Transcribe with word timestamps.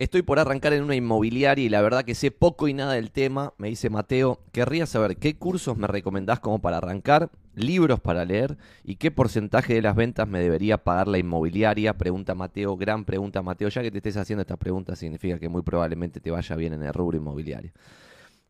Estoy 0.00 0.22
por 0.22 0.40
arrancar 0.40 0.72
en 0.72 0.82
una 0.82 0.96
inmobiliaria 0.96 1.64
y 1.64 1.68
la 1.68 1.80
verdad 1.80 2.04
que 2.04 2.16
sé 2.16 2.32
poco 2.32 2.66
y 2.66 2.74
nada 2.74 2.94
del 2.94 3.12
tema. 3.12 3.54
Me 3.58 3.68
dice 3.68 3.90
Mateo, 3.90 4.40
querría 4.50 4.86
saber 4.86 5.18
qué 5.18 5.36
cursos 5.36 5.76
me 5.76 5.86
recomendás 5.86 6.40
como 6.40 6.60
para 6.60 6.78
arrancar, 6.78 7.30
libros 7.54 8.00
para 8.00 8.24
leer 8.24 8.58
y 8.82 8.96
qué 8.96 9.12
porcentaje 9.12 9.74
de 9.74 9.82
las 9.82 9.94
ventas 9.94 10.26
me 10.26 10.40
debería 10.40 10.78
pagar 10.78 11.06
la 11.06 11.18
inmobiliaria. 11.18 11.96
Pregunta 11.96 12.34
Mateo, 12.34 12.76
gran 12.76 13.04
pregunta 13.04 13.40
Mateo. 13.40 13.68
Ya 13.68 13.82
que 13.82 13.92
te 13.92 13.98
estés 13.98 14.16
haciendo 14.16 14.40
esta 14.40 14.56
pregunta 14.56 14.96
significa 14.96 15.38
que 15.38 15.48
muy 15.48 15.62
probablemente 15.62 16.18
te 16.18 16.32
vaya 16.32 16.56
bien 16.56 16.72
en 16.72 16.82
el 16.82 16.92
rubro 16.92 17.16
inmobiliario. 17.16 17.70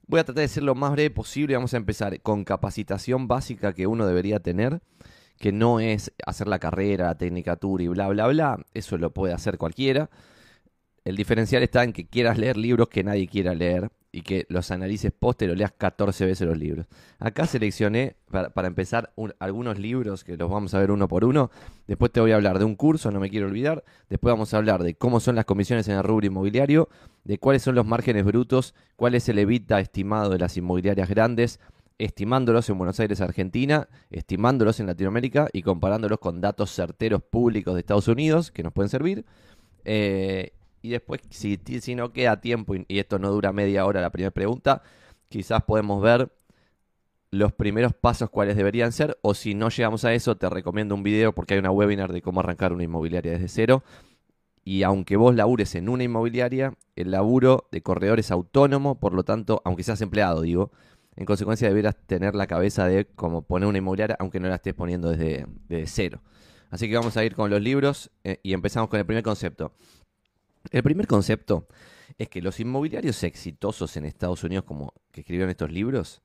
Voy 0.06 0.20
a 0.20 0.24
tratar 0.24 0.40
de 0.40 0.48
ser 0.48 0.62
lo 0.62 0.74
más 0.74 0.92
breve 0.92 1.11
posible. 1.11 1.56
Vamos 1.56 1.74
a 1.74 1.76
empezar 1.76 2.18
con 2.22 2.45
capacitación 2.45 3.29
básica 3.29 3.74
que 3.74 3.86
uno 3.86 4.06
debería 4.06 4.40
tener, 4.40 4.80
que 5.38 5.52
no 5.52 5.79
es 5.79 6.11
hacer 6.24 6.48
la 6.48 6.58
carrera, 6.58 7.08
la 7.08 7.18
tecnicatura 7.18 7.84
y 7.84 7.88
bla, 7.88 8.08
bla, 8.08 8.29
bla. 8.29 8.64
Eso 8.72 8.96
lo 8.96 9.12
puede 9.12 9.34
hacer 9.34 9.58
cualquiera. 9.58 10.08
El 11.05 11.16
diferencial 11.16 11.62
está 11.62 11.84
en 11.84 11.93
que 11.93 12.07
quieras 12.07 12.39
leer 12.39 12.57
libros 12.57 12.89
que 12.89 13.04
nadie 13.04 13.29
quiera 13.29 13.54
leer 13.54 13.90
y 14.11 14.22
que 14.22 14.46
los 14.49 14.71
analices 14.71 15.12
post 15.12 15.43
y 15.43 15.46
lo 15.46 15.54
leas 15.54 15.72
14 15.72 16.25
veces 16.25 16.46
los 16.46 16.57
libros. 16.57 16.86
Acá 17.18 17.46
seleccioné 17.46 18.17
para, 18.31 18.68
empezar 18.68 19.12
algunos 19.39 19.79
libros 19.79 20.25
que 20.25 20.36
los 20.39 20.48
vamos 20.48 20.72
a 20.72 20.79
ver 20.79 20.90
uno 20.90 21.07
por 21.07 21.25
uno. 21.25 21.50
Después 21.86 22.11
te 22.11 22.21
voy 22.21 22.32
a 22.32 22.36
hablar 22.36 22.59
de 22.59 22.64
un 22.64 22.75
curso, 22.75 23.11
no 23.11 23.21
me 23.21 23.29
quiero 23.29 23.48
olvidar. 23.48 23.85
Después 24.09 24.32
vamos 24.32 24.54
a 24.54 24.57
hablar 24.57 24.82
de 24.82 24.95
cómo 24.95 25.21
son 25.21 25.35
las 25.35 25.45
comisiones 25.45 25.89
en 25.89 25.96
el 25.96 26.04
rubro 26.04 26.26
inmobiliario, 26.26 26.89
de 27.25 27.39
cuáles 27.39 27.62
son 27.62 27.75
los 27.75 27.84
márgenes 27.84 28.25
brutos, 28.25 28.75
cuál 28.96 29.14
es 29.14 29.29
el 29.29 29.39
evita 29.39 29.81
estimado 29.81 30.31
de 30.31 30.39
las 30.39 30.57
inmobiliarias 30.57 31.09
grandes, 31.11 31.61
estimándolos 31.98 32.70
en 32.70 32.78
Buenos 32.78 32.98
Aires, 33.00 33.20
Argentina, 33.20 33.89
estimándolos 34.11 34.81
en 34.81 34.86
Latinoamérica 34.86 35.48
y 35.53 35.62
comparándolos 35.62 36.19
con 36.19 36.41
datos 36.41 36.70
certeros 36.70 37.23
públicos 37.23 37.75
de 37.75 37.81
Estados 37.81 38.09
Unidos 38.09 38.50
que 38.50 38.62
nos 38.62 38.73
pueden 38.73 38.89
servir. 38.89 39.27
Eh, 39.84 40.53
y 40.84 40.91
después, 40.91 41.22
si, 41.30 41.58
no 41.94 42.12
queda 42.12 42.42
tiempo 42.42 42.74
y, 42.74 42.98
esto 42.98 43.19
no 43.19 43.30
dura 43.30 43.55
media 43.55 43.86
hora 43.86 44.02
la 44.02 44.11
primera 44.11 44.30
pregunta, 44.30 44.83
quizás 45.31 45.62
podemos 45.62 46.03
ver 46.03 46.31
los 47.31 47.55
primeros 47.55 47.95
pasos 47.95 48.28
cuáles 48.28 48.55
deberían 48.55 48.92
ser. 48.92 49.19
O 49.22 49.33
si 49.33 49.55
no 49.55 49.70
llegamos 49.70 50.05
a 50.05 50.12
eso, 50.12 50.36
te 50.36 50.47
recomiendo 50.50 50.94
un 50.94 51.03
video 51.03 51.34
porque 51.34 51.55
hay 51.55 51.61
una 51.61 51.70
webinar 51.70 52.12
de 52.12 52.20
cómo 52.20 52.41
arrancar 52.41 52.75
una 52.75 52.84
inmobiliaria 52.84 53.33
desde 53.33 53.48
cero. 53.48 53.83
Y 54.62 54.83
aunque 54.83 55.17
vos 55.17 55.34
labures 55.34 55.75
en 55.75 55.89
una 55.89 56.05
inmobiliaria, 56.05 56.75
el 56.97 57.11
laburo 57.11 57.66
de 57.72 57.81
corredor 57.81 58.20
es 58.20 58.31
autónomo, 58.31 59.00
por 59.00 59.14
lo 59.14 59.25
tanto, 59.25 59.62
aunque 59.64 59.84
seas 59.84 60.03
empleado, 60.03 60.42
digo, 60.42 60.70
en 61.16 61.25
consecuencia 61.25 61.66
deberás 61.66 61.97
tener 62.06 62.34
la 62.34 62.47
cabeza 62.47 62.87
de 62.87 63.06
cómo 63.06 63.41
poner 63.41 63.70
una 63.70 63.78
inmobiliaria, 63.78 64.16
aunque 64.20 64.39
no 64.39 64.48
la 64.48 64.56
estés 64.56 64.75
poniendo 64.75 65.09
desde, 65.09 65.47
cero. 65.87 66.20
Así 66.69 66.91
que 66.91 66.97
vamos 66.97 67.16
a 67.16 67.25
ir 67.25 67.34
con 67.34 67.48
los 67.48 67.62
libros 67.62 68.11
eh, 68.22 68.41
y 68.42 68.53
empezamos 68.53 68.91
con 68.91 69.00
el 69.00 69.06
primer 69.06 69.25
concepto. 69.25 69.72
El 70.70 70.83
primer 70.83 71.07
concepto 71.07 71.69
es 72.19 72.29
que 72.29 72.43
los 72.43 72.61
inmobiliarios 72.61 73.23
exitosos 73.23 73.97
en 73.97 74.05
Estados 74.05 74.45
Unidos, 74.45 74.65
como 74.65 74.93
que 75.12 75.21
escribieron 75.21 75.51
estos 75.51 75.71
libros, 75.71 76.23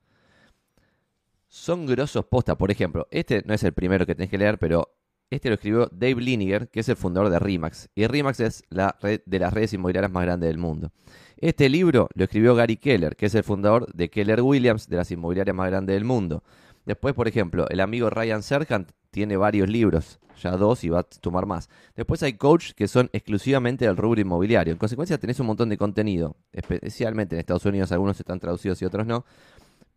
son 1.47 1.85
grosos 1.85 2.25
posta. 2.25 2.57
Por 2.57 2.71
ejemplo, 2.71 3.07
este 3.11 3.43
no 3.45 3.53
es 3.53 3.63
el 3.63 3.73
primero 3.73 4.05
que 4.05 4.15
tenés 4.15 4.29
que 4.29 4.37
leer, 4.37 4.59
pero 4.59 4.95
este 5.29 5.49
lo 5.49 5.55
escribió 5.55 5.87
Dave 5.91 6.21
Liniger, 6.21 6.69
que 6.69 6.79
es 6.79 6.89
el 6.89 6.95
fundador 6.95 7.29
de 7.29 7.39
RIMAX. 7.39 7.89
Y 7.95 8.07
RIMAX 8.07 8.39
es 8.39 8.63
la 8.69 8.95
red 9.01 9.21
de 9.25 9.39
las 9.39 9.53
redes 9.53 9.73
inmobiliarias 9.73 10.11
más 10.11 10.23
grandes 10.23 10.47
del 10.49 10.57
mundo. 10.57 10.91
Este 11.37 11.69
libro 11.69 12.09
lo 12.15 12.23
escribió 12.23 12.55
Gary 12.55 12.77
Keller, 12.77 13.15
que 13.15 13.27
es 13.27 13.35
el 13.35 13.43
fundador 13.43 13.91
de 13.93 14.09
Keller 14.09 14.41
Williams, 14.41 14.87
de 14.87 14.97
las 14.97 15.11
inmobiliarias 15.11 15.55
más 15.55 15.69
grandes 15.69 15.93
del 15.95 16.03
mundo. 16.03 16.43
Después, 16.85 17.13
por 17.13 17.27
ejemplo, 17.27 17.67
el 17.69 17.79
amigo 17.79 18.09
Ryan 18.09 18.41
Serhant 18.41 18.91
tiene 19.11 19.37
varios 19.37 19.69
libros, 19.69 20.19
ya 20.41 20.51
dos 20.51 20.83
y 20.83 20.89
va 20.89 20.99
a 20.99 21.03
tomar 21.03 21.45
más. 21.45 21.69
Después 21.95 22.23
hay 22.23 22.33
coaches 22.33 22.73
que 22.73 22.87
son 22.87 23.09
exclusivamente 23.13 23.85
del 23.85 23.97
rubro 23.97 24.21
inmobiliario. 24.21 24.73
En 24.73 24.79
consecuencia 24.79 25.17
tenés 25.17 25.39
un 25.39 25.47
montón 25.47 25.69
de 25.69 25.77
contenido, 25.77 26.35
especialmente 26.51 27.35
en 27.35 27.39
Estados 27.39 27.65
Unidos, 27.65 27.91
algunos 27.91 28.19
están 28.19 28.39
traducidos 28.39 28.81
y 28.81 28.85
otros 28.85 29.05
no, 29.05 29.25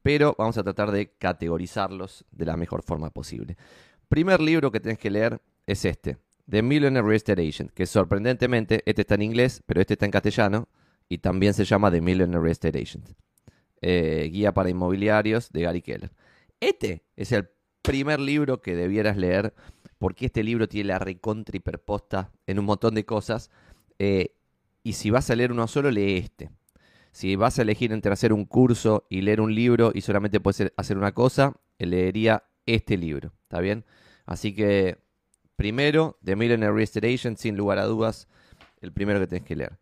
pero 0.03 0.35
vamos 0.39 0.59
a 0.59 0.63
tratar 0.63 0.91
de 0.91 1.13
categorizarlos 1.19 2.25
de 2.31 2.47
la 2.47 2.57
mejor 2.57 2.83
forma 2.83 3.11
posible. 3.11 3.57
Primer 4.09 4.41
libro 4.41 4.71
que 4.71 4.81
tenés 4.81 4.99
que 4.99 5.11
leer 5.11 5.41
es 5.67 5.85
este, 5.85 6.19
The 6.49 6.63
Millionaire 6.63 7.07
Real 7.07 7.17
Estate 7.17 7.49
Agent, 7.49 7.71
que 7.71 7.87
sorprendentemente, 7.87 8.83
este 8.85 9.03
está 9.03 9.15
en 9.15 9.23
inglés, 9.23 9.63
pero 9.65 9.81
este 9.81 9.95
está 9.95 10.07
en 10.07 10.13
castellano 10.13 10.69
y 11.09 11.19
también 11.19 11.55
se 11.55 11.65
llama 11.65 11.91
The 11.91 12.01
Millionaire 12.01 12.41
Real 12.41 12.53
Estate 12.53 12.79
Agent. 12.79 13.09
Eh, 13.81 14.29
guía 14.33 14.53
para 14.53 14.71
inmobiliarios 14.71 15.51
de 15.51 15.63
Gary 15.63 15.83
Keller. 15.83 16.13
Este 16.61 17.05
es 17.17 17.33
el 17.33 17.49
primer 17.83 18.21
libro 18.21 18.63
que 18.63 18.75
debieras 18.75 19.17
leer, 19.17 19.55
porque 19.99 20.27
este 20.27 20.43
libro 20.43 20.69
tiene 20.69 20.89
la 20.89 20.99
recontra 20.99 21.57
hiperposta 21.57 22.31
en 22.47 22.59
un 22.59 22.65
montón 22.65 22.95
de 22.95 23.05
cosas. 23.05 23.51
Eh, 23.99 24.35
y 24.83 24.95
si 24.95 25.11
vas 25.11 25.31
a 25.31 25.37
leer 25.37 25.53
uno 25.53 25.67
solo, 25.69 25.91
lee 25.91 26.17
este. 26.17 26.51
Si 27.13 27.37
vas 27.37 27.59
a 27.59 27.63
elegir 27.63 27.93
entre 27.93 28.13
hacer 28.13 28.33
un 28.33 28.47
curso 28.47 29.07
y 29.11 29.21
leer 29.21 29.41
un 29.41 29.55
libro 29.55 29.93
y 29.95 30.01
solamente 30.01 30.41
puedes 30.41 30.73
hacer 30.77 30.97
una 30.97 31.13
cosa, 31.13 31.55
leería 31.79 32.45
este 32.67 32.97
libro. 32.97 33.33
¿Está 33.43 33.61
bien? 33.61 33.85
Así 34.25 34.55
que, 34.55 34.99
primero, 35.57 36.19
The 36.25 36.37
Millionaire 36.37 36.75
Restoration, 36.75 37.37
sin 37.37 37.57
lugar 37.57 37.79
a 37.79 37.85
dudas, 37.85 38.29
el 38.81 38.93
primero 38.93 39.21
que 39.21 39.27
tenés 39.27 39.45
que 39.45 39.57
leer. 39.57 39.79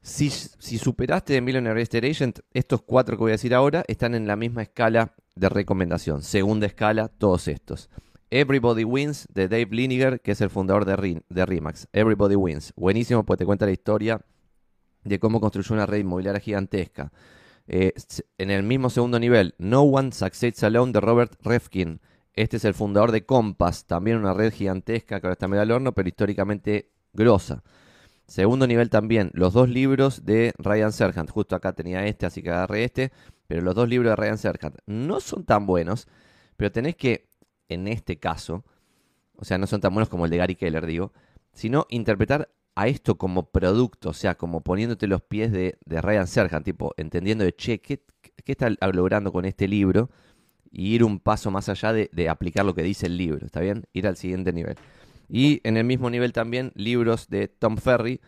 Si, 0.00 0.30
si 0.30 0.78
superaste 0.78 1.34
The 1.34 1.40
Millionaire 1.40 1.78
Restoration, 1.78 2.32
estos 2.52 2.82
cuatro 2.82 3.16
que 3.16 3.20
voy 3.20 3.30
a 3.30 3.34
decir 3.34 3.54
ahora 3.54 3.84
están 3.86 4.14
en 4.14 4.26
la 4.26 4.36
misma 4.36 4.62
escala 4.62 5.14
de 5.34 5.48
recomendación. 5.48 6.22
Segunda 6.22 6.66
escala, 6.66 7.08
todos 7.08 7.48
estos. 7.48 7.90
Everybody 8.30 8.84
Wins 8.84 9.28
de 9.32 9.48
Dave 9.48 9.68
Liniger, 9.70 10.20
que 10.20 10.32
es 10.32 10.40
el 10.40 10.50
fundador 10.50 10.84
de, 10.84 11.22
de 11.28 11.46
Remax. 11.46 11.88
Everybody 11.92 12.36
Wins. 12.36 12.72
Buenísimo, 12.76 13.24
pues 13.24 13.38
te 13.38 13.44
cuenta 13.44 13.66
la 13.66 13.72
historia 13.72 14.20
de 15.04 15.18
cómo 15.18 15.40
construyó 15.40 15.74
una 15.74 15.86
red 15.86 15.98
inmobiliaria 15.98 16.40
gigantesca. 16.40 17.12
Eh, 17.66 17.92
en 18.38 18.50
el 18.50 18.62
mismo 18.62 18.90
segundo 18.90 19.18
nivel, 19.18 19.54
No 19.58 19.82
One 19.82 20.12
Succeeds 20.12 20.62
Alone 20.64 20.92
de 20.92 21.00
Robert 21.00 21.34
Refkin. 21.42 22.00
Este 22.34 22.56
es 22.56 22.64
el 22.64 22.74
fundador 22.74 23.12
de 23.12 23.26
Compass, 23.26 23.84
también 23.84 24.16
una 24.16 24.32
red 24.32 24.52
gigantesca 24.52 25.20
que 25.20 25.26
ahora 25.26 25.34
está 25.34 25.48
medio 25.48 25.62
al 25.62 25.70
horno, 25.70 25.92
pero 25.92 26.08
históricamente 26.08 26.90
grosa. 27.12 27.62
Segundo 28.26 28.66
nivel 28.66 28.88
también, 28.88 29.30
los 29.34 29.52
dos 29.52 29.68
libros 29.68 30.24
de 30.24 30.54
Ryan 30.56 30.92
Serhant. 30.92 31.28
Justo 31.28 31.54
acá 31.54 31.74
tenía 31.74 32.06
este, 32.06 32.24
así 32.24 32.42
que 32.42 32.50
agarré 32.50 32.84
este. 32.84 33.12
Pero 33.52 33.60
los 33.60 33.74
dos 33.74 33.86
libros 33.86 34.12
de 34.12 34.16
Ryan 34.16 34.38
Serhant 34.38 34.78
no 34.86 35.20
son 35.20 35.44
tan 35.44 35.66
buenos, 35.66 36.08
pero 36.56 36.72
tenés 36.72 36.96
que, 36.96 37.28
en 37.68 37.86
este 37.86 38.18
caso, 38.18 38.64
o 39.36 39.44
sea, 39.44 39.58
no 39.58 39.66
son 39.66 39.82
tan 39.82 39.92
buenos 39.92 40.08
como 40.08 40.24
el 40.24 40.30
de 40.30 40.38
Gary 40.38 40.54
Keller, 40.54 40.86
digo, 40.86 41.12
sino 41.52 41.84
interpretar 41.90 42.48
a 42.76 42.88
esto 42.88 43.18
como 43.18 43.50
producto, 43.50 44.08
o 44.08 44.14
sea, 44.14 44.36
como 44.36 44.62
poniéndote 44.62 45.06
los 45.06 45.20
pies 45.20 45.52
de, 45.52 45.76
Ryan 45.84 46.26
Serhant, 46.26 46.64
tipo, 46.64 46.94
entendiendo 46.96 47.44
de, 47.44 47.54
che, 47.54 47.82
¿qué, 47.82 48.02
está 48.46 48.70
logrando 48.90 49.32
con 49.32 49.44
este 49.44 49.68
libro? 49.68 50.08
Y 50.70 50.94
ir 50.94 51.04
un 51.04 51.20
paso 51.20 51.50
más 51.50 51.68
allá 51.68 51.92
de, 51.92 52.08
de 52.10 52.30
aplicar 52.30 52.64
lo 52.64 52.74
que 52.74 52.82
dice 52.82 53.04
el 53.04 53.18
libro, 53.18 53.44
¿está 53.44 53.60
bien? 53.60 53.84
Ir 53.92 54.06
al 54.06 54.16
siguiente 54.16 54.54
nivel. 54.54 54.76
Y 55.28 55.60
en 55.62 55.76
el 55.76 55.84
mismo 55.84 56.08
nivel 56.08 56.32
también 56.32 56.72
libros 56.74 57.28
de 57.28 57.48
Tom 57.48 57.76
Ferry, 57.76 58.22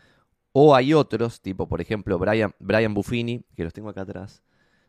o 0.52 0.74
hay 0.74 0.92
otros, 0.92 1.40
tipo, 1.40 1.66
por 1.66 1.80
ejemplo, 1.80 2.18
Brian, 2.18 2.52
Brian 2.58 2.92
Buffini, 2.92 3.42
que 3.56 3.64
los 3.64 3.72
tengo 3.72 3.88
acá 3.88 4.02
atrás, 4.02 4.42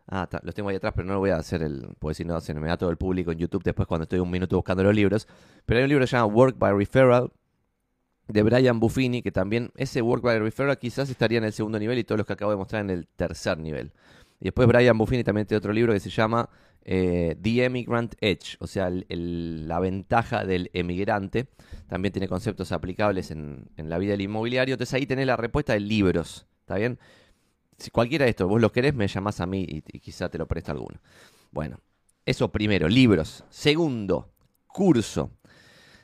Ah, 0.08 0.30
los 0.44 0.54
tengo 0.54 0.70
ahí 0.70 0.76
atrás, 0.76 0.94
pero 0.96 1.08
no 1.08 1.14
lo 1.16 1.20
voy 1.20 1.32
a 1.32 1.38
hacer 1.38 1.64
el. 1.64 1.88
Porque 2.00 2.16
si 2.16 2.26
no, 2.26 2.40
se 2.40 2.54
me 2.54 2.68
da 2.68 2.78
todo 2.78 2.92
el 2.92 2.98
público 2.98 3.32
en 3.32 3.40
YouTube 3.40 3.64
después 3.64 3.88
cuando 3.88 4.04
estoy 4.04 4.20
un 4.20 4.30
minuto 4.30 4.56
buscando 4.56 4.84
los 4.84 4.94
libros. 4.94 5.28
Pero 5.66 5.80
hay 5.80 5.84
un 5.84 5.90
libro 5.90 6.04
que 6.04 6.08
se 6.08 6.18
llama 6.18 6.34
Work 6.34 6.58
by 6.60 6.74
Referral 6.74 7.32
de 8.28 8.44
Brian 8.44 8.80
Buffini, 8.80 9.22
que 9.22 9.32
también 9.32 9.72
ese 9.76 10.02
Work 10.02 10.24
by 10.24 10.40
Referral 10.40 10.78
quizás 10.78 11.10
estaría 11.10 11.40
en 11.40 11.44
el 11.44 11.54
segundo 11.54 11.80
nivel 11.80 11.98
y 11.98 12.04
todos 12.04 12.18
los 12.18 12.28
que 12.28 12.34
acabo 12.34 12.52
de 12.52 12.58
mostrar 12.58 12.82
en 12.82 12.92
el 12.92 13.08
tercer 13.08 13.58
nivel. 13.58 13.94
Y 14.40 14.46
después 14.46 14.68
Brian 14.68 14.98
Buffini 14.98 15.24
también 15.24 15.48
tiene 15.48 15.58
otro 15.60 15.74
libro 15.74 15.94
que 15.94 16.00
se 16.00 16.10
llama 16.10 16.50
eh, 16.84 17.36
The 17.42 17.66
Emigrant 17.66 18.16
Edge, 18.22 18.58
o 18.60 18.68
sea, 18.68 18.92
la 18.92 19.80
ventaja 19.80 20.46
del 20.46 20.70
emigrante. 20.74 21.48
También 21.88 22.12
tiene 22.12 22.28
conceptos 22.28 22.72
aplicables 22.72 23.32
en, 23.32 23.70
en 23.78 23.90
la 23.90 23.98
vida 23.98 24.12
del 24.12 24.22
inmobiliario. 24.22 24.74
Entonces 24.74 24.94
ahí 24.94 25.06
tenés 25.06 25.26
la 25.26 25.38
respuesta 25.38 25.74
de 25.74 25.80
libros, 25.80 26.48
¿está 26.62 26.76
bien? 26.76 27.00
Si 27.78 27.92
cualquiera 27.92 28.26
de 28.26 28.32
estos 28.32 28.48
vos 28.48 28.62
lo 28.62 28.72
querés, 28.72 28.94
me 28.94 29.08
llamás 29.08 29.42
a 29.42 29.46
mí 29.46 29.66
y, 29.68 29.82
quizá 30.00 30.30
te 30.30 30.38
lo 30.38 30.48
presta 30.48 30.72
alguno. 30.72 31.00
Bueno, 31.52 31.80
eso 32.26 32.52
primero, 32.52 32.88
libros. 32.88 33.44
Segundo, 33.50 34.32
curso. 34.68 35.32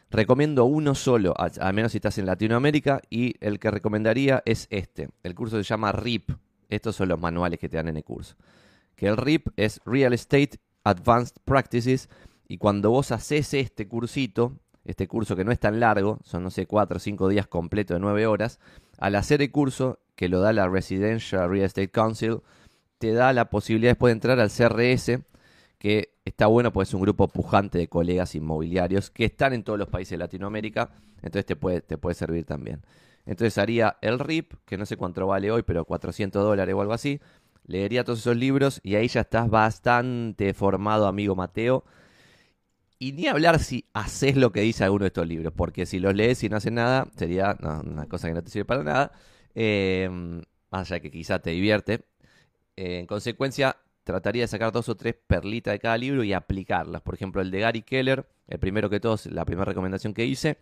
Recomiendo 0.09 0.65
uno 0.65 0.93
solo, 0.93 1.33
al 1.37 1.73
menos 1.73 1.93
si 1.93 1.99
estás 1.99 2.17
en 2.17 2.25
Latinoamérica, 2.25 3.01
y 3.09 3.35
el 3.39 3.59
que 3.59 3.71
recomendaría 3.71 4.43
es 4.45 4.67
este. 4.69 5.09
El 5.23 5.35
curso 5.35 5.57
se 5.57 5.63
llama 5.63 5.93
RIP. 5.93 6.31
Estos 6.67 6.97
son 6.97 7.09
los 7.09 7.19
manuales 7.19 7.59
que 7.59 7.69
te 7.69 7.77
dan 7.77 7.87
en 7.87 7.97
el 7.97 8.03
curso. 8.03 8.35
Que 8.95 9.07
el 9.07 9.15
RIP 9.15 9.47
es 9.55 9.79
Real 9.85 10.11
Estate 10.11 10.59
Advanced 10.83 11.37
Practices. 11.45 12.09
Y 12.47 12.57
cuando 12.57 12.89
vos 12.89 13.11
haces 13.11 13.53
este 13.53 13.87
cursito, 13.87 14.59
este 14.85 15.07
curso 15.07 15.35
que 15.35 15.45
no 15.45 15.51
es 15.51 15.59
tan 15.59 15.79
largo, 15.79 16.19
son 16.23 16.43
no 16.43 16.49
sé, 16.49 16.65
cuatro 16.65 16.97
o 16.97 16.99
cinco 16.99 17.27
días 17.27 17.47
completos 17.47 17.95
de 17.95 17.99
nueve 17.99 18.27
horas, 18.27 18.59
al 18.97 19.15
hacer 19.15 19.41
el 19.41 19.51
curso 19.51 19.99
que 20.15 20.29
lo 20.29 20.39
da 20.39 20.53
la 20.53 20.67
Residential 20.67 21.49
Real 21.49 21.65
Estate 21.65 21.89
Council, 21.89 22.41
te 22.97 23.13
da 23.13 23.33
la 23.33 23.49
posibilidad 23.49 23.91
después 23.91 24.11
de 24.11 24.13
entrar 24.13 24.39
al 24.39 24.49
CRS, 24.51 25.19
que 25.79 26.13
está 26.25 26.45
bueno, 26.45 26.71
pues 26.71 26.89
es 26.89 26.93
un 26.93 27.01
grupo 27.01 27.27
pujante 27.27 27.79
de 27.79 27.87
colegas 27.87 28.35
inmobiliarios 28.35 29.09
que 29.09 29.25
están 29.25 29.53
en 29.53 29.63
todos 29.63 29.79
los 29.79 29.89
países 29.89 30.11
de 30.11 30.17
Latinoamérica, 30.17 30.91
entonces 31.17 31.45
te 31.45 31.55
puede, 31.55 31.81
te 31.81 31.97
puede 31.97 32.13
servir 32.13 32.45
también. 32.45 32.81
Entonces 33.25 33.57
haría 33.57 33.97
el 34.01 34.19
RIP, 34.19 34.53
que 34.65 34.77
no 34.77 34.85
sé 34.85 34.97
cuánto 34.97 35.25
vale 35.27 35.51
hoy, 35.51 35.63
pero 35.63 35.85
400 35.85 36.43
dólares 36.43 36.75
o 36.75 36.81
algo 36.81 36.93
así. 36.93 37.19
Leería 37.65 38.03
todos 38.03 38.19
esos 38.19 38.35
libros 38.35 38.79
y 38.83 38.95
ahí 38.95 39.07
ya 39.07 39.21
estás 39.21 39.49
bastante 39.49 40.53
formado, 40.53 41.07
amigo 41.07 41.35
Mateo. 41.35 41.83
Y 43.01 43.13
ni 43.13 43.25
hablar 43.25 43.57
si 43.57 43.85
haces 43.93 44.37
lo 44.37 44.51
que 44.51 44.61
dice 44.61 44.83
alguno 44.83 45.05
de 45.05 45.07
estos 45.07 45.27
libros, 45.27 45.51
porque 45.57 45.87
si 45.87 45.97
los 45.97 46.13
lees 46.13 46.43
y 46.43 46.49
no 46.49 46.57
haces 46.57 46.71
nada, 46.71 47.07
sería 47.15 47.57
una 47.59 48.05
cosa 48.05 48.27
que 48.27 48.35
no 48.35 48.43
te 48.43 48.51
sirve 48.51 48.65
para 48.65 48.83
nada. 48.83 49.11
Eh, 49.55 50.07
más 50.69 50.91
allá 50.91 50.99
que 50.99 51.09
quizá 51.09 51.39
te 51.39 51.49
divierte. 51.49 52.05
Eh, 52.75 52.99
en 52.99 53.07
consecuencia, 53.07 53.75
trataría 54.03 54.43
de 54.43 54.47
sacar 54.49 54.71
dos 54.71 54.87
o 54.87 54.95
tres 54.95 55.15
perlitas 55.15 55.71
de 55.71 55.79
cada 55.79 55.97
libro 55.97 56.23
y 56.23 56.31
aplicarlas. 56.33 57.01
Por 57.01 57.15
ejemplo, 57.15 57.41
el 57.41 57.49
de 57.49 57.61
Gary 57.61 57.81
Keller, 57.81 58.29
el 58.47 58.59
primero 58.59 58.87
que 58.87 58.99
todos, 58.99 59.25
la 59.25 59.45
primera 59.45 59.65
recomendación 59.65 60.13
que 60.13 60.25
hice, 60.27 60.59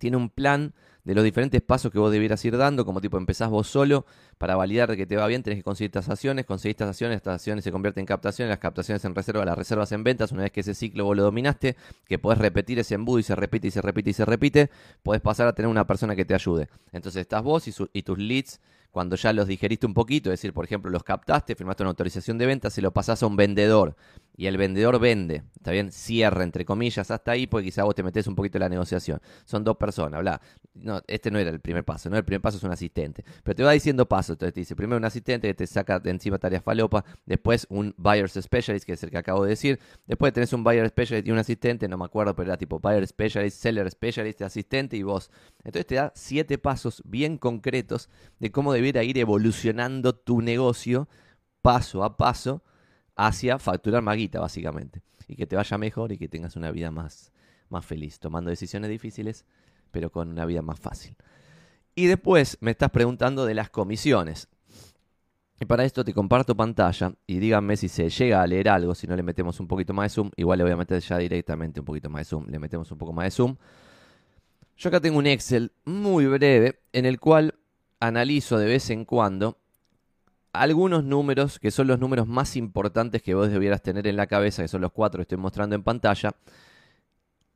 tiene 0.00 0.16
un 0.16 0.30
plan 0.30 0.74
de 1.08 1.14
los 1.14 1.24
diferentes 1.24 1.62
pasos 1.62 1.90
que 1.90 1.98
vos 1.98 2.12
debieras 2.12 2.44
ir 2.44 2.54
dando, 2.58 2.84
como 2.84 3.00
tipo 3.00 3.16
empezás 3.16 3.48
vos 3.48 3.66
solo, 3.66 4.04
para 4.36 4.56
validar 4.56 4.94
que 4.94 5.06
te 5.06 5.16
va 5.16 5.26
bien, 5.26 5.42
tenés 5.42 5.60
que 5.60 5.62
conseguir 5.62 5.90
tasaciones, 5.90 6.44
conseguís 6.44 6.76
tasaciones, 6.76 7.16
estas 7.16 7.36
acciones 7.36 7.64
se 7.64 7.72
convierten 7.72 8.02
en 8.02 8.06
captaciones, 8.06 8.50
las 8.50 8.58
captaciones 8.58 9.02
en 9.06 9.14
reserva, 9.14 9.42
las 9.46 9.56
reservas 9.56 9.90
en 9.92 10.04
ventas, 10.04 10.32
una 10.32 10.42
vez 10.42 10.52
que 10.52 10.60
ese 10.60 10.74
ciclo 10.74 11.06
vos 11.06 11.16
lo 11.16 11.22
dominaste, 11.22 11.76
que 12.06 12.18
podés 12.18 12.38
repetir 12.38 12.78
ese 12.78 12.94
embudo 12.94 13.20
y 13.20 13.22
se 13.22 13.34
repite 13.34 13.68
y 13.68 13.70
se 13.70 13.80
repite 13.80 14.10
y 14.10 14.12
se 14.12 14.26
repite, 14.26 14.70
podés 15.02 15.22
pasar 15.22 15.48
a 15.48 15.54
tener 15.54 15.70
una 15.70 15.86
persona 15.86 16.14
que 16.14 16.26
te 16.26 16.34
ayude. 16.34 16.68
Entonces 16.92 17.22
estás 17.22 17.42
vos 17.42 17.66
y, 17.68 17.74
y 17.94 18.02
tus 18.02 18.18
leads 18.18 18.60
cuando 18.90 19.16
ya 19.16 19.32
los 19.32 19.46
digeriste 19.46 19.86
un 19.86 19.94
poquito, 19.94 20.28
es 20.28 20.40
decir, 20.40 20.52
por 20.52 20.66
ejemplo, 20.66 20.90
los 20.90 21.04
captaste, 21.04 21.54
firmaste 21.54 21.84
una 21.84 21.90
autorización 21.90 22.36
de 22.36 22.44
venta, 22.44 22.68
se 22.68 22.82
lo 22.82 22.90
pasás 22.90 23.22
a 23.22 23.26
un 23.26 23.36
vendedor 23.36 23.96
y 24.38 24.46
el 24.46 24.56
vendedor 24.56 25.00
vende, 25.00 25.42
está 25.56 25.72
bien, 25.72 25.90
cierra 25.90 26.44
entre 26.44 26.64
comillas 26.64 27.10
hasta 27.10 27.32
ahí, 27.32 27.48
porque 27.48 27.64
quizá 27.66 27.82
vos 27.82 27.96
te 27.96 28.04
metes 28.04 28.24
un 28.28 28.36
poquito 28.36 28.56
en 28.56 28.60
la 28.60 28.68
negociación. 28.68 29.20
Son 29.44 29.64
dos 29.64 29.76
personas, 29.76 30.20
bla. 30.20 30.40
No, 30.74 31.02
este 31.08 31.32
no 31.32 31.40
era 31.40 31.50
el 31.50 31.58
primer 31.58 31.84
paso, 31.84 32.08
¿no? 32.08 32.16
El 32.16 32.24
primer 32.24 32.40
paso 32.40 32.56
es 32.56 32.62
un 32.62 32.70
asistente. 32.70 33.24
Pero 33.42 33.56
te 33.56 33.64
va 33.64 33.72
diciendo 33.72 34.06
pasos, 34.06 34.34
entonces 34.34 34.54
te 34.54 34.60
dice, 34.60 34.76
primero 34.76 34.96
un 34.96 35.04
asistente 35.04 35.48
que 35.48 35.54
te 35.54 35.66
saca 35.66 35.98
de 35.98 36.10
encima 36.10 36.38
tareas 36.38 36.62
falopa, 36.62 37.04
después 37.26 37.66
un 37.68 37.92
buyer's 37.98 38.38
specialist, 38.40 38.86
que 38.86 38.92
es 38.92 39.02
el 39.02 39.10
que 39.10 39.18
acabo 39.18 39.42
de 39.42 39.50
decir, 39.50 39.80
después 40.06 40.32
tenés 40.32 40.52
un 40.52 40.62
buyer 40.62 40.88
specialist 40.88 41.26
y 41.26 41.32
un 41.32 41.38
asistente, 41.38 41.88
no 41.88 41.98
me 41.98 42.04
acuerdo, 42.04 42.36
pero 42.36 42.50
era 42.50 42.56
tipo 42.56 42.78
buyer 42.78 43.04
specialist, 43.08 43.60
seller 43.60 43.90
specialist, 43.90 44.40
asistente 44.42 44.96
y 44.96 45.02
vos. 45.02 45.32
Entonces 45.64 45.86
te 45.86 45.96
da 45.96 46.12
siete 46.14 46.58
pasos 46.58 47.02
bien 47.04 47.38
concretos 47.38 48.08
de 48.38 48.52
cómo 48.52 48.72
debiera 48.72 49.02
ir 49.02 49.18
evolucionando 49.18 50.14
tu 50.14 50.42
negocio 50.42 51.08
paso 51.60 52.04
a 52.04 52.16
paso 52.16 52.62
hacia 53.18 53.58
facturar 53.58 54.00
maguita, 54.00 54.40
básicamente. 54.40 55.02
Y 55.26 55.36
que 55.36 55.46
te 55.46 55.56
vaya 55.56 55.76
mejor 55.76 56.12
y 56.12 56.18
que 56.18 56.28
tengas 56.28 56.56
una 56.56 56.70
vida 56.70 56.90
más, 56.90 57.32
más 57.68 57.84
feliz, 57.84 58.18
tomando 58.18 58.48
decisiones 58.48 58.88
difíciles, 58.88 59.44
pero 59.90 60.10
con 60.10 60.28
una 60.28 60.46
vida 60.46 60.62
más 60.62 60.78
fácil. 60.78 61.14
Y 61.94 62.06
después 62.06 62.56
me 62.60 62.70
estás 62.70 62.90
preguntando 62.90 63.44
de 63.44 63.54
las 63.54 63.68
comisiones. 63.68 64.48
Y 65.60 65.64
para 65.64 65.84
esto 65.84 66.04
te 66.04 66.14
comparto 66.14 66.56
pantalla 66.56 67.12
y 67.26 67.40
díganme 67.40 67.76
si 67.76 67.88
se 67.88 68.08
llega 68.08 68.40
a 68.40 68.46
leer 68.46 68.68
algo, 68.68 68.94
si 68.94 69.08
no 69.08 69.16
le 69.16 69.24
metemos 69.24 69.58
un 69.58 69.66
poquito 69.66 69.92
más 69.92 70.04
de 70.04 70.14
zoom. 70.14 70.30
Igual 70.36 70.58
le 70.58 70.64
voy 70.64 70.72
a 70.72 70.76
meter 70.76 71.02
ya 71.02 71.18
directamente 71.18 71.80
un 71.80 71.86
poquito 71.86 72.08
más 72.08 72.20
de 72.20 72.24
zoom. 72.26 72.46
Le 72.48 72.60
metemos 72.60 72.90
un 72.92 72.98
poco 72.98 73.12
más 73.12 73.24
de 73.24 73.30
zoom. 73.32 73.56
Yo 74.76 74.88
acá 74.88 75.00
tengo 75.00 75.18
un 75.18 75.26
Excel 75.26 75.72
muy 75.84 76.26
breve 76.26 76.78
en 76.92 77.04
el 77.04 77.18
cual 77.18 77.56
analizo 77.98 78.58
de 78.58 78.66
vez 78.66 78.90
en 78.90 79.04
cuando 79.04 79.58
algunos 80.62 81.04
números 81.04 81.58
que 81.58 81.70
son 81.70 81.86
los 81.86 81.98
números 81.98 82.26
más 82.26 82.56
importantes 82.56 83.22
que 83.22 83.34
vos 83.34 83.50
debieras 83.50 83.82
tener 83.82 84.06
en 84.06 84.16
la 84.16 84.26
cabeza, 84.26 84.62
que 84.62 84.68
son 84.68 84.80
los 84.80 84.92
cuatro 84.92 85.18
que 85.18 85.22
estoy 85.22 85.38
mostrando 85.38 85.74
en 85.74 85.82
pantalla, 85.82 86.32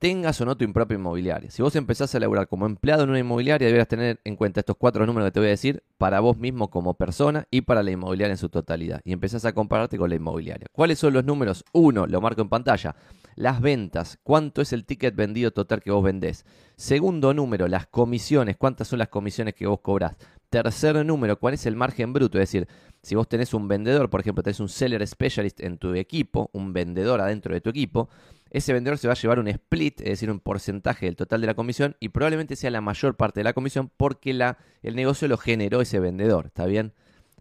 tengas 0.02 0.40
o 0.40 0.44
no 0.44 0.56
tu 0.56 0.70
propia 0.72 0.96
inmobiliaria. 0.96 1.48
Si 1.48 1.62
vos 1.62 1.76
empezás 1.76 2.12
a 2.12 2.18
laburar 2.18 2.48
como 2.48 2.66
empleado 2.66 3.04
en 3.04 3.10
una 3.10 3.20
inmobiliaria, 3.20 3.68
deberás 3.68 3.86
tener 3.86 4.20
en 4.24 4.34
cuenta 4.34 4.58
estos 4.58 4.74
cuatro 4.76 5.06
números 5.06 5.28
que 5.28 5.30
te 5.32 5.38
voy 5.38 5.46
a 5.46 5.50
decir 5.50 5.84
para 5.96 6.18
vos 6.18 6.36
mismo 6.36 6.70
como 6.70 6.94
persona 6.94 7.46
y 7.52 7.60
para 7.60 7.84
la 7.84 7.92
inmobiliaria 7.92 8.32
en 8.32 8.38
su 8.38 8.48
totalidad. 8.48 9.00
Y 9.04 9.12
empezás 9.12 9.44
a 9.44 9.52
compararte 9.52 9.98
con 9.98 10.10
la 10.10 10.16
inmobiliaria. 10.16 10.66
¿Cuáles 10.72 10.98
son 10.98 11.12
los 11.12 11.24
números? 11.24 11.64
Uno, 11.72 12.08
lo 12.08 12.20
marco 12.20 12.42
en 12.42 12.48
pantalla. 12.48 12.96
Las 13.36 13.60
ventas. 13.60 14.18
¿Cuánto 14.24 14.60
es 14.60 14.72
el 14.72 14.84
ticket 14.84 15.14
vendido 15.14 15.52
total 15.52 15.80
que 15.80 15.92
vos 15.92 16.02
vendés? 16.02 16.44
Segundo 16.74 17.32
número, 17.32 17.68
las 17.68 17.86
comisiones. 17.86 18.56
¿Cuántas 18.56 18.88
son 18.88 18.98
las 18.98 19.08
comisiones 19.08 19.54
que 19.54 19.68
vos 19.68 19.78
cobrás? 19.82 20.16
Tercer 20.52 21.06
número, 21.06 21.38
¿cuál 21.38 21.54
es 21.54 21.64
el 21.64 21.76
margen 21.76 22.12
bruto? 22.12 22.38
Es 22.38 22.42
decir, 22.42 22.68
si 23.02 23.14
vos 23.14 23.26
tenés 23.26 23.54
un 23.54 23.68
vendedor, 23.68 24.10
por 24.10 24.20
ejemplo, 24.20 24.42
tenés 24.42 24.60
un 24.60 24.68
seller 24.68 25.04
specialist 25.06 25.58
en 25.62 25.78
tu 25.78 25.94
equipo, 25.94 26.50
un 26.52 26.74
vendedor 26.74 27.22
adentro 27.22 27.54
de 27.54 27.62
tu 27.62 27.70
equipo, 27.70 28.10
ese 28.50 28.74
vendedor 28.74 28.98
se 28.98 29.08
va 29.08 29.14
a 29.14 29.16
llevar 29.16 29.38
un 29.38 29.48
split, 29.48 30.02
es 30.02 30.08
decir, 30.10 30.30
un 30.30 30.40
porcentaje 30.40 31.06
del 31.06 31.16
total 31.16 31.40
de 31.40 31.46
la 31.46 31.54
comisión, 31.54 31.96
y 32.00 32.10
probablemente 32.10 32.54
sea 32.54 32.70
la 32.70 32.82
mayor 32.82 33.16
parte 33.16 33.40
de 33.40 33.44
la 33.44 33.54
comisión 33.54 33.90
porque 33.96 34.34
la, 34.34 34.58
el 34.82 34.94
negocio 34.94 35.26
lo 35.26 35.38
generó 35.38 35.80
ese 35.80 36.00
vendedor, 36.00 36.48
¿está 36.48 36.66
bien? 36.66 36.92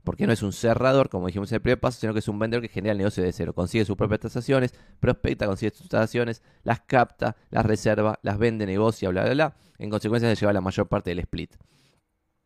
Porque 0.05 0.25
no 0.25 0.31
es 0.31 0.41
un 0.41 0.53
cerrador, 0.53 1.09
como 1.09 1.27
dijimos 1.27 1.51
en 1.51 1.57
el 1.57 1.61
primer 1.63 1.81
paso, 1.81 1.99
sino 1.99 2.13
que 2.13 2.19
es 2.19 2.29
un 2.29 2.39
vendedor 2.39 2.61
que 2.61 2.69
genera 2.69 2.93
el 2.93 2.97
negocio 2.97 3.21
de 3.21 3.33
cero. 3.33 3.51
Consigue 3.51 3.83
sus 3.83 3.97
propias 3.97 4.21
tasaciones, 4.21 4.73
prospecta, 5.01 5.47
consigue 5.47 5.75
sus 5.75 5.89
tasaciones, 5.89 6.41
las 6.63 6.79
capta, 6.79 7.35
las 7.49 7.65
reserva, 7.65 8.19
las 8.23 8.37
vende, 8.37 8.65
negocia, 8.65 9.09
bla, 9.09 9.23
bla, 9.23 9.33
bla. 9.33 9.55
En 9.79 9.89
consecuencia 9.89 10.33
se 10.33 10.39
lleva 10.39 10.53
la 10.53 10.61
mayor 10.61 10.87
parte 10.87 11.09
del 11.09 11.19
split. 11.19 11.55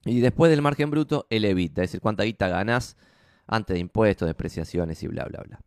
Y 0.06 0.20
después 0.20 0.52
del 0.52 0.62
margen 0.62 0.92
bruto, 0.92 1.26
el 1.30 1.46
evita, 1.46 1.82
es 1.82 1.90
decir, 1.90 2.02
cuánta 2.02 2.24
guita 2.24 2.48
ganás 2.48 2.96
antes 3.48 3.74
de 3.74 3.80
impuestos, 3.80 4.28
depreciaciones 4.28 5.02
y 5.04 5.08
bla, 5.08 5.26
bla, 5.26 5.42
bla. 5.42 5.60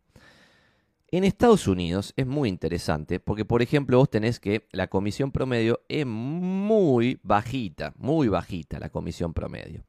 En 1.11 1.23
Estados 1.23 1.67
Unidos 1.67 2.13
es 2.17 2.27
muy 2.27 2.49
interesante 2.49 3.19
porque, 3.19 3.43
por 3.43 3.61
ejemplo, 3.61 3.97
vos 3.97 4.09
tenés 4.09 4.39
que 4.39 4.67
la 4.71 4.87
comisión 4.87 5.31
promedio 5.31 5.81
es 5.89 6.05
muy 6.05 7.19
bajita, 7.23 7.93
muy 7.97 8.27
bajita 8.27 8.79
la 8.79 8.89
comisión 8.89 9.33
promedio. 9.33 9.83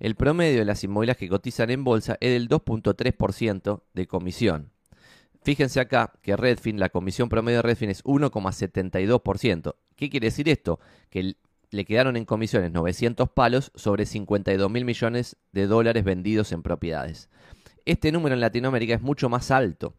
El 0.00 0.16
promedio 0.16 0.58
de 0.58 0.64
las 0.64 0.82
inmobiliarias 0.82 1.18
que 1.18 1.28
cotizan 1.28 1.70
en 1.70 1.84
bolsa 1.84 2.18
es 2.20 2.32
del 2.32 2.48
2.3% 2.48 3.82
de 3.94 4.06
comisión. 4.06 4.72
Fíjense 5.42 5.78
acá 5.78 6.12
que 6.20 6.36
Redfin, 6.36 6.80
la 6.80 6.88
comisión 6.88 7.28
promedio 7.28 7.58
de 7.58 7.62
Redfin 7.62 7.90
es 7.90 8.02
1,72%. 8.02 9.76
¿Qué 9.94 10.10
quiere 10.10 10.26
decir 10.26 10.48
esto? 10.48 10.80
Que 11.08 11.36
le 11.70 11.84
quedaron 11.84 12.16
en 12.16 12.24
comisiones 12.24 12.72
900 12.72 13.28
palos 13.30 13.72
sobre 13.74 14.06
52 14.06 14.70
mil 14.70 14.84
millones 14.84 15.36
de 15.52 15.66
dólares 15.66 16.04
vendidos 16.04 16.52
en 16.52 16.62
propiedades. 16.62 17.28
Este 17.84 18.12
número 18.12 18.34
en 18.34 18.40
Latinoamérica 18.40 18.94
es 18.94 19.02
mucho 19.02 19.28
más 19.28 19.50
alto. 19.50 19.94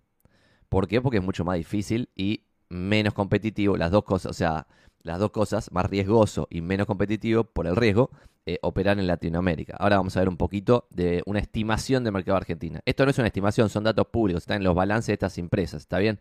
¿Por 0.70 0.88
qué? 0.88 1.02
Porque 1.02 1.18
es 1.18 1.24
mucho 1.24 1.46
más 1.46 1.58
difícil 1.58 2.10
y 2.16 2.44
menos 2.70 3.14
competitivo. 3.14 3.78
Las 3.78 3.92
dos 3.92 4.04
cosas, 4.04 4.32
o 4.32 4.34
sea, 4.34 4.68
las 5.02 5.20
dos 5.20 5.32
cosas, 5.32 5.72
más 5.72 5.86
riesgoso 5.86 6.48
y 6.50 6.62
menos 6.62 6.86
competitivo 6.86 7.46
por 7.46 7.68
el 7.68 7.76
riesgo, 7.76 8.12
eh, 8.46 8.60
operar 8.62 9.00
en 9.00 9.08
Latinoamérica. 9.08 9.76
Ahora 9.78 9.98
vamos 9.98 10.16
a 10.18 10.20
ver 10.20 10.30
un 10.30 10.38
poquito 10.38 10.88
de 10.90 11.24
una 11.26 11.40
estimación 11.40 12.04
del 12.04 12.14
mercado 12.14 12.38
argentino. 12.38 12.80
Esto 12.86 13.06
no 13.06 13.12
es 13.12 13.18
una 13.18 13.28
estimación, 13.28 13.70
son 13.70 13.84
datos 13.84 14.08
públicos, 14.08 14.44
están 14.44 14.58
en 14.58 14.64
los 14.64 14.76
balances 14.76 15.08
de 15.08 15.14
estas 15.14 15.38
empresas, 15.38 15.82
¿está 15.82 15.98
bien? 16.00 16.20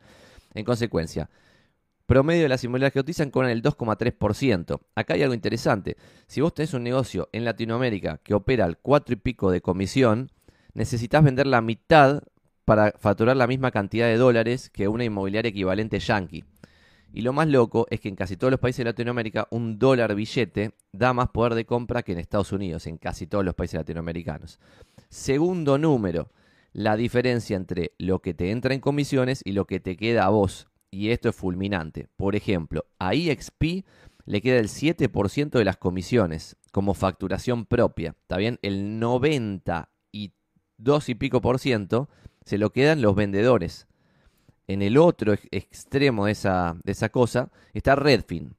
En 0.54 0.64
consecuencia, 0.64 1.28
Promedio 2.06 2.44
de 2.44 2.48
las 2.48 2.62
inmobiliarias 2.62 2.92
que 2.92 3.00
cotizan 3.00 3.30
con 3.32 3.46
el 3.46 3.62
2,3%. 3.62 4.80
Acá 4.94 5.14
hay 5.14 5.22
algo 5.22 5.34
interesante. 5.34 5.96
Si 6.28 6.40
vos 6.40 6.54
tenés 6.54 6.72
un 6.72 6.84
negocio 6.84 7.28
en 7.32 7.44
Latinoamérica 7.44 8.18
que 8.22 8.32
opera 8.32 8.64
al 8.64 8.78
4 8.78 9.14
y 9.14 9.16
pico 9.16 9.50
de 9.50 9.60
comisión, 9.60 10.30
necesitas 10.72 11.24
vender 11.24 11.48
la 11.48 11.60
mitad 11.60 12.22
para 12.64 12.92
facturar 12.96 13.36
la 13.36 13.48
misma 13.48 13.72
cantidad 13.72 14.06
de 14.06 14.18
dólares 14.18 14.70
que 14.70 14.86
una 14.86 15.02
inmobiliaria 15.02 15.48
equivalente 15.48 15.98
yankee. 15.98 16.44
Y 17.12 17.22
lo 17.22 17.32
más 17.32 17.48
loco 17.48 17.88
es 17.90 18.00
que 18.00 18.08
en 18.08 18.14
casi 18.14 18.36
todos 18.36 18.52
los 18.52 18.60
países 18.60 18.78
de 18.78 18.90
Latinoamérica 18.90 19.48
un 19.50 19.78
dólar 19.80 20.14
billete 20.14 20.74
da 20.92 21.12
más 21.12 21.30
poder 21.30 21.54
de 21.54 21.64
compra 21.64 22.04
que 22.04 22.12
en 22.12 22.18
Estados 22.18 22.52
Unidos, 22.52 22.86
en 22.86 22.98
casi 22.98 23.26
todos 23.26 23.44
los 23.44 23.54
países 23.54 23.78
latinoamericanos. 23.78 24.60
Segundo 25.08 25.76
número, 25.76 26.30
la 26.72 26.96
diferencia 26.96 27.56
entre 27.56 27.92
lo 27.98 28.20
que 28.20 28.32
te 28.32 28.52
entra 28.52 28.74
en 28.74 28.80
comisiones 28.80 29.40
y 29.44 29.52
lo 29.52 29.64
que 29.64 29.80
te 29.80 29.96
queda 29.96 30.26
a 30.26 30.28
vos 30.28 30.68
y 30.96 31.10
esto 31.10 31.28
es 31.28 31.36
fulminante. 31.36 32.08
Por 32.16 32.36
ejemplo, 32.36 32.86
a 32.98 33.12
EXP 33.12 33.84
le 34.24 34.40
queda 34.40 34.58
el 34.58 34.68
7% 34.68 35.50
de 35.50 35.64
las 35.64 35.76
comisiones 35.76 36.56
como 36.72 36.94
facturación 36.94 37.66
propia. 37.66 38.16
¿Está 38.22 38.38
bien? 38.38 38.58
El 38.62 38.98
90 38.98 39.90
y 40.10 40.32
2 40.78 41.08
y 41.10 41.14
pico 41.14 41.42
por 41.42 41.58
ciento 41.58 42.08
se 42.46 42.56
lo 42.56 42.70
quedan 42.70 43.02
los 43.02 43.14
vendedores. 43.14 43.86
En 44.68 44.80
el 44.80 44.96
otro 44.96 45.34
extremo 45.50 46.26
de 46.26 46.32
esa, 46.32 46.76
de 46.82 46.92
esa 46.92 47.10
cosa 47.10 47.50
está 47.74 47.94
Redfin. 47.94 48.56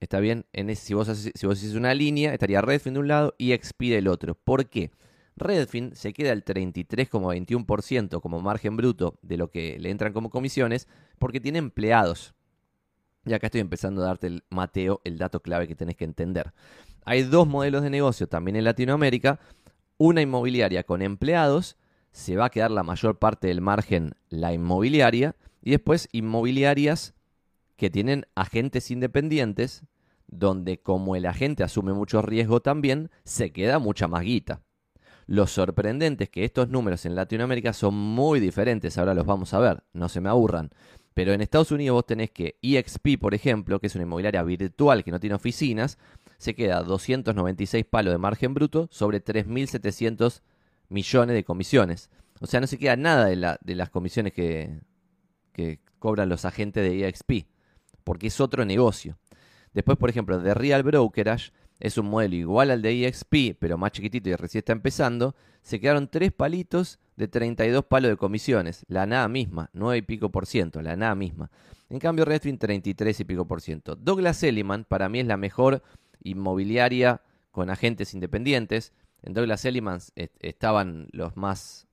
¿Está 0.00 0.18
bien? 0.18 0.46
En 0.52 0.74
si, 0.74 0.94
vos 0.94 1.08
si 1.08 1.46
vos 1.46 1.58
haces 1.58 1.74
una 1.74 1.94
línea, 1.94 2.32
estaría 2.32 2.60
Redfin 2.60 2.94
de 2.94 3.00
un 3.00 3.08
lado 3.08 3.34
y 3.38 3.52
EXP 3.52 3.82
del 3.82 4.08
otro. 4.08 4.34
¿Por 4.34 4.66
qué? 4.66 4.90
Redfin 5.38 5.94
se 5.94 6.12
queda 6.12 6.32
el 6.32 6.44
33,21% 6.44 8.20
como 8.20 8.40
margen 8.40 8.76
bruto 8.76 9.18
de 9.22 9.36
lo 9.36 9.50
que 9.50 9.78
le 9.78 9.90
entran 9.90 10.12
como 10.12 10.30
comisiones 10.30 10.88
porque 11.18 11.40
tiene 11.40 11.58
empleados. 11.58 12.34
Y 13.24 13.32
acá 13.32 13.48
estoy 13.48 13.60
empezando 13.60 14.02
a 14.02 14.06
darte, 14.06 14.26
el, 14.26 14.44
Mateo, 14.50 15.00
el 15.04 15.18
dato 15.18 15.40
clave 15.40 15.68
que 15.68 15.74
tenés 15.74 15.96
que 15.96 16.04
entender. 16.04 16.52
Hay 17.04 17.22
dos 17.22 17.46
modelos 17.46 17.82
de 17.82 17.90
negocio 17.90 18.28
también 18.28 18.56
en 18.56 18.64
Latinoamérica. 18.64 19.38
Una 19.96 20.22
inmobiliaria 20.22 20.84
con 20.84 21.02
empleados, 21.02 21.76
se 22.12 22.36
va 22.36 22.46
a 22.46 22.50
quedar 22.50 22.70
la 22.70 22.82
mayor 22.82 23.18
parte 23.18 23.48
del 23.48 23.60
margen 23.60 24.14
la 24.28 24.52
inmobiliaria. 24.52 25.36
Y 25.60 25.72
después 25.72 26.08
inmobiliarias 26.12 27.14
que 27.76 27.90
tienen 27.90 28.26
agentes 28.34 28.90
independientes 28.90 29.84
donde 30.28 30.78
como 30.80 31.16
el 31.16 31.26
agente 31.26 31.64
asume 31.64 31.92
mucho 31.94 32.22
riesgo 32.22 32.60
también, 32.60 33.10
se 33.24 33.50
queda 33.50 33.78
mucha 33.78 34.06
más 34.06 34.22
guita. 34.22 34.62
Lo 35.28 35.46
sorprendente 35.46 36.24
es 36.24 36.30
que 36.30 36.42
estos 36.42 36.70
números 36.70 37.04
en 37.04 37.14
Latinoamérica 37.14 37.74
son 37.74 37.94
muy 37.94 38.40
diferentes, 38.40 38.96
ahora 38.96 39.12
los 39.12 39.26
vamos 39.26 39.52
a 39.52 39.58
ver, 39.58 39.82
no 39.92 40.08
se 40.08 40.22
me 40.22 40.30
aburran. 40.30 40.70
Pero 41.12 41.34
en 41.34 41.42
Estados 41.42 41.70
Unidos 41.70 41.96
vos 41.96 42.06
tenés 42.06 42.30
que 42.30 42.56
EXP, 42.62 43.18
por 43.20 43.34
ejemplo, 43.34 43.78
que 43.78 43.88
es 43.88 43.94
una 43.94 44.04
inmobiliaria 44.04 44.42
virtual 44.42 45.04
que 45.04 45.10
no 45.10 45.20
tiene 45.20 45.36
oficinas, 45.36 45.98
se 46.38 46.54
queda 46.54 46.82
296 46.82 47.84
palos 47.84 48.14
de 48.14 48.16
margen 48.16 48.54
bruto 48.54 48.88
sobre 48.90 49.22
3.700 49.22 50.40
millones 50.88 51.34
de 51.34 51.44
comisiones. 51.44 52.08
O 52.40 52.46
sea, 52.46 52.62
no 52.62 52.66
se 52.66 52.78
queda 52.78 52.96
nada 52.96 53.26
de, 53.26 53.74
las 53.74 53.90
comisiones 53.90 54.32
que, 54.32 54.80
que 55.52 55.80
cobran 55.98 56.30
los 56.30 56.46
agentes 56.46 56.82
de 56.82 57.06
EXP, 57.06 57.46
porque 58.02 58.28
es 58.28 58.40
otro 58.40 58.64
negocio. 58.64 59.18
Después, 59.74 59.98
por 59.98 60.08
ejemplo, 60.08 60.38
de 60.38 60.54
Real 60.54 60.82
Brokerage 60.84 61.52
es 61.80 61.98
un 61.98 62.06
modelo 62.06 62.34
igual 62.34 62.70
al 62.70 62.82
de 62.82 63.06
EXP, 63.06 63.56
pero 63.58 63.78
más 63.78 63.92
chiquitito 63.92 64.28
y 64.28 64.34
recién 64.34 64.60
está 64.60 64.72
empezando, 64.72 65.34
se 65.62 65.80
quedaron 65.80 66.08
tres 66.08 66.32
palitos 66.32 66.98
de 67.16 67.28
32 67.28 67.84
palos 67.84 68.10
de 68.10 68.16
comisiones, 68.16 68.84
la 68.88 69.06
nada 69.06 69.28
misma, 69.28 69.70
9 69.72 69.98
y 69.98 70.02
pico 70.02 70.30
por 70.30 70.46
ciento, 70.46 70.80
la 70.82 70.96
nada 70.96 71.14
misma. 71.14 71.50
En 71.90 71.98
cambio, 71.98 72.24
Redfin 72.24 72.58
33 72.58 73.20
y 73.20 73.24
pico 73.24 73.46
por 73.46 73.60
ciento. 73.60 73.96
Douglas 73.96 74.42
Elliman 74.42 74.84
para 74.84 75.08
mí 75.08 75.20
es 75.20 75.26
la 75.26 75.36
mejor 75.36 75.82
inmobiliaria 76.22 77.22
con 77.50 77.70
agentes 77.70 78.14
independientes. 78.14 78.92
En 79.22 79.32
Douglas 79.32 79.64
Elliman 79.64 79.98
estaban 80.14 81.08
los 81.12 81.36
más 81.36 81.87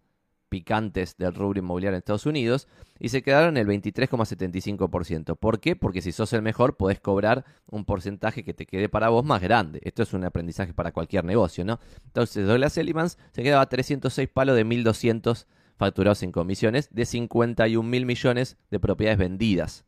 picantes 0.55 1.17
del 1.17 1.35
rubro 1.35 1.59
inmobiliario 1.59 1.95
en 1.95 1.97
Estados 1.97 2.25
Unidos 2.25 2.69
y 2.97 3.09
se 3.09 3.21
quedaron 3.21 3.57
el 3.57 3.67
23,75%. 3.67 5.35
¿Por 5.35 5.59
qué? 5.59 5.75
Porque 5.75 6.01
si 6.01 6.13
sos 6.13 6.31
el 6.31 6.41
mejor 6.41 6.77
podés 6.77 7.01
cobrar 7.01 7.43
un 7.67 7.83
porcentaje 7.83 8.45
que 8.45 8.53
te 8.53 8.65
quede 8.65 8.87
para 8.87 9.09
vos 9.09 9.25
más 9.25 9.41
grande. 9.41 9.81
Esto 9.83 10.03
es 10.03 10.13
un 10.13 10.23
aprendizaje 10.23 10.73
para 10.73 10.93
cualquier 10.93 11.25
negocio, 11.25 11.65
¿no? 11.65 11.81
Entonces 12.05 12.47
Douglas 12.47 12.77
Ellimans 12.77 13.17
se 13.33 13.43
quedaba 13.43 13.63
a 13.63 13.67
306 13.67 14.29
palos 14.29 14.55
de 14.55 14.65
1.200 14.65 15.45
facturados 15.75 16.23
en 16.23 16.31
comisiones 16.31 16.87
de 16.89 17.05
51 17.05 17.89
mil 17.89 18.05
millones 18.05 18.55
de 18.71 18.79
propiedades 18.79 19.19
vendidas. 19.19 19.83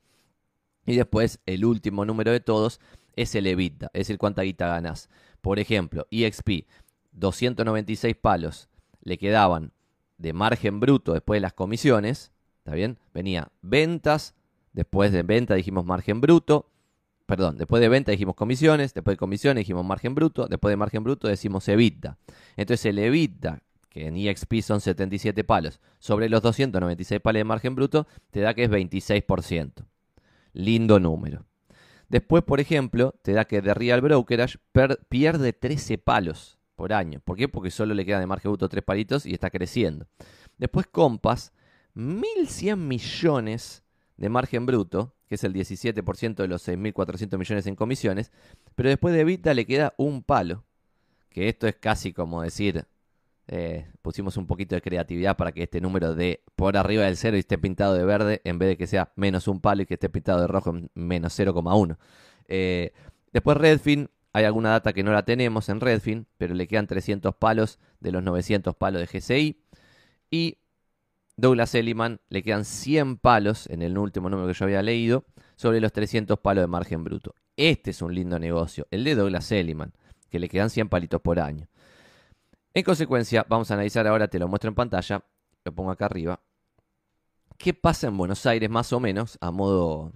Y 0.86 0.98
después 0.98 1.40
el 1.46 1.64
último 1.64 2.04
número 2.04 2.34
de 2.34 2.42
todos 2.42 2.82
es 3.16 3.34
el 3.36 3.48
EBITDA, 3.48 3.86
es 3.94 4.00
decir, 4.02 4.18
cuánta 4.18 4.42
guita 4.42 4.68
ganás. 4.68 5.10
Por 5.40 5.60
ejemplo, 5.60 6.08
EXP, 6.12 6.68
296 7.14 8.18
palos, 8.18 8.68
le 9.00 9.18
quedaban 9.18 9.72
de 10.18 10.34
margen 10.34 10.80
bruto 10.80 11.14
después 11.14 11.38
de 11.38 11.42
las 11.42 11.54
comisiones, 11.54 12.32
¿está 12.60 12.74
bien? 12.74 12.98
Venía 13.14 13.52
ventas, 13.62 14.36
después 14.74 15.12
de 15.12 15.24
venta 15.24 15.56
dijimos 15.56 15.86
margen 15.86 16.22
bruto, 16.22 16.70
perdón, 17.26 17.58
después 17.58 17.82
de 17.82 17.90
venta 17.90 18.12
dijimos 18.12 18.36
comisiones, 18.36 18.94
después 18.94 19.14
de 19.14 19.18
comisiones 19.18 19.62
dijimos 19.62 19.86
margen 19.86 20.16
bruto, 20.16 20.48
después 20.48 20.72
de 20.72 20.78
margen 20.78 21.04
bruto 21.04 21.28
decimos 21.28 21.68
EBITDA. 21.68 22.18
Entonces 22.56 22.86
el 22.86 23.00
EBITDA, 23.00 23.62
que 23.90 24.08
en 24.08 24.18
EXP 24.18 24.62
son 24.62 24.82
77 24.82 25.44
palos, 25.44 25.80
sobre 26.00 26.30
los 26.30 26.42
296 26.42 27.22
palos 27.22 27.40
de 27.40 27.44
margen 27.44 27.76
bruto, 27.76 28.08
te 28.32 28.42
da 28.42 28.54
que 28.54 28.64
es 28.64 28.70
26%. 28.70 29.86
Lindo 30.54 31.00
número. 31.00 31.46
Después, 32.10 32.44
por 32.44 32.60
ejemplo, 32.60 33.14
te 33.22 33.34
da 33.34 33.46
que 33.46 33.62
de 33.62 33.74
Real 33.74 34.02
Brokerage 34.02 34.60
pierde 35.10 35.54
13 35.54 35.98
palos 35.98 36.57
por 36.78 36.94
año. 36.94 37.20
¿Por 37.20 37.36
qué? 37.36 37.50
Porque 37.50 37.72
solo 37.72 37.94
le 37.94 38.06
quedan 38.06 38.22
de 38.22 38.28
margen 38.28 38.52
bruto 38.52 38.70
tres 38.70 38.84
palitos 38.84 39.26
y 39.26 39.34
está 39.34 39.50
creciendo. 39.50 40.08
Después 40.58 40.88
Compass, 40.88 41.52
1.100 41.96 42.78
millones 42.78 43.84
de 44.16 44.30
margen 44.30 44.66
bruto, 44.66 45.16
que 45.28 45.36
es 45.36 45.44
el 45.44 45.54
17% 45.54 46.36
de 46.36 46.48
los 46.48 46.66
6.400 46.66 47.38
millones 47.38 47.68
en 47.68 47.76
comisiones, 47.76 48.32
pero 48.76 48.90
después 48.90 49.14
de 49.14 49.26
Vita 49.26 49.54
le 49.54 49.66
queda 49.66 49.94
un 49.98 50.24
palo, 50.24 50.64
que 51.30 51.50
esto 51.50 51.68
es 51.68 51.76
casi 51.76 52.14
como 52.14 52.44
decir, 52.44 52.86
eh, 53.48 53.88
pusimos 54.02 54.38
un 54.38 54.46
poquito 54.46 54.76
de 54.76 54.82
creatividad 54.82 55.36
para 55.36 55.52
que 55.52 55.64
este 55.64 55.82
número 55.82 56.14
de 56.14 56.44
por 56.56 56.78
arriba 56.78 57.06
del 57.06 57.18
cero 57.18 57.38
y 57.38 57.40
esté 57.40 57.58
pintado 57.58 57.96
de 57.96 58.06
verde, 58.06 58.42
en 58.44 58.60
vez 58.60 58.70
de 58.70 58.78
que 58.78 58.88
sea 58.88 59.12
menos 59.16 59.48
un 59.48 59.62
palo 59.62 59.82
y 59.82 59.86
que 59.88 59.96
esté 59.96 60.10
pintado 60.10 60.42
de 60.42 60.48
rojo 60.48 60.76
menos 60.94 61.38
0,1. 61.38 61.98
Eh, 62.48 62.94
después 63.34 63.58
Redfin, 63.58 64.10
hay 64.38 64.46
alguna 64.46 64.70
data 64.70 64.94
que 64.94 65.02
no 65.02 65.12
la 65.12 65.26
tenemos 65.26 65.68
en 65.68 65.82
Redfin, 65.82 66.28
pero 66.38 66.54
le 66.54 66.68
quedan 66.68 66.86
300 66.86 67.34
palos 67.38 67.80
de 68.00 68.12
los 68.12 68.22
900 68.22 68.76
palos 68.76 69.02
de 69.02 69.08
GCI. 69.08 69.64
Y 70.30 70.60
Douglas 71.38 71.74
Elliman 71.74 72.22
le 72.30 72.44
quedan 72.44 72.64
100 72.64 73.18
palos 73.18 73.66
en 73.66 73.82
el 73.82 73.98
último 73.98 74.30
número 74.30 74.48
que 74.48 74.54
yo 74.54 74.66
había 74.66 74.84
leído 74.84 75.26
sobre 75.56 75.82
los 75.82 75.92
300 75.92 76.38
palos 76.38 76.62
de 76.62 76.68
margen 76.68 77.04
bruto. 77.04 77.34
Este 77.56 77.90
es 77.90 78.04
un 78.04 78.14
lindo 78.14 78.38
negocio, 78.38 78.86
el 78.92 79.04
de 79.06 79.16
Douglas 79.16 79.52
Elliman, 79.52 79.92
que 80.30 80.38
le 80.38 80.50
quedan 80.50 80.70
100 80.70 80.88
palitos 80.88 81.20
por 81.20 81.40
año. 81.40 81.68
En 82.76 82.84
consecuencia, 82.84 83.44
vamos 83.50 83.72
a 83.72 83.74
analizar 83.74 84.06
ahora, 84.06 84.28
te 84.28 84.38
lo 84.38 84.48
muestro 84.48 84.68
en 84.68 84.76
pantalla, 84.76 85.26
lo 85.66 85.72
pongo 85.72 85.90
acá 85.90 86.06
arriba. 86.06 86.40
¿Qué 87.58 87.74
pasa 87.74 88.06
en 88.06 88.18
Buenos 88.18 88.46
Aires 88.46 88.70
más 88.70 88.94
o 88.94 89.00
menos 89.00 89.40
a 89.42 89.50
modo 89.50 90.12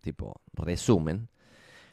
tipo 0.00 0.40
resumen? 0.54 1.28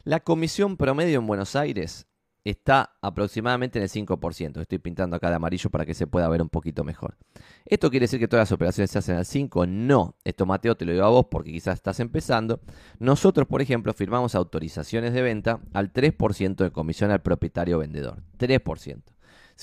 La 0.05 0.19
comisión 0.19 0.75
promedio 0.75 1.19
en 1.19 1.27
Buenos 1.27 1.55
Aires 1.55 2.07
está 2.43 2.97
aproximadamente 3.01 3.79
en 3.79 3.83
el 3.83 3.89
5%. 3.89 4.59
Estoy 4.59 4.77
pintando 4.79 5.15
acá 5.15 5.29
de 5.29 5.35
amarillo 5.35 5.69
para 5.69 5.85
que 5.85 5.93
se 5.93 6.07
pueda 6.07 6.27
ver 6.27 6.41
un 6.41 6.49
poquito 6.49 6.83
mejor. 6.83 7.17
¿Esto 7.63 7.89
quiere 7.89 8.03
decir 8.03 8.19
que 8.19 8.27
todas 8.27 8.41
las 8.41 8.51
operaciones 8.51 8.91
se 8.91 8.99
hacen 8.99 9.15
al 9.15 9.25
5? 9.25 9.65
No. 9.65 10.17
Esto, 10.25 10.45
Mateo, 10.45 10.75
te 10.75 10.83
lo 10.83 10.91
digo 10.91 11.05
a 11.05 11.09
vos 11.09 11.27
porque 11.31 11.53
quizás 11.53 11.75
estás 11.75 12.01
empezando. 12.01 12.59
Nosotros, 12.99 13.47
por 13.47 13.61
ejemplo, 13.61 13.93
firmamos 13.93 14.35
autorizaciones 14.35 15.13
de 15.13 15.21
venta 15.21 15.61
al 15.71 15.93
3% 15.93 16.55
de 16.57 16.71
comisión 16.71 17.09
al 17.11 17.21
propietario 17.21 17.77
vendedor. 17.77 18.23
3%. 18.37 19.12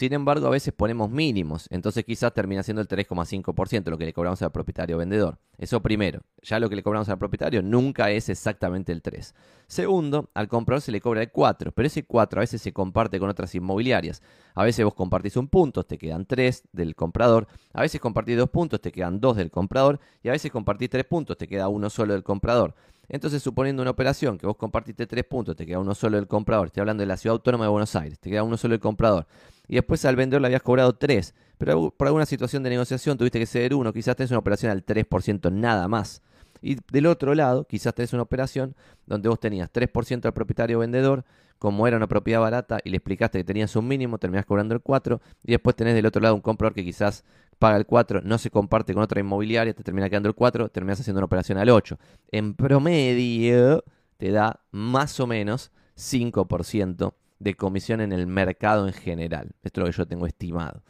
Sin 0.00 0.14
embargo, 0.14 0.46
a 0.46 0.50
veces 0.50 0.72
ponemos 0.72 1.10
mínimos, 1.10 1.66
entonces 1.68 2.06
quizás 2.06 2.32
termina 2.32 2.62
siendo 2.62 2.80
el 2.80 2.88
3,5% 2.88 3.90
lo 3.90 3.98
que 3.98 4.06
le 4.06 4.14
cobramos 4.14 4.40
al 4.40 4.50
propietario 4.50 4.96
vendedor. 4.96 5.36
Eso 5.58 5.82
primero, 5.82 6.22
ya 6.40 6.58
lo 6.58 6.70
que 6.70 6.76
le 6.76 6.82
cobramos 6.82 7.10
al 7.10 7.18
propietario 7.18 7.60
nunca 7.60 8.10
es 8.10 8.30
exactamente 8.30 8.92
el 8.92 9.02
3. 9.02 9.34
Segundo, 9.66 10.30
al 10.32 10.48
comprador 10.48 10.80
se 10.80 10.90
le 10.90 11.02
cobra 11.02 11.20
el 11.20 11.30
4, 11.30 11.72
pero 11.72 11.86
ese 11.86 12.04
4 12.04 12.40
a 12.40 12.44
veces 12.44 12.62
se 12.62 12.72
comparte 12.72 13.20
con 13.20 13.28
otras 13.28 13.54
inmobiliarias. 13.54 14.22
A 14.54 14.64
veces 14.64 14.86
vos 14.86 14.94
compartís 14.94 15.36
un 15.36 15.48
punto, 15.48 15.84
te 15.84 15.98
quedan 15.98 16.24
3 16.24 16.68
del 16.72 16.94
comprador, 16.94 17.46
a 17.74 17.82
veces 17.82 18.00
compartís 18.00 18.38
dos 18.38 18.48
puntos, 18.48 18.80
te 18.80 18.92
quedan 18.92 19.20
2 19.20 19.36
del 19.36 19.50
comprador, 19.50 20.00
y 20.22 20.30
a 20.30 20.32
veces 20.32 20.50
compartís 20.50 20.88
3 20.88 21.04
puntos, 21.04 21.36
te 21.36 21.46
queda 21.46 21.68
uno 21.68 21.90
solo 21.90 22.14
del 22.14 22.22
comprador. 22.22 22.74
Entonces, 23.10 23.42
suponiendo 23.42 23.82
una 23.82 23.90
operación 23.90 24.38
que 24.38 24.46
vos 24.46 24.56
compartiste 24.56 25.06
3 25.06 25.24
puntos, 25.26 25.56
te 25.56 25.66
queda 25.66 25.78
uno 25.78 25.94
solo 25.94 26.16
del 26.16 26.26
comprador, 26.26 26.68
estoy 26.68 26.80
hablando 26.80 27.02
de 27.02 27.06
la 27.06 27.18
ciudad 27.18 27.34
autónoma 27.34 27.64
de 27.64 27.70
Buenos 27.70 27.94
Aires, 27.96 28.18
te 28.18 28.30
queda 28.30 28.42
uno 28.42 28.56
solo 28.56 28.72
del 28.72 28.80
comprador 28.80 29.26
y 29.70 29.76
después 29.76 30.04
al 30.04 30.16
vendedor 30.16 30.42
le 30.42 30.48
habías 30.48 30.62
cobrado 30.62 30.94
3, 30.94 31.32
pero 31.56 31.94
por 31.96 32.08
alguna 32.08 32.26
situación 32.26 32.64
de 32.64 32.70
negociación 32.70 33.16
tuviste 33.16 33.38
que 33.38 33.46
ceder 33.46 33.72
uno, 33.72 33.92
quizás 33.92 34.16
tenés 34.16 34.32
una 34.32 34.40
operación 34.40 34.72
al 34.72 34.84
3% 34.84 35.52
nada 35.52 35.86
más. 35.86 36.22
Y 36.60 36.76
del 36.90 37.06
otro 37.06 37.36
lado, 37.36 37.64
quizás 37.68 37.94
tenés 37.94 38.12
una 38.12 38.22
operación 38.22 38.74
donde 39.06 39.28
vos 39.28 39.38
tenías 39.38 39.72
3% 39.72 40.24
al 40.24 40.32
propietario 40.32 40.80
vendedor, 40.80 41.24
como 41.60 41.86
era 41.86 41.96
una 41.96 42.08
propiedad 42.08 42.40
barata 42.40 42.80
y 42.82 42.90
le 42.90 42.96
explicaste 42.96 43.38
que 43.38 43.44
tenías 43.44 43.76
un 43.76 43.86
mínimo, 43.86 44.18
terminás 44.18 44.44
cobrando 44.44 44.74
el 44.74 44.80
4, 44.80 45.20
y 45.44 45.52
después 45.52 45.76
tenés 45.76 45.94
del 45.94 46.06
otro 46.06 46.20
lado 46.20 46.34
un 46.34 46.40
comprador 46.40 46.74
que 46.74 46.82
quizás 46.82 47.22
paga 47.60 47.76
el 47.76 47.86
4, 47.86 48.22
no 48.24 48.38
se 48.38 48.50
comparte 48.50 48.92
con 48.92 49.04
otra 49.04 49.20
inmobiliaria, 49.20 49.72
te 49.72 49.84
termina 49.84 50.10
quedando 50.10 50.28
el 50.28 50.34
4, 50.34 50.68
terminas 50.70 50.98
haciendo 50.98 51.20
una 51.20 51.26
operación 51.26 51.58
al 51.58 51.70
8. 51.70 51.96
En 52.32 52.54
promedio 52.54 53.84
te 54.16 54.32
da 54.32 54.58
más 54.72 55.20
o 55.20 55.28
menos 55.28 55.70
5% 55.96 57.14
de 57.40 57.54
comisión 57.54 58.00
en 58.00 58.12
el 58.12 58.28
mercado 58.28 58.86
en 58.86 58.92
general. 58.92 59.50
Esto 59.62 59.80
es 59.80 59.82
lo 59.82 59.90
que 59.90 59.96
yo 59.98 60.06
tengo 60.06 60.26
estimado. 60.26 60.82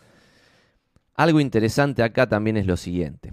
Algo 1.14 1.40
interesante 1.40 2.02
acá 2.02 2.28
también 2.28 2.56
es 2.56 2.66
lo 2.66 2.76
siguiente. 2.76 3.32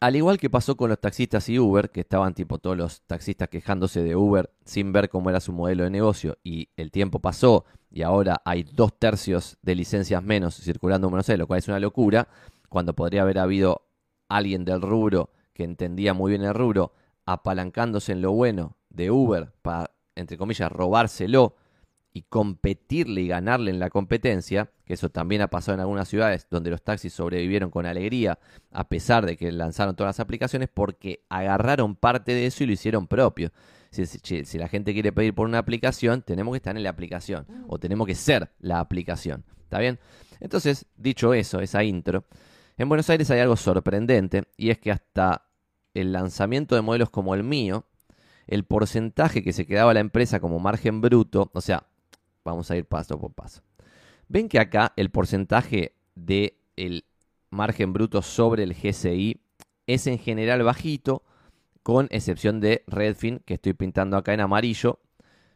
Al 0.00 0.16
igual 0.16 0.38
que 0.38 0.48
pasó 0.48 0.76
con 0.76 0.88
los 0.88 0.98
taxistas 0.98 1.48
y 1.50 1.58
Uber, 1.58 1.90
que 1.90 2.00
estaban 2.00 2.32
tipo 2.32 2.58
todos 2.58 2.76
los 2.76 3.02
taxistas 3.02 3.50
quejándose 3.50 4.02
de 4.02 4.16
Uber 4.16 4.50
sin 4.64 4.92
ver 4.92 5.10
cómo 5.10 5.28
era 5.28 5.40
su 5.40 5.52
modelo 5.52 5.84
de 5.84 5.90
negocio 5.90 6.38
y 6.42 6.70
el 6.76 6.90
tiempo 6.90 7.18
pasó 7.18 7.66
y 7.90 8.00
ahora 8.00 8.40
hay 8.46 8.62
dos 8.62 8.98
tercios 8.98 9.58
de 9.60 9.74
licencias 9.74 10.22
menos 10.22 10.54
circulando 10.54 11.06
en 11.06 11.10
Buenos 11.10 11.28
Aires, 11.28 11.40
lo 11.40 11.46
cual 11.46 11.58
es 11.58 11.68
una 11.68 11.80
locura, 11.80 12.28
cuando 12.70 12.94
podría 12.94 13.22
haber 13.22 13.38
habido 13.38 13.82
alguien 14.28 14.64
del 14.64 14.80
rubro 14.80 15.30
que 15.52 15.64
entendía 15.64 16.14
muy 16.14 16.30
bien 16.30 16.44
el 16.44 16.54
rubro 16.54 16.94
apalancándose 17.26 18.12
en 18.12 18.22
lo 18.22 18.32
bueno 18.32 18.76
de 18.88 19.10
Uber 19.10 19.52
para, 19.60 19.90
entre 20.14 20.38
comillas, 20.38 20.72
robárselo 20.72 21.56
y 22.12 22.22
competirle 22.22 23.20
y 23.22 23.28
ganarle 23.28 23.70
en 23.70 23.78
la 23.78 23.90
competencia, 23.90 24.70
que 24.84 24.94
eso 24.94 25.10
también 25.10 25.42
ha 25.42 25.48
pasado 25.48 25.74
en 25.74 25.80
algunas 25.80 26.08
ciudades 26.08 26.48
donde 26.50 26.70
los 26.70 26.82
taxis 26.82 27.12
sobrevivieron 27.12 27.70
con 27.70 27.86
alegría, 27.86 28.38
a 28.72 28.88
pesar 28.88 29.26
de 29.26 29.36
que 29.36 29.52
lanzaron 29.52 29.94
todas 29.94 30.16
las 30.16 30.20
aplicaciones, 30.20 30.68
porque 30.72 31.24
agarraron 31.28 31.94
parte 31.94 32.32
de 32.32 32.46
eso 32.46 32.64
y 32.64 32.66
lo 32.66 32.72
hicieron 32.72 33.06
propio. 33.06 33.52
Si, 33.90 34.06
si, 34.06 34.58
la 34.58 34.68
gente 34.68 34.92
quiere 34.92 35.12
pedir 35.12 35.34
por 35.34 35.46
una 35.46 35.58
aplicación, 35.58 36.22
tenemos 36.22 36.52
que 36.52 36.58
estar 36.58 36.76
en 36.76 36.82
la 36.82 36.90
aplicación, 36.90 37.46
o 37.68 37.78
tenemos 37.78 38.06
que 38.06 38.14
ser 38.14 38.50
la 38.60 38.80
aplicación. 38.80 39.44
¿Está 39.62 39.78
bien? 39.78 39.98
Entonces, 40.40 40.86
dicho 40.96 41.34
eso, 41.34 41.60
esa 41.60 41.84
intro, 41.84 42.24
en 42.76 42.88
Buenos 42.88 43.10
Aires 43.10 43.30
hay 43.30 43.40
algo 43.40 43.56
sorprendente, 43.56 44.44
y 44.56 44.70
es 44.70 44.78
que 44.78 44.90
hasta 44.90 45.46
el 45.94 46.12
lanzamiento 46.12 46.74
de 46.74 46.82
modelos 46.82 47.10
como 47.10 47.34
el 47.34 47.42
mío, 47.42 47.84
el 48.46 48.64
porcentaje 48.64 49.44
que 49.44 49.52
se 49.52 49.66
quedaba 49.66 49.94
la 49.94 50.00
empresa 50.00 50.40
como 50.40 50.58
margen 50.58 51.00
bruto, 51.00 51.50
o 51.52 51.60
sea, 51.60 51.86
vamos 52.44 52.70
a 52.70 52.76
ir 52.76 52.84
paso 52.84 53.18
por 53.18 53.32
paso. 53.32 53.62
Ven 54.28 54.48
que 54.48 54.58
acá 54.58 54.92
el 54.96 55.10
porcentaje 55.10 55.96
del 56.14 56.54
el 56.76 57.04
margen 57.50 57.92
bruto 57.92 58.22
sobre 58.22 58.62
el 58.62 58.74
GCI 58.74 59.40
es 59.86 60.06
en 60.06 60.18
general 60.18 60.62
bajito, 60.62 61.24
con 61.82 62.06
excepción 62.10 62.60
de 62.60 62.84
Redfin, 62.86 63.40
que 63.44 63.54
estoy 63.54 63.72
pintando 63.72 64.16
acá 64.16 64.32
en 64.34 64.40
amarillo, 64.40 65.00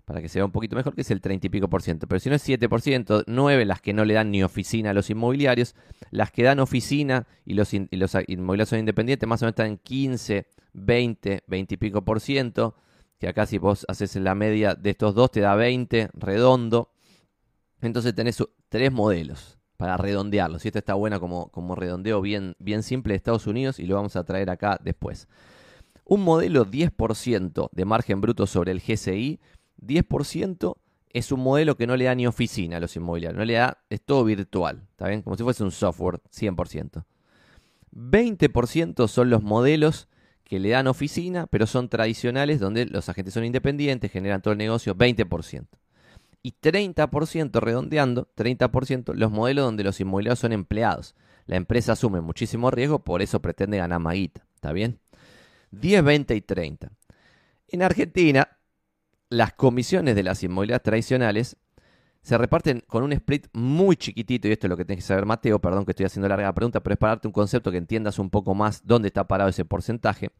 para 0.04 0.20
que 0.20 0.28
se 0.28 0.38
vea 0.38 0.44
un 0.44 0.52
poquito 0.52 0.76
mejor, 0.76 0.94
que 0.94 1.00
es 1.00 1.10
el 1.10 1.20
30 1.20 1.46
y 1.46 1.50
pico 1.50 1.68
por 1.68 1.82
ciento. 1.82 2.06
Pero 2.06 2.18
si 2.18 2.28
no 2.28 2.34
es 2.34 2.46
7%, 2.46 3.24
9 3.26 3.64
las 3.64 3.80
que 3.80 3.92
no 3.92 4.04
le 4.04 4.14
dan 4.14 4.30
ni 4.30 4.42
oficina 4.42 4.90
a 4.90 4.94
los 4.94 5.08
inmobiliarios, 5.08 5.74
las 6.10 6.30
que 6.30 6.42
dan 6.42 6.60
oficina 6.60 7.26
y 7.44 7.54
los, 7.54 7.72
y 7.72 7.88
los 7.92 8.14
inmobiliarios 8.26 8.68
son 8.68 8.80
independientes, 8.80 9.28
más 9.28 9.42
o 9.42 9.46
menos 9.46 9.52
están 9.52 9.68
en 9.68 9.78
15, 9.78 10.46
20, 10.72 11.44
20 11.46 11.74
y 11.74 11.78
pico 11.78 12.04
por 12.04 12.20
ciento, 12.20 12.74
que 13.18 13.28
acá 13.28 13.46
si 13.46 13.58
vos 13.58 13.84
haces 13.88 14.16
la 14.16 14.34
media 14.34 14.74
de 14.74 14.90
estos 14.90 15.14
dos 15.14 15.30
te 15.30 15.40
da 15.40 15.54
20, 15.54 16.10
redondo. 16.14 16.92
Entonces 17.80 18.14
tenés 18.14 18.42
tres 18.68 18.92
modelos 18.92 19.58
para 19.76 19.96
redondearlo. 19.96 20.58
Si 20.58 20.68
esta 20.68 20.78
está 20.78 20.94
buena 20.94 21.20
como, 21.20 21.48
como 21.50 21.74
redondeo 21.74 22.20
bien, 22.20 22.54
bien 22.58 22.82
simple 22.82 23.12
de 23.12 23.16
Estados 23.16 23.46
Unidos 23.46 23.78
y 23.78 23.86
lo 23.86 23.96
vamos 23.96 24.16
a 24.16 24.24
traer 24.24 24.50
acá 24.50 24.78
después. 24.82 25.28
Un 26.04 26.22
modelo 26.22 26.66
10% 26.66 27.68
de 27.72 27.84
margen 27.84 28.20
bruto 28.20 28.46
sobre 28.46 28.72
el 28.72 28.80
GCI, 28.80 29.40
10% 29.80 30.76
es 31.10 31.32
un 31.32 31.40
modelo 31.40 31.76
que 31.76 31.86
no 31.86 31.96
le 31.96 32.06
da 32.06 32.14
ni 32.14 32.26
oficina 32.26 32.76
a 32.76 32.80
los 32.80 32.96
inmobiliarios, 32.96 33.38
no 33.38 33.44
le 33.44 33.54
da, 33.54 33.78
es 33.88 34.02
todo 34.02 34.24
virtual, 34.24 34.82
¿está 34.90 35.08
bien? 35.08 35.22
Como 35.22 35.36
si 35.36 35.44
fuese 35.44 35.62
un 35.62 35.70
software, 35.70 36.20
100%. 36.30 37.04
20% 37.92 39.06
son 39.06 39.30
los 39.30 39.42
modelos 39.42 40.08
que 40.44 40.60
le 40.60 40.70
dan 40.70 40.86
oficina, 40.86 41.46
pero 41.46 41.66
son 41.66 41.88
tradicionales, 41.88 42.60
donde 42.60 42.86
los 42.86 43.08
agentes 43.08 43.34
son 43.34 43.44
independientes, 43.44 44.12
generan 44.12 44.42
todo 44.42 44.52
el 44.52 44.58
negocio, 44.58 44.94
20% 44.94 45.66
y 46.44 46.52
30%, 46.52 47.58
redondeando, 47.58 48.28
30% 48.36 49.14
los 49.14 49.32
modelos 49.32 49.64
donde 49.64 49.82
los 49.82 49.98
inmobiliarios 49.98 50.38
son 50.38 50.52
empleados. 50.52 51.16
La 51.46 51.56
empresa 51.56 51.92
asume 51.92 52.20
muchísimo 52.20 52.70
riesgo, 52.70 53.02
por 53.02 53.22
eso 53.22 53.40
pretende 53.40 53.78
ganar 53.78 53.98
maguita. 53.98 54.46
¿Está 54.54 54.72
bien? 54.72 55.00
10, 55.70 56.04
20 56.04 56.36
y 56.36 56.40
30. 56.42 56.92
En 57.68 57.82
Argentina, 57.82 58.58
las 59.30 59.54
comisiones 59.54 60.14
de 60.14 60.22
las 60.22 60.42
inmobiliarias 60.42 60.82
tradicionales 60.82 61.56
se 62.24 62.38
reparten 62.38 62.82
con 62.86 63.02
un 63.02 63.12
split 63.12 63.48
muy 63.52 63.96
chiquitito, 63.96 64.48
y 64.48 64.52
esto 64.52 64.66
es 64.66 64.70
lo 64.70 64.78
que 64.78 64.86
tienes 64.86 65.04
que 65.04 65.08
saber, 65.08 65.26
Mateo, 65.26 65.60
perdón 65.60 65.84
que 65.84 65.92
estoy 65.92 66.06
haciendo 66.06 66.26
larga 66.26 66.46
la 66.46 66.54
pregunta, 66.54 66.82
pero 66.82 66.94
es 66.94 66.98
para 66.98 67.12
darte 67.12 67.28
un 67.28 67.32
concepto 67.32 67.70
que 67.70 67.76
entiendas 67.76 68.18
un 68.18 68.30
poco 68.30 68.54
más 68.54 68.80
dónde 68.86 69.08
está 69.08 69.28
parado 69.28 69.50
ese 69.50 69.66
porcentaje. 69.66 70.30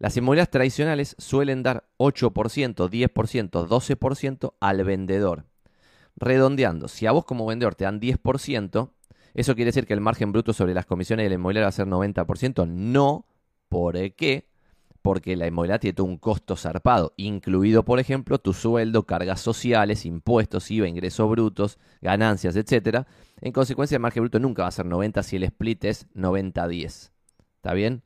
Las 0.00 0.16
inmobiliarias 0.16 0.50
tradicionales 0.50 1.14
suelen 1.16 1.62
dar 1.62 1.84
8%, 1.98 2.32
10%, 2.90 3.68
12% 3.68 4.54
al 4.58 4.82
vendedor. 4.82 5.44
Redondeando, 6.16 6.88
si 6.88 7.06
a 7.06 7.12
vos 7.12 7.24
como 7.24 7.46
vendedor 7.46 7.76
te 7.76 7.84
dan 7.84 8.00
10%, 8.00 8.90
¿eso 9.34 9.54
quiere 9.54 9.68
decir 9.68 9.86
que 9.86 9.94
el 9.94 10.00
margen 10.00 10.32
bruto 10.32 10.52
sobre 10.52 10.74
las 10.74 10.84
comisiones 10.84 11.26
de 11.26 11.28
la 11.28 11.36
inmobiliaria 11.36 11.66
va 11.66 11.68
a 11.68 11.72
ser 11.72 11.86
90%? 11.86 12.66
No. 12.66 13.24
¿Por 13.68 13.94
qué? 14.14 14.48
Porque 15.04 15.36
la 15.36 15.46
inmobiliaria 15.46 15.80
tiene 15.80 15.96
todo 15.96 16.06
un 16.06 16.16
costo 16.16 16.56
zarpado, 16.56 17.12
incluido, 17.18 17.84
por 17.84 18.00
ejemplo, 18.00 18.38
tu 18.38 18.54
sueldo, 18.54 19.02
cargas 19.02 19.38
sociales, 19.38 20.06
impuestos, 20.06 20.70
IVA, 20.70 20.88
ingresos 20.88 21.28
brutos, 21.28 21.78
ganancias, 22.00 22.56
etc. 22.56 23.06
En 23.42 23.52
consecuencia, 23.52 23.96
el 23.96 24.00
margen 24.00 24.22
bruto 24.22 24.38
nunca 24.38 24.62
va 24.62 24.68
a 24.68 24.70
ser 24.70 24.86
90 24.86 25.22
si 25.22 25.36
el 25.36 25.42
split 25.42 25.84
es 25.84 26.08
90-10. 26.14 27.10
¿Está 27.56 27.74
bien? 27.74 28.02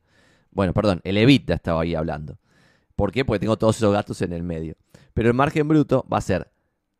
Bueno, 0.51 0.73
perdón, 0.73 0.99
el 1.05 1.15
EBITDA 1.15 1.53
estaba 1.53 1.83
ahí 1.83 1.95
hablando. 1.95 2.37
¿Por 2.97 3.13
qué? 3.13 3.23
Porque 3.23 3.39
tengo 3.39 3.57
todos 3.57 3.77
esos 3.77 3.93
gastos 3.93 4.21
en 4.21 4.33
el 4.33 4.43
medio. 4.43 4.75
Pero 5.13 5.29
el 5.29 5.35
margen 5.35 5.69
bruto 5.69 6.05
va 6.11 6.17
a 6.17 6.21
ser, 6.21 6.51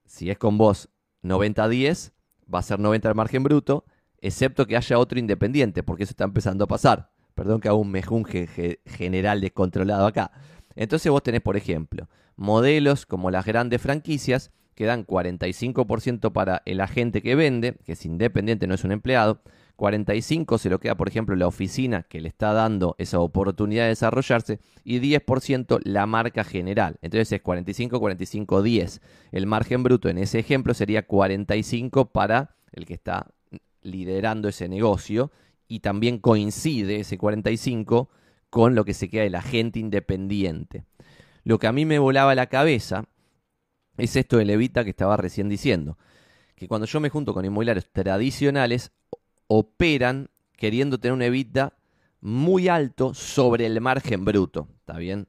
si 0.06 0.30
es 0.30 0.38
con 0.38 0.58
vos 0.58 0.88
90-10, 1.24 2.14
va 2.54 2.60
a 2.60 2.64
ser 2.64 2.80
90 2.80 3.10
el 3.10 3.16
margen 3.16 3.44
bruto, 3.44 3.84
excepto 4.22 4.66
que 4.66 4.78
haya 4.78 4.98
otro 4.98 5.20
independiente, 5.20 5.84
porque 5.84 6.04
eso 6.04 6.12
está 6.12 6.24
empezando 6.24 6.64
a 6.64 6.68
pasar. 6.68 7.12
Perdón 7.40 7.62
que 7.62 7.70
hago 7.70 7.78
un 7.78 7.90
mejunje 7.90 8.82
general 8.86 9.40
descontrolado 9.40 10.06
acá. 10.06 10.30
Entonces 10.76 11.10
vos 11.10 11.24
tenés, 11.24 11.40
por 11.40 11.56
ejemplo, 11.56 12.10
modelos 12.36 13.06
como 13.06 13.32
las 13.32 13.46
grandes 13.46 13.82
franquicias 13.82 14.52
que 14.76 14.84
dan 14.84 15.08
45% 15.08 16.34
para 16.34 16.62
el 16.66 16.82
agente 16.82 17.22
que 17.22 17.36
vende, 17.36 17.78
que 17.86 17.94
es 17.94 18.06
independiente, 18.06 18.68
no 18.68 18.76
es 18.76 18.84
un 18.84 18.92
empleado, 18.92 19.42
45 19.78 20.58
se 20.58 20.70
lo 20.70 20.82
queda, 20.82 20.96
por 20.96 21.08
ejemplo, 21.08 21.34
la 21.38 21.48
oficina 21.48 22.04
que 22.04 22.20
le 22.20 22.28
está 22.28 22.52
dando 22.52 22.96
esa 22.98 23.22
oportunidad 23.22 23.84
de 23.84 23.90
desarrollarse 23.90 24.60
y 24.84 25.00
10% 25.00 25.80
la 25.86 26.06
marca 26.08 26.44
general. 26.44 26.98
Entonces 27.02 27.32
es 27.32 27.42
45, 27.42 28.02
45, 28.02 28.62
10. 28.62 29.02
El 29.32 29.48
margen 29.48 29.84
bruto 29.84 30.10
en 30.10 30.18
ese 30.18 30.40
ejemplo 30.40 30.74
sería 30.74 31.08
45 31.08 32.12
para 32.12 32.58
el 32.74 32.86
que 32.86 32.96
está 32.96 33.28
liderando 33.82 34.50
ese 34.50 34.68
negocio 34.68 35.32
y 35.70 35.80
también 35.80 36.18
coincide 36.18 37.00
ese 37.00 37.18
45 37.18 38.10
con 38.50 38.76
lo 38.76 38.84
que 38.84 38.96
se 38.96 39.10
queda 39.10 39.24
del 39.24 39.36
agente 39.36 39.80
independiente. 39.80 40.84
Lo 41.44 41.60
que 41.60 41.68
a 41.68 41.72
mí 41.72 41.86
me 41.86 42.00
volaba 42.00 42.36
la 42.36 42.48
cabeza 42.48 43.06
es 43.98 44.16
esto 44.16 44.38
de 44.38 44.46
Levita 44.46 44.84
que 44.84 44.90
estaba 44.90 45.16
recién 45.16 45.48
diciendo, 45.48 45.98
que 46.56 46.68
cuando 46.68 46.88
yo 46.88 47.00
me 47.00 47.10
junto 47.10 47.34
con 47.34 47.46
inmobiliarios 47.46 47.88
tradicionales, 47.92 48.92
operan 49.48 50.30
queriendo 50.58 51.00
tener 51.00 51.14
un 51.14 51.22
EBITDA 51.22 51.78
muy 52.22 52.68
alto 52.68 53.14
sobre 53.14 53.66
el 53.68 53.80
margen 53.80 54.26
bruto, 54.26 54.68
¿está 54.80 54.98
bien? 54.98 55.28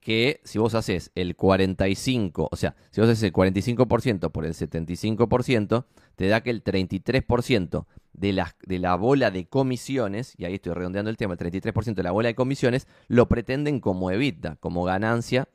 Que 0.00 0.40
si 0.44 0.58
vos 0.58 0.74
haces 0.74 1.12
el 1.14 1.36
45, 1.36 2.48
o 2.50 2.56
sea, 2.56 2.74
si 2.90 3.00
vos 3.00 3.08
haces 3.08 3.22
el 3.22 3.32
45% 3.32 4.30
por 4.32 4.44
el 4.44 4.54
75%, 4.54 5.84
te 6.16 6.26
da 6.26 6.42
que 6.42 6.50
el 6.50 6.64
33% 6.64 7.86
de 8.18 8.32
la, 8.78 8.94
bola 8.96 9.30
de 9.30 9.46
comisiones, 9.46 10.34
y 10.36 10.44
ahí 10.44 10.54
estoy 10.54 10.74
redondeando 10.74 11.10
el 11.10 11.16
tema, 11.16 11.34
el 11.34 11.38
33% 11.38 11.94
de 11.94 12.02
la 12.02 12.10
bola 12.10 12.28
de 12.28 12.34
comisiones 12.34 12.86
lo 13.06 13.28
pretenden 13.28 13.80
como 13.80 14.10
EBITDA, 14.10 14.56
como 14.56 14.84
ganancia, 14.84 15.48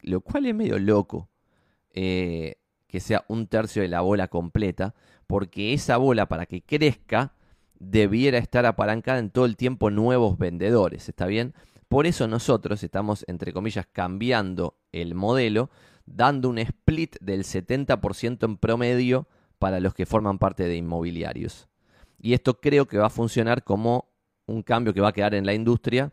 lo 0.00 0.20
cual 0.20 0.46
es 0.46 0.54
medio 0.54 0.78
loco 0.78 1.28
eh, 1.92 2.56
que 2.86 3.00
sea 3.00 3.24
un 3.28 3.48
tercio 3.48 3.82
de 3.82 3.88
la 3.88 4.00
bola 4.00 4.28
completa, 4.28 4.94
porque 5.26 5.72
esa 5.72 5.96
bola 5.96 6.26
para 6.26 6.46
que 6.46 6.62
crezca 6.62 7.34
debiera 7.78 8.38
estar 8.38 8.64
apalancada 8.64 9.18
en 9.18 9.30
todo 9.30 9.44
el 9.44 9.56
tiempo 9.56 9.90
nuevos 9.90 10.38
vendedores, 10.38 11.08
¿está 11.08 11.26
bien? 11.26 11.54
Por 11.88 12.06
eso 12.06 12.28
nosotros 12.28 12.82
estamos, 12.82 13.24
entre 13.28 13.52
comillas, 13.52 13.86
cambiando 13.90 14.76
el 14.92 15.14
modelo, 15.14 15.70
dando 16.06 16.48
un 16.48 16.58
split 16.58 17.16
del 17.20 17.44
70% 17.44 18.44
en 18.44 18.56
promedio 18.56 19.26
para 19.58 19.80
los 19.80 19.94
que 19.94 20.06
forman 20.06 20.38
parte 20.38 20.64
de 20.64 20.76
inmobiliarios. 20.76 21.68
Y 22.18 22.34
esto 22.34 22.60
creo 22.60 22.86
que 22.86 22.98
va 22.98 23.06
a 23.06 23.10
funcionar 23.10 23.64
como 23.64 24.08
un 24.46 24.62
cambio 24.62 24.92
que 24.92 25.00
va 25.00 25.08
a 25.08 25.12
quedar 25.12 25.34
en 25.34 25.46
la 25.46 25.54
industria, 25.54 26.12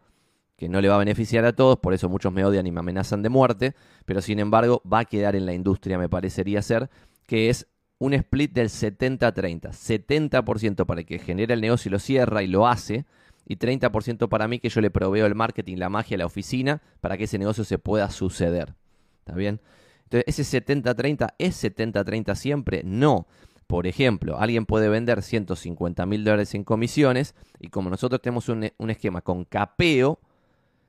que 0.56 0.70
no 0.70 0.80
le 0.82 0.88
va 0.88 0.96
a 0.96 1.00
beneficiar 1.00 1.46
a 1.46 1.54
todos, 1.54 1.80
por 1.80 1.94
eso 1.94 2.10
muchos 2.10 2.32
me 2.32 2.46
odian 2.46 2.68
y 2.68 2.72
me 2.72 2.80
amenazan 2.80 3.22
de 3.22 3.30
muerte, 3.30 3.76
pero 4.06 4.22
sin 4.22 4.40
embargo 4.40 4.82
va 4.92 5.00
a 5.00 5.06
quedar 5.06 5.36
en 5.36 5.46
la 5.46 5.54
industria, 5.54 5.98
me 5.98 6.10
parecería 6.10 6.62
ser, 6.62 6.90
que 7.26 7.50
es 7.50 7.68
un 7.98 8.14
split 8.14 8.54
del 8.54 8.70
70-30. 8.70 9.72
70%, 9.72 10.86
para 10.86 11.02
el 11.02 11.06
que 11.06 11.20
genera 11.20 11.54
el 11.54 11.62
negocio 11.62 11.90
y 11.90 11.92
lo 11.92 12.00
cierra 12.00 12.44
y 12.44 12.48
lo 12.48 12.68
hace, 12.68 13.06
y 13.48 13.58
30% 13.58 14.28
para 14.28 14.48
mí 14.48 14.60
que 14.60 14.70
yo 14.70 14.82
le 14.82 14.90
proveo 14.90 15.26
el 15.26 15.36
marketing, 15.36 15.78
la 15.78 15.90
magia, 15.90 16.18
la 16.18 16.26
oficina, 16.26 16.82
para 17.00 17.18
que 17.18 17.26
ese 17.26 17.38
negocio 17.38 17.64
se 17.64 17.78
pueda 17.78 18.10
suceder. 18.10 18.76
¿Está 19.20 19.34
bien? 19.34 19.62
Entonces, 20.04 20.40
¿ese 20.40 20.66
70-30 20.66 21.36
es 21.38 21.64
70-30 21.64 22.36
siempre? 22.36 22.82
No. 22.84 23.28
Por 23.68 23.88
ejemplo, 23.88 24.40
alguien 24.40 24.66
puede 24.66 24.90
vender 24.90 25.22
150 25.22 26.06
mil 26.06 26.24
dólares 26.24 26.54
en 26.54 26.64
comisiones 26.64 27.34
y 27.60 27.70
como 27.70 27.90
nosotros 27.90 28.22
tenemos 28.22 28.48
un, 28.50 28.72
un 28.78 28.90
esquema 28.90 29.22
con 29.22 29.44
capeo, 29.46 30.20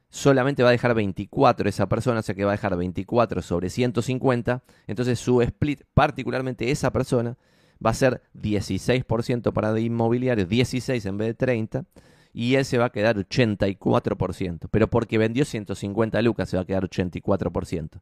solamente 0.09 0.63
va 0.63 0.71
a 0.71 0.73
dejar 0.73 0.95
24 0.95 1.69
esa 1.69 1.89
persona, 1.89 2.21
o 2.21 2.23
sea 2.23 2.35
que 2.35 2.45
va 2.45 2.53
a 2.53 2.57
dejar 2.57 2.77
24 2.77 3.43
sobre 3.43 3.71
150, 3.71 4.63
entonces 4.87 5.19
su 5.19 5.43
split, 5.43 5.83
particularmente 5.95 6.71
esa 6.71 6.93
persona, 6.93 7.37
va 7.85 7.91
a 7.91 7.95
ser 7.95 8.23
16% 8.35 9.53
para 9.53 9.79
inmobiliario, 9.79 10.47
16 10.47 11.05
en 11.07 11.19
vez 11.19 11.29
de 11.29 11.35
30, 11.35 11.85
y 12.33 12.55
él 12.55 12.65
se 12.65 12.79
va 12.79 12.87
a 12.87 12.91
quedar 12.91 13.17
84%, 13.17 14.69
pero 14.71 14.89
porque 14.89 15.19
vendió 15.19 15.45
150 15.45 16.21
lucas 16.23 16.51
se 16.51 16.57
va 16.57 16.63
a 16.63 16.67
quedar 16.67 16.89
84%. 16.89 18.01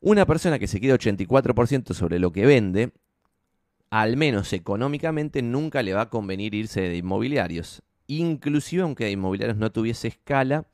Una 0.00 0.26
persona 0.26 0.58
que 0.60 0.68
se 0.68 0.80
queda 0.80 0.94
84% 0.94 1.92
sobre 1.94 2.20
lo 2.20 2.30
que 2.30 2.46
vende, 2.46 2.92
al 3.90 4.16
menos 4.16 4.52
económicamente, 4.52 5.42
nunca 5.42 5.82
le 5.82 5.94
va 5.94 6.02
a 6.02 6.10
convenir 6.10 6.54
irse 6.54 6.80
de 6.80 6.96
inmobiliarios. 6.96 7.82
Inclusive 8.06 8.82
aunque 8.82 9.04
de 9.04 9.12
inmobiliarios 9.12 9.58
no 9.58 9.72
tuviese 9.72 10.08
escala, 10.08 10.66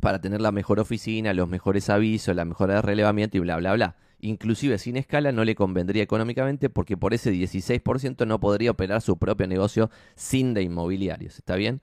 para 0.00 0.20
tener 0.20 0.40
la 0.40 0.52
mejor 0.52 0.80
oficina, 0.80 1.34
los 1.34 1.48
mejores 1.48 1.90
avisos, 1.90 2.34
la 2.34 2.44
mejor 2.44 2.70
de 2.70 2.80
relevamiento 2.80 3.36
y 3.36 3.40
bla, 3.40 3.56
bla, 3.56 3.74
bla. 3.74 3.96
Inclusive 4.20 4.78
sin 4.78 4.96
escala 4.96 5.32
no 5.32 5.44
le 5.44 5.54
convendría 5.54 6.02
económicamente 6.02 6.68
porque 6.68 6.96
por 6.96 7.14
ese 7.14 7.32
16% 7.32 8.26
no 8.26 8.38
podría 8.38 8.70
operar 8.70 9.00
su 9.00 9.18
propio 9.18 9.46
negocio 9.46 9.90
sin 10.14 10.54
de 10.54 10.62
inmobiliarios. 10.62 11.38
¿Está 11.38 11.56
bien? 11.56 11.80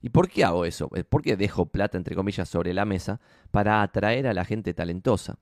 ¿Y 0.00 0.10
por 0.10 0.28
qué 0.28 0.44
hago 0.44 0.64
eso? 0.64 0.90
Eh, 0.94 1.04
¿Por 1.04 1.22
qué 1.22 1.36
dejo 1.36 1.66
plata, 1.66 1.96
entre 1.96 2.16
comillas, 2.16 2.48
sobre 2.48 2.74
la 2.74 2.84
mesa? 2.84 3.20
Para 3.50 3.82
atraer 3.82 4.26
a 4.26 4.34
la 4.34 4.44
gente 4.44 4.74
talentosa. 4.74 5.38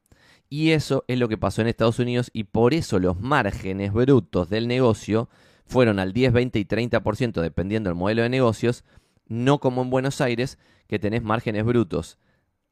Y 0.53 0.73
eso 0.73 1.05
es 1.07 1.17
lo 1.17 1.29
que 1.29 1.39
pasó 1.39 1.63
en 1.63 1.69
Estados 1.69 2.01
Unidos 2.01 2.29
y 2.33 2.45
por 2.45 2.75
eso 2.75 2.99
los 2.99 3.21
márgenes 3.21 3.93
brutos 3.93 4.51
del 4.51 4.67
negocio 4.67 5.29
fueron 5.65 6.01
al 6.01 6.13
10, 6.13 6.33
20 6.33 6.59
y 6.59 6.65
30% 6.65 7.41
dependiendo 7.41 7.89
del 7.89 7.97
modelo 7.97 8.23
de 8.23 8.29
negocios, 8.29 8.85
no 9.29 9.61
como 9.61 9.81
en 9.83 9.91
Buenos 9.91 10.21
Aires, 10.21 10.59
que 10.89 10.99
tenés 10.99 11.23
márgenes 11.23 11.65
brutos 11.65 12.19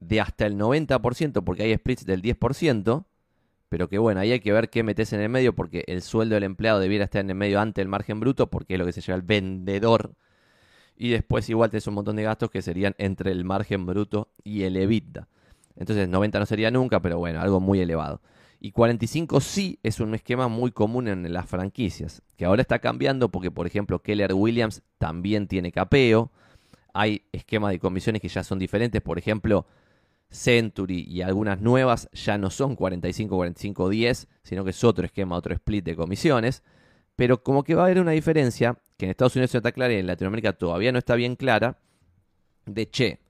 de 0.00 0.20
hasta 0.20 0.44
el 0.44 0.58
90% 0.58 1.44
porque 1.44 1.62
hay 1.62 1.74
splits 1.76 2.04
del 2.04 2.20
10%, 2.20 3.04
pero 3.68 3.88
que 3.88 3.98
bueno, 3.98 4.18
ahí 4.18 4.32
hay 4.32 4.40
que 4.40 4.52
ver 4.52 4.70
qué 4.70 4.82
metes 4.82 5.12
en 5.12 5.20
el 5.20 5.28
medio 5.28 5.54
porque 5.54 5.84
el 5.86 6.02
sueldo 6.02 6.34
del 6.34 6.42
empleado 6.42 6.80
debiera 6.80 7.04
estar 7.04 7.20
en 7.20 7.30
el 7.30 7.36
medio 7.36 7.60
ante 7.60 7.80
el 7.80 7.86
margen 7.86 8.18
bruto 8.18 8.50
porque 8.50 8.74
es 8.74 8.80
lo 8.80 8.86
que 8.86 8.92
se 8.92 9.02
lleva 9.02 9.14
el 9.14 9.22
vendedor. 9.22 10.14
Y 10.96 11.10
después 11.10 11.48
igual 11.48 11.70
tenés 11.70 11.86
un 11.86 11.94
montón 11.94 12.16
de 12.16 12.24
gastos 12.24 12.50
que 12.50 12.60
serían 12.60 12.96
entre 12.98 13.30
el 13.30 13.44
margen 13.44 13.86
bruto 13.86 14.32
y 14.42 14.64
el 14.64 14.76
EBITDA. 14.76 15.28
Entonces 15.78 16.08
90 16.08 16.38
no 16.40 16.46
sería 16.46 16.70
nunca, 16.70 17.00
pero 17.00 17.18
bueno, 17.18 17.40
algo 17.40 17.60
muy 17.60 17.80
elevado. 17.80 18.20
Y 18.60 18.72
45 18.72 19.40
sí 19.40 19.78
es 19.84 20.00
un 20.00 20.14
esquema 20.14 20.48
muy 20.48 20.72
común 20.72 21.06
en 21.06 21.32
las 21.32 21.46
franquicias, 21.46 22.22
que 22.36 22.44
ahora 22.44 22.62
está 22.62 22.80
cambiando 22.80 23.30
porque, 23.30 23.52
por 23.52 23.66
ejemplo, 23.66 24.00
Keller 24.02 24.34
Williams 24.34 24.82
también 24.98 25.46
tiene 25.46 25.70
capeo. 25.70 26.32
Hay 26.92 27.22
esquemas 27.30 27.70
de 27.70 27.78
comisiones 27.78 28.20
que 28.20 28.28
ya 28.28 28.42
son 28.42 28.58
diferentes. 28.58 29.00
Por 29.00 29.18
ejemplo, 29.18 29.66
Century 30.28 31.04
y 31.08 31.22
algunas 31.22 31.60
nuevas 31.60 32.08
ya 32.12 32.36
no 32.36 32.50
son 32.50 32.74
45, 32.74 33.36
45, 33.36 33.88
10, 33.88 34.28
sino 34.42 34.64
que 34.64 34.70
es 34.70 34.84
otro 34.84 35.06
esquema, 35.06 35.36
otro 35.36 35.54
split 35.54 35.84
de 35.84 35.94
comisiones. 35.94 36.64
Pero 37.14 37.42
como 37.44 37.62
que 37.62 37.76
va 37.76 37.82
a 37.82 37.84
haber 37.86 38.00
una 38.00 38.10
diferencia, 38.10 38.76
que 38.96 39.06
en 39.06 39.10
Estados 39.10 39.36
Unidos 39.36 39.54
está 39.54 39.70
clara 39.70 39.92
y 39.92 39.98
en 39.98 40.06
Latinoamérica 40.08 40.52
todavía 40.54 40.90
no 40.90 40.98
está 40.98 41.14
bien 41.14 41.36
clara, 41.36 41.78
de 42.66 42.90
che, 42.90 43.20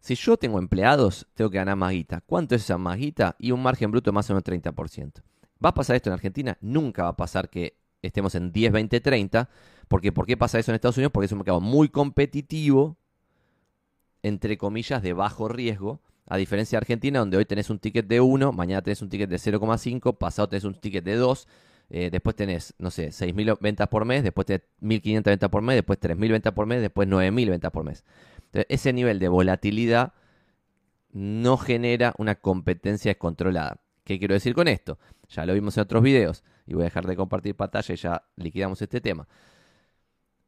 si 0.00 0.14
yo 0.14 0.36
tengo 0.36 0.58
empleados, 0.58 1.26
tengo 1.34 1.50
que 1.50 1.58
ganar 1.58 1.76
más 1.76 1.92
guita. 1.92 2.22
¿Cuánto 2.24 2.54
es 2.54 2.62
esa 2.62 2.78
más 2.78 2.98
guita? 2.98 3.36
Y 3.38 3.50
un 3.50 3.62
margen 3.62 3.90
bruto 3.90 4.10
de 4.10 4.14
más 4.14 4.30
o 4.30 4.34
menos 4.34 4.44
30%. 4.44 5.22
¿Va 5.64 5.70
a 5.70 5.74
pasar 5.74 5.96
esto 5.96 6.08
en 6.08 6.14
Argentina? 6.14 6.56
Nunca 6.60 7.02
va 7.04 7.08
a 7.10 7.16
pasar 7.16 7.50
que 7.50 7.76
estemos 8.00 8.34
en 8.34 8.52
10, 8.52 8.72
20, 8.72 9.00
30. 9.00 9.48
Porque 9.88 10.12
¿por 10.12 10.26
qué 10.26 10.36
pasa 10.36 10.58
eso 10.58 10.70
en 10.70 10.76
Estados 10.76 10.96
Unidos? 10.96 11.12
Porque 11.12 11.26
es 11.26 11.32
un 11.32 11.38
mercado 11.38 11.60
muy 11.60 11.88
competitivo, 11.88 12.96
entre 14.22 14.56
comillas, 14.56 15.02
de 15.02 15.12
bajo 15.12 15.48
riesgo. 15.48 16.00
A 16.26 16.36
diferencia 16.36 16.76
de 16.76 16.84
Argentina, 16.84 17.18
donde 17.20 17.38
hoy 17.38 17.46
tenés 17.46 17.70
un 17.70 17.78
ticket 17.78 18.06
de 18.06 18.20
1, 18.20 18.52
mañana 18.52 18.82
tenés 18.82 19.00
un 19.02 19.08
ticket 19.08 19.30
de 19.30 19.36
0,5, 19.36 20.18
pasado 20.18 20.48
tenés 20.48 20.64
un 20.64 20.74
ticket 20.74 21.02
de 21.02 21.16
2, 21.16 21.48
eh, 21.88 22.10
después 22.12 22.36
tenés, 22.36 22.74
no 22.78 22.90
sé, 22.90 23.08
6.000 23.08 23.56
ventas 23.62 23.88
por 23.88 24.04
mes, 24.04 24.22
después 24.22 24.46
tenés 24.46 24.60
1.500 24.82 25.22
ventas 25.24 25.48
por 25.48 25.62
mes, 25.62 25.76
después 25.76 25.98
3.000 25.98 26.30
ventas 26.30 26.52
por 26.52 26.66
mes, 26.66 26.82
después 26.82 27.08
9.000 27.08 27.48
ventas 27.48 27.70
por 27.70 27.84
mes 27.84 28.04
ese 28.68 28.92
nivel 28.92 29.18
de 29.18 29.28
volatilidad 29.28 30.12
no 31.12 31.56
genera 31.56 32.14
una 32.18 32.36
competencia 32.36 33.10
descontrolada. 33.10 33.80
¿Qué 34.04 34.18
quiero 34.18 34.34
decir 34.34 34.54
con 34.54 34.68
esto? 34.68 34.98
Ya 35.28 35.44
lo 35.44 35.54
vimos 35.54 35.76
en 35.76 35.82
otros 35.82 36.02
videos 36.02 36.44
y 36.66 36.74
voy 36.74 36.82
a 36.82 36.84
dejar 36.84 37.06
de 37.06 37.16
compartir 37.16 37.54
pantalla 37.54 37.94
y 37.94 37.96
ya 37.96 38.22
liquidamos 38.36 38.80
este 38.80 39.00
tema. 39.00 39.28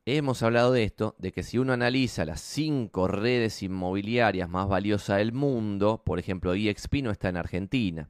Hemos 0.07 0.43
hablado 0.43 0.73
de 0.73 0.85
esto, 0.85 1.15
de 1.19 1.31
que 1.31 1.43
si 1.43 1.59
uno 1.59 1.73
analiza 1.73 2.25
las 2.25 2.41
cinco 2.41 3.07
redes 3.07 3.63
inmobiliarias 3.63 4.49
más 4.49 4.67
valiosas 4.67 5.19
del 5.19 5.33
mundo, 5.33 6.03
por 6.05 6.19
ejemplo, 6.19 6.55
EXP 6.55 7.03
no 7.03 7.11
está 7.11 7.29
en 7.29 7.37
Argentina, 7.37 8.09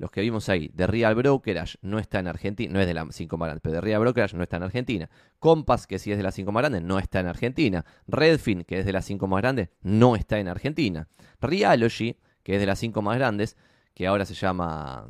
los 0.00 0.10
que 0.10 0.22
vimos 0.22 0.48
ahí, 0.48 0.70
de 0.72 0.86
Real 0.86 1.14
Brokerage 1.14 1.76
no 1.82 1.98
está 1.98 2.20
en 2.20 2.26
Argentina, 2.26 2.72
no 2.72 2.80
es 2.80 2.86
de 2.86 2.94
las 2.94 3.14
5 3.14 3.36
más 3.36 3.48
grandes, 3.48 3.60
pero 3.62 3.74
de 3.74 3.80
Real 3.82 4.00
Brokerage 4.00 4.34
no 4.34 4.42
está 4.42 4.56
en 4.56 4.62
Argentina. 4.62 5.10
Compass, 5.38 5.86
que 5.86 5.98
sí 5.98 6.10
es 6.10 6.16
de 6.16 6.22
las 6.22 6.34
5 6.34 6.50
más 6.52 6.62
grandes, 6.62 6.82
no 6.82 6.98
está 6.98 7.20
en 7.20 7.26
Argentina. 7.26 7.84
Redfin, 8.08 8.64
que 8.64 8.78
es 8.78 8.86
de 8.86 8.92
las 8.92 9.04
5 9.04 9.26
más 9.26 9.42
grandes, 9.42 9.68
no 9.82 10.16
está 10.16 10.38
en 10.38 10.48
Argentina. 10.48 11.06
Realogy, 11.38 12.16
que 12.42 12.54
es 12.54 12.60
de 12.60 12.66
las 12.66 12.78
5 12.78 13.02
más 13.02 13.18
grandes, 13.18 13.58
que 13.92 14.06
ahora 14.06 14.24
se 14.24 14.32
llama 14.32 15.06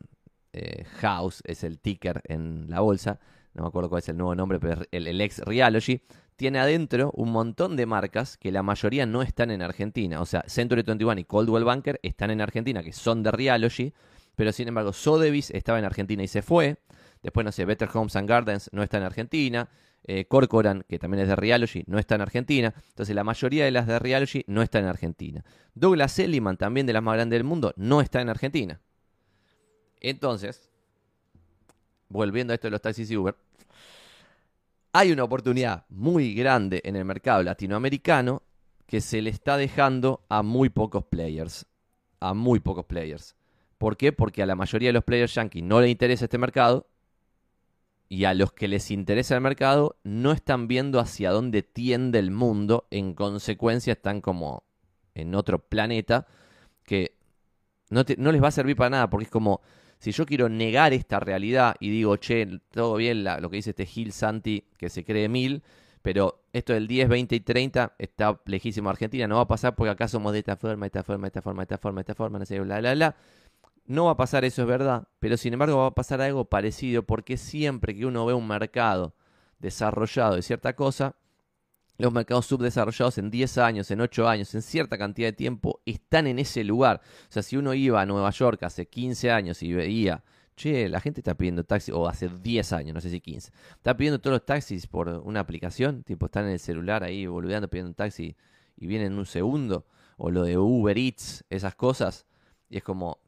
eh, 0.52 0.84
House, 0.98 1.40
es 1.46 1.62
el 1.62 1.78
ticker 1.78 2.20
en 2.24 2.68
la 2.68 2.80
bolsa, 2.80 3.20
no 3.54 3.62
me 3.62 3.68
acuerdo 3.68 3.90
cuál 3.90 4.00
es 4.00 4.08
el 4.08 4.16
nuevo 4.16 4.34
nombre, 4.34 4.58
pero 4.58 4.82
el, 4.90 5.06
el 5.06 5.20
ex 5.20 5.38
Realogy, 5.38 6.02
tiene 6.34 6.58
adentro 6.58 7.12
un 7.14 7.30
montón 7.30 7.76
de 7.76 7.86
marcas 7.86 8.36
que 8.38 8.50
la 8.50 8.64
mayoría 8.64 9.06
no 9.06 9.22
están 9.22 9.52
en 9.52 9.62
Argentina. 9.62 10.20
O 10.20 10.26
sea, 10.26 10.42
Century 10.48 10.82
21 10.82 11.20
y 11.20 11.24
Coldwell 11.24 11.64
Banker 11.64 12.00
están 12.02 12.30
en 12.32 12.40
Argentina, 12.40 12.82
que 12.82 12.92
son 12.92 13.22
de 13.22 13.30
Realogy, 13.30 13.92
pero 14.40 14.52
sin 14.52 14.68
embargo 14.68 14.94
Sotheby's 14.94 15.50
estaba 15.50 15.78
en 15.78 15.84
Argentina 15.84 16.22
y 16.22 16.26
se 16.26 16.40
fue. 16.40 16.78
Después, 17.22 17.44
no 17.44 17.52
sé, 17.52 17.66
Better 17.66 17.90
Homes 17.92 18.16
and 18.16 18.26
Gardens 18.26 18.70
no 18.72 18.82
está 18.82 18.96
en 18.96 19.02
Argentina. 19.02 19.68
Eh, 20.04 20.24
Corcoran, 20.24 20.82
que 20.88 20.98
también 20.98 21.24
es 21.24 21.28
de 21.28 21.36
Realogy, 21.36 21.84
no 21.86 21.98
está 21.98 22.14
en 22.14 22.22
Argentina. 22.22 22.72
Entonces, 22.88 23.14
la 23.14 23.22
mayoría 23.22 23.66
de 23.66 23.70
las 23.70 23.86
de 23.86 23.98
Realogy 23.98 24.44
no 24.46 24.62
está 24.62 24.78
en 24.78 24.86
Argentina. 24.86 25.44
Douglas 25.74 26.18
Elliman, 26.18 26.56
también 26.56 26.86
de 26.86 26.94
las 26.94 27.02
más 27.02 27.16
grandes 27.16 27.36
del 27.36 27.44
mundo, 27.44 27.74
no 27.76 28.00
está 28.00 28.22
en 28.22 28.30
Argentina. 28.30 28.80
Entonces, 30.00 30.70
volviendo 32.08 32.52
a 32.52 32.54
esto 32.54 32.68
de 32.68 32.70
los 32.70 32.80
taxis 32.80 33.10
y 33.10 33.18
Uber, 33.18 33.36
hay 34.94 35.12
una 35.12 35.24
oportunidad 35.24 35.84
muy 35.90 36.32
grande 36.32 36.80
en 36.82 36.96
el 36.96 37.04
mercado 37.04 37.42
latinoamericano 37.42 38.40
que 38.86 39.02
se 39.02 39.20
le 39.20 39.28
está 39.28 39.58
dejando 39.58 40.24
a 40.30 40.42
muy 40.42 40.70
pocos 40.70 41.04
players. 41.04 41.66
A 42.20 42.32
muy 42.32 42.60
pocos 42.60 42.86
players. 42.86 43.36
¿Por 43.80 43.96
qué? 43.96 44.12
Porque 44.12 44.42
a 44.42 44.46
la 44.46 44.56
mayoría 44.56 44.90
de 44.90 44.92
los 44.92 45.04
players 45.04 45.34
yankees 45.34 45.64
no 45.64 45.80
les 45.80 45.88
interesa 45.88 46.26
este 46.26 46.36
mercado 46.36 46.86
y 48.10 48.24
a 48.24 48.34
los 48.34 48.52
que 48.52 48.68
les 48.68 48.90
interesa 48.90 49.34
el 49.34 49.40
mercado 49.40 49.96
no 50.04 50.32
están 50.32 50.68
viendo 50.68 51.00
hacia 51.00 51.30
dónde 51.30 51.62
tiende 51.62 52.18
el 52.18 52.30
mundo, 52.30 52.86
en 52.90 53.14
consecuencia 53.14 53.94
están 53.94 54.20
como 54.20 54.64
en 55.14 55.34
otro 55.34 55.60
planeta 55.60 56.26
que 56.84 57.16
no, 57.88 58.04
les 58.04 58.42
va 58.42 58.48
a 58.48 58.50
servir 58.50 58.76
para 58.76 58.90
nada, 58.90 59.08
porque 59.08 59.24
es 59.24 59.30
como 59.30 59.62
si 59.98 60.12
yo 60.12 60.26
quiero 60.26 60.50
negar 60.50 60.92
esta 60.92 61.18
realidad 61.18 61.74
y 61.80 61.88
digo, 61.88 62.18
che, 62.18 62.60
todo 62.72 62.96
bien 62.96 63.24
lo 63.24 63.48
que 63.48 63.56
dice 63.56 63.70
este 63.70 63.86
Gil 63.86 64.12
Santi, 64.12 64.62
que 64.76 64.90
se 64.90 65.06
cree 65.06 65.30
mil, 65.30 65.62
pero 66.02 66.42
esto 66.52 66.74
del 66.74 66.86
10, 66.86 67.08
20 67.08 67.34
y 67.34 67.40
30 67.40 67.94
está 67.98 68.38
lejísimo 68.44 68.90
Argentina, 68.90 69.26
no 69.26 69.36
va 69.36 69.40
a 69.40 69.48
pasar 69.48 69.74
porque 69.74 69.88
acá 69.88 70.06
somos 70.06 70.34
de 70.34 70.40
esta 70.40 70.56
forma, 70.56 70.84
de 70.84 70.88
esta 70.88 71.02
forma, 71.02 71.22
de 71.22 71.28
esta 71.28 71.40
forma, 71.40 71.62
de 71.62 71.64
esta 71.64 71.78
forma, 71.78 72.00
de 72.00 72.02
esta 72.02 72.14
forma, 72.14 72.38
no 72.38 72.44
sé, 72.44 72.60
bla, 72.60 72.78
bla, 72.80 72.92
bla. 72.92 73.16
No 73.90 74.04
va 74.04 74.12
a 74.12 74.16
pasar 74.16 74.44
eso, 74.44 74.62
es 74.62 74.68
verdad, 74.68 75.08
pero 75.18 75.36
sin 75.36 75.52
embargo 75.52 75.78
va 75.78 75.86
a 75.86 75.94
pasar 75.96 76.20
algo 76.20 76.44
parecido 76.44 77.02
porque 77.02 77.36
siempre 77.36 77.92
que 77.92 78.06
uno 78.06 78.24
ve 78.24 78.32
un 78.32 78.46
mercado 78.46 79.16
desarrollado 79.58 80.36
de 80.36 80.42
cierta 80.42 80.76
cosa, 80.76 81.16
los 81.98 82.12
mercados 82.12 82.46
subdesarrollados 82.46 83.18
en 83.18 83.32
10 83.32 83.58
años, 83.58 83.90
en 83.90 84.00
8 84.00 84.28
años, 84.28 84.54
en 84.54 84.62
cierta 84.62 84.96
cantidad 84.96 85.26
de 85.26 85.32
tiempo, 85.32 85.80
están 85.84 86.28
en 86.28 86.38
ese 86.38 86.62
lugar. 86.62 87.00
O 87.28 87.32
sea, 87.32 87.42
si 87.42 87.56
uno 87.56 87.74
iba 87.74 88.00
a 88.00 88.06
Nueva 88.06 88.30
York 88.30 88.62
hace 88.62 88.86
15 88.86 89.32
años 89.32 89.60
y 89.64 89.72
veía, 89.72 90.22
che, 90.54 90.88
la 90.88 91.00
gente 91.00 91.18
está 91.20 91.34
pidiendo 91.34 91.64
taxis, 91.64 91.92
o 91.92 92.06
hace 92.06 92.28
10 92.28 92.72
años, 92.72 92.94
no 92.94 93.00
sé 93.00 93.10
si 93.10 93.20
15, 93.20 93.50
está 93.72 93.96
pidiendo 93.96 94.20
todos 94.20 94.34
los 94.34 94.46
taxis 94.46 94.86
por 94.86 95.08
una 95.08 95.40
aplicación, 95.40 96.04
tipo 96.04 96.26
están 96.26 96.44
en 96.44 96.52
el 96.52 96.60
celular 96.60 97.02
ahí 97.02 97.26
boludeando 97.26 97.66
pidiendo 97.66 97.88
un 97.88 97.94
taxi 97.96 98.36
y 98.76 98.86
vienen 98.86 99.14
en 99.14 99.18
un 99.18 99.26
segundo, 99.26 99.84
o 100.16 100.30
lo 100.30 100.44
de 100.44 100.58
Uber 100.58 100.96
Eats, 100.96 101.44
esas 101.50 101.74
cosas, 101.74 102.28
y 102.68 102.76
es 102.76 102.84
como, 102.84 103.18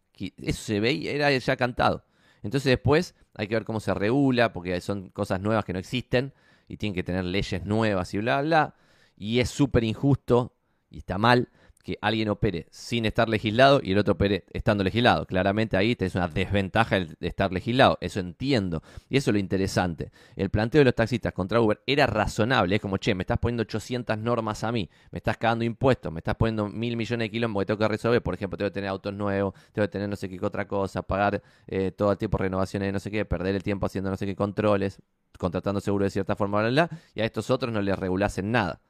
eso 0.43 0.63
se 0.63 0.81
ve 0.81 0.93
y 0.93 1.09
era 1.09 1.31
ya 1.31 1.57
cantado. 1.57 2.05
Entonces 2.43 2.71
después 2.71 3.15
hay 3.35 3.49
que 3.49 3.55
ver 3.55 3.65
cómo 3.65 3.81
se 3.81 3.95
regula, 3.95 4.53
porque 4.53 4.81
son 4.81 5.11
cosas 5.11 5.41
nuevas 5.41 5.65
que 5.65 5.73
no 5.73 5.79
existen 5.79 6.33
y 6.69 6.77
tienen 6.77 6.95
que 6.95 7.03
tener 7.03 7.25
leyes 7.25 7.65
nuevas 7.65 8.13
y 8.15 8.19
bla, 8.19 8.43
bla. 8.43 8.75
Y 9.17 9.41
es 9.41 9.51
súper 9.51 9.85
injusto 9.85 10.57
y 10.91 10.99
está 10.99 11.19
mal 11.19 11.49
que 11.83 11.99
alguien 12.01 12.29
opere 12.29 12.67
sin 12.71 13.07
estar 13.07 13.29
legislado 13.29 13.81
y 13.83 13.93
el 13.93 13.99
otro 13.99 14.15
opere 14.15 14.45
estando 14.53 14.85
legislado. 14.85 15.27
Claramente 15.27 15.77
ahí 15.77 15.97
tenés 15.97 16.15
una 16.15 16.29
desventaja 16.29 17.01
de 17.01 17.29
estar 17.29 17.53
legislado, 17.53 17.99
eso 18.01 18.21
entiendo. 18.21 18.83
Y 19.09 19.17
eso 19.17 19.31
es 19.31 19.35
lo 19.35 19.41
interesante. 19.41 20.13
El 20.37 20.51
planteo 20.51 20.81
de 20.81 20.85
los 20.85 20.95
taxistas 20.95 21.33
contra 21.33 21.61
Uber 21.61 21.81
era 21.87 22.07
razonable, 22.07 22.77
es 22.77 22.81
como, 22.81 22.99
che, 22.99 23.15
me 23.15 23.23
estás 23.23 23.39
poniendo 23.39 23.63
800 23.63 24.17
normas 24.19 24.63
a 24.65 24.73
mí, 24.73 24.89
me 25.11 25.19
estás 25.19 25.37
cagando 25.37 25.65
impuestos, 25.65 26.13
me 26.13 26.21
estás 26.21 26.37
poniendo 26.37 26.69
mil 26.69 26.97
millones 26.97 27.27
de 27.27 27.31
kilos 27.31 27.51
que 27.59 27.67
tengo 27.67 27.79
que 27.79 27.89
resolver. 27.89 28.23
Por 28.23 28.35
ejemplo, 28.35 28.57
tengo 28.57 28.71
que 28.71 28.75
tener 28.75 28.91
autos 28.91 29.13
nuevos, 29.13 29.55
tengo 29.73 29.87
que 29.87 29.93
tener 29.93 30.09
no 30.09 30.17
sé 30.17 30.29
qué 30.29 30.45
otra 30.45 30.67
cosa, 30.67 31.03
pagar 31.03 31.43
eh, 31.67 31.91
todo 31.91 32.13
el 32.13 32.19
tiempo 32.19 32.39
renovaciones 32.39 32.89
de 32.89 32.93
no 32.93 33.01
sé 33.01 33.11
qué, 33.11 33.25
perder 33.25 33.57
el 33.57 33.63
tiempo 33.63 33.87
haciendo 33.87 34.11
no 34.11 34.17
sé 34.17 34.27
qué 34.27 34.37
controles, 34.37 35.01
contratando 35.39 35.81
seguro 35.81 36.05
de 36.05 36.11
cierta 36.11 36.37
forma, 36.37 36.69
bla, 36.69 36.89
y 37.15 37.21
a 37.21 37.25
estos 37.25 37.51
otros 37.51 37.73
no 37.73 37.83
les 37.83 37.99
regulasen 37.99 38.53
nada. 38.53 38.81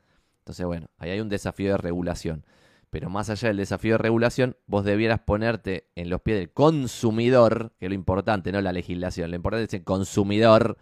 Entonces, 0.40 0.66
bueno, 0.66 0.88
ahí 0.98 1.11
hay 1.11 1.20
un 1.20 1.28
desafío 1.28 1.70
de 1.70 1.76
regulación. 1.76 2.44
Pero 2.92 3.09
más 3.09 3.31
allá 3.31 3.48
del 3.48 3.57
desafío 3.57 3.92
de 3.92 3.98
regulación, 3.98 4.55
vos 4.66 4.85
debieras 4.85 5.18
ponerte 5.20 5.88
en 5.94 6.11
los 6.11 6.20
pies 6.20 6.37
del 6.37 6.52
consumidor, 6.52 7.72
que 7.81 7.87
es 7.87 7.88
lo 7.88 7.94
importante, 7.94 8.52
no 8.52 8.61
la 8.61 8.70
legislación, 8.70 9.31
lo 9.31 9.37
importante 9.37 9.64
es 9.64 9.72
el 9.72 9.83
consumidor, 9.83 10.76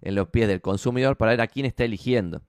en 0.00 0.16
los 0.16 0.26
pies 0.26 0.48
del 0.48 0.60
consumidor 0.60 1.16
para 1.16 1.30
ver 1.30 1.40
a 1.40 1.46
quién 1.46 1.64
está 1.64 1.84
eligiendo. 1.84 2.42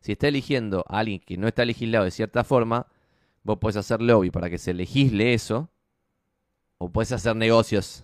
Si 0.00 0.12
está 0.12 0.28
eligiendo 0.28 0.82
a 0.88 1.00
alguien 1.00 1.20
que 1.20 1.36
no 1.36 1.46
está 1.46 1.66
legislado 1.66 2.06
de 2.06 2.10
cierta 2.10 2.42
forma, 2.42 2.86
vos 3.42 3.58
podés 3.58 3.76
hacer 3.76 4.00
lobby 4.00 4.30
para 4.30 4.48
que 4.48 4.56
se 4.56 4.72
legisle 4.72 5.34
eso, 5.34 5.68
o 6.78 6.90
podés 6.90 7.12
hacer 7.12 7.36
negocios 7.36 8.02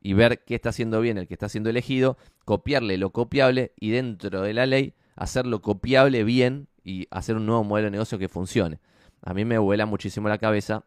y 0.00 0.14
ver 0.14 0.42
qué 0.42 0.54
está 0.54 0.70
haciendo 0.70 1.02
bien 1.02 1.18
el 1.18 1.28
que 1.28 1.34
está 1.34 1.50
siendo 1.50 1.68
elegido, 1.68 2.16
copiarle 2.46 2.96
lo 2.96 3.10
copiable 3.10 3.74
y 3.78 3.90
dentro 3.90 4.40
de 4.40 4.54
la 4.54 4.64
ley 4.64 4.94
hacerlo 5.16 5.60
copiable 5.60 6.24
bien 6.24 6.68
y 6.82 7.08
hacer 7.10 7.36
un 7.36 7.44
nuevo 7.44 7.62
modelo 7.62 7.88
de 7.88 7.90
negocio 7.90 8.18
que 8.18 8.30
funcione. 8.30 8.80
A 9.22 9.34
mí 9.34 9.44
me 9.44 9.58
vuela 9.58 9.86
muchísimo 9.86 10.28
la 10.28 10.38
cabeza 10.38 10.84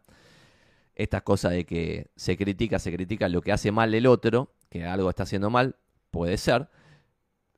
estas 0.94 1.22
cosas 1.22 1.52
de 1.52 1.64
que 1.64 2.10
se 2.16 2.36
critica, 2.36 2.78
se 2.78 2.92
critica 2.92 3.28
lo 3.28 3.40
que 3.40 3.52
hace 3.52 3.72
mal 3.72 3.94
el 3.94 4.06
otro, 4.06 4.52
que 4.68 4.84
algo 4.84 5.08
está 5.10 5.22
haciendo 5.22 5.50
mal, 5.50 5.76
puede 6.10 6.36
ser, 6.36 6.68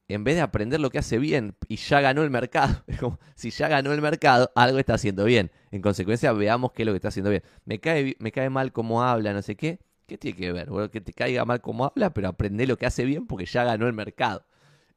en 0.08 0.24
vez 0.24 0.36
de 0.36 0.42
aprender 0.42 0.80
lo 0.80 0.90
que 0.90 0.98
hace 0.98 1.18
bien 1.18 1.56
y 1.68 1.76
ya 1.76 2.00
ganó 2.00 2.22
el 2.22 2.30
mercado. 2.30 2.84
si 3.34 3.50
ya 3.50 3.68
ganó 3.68 3.92
el 3.92 4.02
mercado, 4.02 4.50
algo 4.54 4.78
está 4.78 4.94
haciendo 4.94 5.24
bien. 5.24 5.50
En 5.70 5.80
consecuencia, 5.80 6.32
veamos 6.32 6.72
qué 6.72 6.82
es 6.82 6.86
lo 6.86 6.92
que 6.92 6.96
está 6.96 7.08
haciendo 7.08 7.30
bien. 7.30 7.42
Me 7.64 7.80
cae, 7.80 8.16
me 8.18 8.30
cae 8.30 8.50
mal 8.50 8.72
cómo 8.72 9.02
habla, 9.02 9.32
no 9.32 9.42
sé 9.42 9.56
qué. 9.56 9.80
¿Qué 10.06 10.18
tiene 10.18 10.36
que 10.36 10.52
ver? 10.52 10.68
Bueno, 10.68 10.90
que 10.90 11.00
te 11.00 11.14
caiga 11.14 11.46
mal 11.46 11.62
cómo 11.62 11.86
habla, 11.86 12.12
pero 12.12 12.28
aprende 12.28 12.66
lo 12.66 12.76
que 12.76 12.84
hace 12.84 13.06
bien 13.06 13.26
porque 13.26 13.46
ya 13.46 13.64
ganó 13.64 13.86
el 13.86 13.94
mercado. 13.94 14.44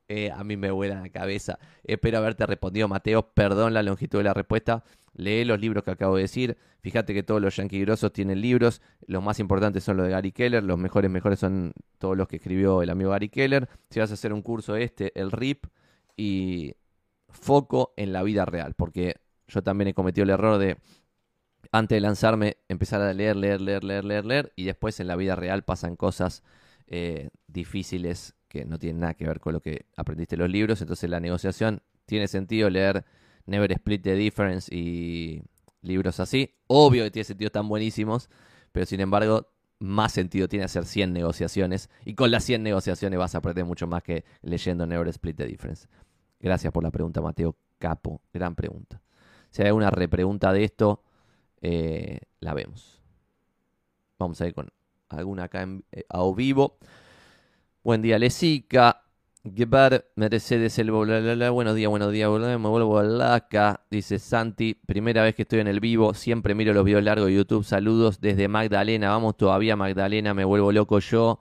Eh, 0.09 0.31
a 0.31 0.43
mí 0.43 0.55
me 0.55 0.71
vuela 0.71 1.01
la 1.01 1.09
cabeza. 1.09 1.59
Espero 1.83 2.19
haberte 2.19 2.45
respondido, 2.45 2.87
Mateo. 2.87 3.33
Perdón 3.33 3.73
la 3.73 3.83
longitud 3.83 4.19
de 4.19 4.23
la 4.23 4.33
respuesta. 4.33 4.83
Lee 5.13 5.43
los 5.43 5.59
libros 5.59 5.83
que 5.83 5.91
acabo 5.91 6.15
de 6.15 6.21
decir. 6.23 6.57
Fíjate 6.81 7.13
que 7.13 7.23
todos 7.23 7.41
los 7.41 7.55
Yankee 7.55 7.81
grosos 7.81 8.13
tienen 8.13 8.39
libros. 8.39 8.81
Los 9.05 9.21
más 9.21 9.39
importantes 9.39 9.83
son 9.83 9.97
los 9.97 10.05
de 10.05 10.13
Gary 10.13 10.31
Keller. 10.31 10.63
Los 10.63 10.77
mejores, 10.77 11.11
mejores 11.11 11.39
son 11.39 11.73
todos 11.97 12.15
los 12.15 12.27
que 12.27 12.37
escribió 12.37 12.81
el 12.81 12.89
amigo 12.89 13.11
Gary 13.11 13.29
Keller. 13.29 13.67
Si 13.89 13.99
vas 13.99 14.11
a 14.11 14.13
hacer 14.13 14.31
un 14.31 14.41
curso 14.41 14.75
este, 14.75 15.11
el 15.19 15.31
RIP. 15.31 15.65
Y 16.15 16.75
foco 17.27 17.93
en 17.97 18.13
la 18.13 18.23
vida 18.23 18.45
real. 18.45 18.73
Porque 18.75 19.15
yo 19.47 19.61
también 19.61 19.89
he 19.89 19.93
cometido 19.93 20.23
el 20.23 20.29
error 20.29 20.57
de, 20.57 20.77
antes 21.71 21.95
de 21.97 22.01
lanzarme, 22.01 22.57
empezar 22.69 23.01
a 23.01 23.13
leer, 23.13 23.35
leer, 23.35 23.59
leer, 23.59 23.83
leer, 23.83 24.05
leer, 24.05 24.25
leer. 24.25 24.53
Y 24.55 24.63
después 24.63 24.99
en 24.99 25.07
la 25.07 25.17
vida 25.17 25.35
real 25.35 25.63
pasan 25.63 25.97
cosas 25.97 26.43
eh, 26.87 27.29
difíciles 27.47 28.36
que 28.47 28.65
no 28.65 28.79
tiene 28.79 28.99
nada 28.99 29.13
que 29.13 29.27
ver 29.27 29.39
con 29.39 29.53
lo 29.53 29.61
que 29.61 29.85
aprendiste 29.95 30.35
en 30.35 30.41
los 30.41 30.49
libros. 30.49 30.81
Entonces 30.81 31.09
la 31.09 31.19
negociación 31.19 31.81
tiene 32.05 32.27
sentido 32.27 32.69
leer 32.69 33.05
Never 33.45 33.71
Split 33.71 34.03
the 34.03 34.15
Difference 34.15 34.73
y 34.73 35.43
libros 35.81 36.19
así. 36.19 36.55
Obvio 36.67 37.03
que 37.03 37.11
tiene 37.11 37.23
sentido, 37.23 37.51
tan 37.51 37.67
buenísimos, 37.67 38.29
pero 38.71 38.85
sin 38.85 38.99
embargo 38.99 39.47
más 39.79 40.11
sentido 40.11 40.47
tiene 40.47 40.65
hacer 40.65 40.85
100 40.85 41.13
negociaciones 41.13 41.89
y 42.03 42.15
con 42.15 42.31
las 42.31 42.43
100 42.45 42.63
negociaciones 42.63 43.19
vas 43.19 43.35
a 43.35 43.39
aprender 43.39 43.63
mucho 43.65 43.85
más 43.85 44.01
que 44.01 44.25
leyendo 44.41 44.87
Never 44.87 45.07
Split 45.09 45.37
the 45.37 45.45
Difference. 45.45 45.87
Gracias 46.39 46.71
por 46.71 46.83
la 46.83 46.91
pregunta, 46.91 47.21
Mateo 47.21 47.55
Capo. 47.79 48.21
Gran 48.33 48.55
pregunta. 48.55 49.01
Si 49.49 49.61
hay 49.61 49.67
alguna 49.67 49.89
repregunta 49.89 50.51
de 50.51 50.63
esto, 50.63 51.03
eh, 51.61 52.19
la 52.39 52.53
vemos. 52.53 53.01
Vamos 54.19 54.39
a 54.41 54.47
ir 54.47 54.53
con 54.53 54.69
alguna 55.09 55.43
acá 55.45 55.61
en, 55.61 55.83
eh, 55.91 56.03
a 56.09 56.19
vivo. 56.35 56.77
Buen 57.87 58.01
día, 58.01 58.19
Lesica. 58.19 59.05
Gebar, 59.55 60.03
Mercedes, 60.17 60.77
el 60.77 60.91
bla, 60.91 61.21
bla, 61.21 61.35
bla. 61.35 61.49
Buenos 61.51 61.73
días, 61.73 61.89
buenos 61.89 62.11
días, 62.11 62.29
me 62.29 62.57
vuelvo 62.57 62.99
a 62.99 63.35
acá. 63.35 63.85
Dice 63.89 64.19
Santi, 64.19 64.73
primera 64.73 65.23
vez 65.23 65.35
que 65.35 65.43
estoy 65.43 65.61
en 65.61 65.69
el 65.69 65.79
vivo, 65.79 66.13
siempre 66.13 66.53
miro 66.53 66.73
los 66.73 66.83
videos 66.83 67.01
largos 67.01 67.27
de 67.27 67.35
YouTube. 67.35 67.63
Saludos 67.63 68.19
desde 68.19 68.49
Magdalena. 68.49 69.11
Vamos 69.11 69.37
todavía, 69.37 69.77
Magdalena, 69.77 70.33
me 70.33 70.43
vuelvo 70.43 70.73
loco 70.73 70.99
yo. 70.99 71.39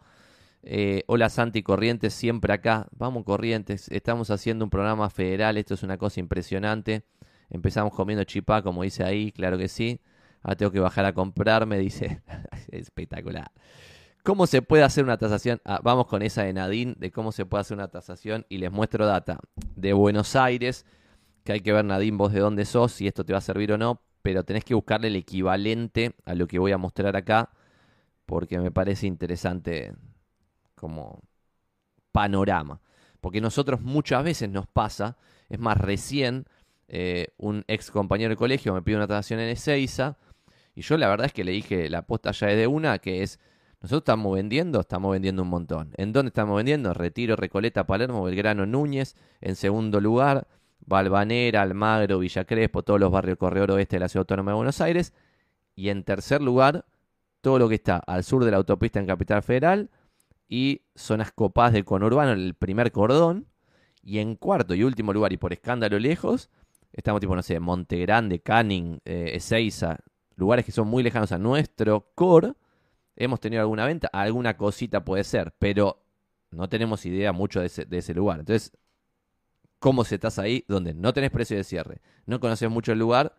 Eh, 0.63 1.03
hola 1.09 1.31
Santi 1.31 1.65
Corrientes, 1.65 2.15
siempre 2.15 2.53
acá. 2.53 2.87
Vamos 2.93 3.25
Corrientes, 3.25 3.89
estamos 3.89 4.31
haciendo 4.31 4.65
un 4.65 4.71
programa 4.71 5.11
federal, 5.11 5.57
esto 5.57 5.75
es 5.75 5.83
una 5.83 5.99
cosa 5.99 6.21
impresionante. 6.21 7.03
Empezamos 7.51 7.93
comiendo 7.93 8.23
chipá, 8.23 8.63
como 8.63 8.85
dice 8.85 9.03
ahí, 9.03 9.33
claro 9.33 9.59
que 9.59 9.67
sí. 9.67 10.01
Ahora 10.43 10.55
tengo 10.55 10.71
que 10.71 10.79
bajar 10.79 11.07
a 11.07 11.13
comprarme, 11.13 11.77
dice. 11.81 12.23
Espectacular. 12.69 13.51
¿Cómo 14.27 14.49
se 14.49 14.61
puede 14.61 14.83
hacer 14.83 15.05
una 15.05 15.19
tasación? 15.19 15.61
Ah, 15.65 15.79
vamos 15.85 16.09
con 16.09 16.21
esa 16.21 16.43
de 16.43 16.53
Nadine, 16.53 16.97
de 16.99 17.13
cómo 17.13 17.31
se 17.31 17.47
puede 17.47 17.61
hacer 17.61 17.77
una 17.77 17.87
tasación 17.87 18.45
y 18.49 18.59
les 18.59 18.73
muestro 18.73 19.07
data 19.07 19.39
de 19.77 19.93
Buenos 19.93 20.35
Aires, 20.35 20.85
que 21.45 21.53
hay 21.53 21.61
que 21.61 21.73
ver 21.73 21.85
Nadine 21.85 22.17
vos 22.17 22.33
de 22.33 22.41
dónde 22.41 22.65
sos, 22.65 22.91
si 22.91 23.07
esto 23.07 23.25
te 23.25 23.33
va 23.33 23.39
a 23.39 23.41
servir 23.41 23.71
o 23.71 23.79
no, 23.79 24.03
pero 24.23 24.43
tenés 24.43 24.65
que 24.65 24.75
buscarle 24.75 25.07
el 25.07 25.15
equivalente 25.15 26.17
a 26.25 26.35
lo 26.35 26.49
que 26.49 26.59
voy 26.59 26.73
a 26.73 26.77
mostrar 26.77 27.15
acá, 27.15 27.51
porque 28.25 28.59
me 28.59 28.73
parece 28.73 29.07
interesante 29.07 29.95
como 30.75 31.23
panorama. 32.11 32.81
Porque 33.21 33.41
nosotros 33.41 33.81
muchas 33.81 34.25
veces 34.25 34.51
nos 34.51 34.67
pasa, 34.67 35.19
es 35.49 35.61
más, 35.61 35.79
recién 35.79 36.47
eh, 36.89 37.29
un 37.37 37.65
ex 37.69 37.93
compañero 37.93 38.31
de 38.31 38.37
colegio 38.37 38.75
me 38.75 38.83
pide 38.83 38.97
una 38.97 39.07
tasación 39.07 39.39
en 39.39 39.51
Ezeiza, 39.51 40.19
y 40.75 40.81
yo 40.81 40.97
la 40.97 41.07
verdad 41.07 41.27
es 41.27 41.33
que 41.33 41.45
le 41.45 41.53
dije, 41.53 41.89
la 41.89 41.99
aposta 41.99 42.33
ya 42.33 42.51
es 42.51 42.57
de 42.57 42.67
una, 42.67 42.99
que 42.99 43.23
es 43.23 43.39
nosotros 43.87 44.03
estamos 44.03 44.35
vendiendo, 44.35 44.81
estamos 44.81 45.13
vendiendo 45.13 45.43
un 45.43 45.49
montón. 45.49 45.93
¿En 45.97 46.13
dónde 46.13 46.31
estamos 46.31 46.57
vendiendo? 46.57 46.93
Retiro, 46.93 47.37
Recoleta, 47.37 47.87
Palermo, 47.87 48.25
Belgrano, 48.25 48.67
Núñez. 48.67 49.15
En 49.41 49.55
segundo 49.55 50.01
lugar, 50.01 50.49
Balvanera, 50.81 51.63
Almagro, 51.63 52.19
Villa 52.19 52.45
Crespo, 52.45 52.83
todos 52.83 52.99
los 52.99 53.13
barrios 53.13 53.39
Corredor 53.39 53.71
Oeste 53.71 53.95
de 53.95 54.01
la 54.01 54.09
Ciudad 54.09 54.23
Autónoma 54.23 54.51
de 54.51 54.57
Buenos 54.57 54.81
Aires. 54.81 55.13
Y 55.77 55.91
en 55.91 56.03
tercer 56.03 56.43
lugar, 56.43 56.85
todo 57.41 57.61
lo 57.61 57.69
que 57.69 57.77
está 57.77 57.99
al 57.99 58.25
sur 58.25 58.45
de 58.45 58.51
la 58.51 58.57
autopista 58.57 58.99
en 58.99 59.07
Capital 59.07 59.45
Federal 59.45 59.89
y 60.49 60.83
zonas 60.97 61.31
copadas 61.31 61.73
del 61.73 61.85
conurbano, 61.85 62.33
el 62.33 62.55
primer 62.55 62.91
cordón. 62.91 63.47
Y 64.03 64.19
en 64.19 64.35
cuarto 64.35 64.75
y 64.75 64.83
último 64.83 65.13
lugar, 65.13 65.33
y 65.33 65.37
por 65.37 65.53
escándalo 65.53 65.97
lejos, 66.01 66.51
estamos 66.93 67.21
tipo, 67.21 67.37
no 67.37 67.43
sé, 67.43 67.61
Monte 67.61 68.01
Grande, 68.01 68.41
Canning, 68.41 68.99
eh, 69.05 69.31
Ezeiza, 69.35 70.01
lugares 70.35 70.65
que 70.65 70.73
son 70.73 70.89
muy 70.89 71.05
lejanos 71.05 71.31
a 71.31 71.39
nuestro 71.39 72.11
core 72.17 72.55
hemos 73.17 73.41
tenido 73.41 73.63
alguna 73.63 73.87
venta, 73.87 74.09
alguna 74.13 74.57
cosita 74.57 75.05
puede 75.05 75.25
ser, 75.25 75.55
pero 75.59 76.03
no 76.51 76.69
tenemos 76.69 77.05
idea 77.07 77.33
mucho 77.33 77.61
de 77.61 77.67
ese, 77.67 78.15
lugar. 78.15 78.41
Entonces, 78.41 78.73
¿cómo 79.79 80.05
se 80.05 80.17
estás 80.17 80.39
ahí? 80.39 80.65
Donde 80.69 80.95
no 80.95 81.13
tenés 81.13 81.31
precio 81.31 81.57
de 81.57 81.65
cierre, 81.65 82.01
no 82.27 82.39
conoces 82.39 82.71
mucho 82.71 82.93
el 82.93 82.99
lugar 82.99 83.35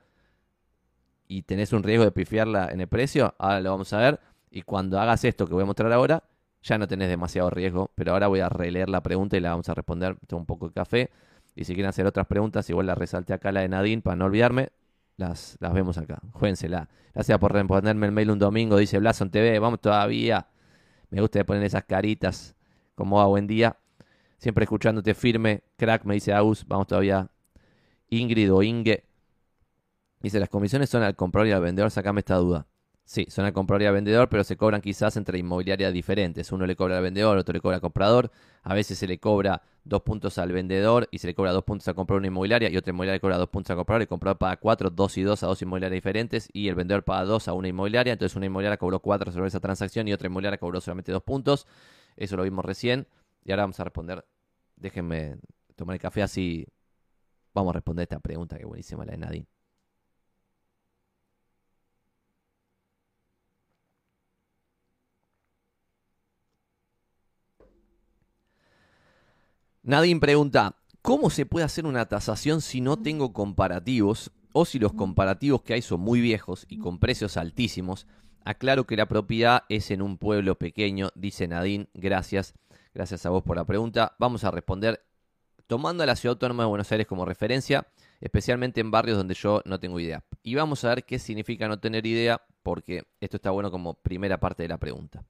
y 1.28 1.44
tenés 1.44 1.74
un 1.74 1.84
riesgo 1.84 2.04
de 2.04 2.12
pifiarla 2.12 2.70
en 2.72 2.82
el 2.82 2.88
precio, 2.88 3.36
ahora 3.38 3.62
lo 3.62 3.72
vamos 3.72 3.94
a 3.94 4.00
ver. 4.00 4.20
Y 4.50 4.62
cuando 4.64 5.00
hagas 5.00 5.24
esto 5.24 5.46
que 5.46 5.54
voy 5.54 5.64
a 5.64 5.66
mostrar 5.66 5.92
ahora, 5.92 6.24
ya 6.64 6.78
no 6.78 6.88
tenés 6.88 7.10
demasiado 7.10 7.50
riesgo, 7.50 7.92
pero 7.96 8.14
ahora 8.14 8.28
voy 8.28 8.40
a 8.40 8.50
releer 8.50 8.90
la 8.90 9.02
pregunta 9.04 9.38
y 9.38 9.42
la 9.42 9.52
vamos 9.52 9.70
a 9.70 9.74
responder. 9.74 10.18
Tengo 10.26 10.40
un 10.40 10.46
poco 10.46 10.68
de 10.68 10.74
café. 10.74 11.12
Y 11.54 11.66
si 11.66 11.74
quieren 11.74 11.90
hacer 11.90 12.06
otras 12.06 12.28
preguntas, 12.28 12.70
igual 12.70 12.86
la 12.86 12.96
resalte 12.96 13.34
acá 13.34 13.52
la 13.52 13.62
de 13.62 13.70
Nadine 13.70 14.02
para 14.02 14.16
no 14.16 14.26
olvidarme 14.26 14.70
las, 15.18 15.58
las 15.60 15.74
vemos 15.74 15.98
acá. 15.98 16.22
Juénsela. 16.32 16.90
Gracias 17.14 17.38
por 17.40 17.52
responderme 17.52 18.06
el 18.06 18.12
mail 18.12 18.32
un 18.32 18.40
domingo. 18.40 18.78
Dice 18.78 19.00
Blason 19.00 19.30
TV. 19.30 19.60
Vamos 19.60 19.82
todavía. 19.82 20.48
Me 21.10 21.20
gusta 21.20 21.44
poner 21.44 21.64
esas 21.64 21.84
caritas. 21.84 22.56
Como 22.96 23.18
va, 23.18 23.26
buen 23.26 23.48
día. 23.48 23.78
Siempre 24.38 24.64
escuchándote 24.64 25.14
firme. 25.14 25.64
Crack, 25.76 26.06
me 26.06 26.14
dice 26.14 26.34
Agus. 26.34 26.66
Vamos 26.68 26.88
todavía. 26.88 27.30
Ingrid 28.10 28.54
o 28.54 28.62
Inge. 28.62 29.04
Dice, 30.22 30.40
las 30.40 30.50
comisiones 30.50 30.90
son 30.90 31.04
al 31.04 31.16
comprador 31.16 31.48
y 31.48 31.52
al 31.52 31.62
vendedor. 31.62 31.92
Sacame 31.92 32.20
esta 32.20 32.36
duda. 32.36 32.68
Sí, 33.08 33.26
son 33.30 33.46
al 33.46 33.54
comprador 33.54 33.84
y 33.84 33.86
al 33.86 33.94
vendedor, 33.94 34.28
pero 34.28 34.44
se 34.44 34.58
cobran 34.58 34.82
quizás 34.82 35.16
entre 35.16 35.40
inmobiliarias 35.40 35.94
diferentes. 35.94 36.52
Uno 36.52 36.66
le 36.68 36.76
cobra 36.76 36.98
al 36.98 37.04
vendedor, 37.04 37.38
otro 37.38 37.54
le 37.54 37.62
cobra 37.62 37.76
al 37.76 37.82
comprador. 37.82 38.32
A 38.64 38.74
veces 38.74 38.98
se 39.00 39.08
le 39.08 39.18
cobra 39.18 39.62
dos 39.86 40.02
puntos 40.02 40.38
al 40.38 40.52
vendedor 40.52 41.08
y 41.10 41.20
se 41.20 41.28
le 41.28 41.34
cobra 41.34 41.54
dos 41.54 41.64
puntos 41.64 41.88
al 41.88 41.96
comprador 41.96 42.20
una 42.20 42.28
inmobiliaria 42.28 42.70
y 42.70 42.76
otra 42.76 42.92
inmobiliaria 42.92 43.16
le 43.16 43.22
cobra 43.22 43.38
dos 43.38 43.48
puntos 43.48 43.72
al 43.72 43.78
comprador. 43.78 44.02
El 44.02 44.10
comprador 44.10 44.38
paga 44.38 44.58
cuatro, 44.58 44.90
dos 44.90 45.18
y 45.18 45.24
dos 45.24 45.42
a 45.44 45.48
dos 45.48 45.62
inmobiliarias 45.62 45.96
diferentes 45.96 46.50
y 46.52 46.68
el 46.68 46.76
vendedor 46.76 47.06
paga 47.06 47.24
dos 47.24 47.48
a 47.48 47.54
una 47.54 47.70
inmobiliaria. 47.70 48.12
Entonces 48.12 48.36
una 48.36 48.48
inmobiliaria 48.48 48.76
cobró 48.76 49.00
cuatro 49.00 49.32
sobre 49.32 49.48
esa 49.48 49.62
transacción 49.62 50.06
y 50.10 50.14
otra 50.14 50.28
inmobiliaria 50.28 50.58
cobró 50.58 50.82
solamente 50.82 51.14
dos 51.14 51.24
puntos. 51.24 51.66
Eso 52.18 52.36
lo 52.36 52.44
vimos 52.44 52.66
recién. 52.66 53.08
Y 53.46 53.52
ahora 53.52 53.64
vamos 53.64 53.80
a 53.80 53.86
responder. 53.86 54.26
Déjenme 54.76 55.38
tomar 55.78 55.94
el 55.94 56.02
café 56.02 56.24
así. 56.24 56.68
Vamos 57.54 57.70
a 57.70 57.76
responder 57.76 58.04
esta 58.04 58.20
pregunta 58.20 58.58
que 58.58 58.66
buenísima 58.66 59.06
la 59.06 59.14
de 59.14 59.18
Nadine. 59.18 59.57
Nadine 69.88 70.20
pregunta, 70.20 70.76
¿cómo 71.02 71.30
se 71.30 71.46
puede 71.46 71.66
hacer 71.66 71.86
una 71.86 72.08
tasación 72.08 72.60
si 72.60 72.82
no 72.82 72.98
tengo 72.98 73.32
comparativos 73.32 74.32
o 74.52 74.66
si 74.66 74.80
los 74.80 74.92
comparativos 74.92 75.62
que 75.62 75.76
hay 75.76 75.82
son 75.82 76.02
muy 76.02 76.20
viejos 76.20 76.66
y 76.68 76.78
con 76.78 77.00
precios 77.00 77.38
altísimos? 77.38 78.06
Aclaro 78.44 78.86
que 78.86 78.98
la 78.98 79.06
propiedad 79.06 79.64
es 79.70 79.90
en 79.90 80.02
un 80.02 80.18
pueblo 80.18 80.58
pequeño, 80.60 81.12
dice 81.16 81.48
Nadine. 81.48 81.88
Gracias, 81.94 82.54
gracias 82.94 83.26
a 83.26 83.30
vos 83.30 83.44
por 83.44 83.56
la 83.56 83.64
pregunta. 83.64 84.14
Vamos 84.20 84.44
a 84.44 84.52
responder 84.52 85.06
tomando 85.68 86.04
a 86.04 86.06
la 86.06 86.18
Ciudad 86.18 86.34
Autónoma 86.34 86.64
de 86.64 86.70
Buenos 86.70 86.92
Aires 86.92 87.08
como 87.08 87.24
referencia, 87.24 87.88
especialmente 88.20 88.82
en 88.82 88.92
barrios 88.92 89.18
donde 89.18 89.36
yo 89.36 89.62
no 89.64 89.80
tengo 89.80 90.02
idea. 90.02 90.22
Y 90.44 90.56
vamos 90.56 90.84
a 90.84 90.90
ver 90.90 91.06
qué 91.06 91.18
significa 91.18 91.70
no 91.70 91.80
tener 91.80 92.06
idea, 92.06 92.42
porque 92.62 93.06
esto 93.22 93.38
está 93.38 93.52
bueno 93.52 93.72
como 93.72 93.94
primera 93.94 94.38
parte 94.38 94.64
de 94.64 94.68
la 94.68 94.80
pregunta. 94.80 95.24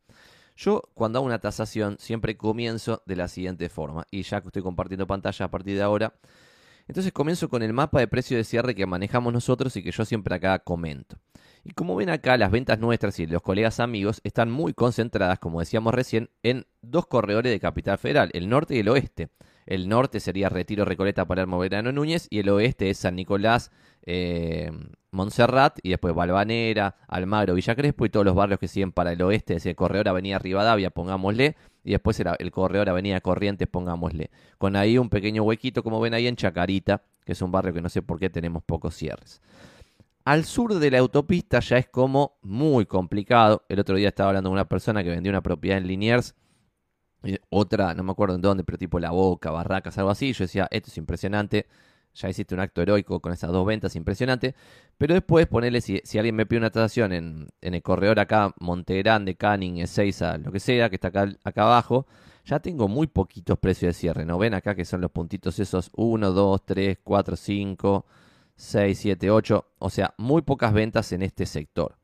Yo 0.58 0.82
cuando 0.96 1.20
hago 1.20 1.28
una 1.28 1.40
tasación 1.40 1.98
siempre 2.00 2.36
comienzo 2.36 3.04
de 3.06 3.16
la 3.16 3.28
siguiente 3.28 3.70
forma, 3.70 4.08
y 4.10 4.24
ya 4.24 4.42
que 4.42 4.48
estoy 4.48 4.64
compartiendo 4.64 5.06
pantalla 5.06 5.46
a 5.46 5.52
partir 5.52 5.76
de 5.78 5.84
ahora, 5.84 6.16
entonces 6.88 7.14
comienzo 7.14 7.48
con 7.48 7.62
el 7.62 7.74
mapa 7.74 8.00
de 8.00 8.08
precio 8.08 8.36
de 8.38 8.44
cierre 8.44 8.74
que 8.74 8.88
manejamos 8.88 9.32
nosotros 9.32 9.76
y 9.78 9.84
que 9.84 9.92
yo 9.92 10.04
siempre 10.04 10.34
acá 10.34 10.58
comento. 10.60 11.18
Y 11.64 11.72
como 11.72 11.96
ven 11.96 12.10
acá, 12.10 12.38
las 12.38 12.50
ventas 12.50 12.80
nuestras 12.80 13.20
y 13.20 13.28
los 13.28 13.44
colegas 13.44 13.80
amigos 13.80 14.20
están 14.24 14.50
muy 14.50 14.74
concentradas, 14.74 15.38
como 15.38 15.60
decíamos 15.60 15.94
recién, 15.94 16.32
en 16.42 16.66
dos 16.82 17.06
corredores 17.06 17.52
de 17.52 17.60
Capital 17.60 18.00
Federal, 18.00 18.32
el 18.34 18.50
norte 18.50 18.76
y 18.76 18.80
el 18.80 18.90
oeste. 18.90 19.30
El 19.68 19.90
norte 19.90 20.20
sería 20.20 20.50
Retiro, 20.50 20.86
Recoleta, 20.86 21.26
Palermo, 21.26 21.60
Verano, 21.60 21.92
Núñez 21.92 22.28
y 22.30 22.40
el 22.40 22.50
oeste 22.50 22.90
es 22.90 22.98
San 22.98 23.16
Nicolás, 23.16 23.72
eh, 24.04 24.72
Montserrat 25.12 25.78
y 25.84 25.90
después 25.90 26.16
Balvanera, 26.16 26.96
Almagro, 27.08 27.54
Villa 27.54 27.76
Crespo 27.76 28.06
y 28.06 28.10
todos 28.10 28.26
los 28.26 28.34
barrios 28.34 28.60
que 28.60 28.70
siguen 28.70 28.94
para 28.94 29.12
el 29.12 29.22
oeste, 29.22 29.56
es 29.56 29.64
decir, 29.64 29.76
Corredor 29.76 30.08
Avenida 30.08 30.40
Rivadavia, 30.40 30.90
pongámosle, 30.90 31.58
y 31.84 31.92
después 31.92 32.20
el, 32.22 32.28
el 32.40 32.52
Corredor 32.52 32.90
Avenida 32.90 33.20
Corrientes, 33.20 33.68
pongámosle. 33.68 34.32
Con 34.58 34.76
ahí 34.76 34.98
un 34.98 35.10
pequeño 35.10 35.44
huequito, 35.44 35.84
como 35.84 36.00
ven 36.00 36.14
ahí 36.14 36.28
en 36.28 36.38
Chacarita, 36.38 37.04
que 37.26 37.34
es 37.34 37.42
un 37.42 37.52
barrio 37.52 37.74
que 37.74 37.82
no 37.82 37.90
sé 37.90 38.02
por 38.02 38.20
qué 38.20 38.30
tenemos 38.30 38.64
pocos 38.64 38.96
cierres. 38.96 39.42
Al 40.24 40.44
sur 40.44 40.74
de 40.74 40.92
la 40.92 41.00
autopista 41.00 41.60
ya 41.60 41.78
es 41.78 41.88
como 41.88 42.38
muy 42.42 42.86
complicado. 42.86 43.64
El 43.70 43.80
otro 43.80 43.96
día 43.96 44.10
estaba 44.10 44.30
hablando 44.30 44.50
con 44.50 44.56
una 44.56 44.68
persona 44.68 45.04
que 45.04 45.10
vendió 45.10 45.30
una 45.30 45.42
propiedad 45.42 45.78
en 45.78 45.88
Liniers, 45.88 46.36
otra, 47.50 47.94
no 47.94 48.04
me 48.04 48.12
acuerdo 48.12 48.36
en 48.36 48.42
dónde, 48.42 48.64
pero 48.64 48.78
tipo 48.78 49.00
La 49.00 49.12
Boca, 49.12 49.52
Barracas, 49.52 49.98
algo 49.98 50.12
así. 50.12 50.34
Yo 50.34 50.46
decía, 50.46 50.68
esto 50.72 50.90
es 50.90 50.98
impresionante 50.98 51.68
ya 52.18 52.30
hiciste 52.30 52.56
un 52.56 52.62
acto 52.62 52.82
heroico 52.82 53.20
con 53.20 53.32
esas 53.32 53.52
dos 53.52 53.66
ventas, 53.66 53.96
impresionante. 53.96 54.56
Pero 54.98 55.14
después, 55.14 55.48
ponerle, 55.48 55.82
si, 55.82 56.02
alguien 56.18 56.36
me 56.36 56.46
pide 56.46 56.60
una 56.60 56.72
tasación 56.72 57.14
en, 57.14 57.48
el 57.62 57.82
corredor 57.82 58.20
acá, 58.20 58.54
Montegrande, 58.60 59.36
Canning, 59.36 59.78
Ezeiza, 59.78 60.38
lo 60.38 60.52
que 60.52 60.60
sea, 60.60 60.90
que 60.90 60.96
está 60.96 61.10
acá, 61.10 61.32
acá 61.44 61.64
abajo, 61.64 62.08
ya 62.46 62.60
tengo 62.60 62.88
muy 62.88 63.08
poquitos 63.08 63.60
precios 63.60 63.90
de 63.90 64.00
cierre. 64.00 64.26
¿No 64.26 64.38
ven 64.38 64.54
acá 64.54 64.76
que 64.76 64.86
son 64.86 65.02
los 65.02 65.12
puntitos 65.12 65.60
esos 65.60 65.92
1, 65.96 66.32
2, 66.32 66.66
3, 66.66 66.98
4, 67.04 67.36
5, 67.36 68.06
6, 68.56 69.00
7, 69.00 69.32
8? 69.32 69.66
O 69.80 69.90
sea, 69.90 70.14
muy 70.18 70.42
pocas 70.42 70.74
ventas 70.74 71.12
en 71.12 71.22
este 71.22 71.46
sector. 71.46 71.98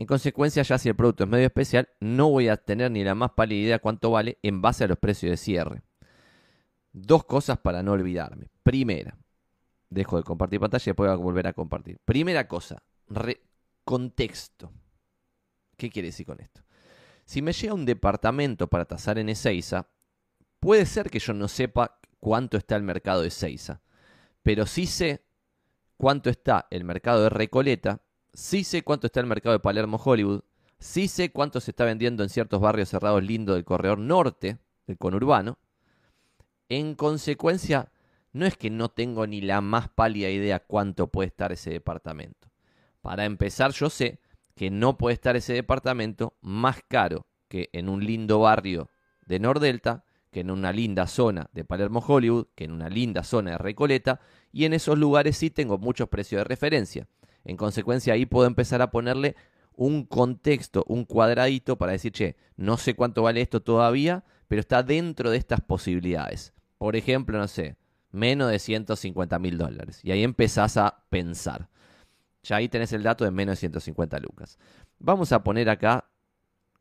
En 0.00 0.06
consecuencia, 0.06 0.62
ya 0.62 0.78
si 0.78 0.88
el 0.88 0.94
producto 0.94 1.24
es 1.24 1.28
medio 1.28 1.46
especial, 1.46 1.88
no 1.98 2.30
voy 2.30 2.46
a 2.46 2.56
tener 2.56 2.88
ni 2.88 3.02
la 3.02 3.16
más 3.16 3.32
pálida 3.32 3.60
idea 3.60 3.78
cuánto 3.80 4.12
vale 4.12 4.38
en 4.44 4.62
base 4.62 4.84
a 4.84 4.86
los 4.86 4.96
precios 4.96 5.30
de 5.30 5.36
cierre. 5.36 5.82
Dos 6.92 7.24
cosas 7.24 7.58
para 7.58 7.82
no 7.82 7.94
olvidarme. 7.94 8.46
Primera, 8.62 9.18
dejo 9.90 10.16
de 10.16 10.22
compartir 10.22 10.60
pantalla 10.60 10.84
y 10.84 10.90
después 10.90 11.10
voy 11.10 11.14
a 11.14 11.20
volver 11.20 11.48
a 11.48 11.52
compartir. 11.52 11.98
Primera 12.04 12.46
cosa, 12.46 12.80
contexto. 13.84 14.72
¿Qué 15.76 15.90
quiere 15.90 16.08
decir 16.08 16.26
con 16.26 16.40
esto? 16.40 16.62
Si 17.24 17.42
me 17.42 17.52
llega 17.52 17.74
un 17.74 17.84
departamento 17.84 18.68
para 18.68 18.84
tasar 18.84 19.18
en 19.18 19.30
Ezeiza, 19.30 19.88
puede 20.60 20.86
ser 20.86 21.10
que 21.10 21.18
yo 21.18 21.32
no 21.32 21.48
sepa 21.48 21.98
cuánto 22.20 22.56
está 22.56 22.76
el 22.76 22.84
mercado 22.84 23.22
de 23.22 23.28
Ezeiza, 23.28 23.82
pero 24.44 24.64
sí 24.64 24.86
sé 24.86 25.24
cuánto 25.96 26.30
está 26.30 26.68
el 26.70 26.84
mercado 26.84 27.24
de 27.24 27.30
Recoleta, 27.30 28.00
sí 28.38 28.62
sé 28.62 28.82
cuánto 28.82 29.08
está 29.08 29.18
el 29.18 29.26
mercado 29.26 29.52
de 29.52 29.58
Palermo 29.58 30.00
Hollywood, 30.02 30.42
sí 30.78 31.08
sé 31.08 31.32
cuánto 31.32 31.60
se 31.60 31.72
está 31.72 31.84
vendiendo 31.84 32.22
en 32.22 32.28
ciertos 32.28 32.60
barrios 32.60 32.88
cerrados 32.88 33.20
lindos 33.20 33.56
del 33.56 33.64
corredor 33.64 33.98
norte, 33.98 34.58
del 34.86 34.96
conurbano, 34.96 35.58
en 36.68 36.94
consecuencia, 36.94 37.90
no 38.32 38.46
es 38.46 38.56
que 38.56 38.70
no 38.70 38.90
tengo 38.90 39.26
ni 39.26 39.40
la 39.40 39.60
más 39.60 39.88
pálida 39.88 40.30
idea 40.30 40.60
cuánto 40.60 41.08
puede 41.08 41.26
estar 41.26 41.50
ese 41.50 41.70
departamento. 41.70 42.48
Para 43.00 43.24
empezar, 43.24 43.72
yo 43.72 43.90
sé 43.90 44.20
que 44.54 44.70
no 44.70 44.98
puede 44.98 45.14
estar 45.14 45.34
ese 45.34 45.54
departamento 45.54 46.36
más 46.40 46.78
caro 46.86 47.26
que 47.48 47.70
en 47.72 47.88
un 47.88 48.04
lindo 48.04 48.38
barrio 48.38 48.88
de 49.26 49.40
Nordelta, 49.40 50.04
que 50.30 50.40
en 50.40 50.52
una 50.52 50.70
linda 50.70 51.08
zona 51.08 51.50
de 51.52 51.64
Palermo 51.64 52.04
Hollywood, 52.06 52.46
que 52.54 52.64
en 52.64 52.70
una 52.70 52.88
linda 52.88 53.24
zona 53.24 53.52
de 53.52 53.58
Recoleta, 53.58 54.20
y 54.52 54.64
en 54.64 54.74
esos 54.74 54.96
lugares 54.96 55.36
sí 55.36 55.50
tengo 55.50 55.76
muchos 55.76 56.08
precios 56.08 56.38
de 56.38 56.44
referencia. 56.44 57.08
En 57.44 57.56
consecuencia, 57.56 58.14
ahí 58.14 58.26
puedo 58.26 58.46
empezar 58.46 58.82
a 58.82 58.90
ponerle 58.90 59.36
un 59.74 60.04
contexto, 60.04 60.84
un 60.88 61.04
cuadradito 61.04 61.76
para 61.76 61.92
decir, 61.92 62.12
che, 62.12 62.36
no 62.56 62.76
sé 62.76 62.94
cuánto 62.94 63.22
vale 63.22 63.40
esto 63.40 63.60
todavía, 63.62 64.24
pero 64.48 64.60
está 64.60 64.82
dentro 64.82 65.30
de 65.30 65.38
estas 65.38 65.60
posibilidades 65.60 66.52
por 66.78 66.94
ejemplo, 66.94 67.36
no 67.38 67.48
sé, 67.48 67.76
menos 68.12 68.50
de 68.50 68.58
150 68.58 69.38
mil 69.38 69.58
dólares. 69.58 70.00
Y 70.04 70.12
ahí 70.12 70.22
empezás 70.22 70.76
a 70.76 71.04
pensar. 71.10 71.68
Ya 72.44 72.56
ahí 72.56 72.68
tenés 72.68 72.92
el 72.92 73.02
dato 73.02 73.24
de 73.24 73.32
menos 73.32 73.54
de 73.54 73.60
150 73.60 74.18
lucas. 74.20 74.58
Vamos 74.98 75.32
a 75.32 75.42
poner 75.42 75.68
acá, 75.68 76.08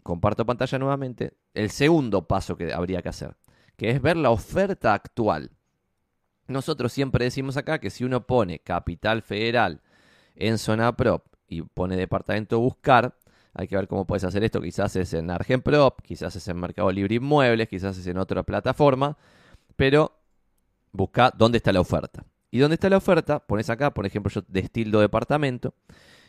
comparto 0.04 0.46
pantalla 0.46 0.78
nuevamente, 0.78 1.34
el 1.54 1.72
segundo 1.72 2.28
paso 2.28 2.56
que 2.56 2.72
habría 2.72 3.02
que 3.02 3.10
hacer, 3.10 3.36
que 3.76 3.90
es 3.90 4.02
ver 4.02 4.18
la 4.18 4.30
oferta 4.30 4.94
actual. 4.94 5.52
Nosotros 6.48 6.94
siempre 6.94 7.26
decimos 7.26 7.58
acá 7.58 7.80
que 7.80 7.90
si 7.90 8.06
uno 8.06 8.26
pone 8.26 8.60
capital 8.60 9.22
federal 9.22 9.82
en 10.38 10.58
zona 10.58 10.96
prop 10.96 11.26
y 11.48 11.62
pone 11.62 11.96
departamento 11.96 12.60
buscar, 12.60 13.16
hay 13.54 13.68
que 13.68 13.76
ver 13.76 13.88
cómo 13.88 14.06
puedes 14.06 14.24
hacer 14.24 14.44
esto. 14.44 14.62
Quizás 14.62 14.96
es 14.96 15.14
en 15.14 15.30
Argenprop, 15.30 16.02
quizás 16.02 16.36
es 16.36 16.48
en 16.48 16.60
Mercado 16.60 16.92
Libre 16.92 17.16
Inmuebles, 17.16 17.68
quizás 17.68 17.98
es 17.98 18.08
en 18.08 18.18
otra 18.18 18.44
plataforma 18.44 19.18
pero 19.78 20.12
busca 20.92 21.32
dónde 21.38 21.60
está 21.60 21.72
la 21.72 21.80
oferta. 21.80 22.26
Y 22.52 22.60
dónde 22.60 22.74
está 22.74 22.90
la 22.90 22.98
oferta, 22.98 23.40
pones 23.40 23.70
acá, 23.70 23.94
por 23.94 24.06
ejemplo, 24.06 24.30
yo 24.30 24.42
destildo 24.48 25.00
departamento, 25.00 25.74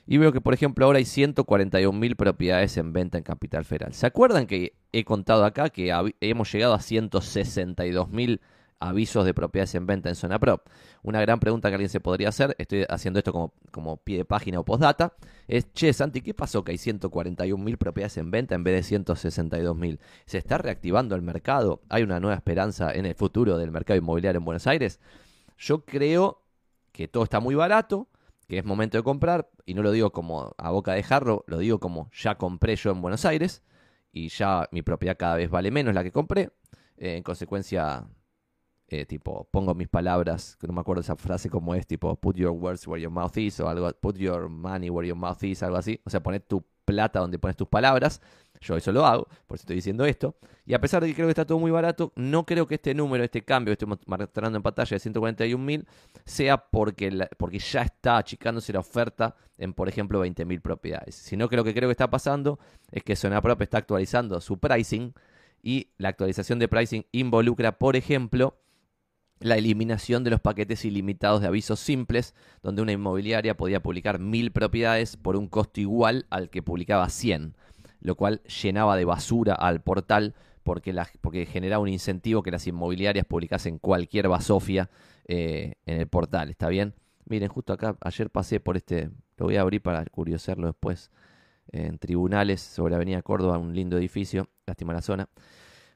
y 0.07 0.19
veo 0.19 0.33
que, 0.33 0.41
por 0.41 0.55
ejemplo, 0.55 0.87
ahora 0.87 0.99
hay 0.99 1.05
141 1.05 1.99
mil 1.99 2.17
propiedades 2.17 2.77
en 2.77 2.93
venta 2.93 3.19
en 3.19 3.25
Capital 3.25 3.65
Federal. 3.65 3.95
¿Se 3.95 4.07
acuerdan 4.07 4.47
que 4.47 4.75
he 4.93 5.05
contado 5.05 5.45
acá 5.45 5.71
que 5.71 5.93
hemos 6.21 6.53
llegado 6.53 6.75
a 6.75 6.81
162 6.81 8.09
mil 8.09 8.41
avisos 8.81 9.25
de 9.25 9.35
propiedades 9.35 9.75
en 9.75 9.87
venta 9.87 10.09
en 10.09 10.15
Zona 10.15 10.39
Pro. 10.39 10.63
Una 11.03 11.21
gran 11.21 11.41
pregunta 11.41 11.69
que 11.69 11.75
alguien 11.75 11.89
se 11.89 12.01
podría 12.01 12.29
hacer, 12.29 12.55
estoy 12.59 12.85
haciendo 12.89 13.19
esto 13.19 13.33
como, 13.33 13.55
como 13.71 13.97
pie 13.97 14.19
de 14.19 14.25
página 14.25 14.61
o 14.61 14.65
postdata, 14.65 15.15
es, 15.47 15.73
che, 15.73 15.93
Santi, 15.93 16.21
¿qué 16.21 16.35
pasó 16.35 16.65
que 16.65 16.73
hay 16.73 16.79
141 16.79 17.63
mil 17.63 17.79
propiedades 17.79 18.17
en 18.19 18.31
venta 18.31 18.55
en 18.55 18.65
vez 18.65 18.75
de 18.75 18.83
162 18.83 19.77
mil? 19.77 20.01
¿Se 20.27 20.39
está 20.39 20.59
reactivando 20.59 21.15
el 21.15 21.23
mercado? 21.23 21.83
¿Hay 21.89 22.03
una 22.03 22.21
nueva 22.21 22.37
esperanza 22.37 22.93
en 22.93 23.07
el 23.07 23.15
futuro 23.15 23.59
del 23.59 23.71
mercado 23.71 23.99
inmobiliario 23.99 24.39
en 24.39 24.45
Buenos 24.45 24.67
Aires? 24.67 25.01
Yo 25.57 25.85
creo 25.85 26.43
que 26.93 27.09
todo 27.09 27.25
está 27.25 27.41
muy 27.41 27.55
barato, 27.55 28.09
que 28.49 28.59
es 28.59 28.65
momento 28.65 28.97
de 28.97 29.05
comprar, 29.05 29.51
y 29.67 29.75
no 29.75 29.83
lo 29.83 29.93
digo 29.93 30.11
como 30.11 30.55
a 30.57 30.71
boca 30.71 30.93
de 30.93 31.03
jarro, 31.03 31.45
lo 31.47 31.59
digo 31.59 31.81
como 31.81 32.11
ya 32.13 32.37
compré 32.37 32.77
yo 32.77 32.91
en 32.91 33.03
Buenos 33.03 33.25
Aires, 33.25 33.63
y 34.13 34.29
ya 34.29 34.69
mi 34.73 34.83
propiedad 34.83 35.17
cada 35.19 35.37
vez 35.37 35.51
vale 35.51 35.71
menos 35.71 35.95
la 35.95 36.03
que 36.03 36.13
compré, 36.13 36.51
eh, 36.97 37.17
en 37.17 37.23
consecuencia 37.23 38.07
eh, 38.89 39.05
tipo, 39.05 39.47
pongo 39.51 39.75
mis 39.75 39.89
palabras, 39.89 40.57
que 40.59 40.67
no 40.67 40.73
me 40.73 40.81
acuerdo 40.81 41.03
esa 41.03 41.15
frase 41.15 41.51
como 41.51 41.75
es, 41.75 41.87
tipo, 41.87 42.17
put 42.17 42.37
your 42.37 42.53
words 42.53 42.87
where 42.87 43.01
your 43.01 43.13
mouth 43.13 43.37
is, 43.37 43.61
o 43.61 43.69
algo, 43.69 43.93
put 44.01 44.17
your 44.17 44.49
money 44.49 44.89
where 44.89 45.07
your 45.07 45.17
mouth 45.17 45.43
is, 45.43 45.63
algo 45.63 45.77
así. 45.77 46.01
O 46.05 46.11
sea, 46.11 46.23
poner 46.23 46.41
tu 46.41 46.65
plata 46.87 47.21
donde 47.21 47.39
pones 47.39 47.57
tus 47.57 47.69
palabras. 47.69 48.23
Yo 48.61 48.77
eso 48.77 48.91
lo 48.91 49.07
hago, 49.07 49.25
por 49.47 49.57
eso 49.57 49.63
estoy 49.63 49.77
diciendo 49.77 50.07
esto. 50.07 50.37
Y 50.65 50.73
a 50.75 50.81
pesar 50.81 51.03
de 51.03 51.09
que 51.09 51.15
creo 51.15 51.27
que 51.27 51.33
está 51.33 51.45
todo 51.45 51.59
muy 51.59 51.71
barato, 51.71 52.13
no 52.17 52.47
creo 52.47 52.67
que 52.67 52.77
este 52.77 52.95
número, 52.95 53.23
este 53.23 53.45
cambio 53.45 53.71
que 53.71 53.85
estoy 53.85 53.99
mostrando 54.07 54.57
en 54.57 54.63
pantalla 54.63 54.97
de 54.97 55.11
141.000, 55.11 55.87
sea 56.25 56.57
porque, 56.57 57.29
porque 57.37 57.59
ya 57.59 57.83
está 57.83 58.17
achicándose 58.17 58.73
la 58.73 58.81
oferta 58.81 59.37
en, 59.59 59.75
por 59.75 59.89
ejemplo, 59.89 60.25
20.000 60.25 60.61
propiedades. 60.63 61.15
Sino 61.15 61.49
que 61.49 61.57
lo 61.57 61.63
que 61.63 61.75
creo 61.75 61.89
que 61.89 61.93
está 61.93 62.11
pasando 62.11 62.59
es 62.91 63.03
que 63.05 63.15
Prop 63.43 63.63
está 63.63 63.79
actualizando 63.79 64.41
su 64.41 64.59
pricing 64.59 65.13
y 65.63 65.91
la 65.99 66.09
actualización 66.09 66.59
de 66.59 66.69
pricing 66.69 67.05
involucra, 67.13 67.79
por 67.79 67.97
ejemplo, 67.97 68.57
la 69.41 69.57
eliminación 69.57 70.25
de 70.25 70.31
los 70.31 70.41
paquetes 70.41 70.85
ilimitados 70.85 71.41
de 71.41 71.47
avisos 71.47 71.81
simples, 71.81 72.35
donde 72.63 72.83
una 72.83 72.93
inmobiliaria 72.93 73.57
podía 73.57 73.81
publicar 73.81 74.19
mil 74.19 74.51
propiedades 74.53 75.17
por 75.17 75.37
un 75.37 75.49
costo 75.49 75.81
igual 75.81 76.27
al 76.31 76.51
que 76.51 76.63
publicaba 76.63 77.09
100, 77.09 77.55
lo 78.01 78.15
cual 78.17 78.43
llenaba 78.43 78.97
de 78.97 79.05
basura 79.05 79.55
al 79.55 79.83
portal 79.83 80.35
porque, 80.63 80.95
porque 81.21 81.47
generaba 81.47 81.83
un 81.83 81.89
incentivo 81.89 82.43
que 82.43 82.51
las 82.51 82.67
inmobiliarias 82.67 83.25
publicasen 83.25 83.79
cualquier 83.79 84.29
basofia 84.29 84.91
eh, 85.27 85.75
en 85.87 86.01
el 86.01 86.09
portal. 86.09 86.51
¿Está 86.51 86.69
bien? 86.69 86.95
Miren, 87.25 87.49
justo 87.49 87.73
acá, 87.73 87.97
ayer 88.01 88.31
pasé 88.31 88.61
por 88.61 88.77
este, 88.77 89.11
lo 89.37 89.47
voy 89.47 89.57
a 89.57 89.63
abrir 89.63 89.83
para 89.83 90.05
curiosarlo 90.07 90.67
después, 90.67 91.11
en 91.71 91.99
tribunales 91.99 92.61
sobre 92.61 92.95
Avenida 92.95 93.23
Córdoba, 93.23 93.59
un 93.59 93.75
lindo 93.75 93.99
edificio, 93.99 94.49
lástima 94.67 94.93
la 94.93 95.03
zona. 95.03 95.29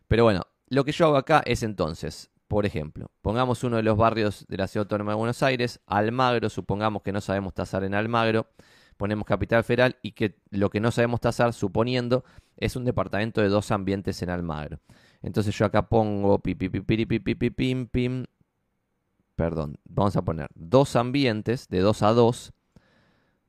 Pero 0.09 0.24
bueno, 0.24 0.42
lo 0.68 0.85
que 0.85 0.92
yo 0.92 1.07
hago 1.07 1.16
acá 1.16 1.42
es 1.44 1.62
entonces 1.62 2.32
por 2.53 2.67
ejemplo, 2.67 3.11
pongamos 3.23 3.65
uno 3.65 3.79
de 3.79 3.83
los 3.83 3.97
barrios 3.97 4.45
de 4.47 4.59
la 4.59 4.67
Ciudad 4.67 4.85
Autónoma 4.85 5.12
de 5.12 5.17
Buenos 5.17 5.43
Aires, 5.43 5.81
Almagro, 5.87 6.51
supongamos 6.51 7.01
que 7.01 7.11
no 7.11 7.23
sabemos 7.23 7.55
tasar 7.55 7.83
en 7.83 7.95
Almagro, 7.95 8.47
ponemos 8.99 9.25
Capital 9.25 9.65
Federal 9.65 9.97
y 10.03 10.12
que 10.12 10.37
lo 10.51 10.69
que 10.69 10.79
no 10.79 10.91
sabemos 10.91 11.23
tasar, 11.23 11.55
suponiendo, 11.55 12.26
es 12.59 12.76
un 12.76 12.85
departamento 12.85 13.41
de 13.41 13.49
dos 13.49 13.70
ambientes 13.70 14.20
en 14.20 14.29
Almagro. 14.29 14.81
Entonces 15.22 15.57
yo 15.57 15.64
acá 15.64 15.89
pongo 15.89 16.41
pim, 16.41 17.87
pim, 17.87 18.24
perdón, 19.35 19.79
vamos 19.87 20.16
a 20.16 20.22
poner 20.22 20.51
dos 20.55 20.95
ambientes 20.95 21.70
de 21.70 21.81
2 21.81 22.03
a 22.03 22.12
2, 22.12 22.53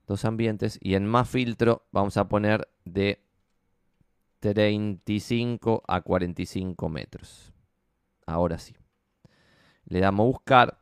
dos 0.07 0.23
ambientes, 0.23 0.79
y 0.81 0.95
en 0.95 1.05
más 1.05 1.27
filtro 1.27 1.83
vamos 1.91 2.15
a 2.15 2.29
poner 2.29 2.69
de 2.85 3.21
35 4.39 5.83
a 5.89 5.99
45 5.99 6.87
metros. 6.87 7.51
Ahora 8.25 8.57
sí 8.57 8.73
le 9.93 9.99
damos 9.99 10.25
buscar 10.25 10.79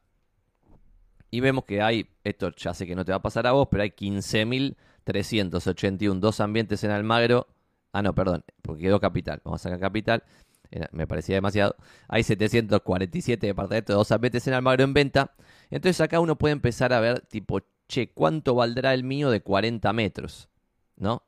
y 1.30 1.42
vemos 1.42 1.66
que 1.66 1.82
hay, 1.82 2.08
esto 2.24 2.52
ya 2.56 2.74
sé 2.74 2.88
que 2.88 2.96
no 2.96 3.04
te 3.04 3.12
va 3.12 3.18
a 3.18 3.22
pasar 3.22 3.46
a 3.46 3.52
vos, 3.52 3.68
pero 3.70 3.84
hay 3.84 3.92
15.381 3.92 6.20
dos 6.20 6.40
ambientes 6.40 6.86
en 6.86 6.92
Almagro. 6.92 7.48
Ah, 7.92 8.02
no, 8.02 8.16
perdón, 8.16 8.46
porque 8.62 8.84
quedó 8.84 9.02
capital. 9.02 9.42
Vamos 9.44 9.60
a 9.62 9.64
sacar 9.64 9.80
capital. 9.80 10.24
me 10.92 11.08
parecía 11.08 11.36
demasiado. 11.36 11.76
Hay 12.08 12.24
747 12.24 13.48
departamentos 13.48 13.94
de 13.94 13.98
dos 13.98 14.12
ambientes 14.12 14.48
en 14.48 14.54
Almagro 14.54 14.86
en 14.86 14.94
venta. 14.94 15.34
Entonces 15.70 16.00
acá 16.00 16.22
uno 16.22 16.38
puede 16.38 16.54
empezar 16.54 16.94
a 16.94 17.02
ver, 17.02 17.20
tipo, 17.22 17.60
che, 17.88 18.12
¿cuánto 18.12 18.56
valdrá 18.56 18.94
el 18.94 19.04
mío 19.04 19.30
de 19.30 19.42
40 19.42 19.92
metros? 19.94 20.50
¿No? 20.96 21.24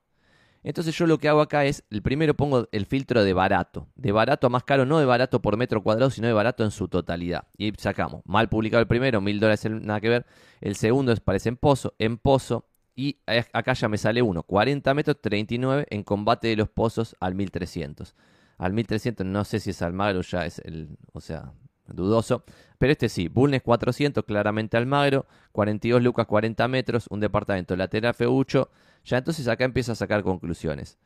Entonces 0.64 0.97
yo 0.97 1.07
lo 1.07 1.18
que 1.18 1.28
hago 1.28 1.41
acá 1.41 1.66
es, 1.66 1.84
el 1.91 2.01
primero 2.01 2.34
pongo 2.36 2.68
el 2.72 2.86
filtro 2.86 3.24
de 3.24 3.34
barato. 3.34 3.88
De 3.95 4.11
barato 4.11 4.47
a 4.47 4.49
más 4.49 4.64
caro, 4.64 4.86
no 4.86 4.97
de 4.97 5.05
barato 5.05 5.41
por 5.41 5.57
metro 5.57 5.84
cuadrado, 5.84 6.09
sino 6.09 6.28
de 6.28 6.34
barato 6.34 6.64
en 6.64 6.72
su 6.72 6.88
totalidad. 6.88 7.47
Y 7.57 7.74
sacamos, 7.78 8.22
mal 8.26 8.47
publicado 8.47 8.82
el 8.82 8.88
primero, 8.88 9.20
mil 9.20 9.39
dólares 9.39 9.70
nada 9.70 9.99
que 9.99 10.09
ver. 10.09 10.26
El 10.61 10.76
segundo 10.76 11.11
es, 11.11 11.20
parece 11.20 11.49
en 11.49 11.57
pozo, 11.57 11.93
en 11.99 12.18
pozo. 12.18 12.66
Y 12.95 13.18
acá 13.26 13.74
ya 13.74 13.89
me 13.89 13.97
sale 13.97 14.22
uno, 14.22 14.43
40 14.43 14.93
metros, 14.93 15.20
39 15.20 15.88
en 15.89 16.03
combate 16.03 16.47
de 16.47 16.55
los 16.55 16.70
pozos 16.70 17.16
al 17.20 17.36
1300. 17.36 18.16
Al 18.57 18.72
1300 18.72 19.26
no 19.26 19.43
sé 19.43 19.59
si 19.59 19.72
es 19.72 19.82
Almagro, 19.82 20.22
ya 20.22 20.45
es 20.45 20.59
el, 20.59 20.97
o 21.11 21.20
sea, 21.20 21.51
dudoso. 21.88 22.43
Pero 22.78 22.91
este 22.91 23.09
sí, 23.09 23.28
Bulnes 23.28 23.64
400, 23.64 24.24
claramente 24.26 24.78
Almagro, 24.78 25.26
42 25.51 26.01
lucas, 26.01 26.28
40 26.28 26.68
metros, 26.68 27.07
un 27.09 27.20
departamento 27.20 27.76
lateral 27.76 28.14
feucho 28.14 28.70
ya 29.04 29.18
entonces 29.18 29.47
acá 29.47 29.66
empiezo 29.66 29.91
a 29.91 29.95
sacar 29.95 30.24
conclusiones. 30.24 30.97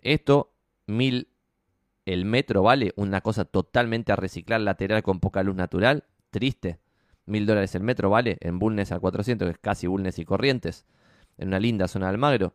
Esto, 0.00 0.52
mil 0.86 1.28
el 2.06 2.24
metro 2.24 2.62
vale 2.62 2.92
una 2.96 3.20
cosa 3.20 3.44
totalmente 3.44 4.12
a 4.12 4.16
reciclar 4.16 4.60
lateral 4.60 5.02
con 5.02 5.18
poca 5.18 5.42
luz 5.42 5.56
natural. 5.56 6.04
Triste. 6.30 6.78
Mil 7.26 7.46
dólares 7.46 7.74
el 7.74 7.82
metro 7.82 8.08
vale 8.08 8.38
en 8.40 8.60
Bulnes 8.60 8.92
al 8.92 9.00
400, 9.00 9.46
que 9.46 9.52
es 9.52 9.58
casi 9.58 9.88
Bulnes 9.88 10.20
y 10.20 10.24
Corrientes. 10.24 10.86
En 11.36 11.48
una 11.48 11.58
linda 11.58 11.88
zona 11.88 12.06
de 12.06 12.10
Almagro. 12.10 12.54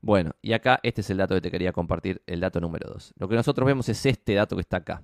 Bueno, 0.00 0.36
y 0.40 0.52
acá 0.52 0.78
este 0.84 1.00
es 1.00 1.10
el 1.10 1.16
dato 1.16 1.34
que 1.34 1.40
te 1.40 1.50
quería 1.50 1.72
compartir, 1.72 2.22
el 2.26 2.38
dato 2.38 2.60
número 2.60 2.88
2. 2.88 3.14
Lo 3.18 3.28
que 3.28 3.34
nosotros 3.34 3.66
vemos 3.66 3.88
es 3.88 4.06
este 4.06 4.34
dato 4.34 4.54
que 4.54 4.60
está 4.60 4.78
acá. 4.78 5.02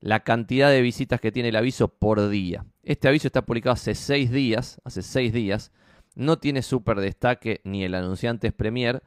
La 0.00 0.20
cantidad 0.20 0.68
de 0.68 0.82
visitas 0.82 1.20
que 1.20 1.32
tiene 1.32 1.48
el 1.48 1.56
aviso 1.56 1.88
por 1.88 2.28
día. 2.28 2.66
Este 2.82 3.08
aviso 3.08 3.28
está 3.28 3.46
publicado 3.46 3.72
hace 3.72 3.94
6 3.94 4.30
días, 4.30 4.80
hace 4.84 5.00
6 5.00 5.32
días. 5.32 5.72
No 6.16 6.38
tiene 6.38 6.62
super 6.62 6.98
destaque 6.98 7.60
ni 7.62 7.84
el 7.84 7.94
anunciante 7.94 8.48
es 8.48 8.52
Premier 8.52 9.02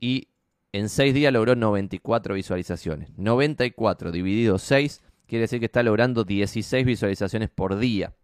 y 0.00 0.28
en 0.72 0.88
6 0.88 1.12
días 1.14 1.32
logró 1.32 1.54
94 1.54 2.34
visualizaciones. 2.34 3.10
94 3.16 4.10
dividido 4.10 4.58
6 4.58 5.02
quiere 5.26 5.42
decir 5.42 5.60
que 5.60 5.66
está 5.66 5.82
logrando 5.82 6.24
16 6.24 6.84
visualizaciones 6.84 7.50
por 7.50 7.78
día. 7.78 8.14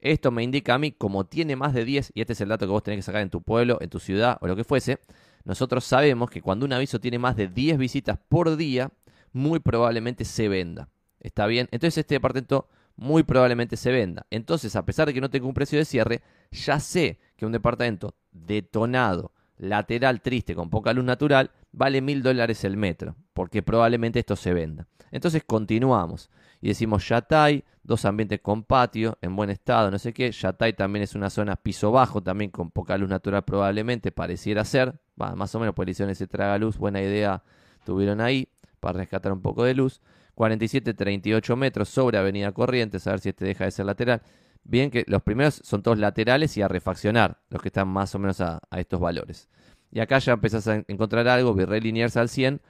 Esto 0.00 0.30
me 0.30 0.42
indica 0.42 0.74
a 0.74 0.78
mí, 0.78 0.92
como 0.92 1.24
tiene 1.24 1.56
más 1.56 1.72
de 1.72 1.84
10, 1.84 2.12
y 2.14 2.20
este 2.20 2.34
es 2.34 2.40
el 2.42 2.48
dato 2.50 2.66
que 2.66 2.72
vos 2.72 2.82
tenés 2.82 2.98
que 2.98 3.02
sacar 3.02 3.22
en 3.22 3.30
tu 3.30 3.40
pueblo, 3.40 3.78
en 3.80 3.88
tu 3.88 4.00
ciudad 4.00 4.36
o 4.42 4.46
lo 4.46 4.54
que 4.54 4.64
fuese, 4.64 4.98
nosotros 5.44 5.84
sabemos 5.84 6.28
que 6.28 6.42
cuando 6.42 6.66
un 6.66 6.72
aviso 6.72 7.00
tiene 7.00 7.18
más 7.18 7.36
de 7.36 7.48
10 7.48 7.78
visitas 7.78 8.18
por 8.28 8.56
día, 8.56 8.90
muy 9.32 9.60
probablemente 9.60 10.24
se 10.24 10.48
venda. 10.48 10.90
¿Está 11.20 11.46
bien? 11.46 11.68
Entonces 11.70 11.98
este 11.98 12.16
departamento 12.16 12.68
muy 12.96 13.22
probablemente 13.22 13.76
se 13.76 13.92
venda. 13.92 14.26
Entonces, 14.30 14.76
a 14.76 14.84
pesar 14.84 15.06
de 15.06 15.14
que 15.14 15.20
no 15.20 15.30
tenga 15.30 15.46
un 15.46 15.54
precio 15.54 15.78
de 15.78 15.84
cierre, 15.84 16.22
ya 16.50 16.80
sé 16.80 17.18
que 17.36 17.46
un 17.46 17.52
departamento 17.52 18.14
detonado, 18.32 19.32
lateral 19.56 20.20
triste, 20.20 20.54
con 20.54 20.70
poca 20.70 20.92
luz 20.92 21.04
natural, 21.04 21.50
vale 21.72 22.00
mil 22.00 22.22
dólares 22.22 22.64
el 22.64 22.76
metro, 22.76 23.16
porque 23.32 23.62
probablemente 23.62 24.18
esto 24.18 24.36
se 24.36 24.52
venda. 24.52 24.86
Entonces 25.10 25.44
continuamos 25.46 26.30
y 26.60 26.68
decimos 26.68 27.08
Yatay, 27.08 27.62
dos 27.82 28.04
ambientes 28.04 28.40
con 28.40 28.64
patio, 28.64 29.18
en 29.20 29.36
buen 29.36 29.50
estado, 29.50 29.90
no 29.90 29.98
sé 29.98 30.12
qué. 30.12 30.32
Yatay 30.32 30.72
también 30.72 31.02
es 31.02 31.14
una 31.14 31.30
zona 31.30 31.56
piso 31.56 31.92
bajo, 31.92 32.22
también 32.22 32.50
con 32.50 32.70
poca 32.70 32.96
luz 32.96 33.08
natural 33.08 33.44
probablemente, 33.44 34.10
pareciera 34.12 34.64
ser. 34.64 34.98
más 35.16 35.54
o 35.54 35.60
menos, 35.60 35.74
pues 35.74 35.88
hicieron 35.90 36.10
ese 36.10 36.26
traga 36.26 36.58
luz, 36.58 36.78
buena 36.78 37.00
idea 37.00 37.42
tuvieron 37.84 38.20
ahí 38.20 38.48
para 38.80 38.98
rescatar 38.98 39.32
un 39.32 39.42
poco 39.42 39.64
de 39.64 39.74
luz. 39.74 40.00
47, 40.34 40.94
38 40.94 41.56
metros 41.56 41.88
sobre 41.88 42.18
Avenida 42.18 42.50
Corrientes, 42.52 43.06
a 43.06 43.12
ver 43.12 43.20
si 43.20 43.28
este 43.28 43.44
deja 43.44 43.64
de 43.64 43.70
ser 43.70 43.86
lateral. 43.86 44.22
Bien 44.64 44.90
que 44.90 45.04
los 45.06 45.22
primeros 45.22 45.60
son 45.62 45.82
todos 45.82 45.98
laterales 45.98 46.56
y 46.56 46.62
a 46.62 46.68
refaccionar, 46.68 47.38
los 47.50 47.60
que 47.60 47.68
están 47.68 47.86
más 47.88 48.14
o 48.14 48.18
menos 48.18 48.40
a, 48.40 48.60
estos 48.76 48.98
valores. 48.98 49.48
Y 49.92 50.00
acá 50.00 50.18
ya 50.18 50.32
empezás 50.32 50.66
a 50.66 50.82
encontrar 50.88 51.28
algo, 51.28 51.54
Virrey 51.54 51.80
Liniers 51.80 52.16
al 52.16 52.30
100, 52.30 52.60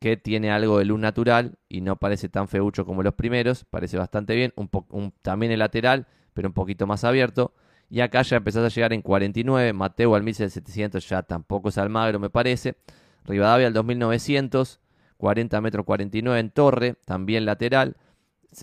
que 0.00 0.16
tiene 0.16 0.50
algo 0.50 0.78
de 0.78 0.84
luz 0.84 0.98
natural 0.98 1.54
y 1.68 1.80
no 1.80 1.96
parece 1.96 2.28
tan 2.28 2.48
feucho 2.48 2.84
como 2.84 3.02
los 3.02 3.14
primeros, 3.14 3.64
parece 3.64 3.96
bastante 3.96 4.34
bien, 4.34 4.52
un, 4.56 5.12
también 5.22 5.52
el 5.52 5.60
lateral, 5.60 6.06
pero 6.34 6.48
un 6.48 6.54
poquito 6.54 6.86
más 6.86 7.04
abierto. 7.04 7.54
Y 7.88 8.00
acá 8.00 8.22
ya 8.22 8.38
empezás 8.38 8.64
a 8.64 8.74
llegar 8.74 8.92
en 8.92 9.02
49, 9.02 9.72
Mateo 9.72 10.16
al 10.16 10.24
1700 10.24 11.08
ya 11.08 11.22
tampoco 11.22 11.68
es 11.68 11.78
Almagro 11.78 12.18
me 12.18 12.30
parece. 12.30 12.76
Rivadavia 13.24 13.68
al 13.68 13.72
2900, 13.72 14.80
40 15.16 15.60
metros 15.60 15.86
49 15.86 16.40
en 16.40 16.50
torre, 16.50 16.96
también 17.06 17.44
lateral 17.46 17.96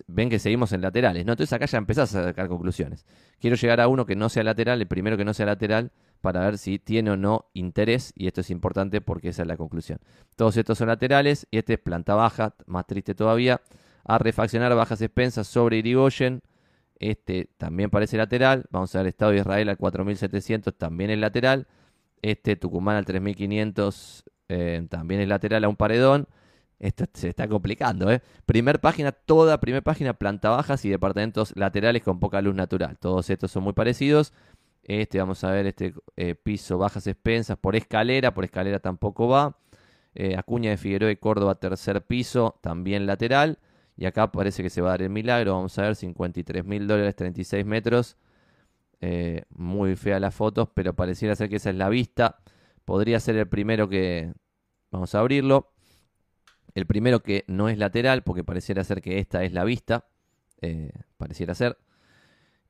ven 0.07 0.29
que 0.29 0.39
seguimos 0.39 0.71
en 0.73 0.81
laterales. 0.81 1.21
Entonces 1.21 1.51
acá 1.53 1.65
ya 1.65 1.77
empezás 1.77 2.15
a 2.15 2.23
sacar 2.23 2.47
conclusiones. 2.47 3.05
Quiero 3.39 3.55
llegar 3.55 3.81
a 3.81 3.87
uno 3.87 4.05
que 4.05 4.15
no 4.15 4.29
sea 4.29 4.43
lateral, 4.43 4.81
el 4.81 4.87
primero 4.87 5.17
que 5.17 5.25
no 5.25 5.33
sea 5.33 5.45
lateral, 5.45 5.91
para 6.21 6.41
ver 6.41 6.57
si 6.57 6.79
tiene 6.79 7.11
o 7.11 7.17
no 7.17 7.49
interés, 7.53 8.13
y 8.15 8.27
esto 8.27 8.41
es 8.41 8.49
importante 8.51 9.01
porque 9.01 9.29
esa 9.29 9.41
es 9.41 9.47
la 9.47 9.57
conclusión. 9.57 9.99
Todos 10.35 10.55
estos 10.57 10.77
son 10.77 10.87
laterales, 10.87 11.47
y 11.51 11.57
este 11.57 11.73
es 11.73 11.79
planta 11.79 12.15
baja, 12.15 12.55
más 12.67 12.85
triste 12.85 13.15
todavía, 13.15 13.61
a 14.03 14.17
refaccionar 14.17 14.73
bajas 14.75 15.01
expensas 15.01 15.47
sobre 15.47 15.77
Irigoyen, 15.77 16.41
este 16.99 17.49
también 17.57 17.89
parece 17.89 18.17
lateral, 18.17 18.65
vamos 18.69 18.93
a 18.95 18.99
ver 18.99 19.07
Estado 19.07 19.31
de 19.31 19.37
Israel 19.37 19.69
al 19.69 19.77
4700, 19.77 20.77
también 20.77 21.09
es 21.09 21.17
lateral, 21.17 21.67
este 22.21 22.55
Tucumán 22.55 22.95
al 22.95 23.05
3500, 23.05 24.23
eh, 24.49 24.85
también 24.89 25.21
es 25.21 25.27
lateral 25.27 25.63
a 25.63 25.69
un 25.69 25.75
paredón, 25.75 26.27
esto 26.81 27.05
se 27.13 27.29
está 27.29 27.47
complicando, 27.47 28.11
¿eh? 28.11 28.21
Primer 28.47 28.81
página, 28.81 29.11
toda 29.11 29.59
primera 29.59 29.83
página, 29.83 30.13
planta 30.13 30.49
bajas 30.49 30.83
y 30.83 30.89
departamentos 30.89 31.53
laterales 31.55 32.01
con 32.01 32.19
poca 32.19 32.41
luz 32.41 32.55
natural. 32.55 32.97
Todos 32.97 33.29
estos 33.29 33.51
son 33.51 33.63
muy 33.63 33.73
parecidos. 33.73 34.33
Este, 34.83 35.19
vamos 35.19 35.43
a 35.43 35.51
ver, 35.51 35.67
este 35.67 35.93
eh, 36.17 36.33
piso, 36.33 36.79
bajas 36.79 37.05
expensas 37.05 37.55
por 37.57 37.75
escalera, 37.75 38.33
por 38.33 38.45
escalera 38.45 38.79
tampoco 38.79 39.27
va. 39.27 39.59
Eh, 40.15 40.35
Acuña 40.35 40.71
de 40.71 40.77
Figueroa 40.77 41.11
y 41.11 41.17
Córdoba, 41.17 41.53
tercer 41.55 42.01
piso, 42.03 42.57
también 42.61 43.05
lateral. 43.05 43.59
Y 43.95 44.05
acá 44.05 44.31
parece 44.31 44.63
que 44.63 44.71
se 44.71 44.81
va 44.81 44.89
a 44.89 44.91
dar 44.93 45.03
el 45.03 45.11
milagro. 45.11 45.53
Vamos 45.53 45.77
a 45.77 45.83
ver, 45.83 45.95
53 45.95 46.65
mil 46.65 46.87
dólares, 46.87 47.15
36 47.15 47.63
metros. 47.63 48.17
Eh, 49.01 49.43
muy 49.49 49.95
fea 49.95 50.19
las 50.19 50.33
fotos, 50.33 50.69
pero 50.73 50.95
pareciera 50.95 51.35
ser 51.35 51.47
que 51.47 51.57
esa 51.57 51.69
es 51.69 51.75
la 51.75 51.89
vista. 51.89 52.39
Podría 52.85 53.19
ser 53.19 53.35
el 53.37 53.47
primero 53.47 53.87
que... 53.87 54.33
Vamos 54.89 55.13
a 55.13 55.19
abrirlo. 55.19 55.71
El 56.73 56.85
primero 56.85 57.21
que 57.21 57.43
no 57.47 57.69
es 57.69 57.77
lateral, 57.77 58.23
porque 58.23 58.43
pareciera 58.43 58.83
ser 58.83 59.01
que 59.01 59.19
esta 59.19 59.43
es 59.43 59.53
la 59.53 59.63
vista. 59.63 60.05
Eh, 60.61 60.91
pareciera 61.17 61.55
ser. 61.55 61.77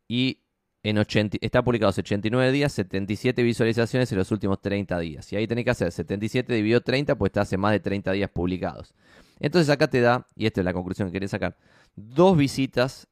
Y 0.08 0.39
en 0.84 0.97
80, 0.97 1.38
está 1.41 1.64
publicado 1.64 1.89
hace 1.89 2.02
89 2.02 2.52
días, 2.52 2.72
77 2.74 3.43
visualizaciones 3.43 4.12
en 4.12 4.18
los 4.18 4.32
últimos 4.32 4.62
30 4.62 4.99
días. 4.99 5.32
Y 5.32 5.36
ahí 5.36 5.47
tenés 5.47 5.66
que 5.66 5.72
hacer 5.72 5.91
77 5.91 6.54
dividido 6.54 6.82
30, 6.82 7.18
pues 7.18 7.30
está 7.30 7.41
hace 7.41 7.58
más 7.58 7.72
de 7.72 7.80
30 7.80 8.12
días 8.14 8.30
publicados. 8.30 8.93
Entonces 9.39 9.70
acá 9.70 9.88
te 9.88 10.02
da, 10.02 10.26
y 10.36 10.47
esta 10.47 10.62
es 10.62 10.66
la 10.66 10.74
conclusión 10.74 11.08
que 11.08 11.14
quería 11.14 11.28
sacar, 11.28 11.58
dos 11.95 12.36
visitas 12.38 13.08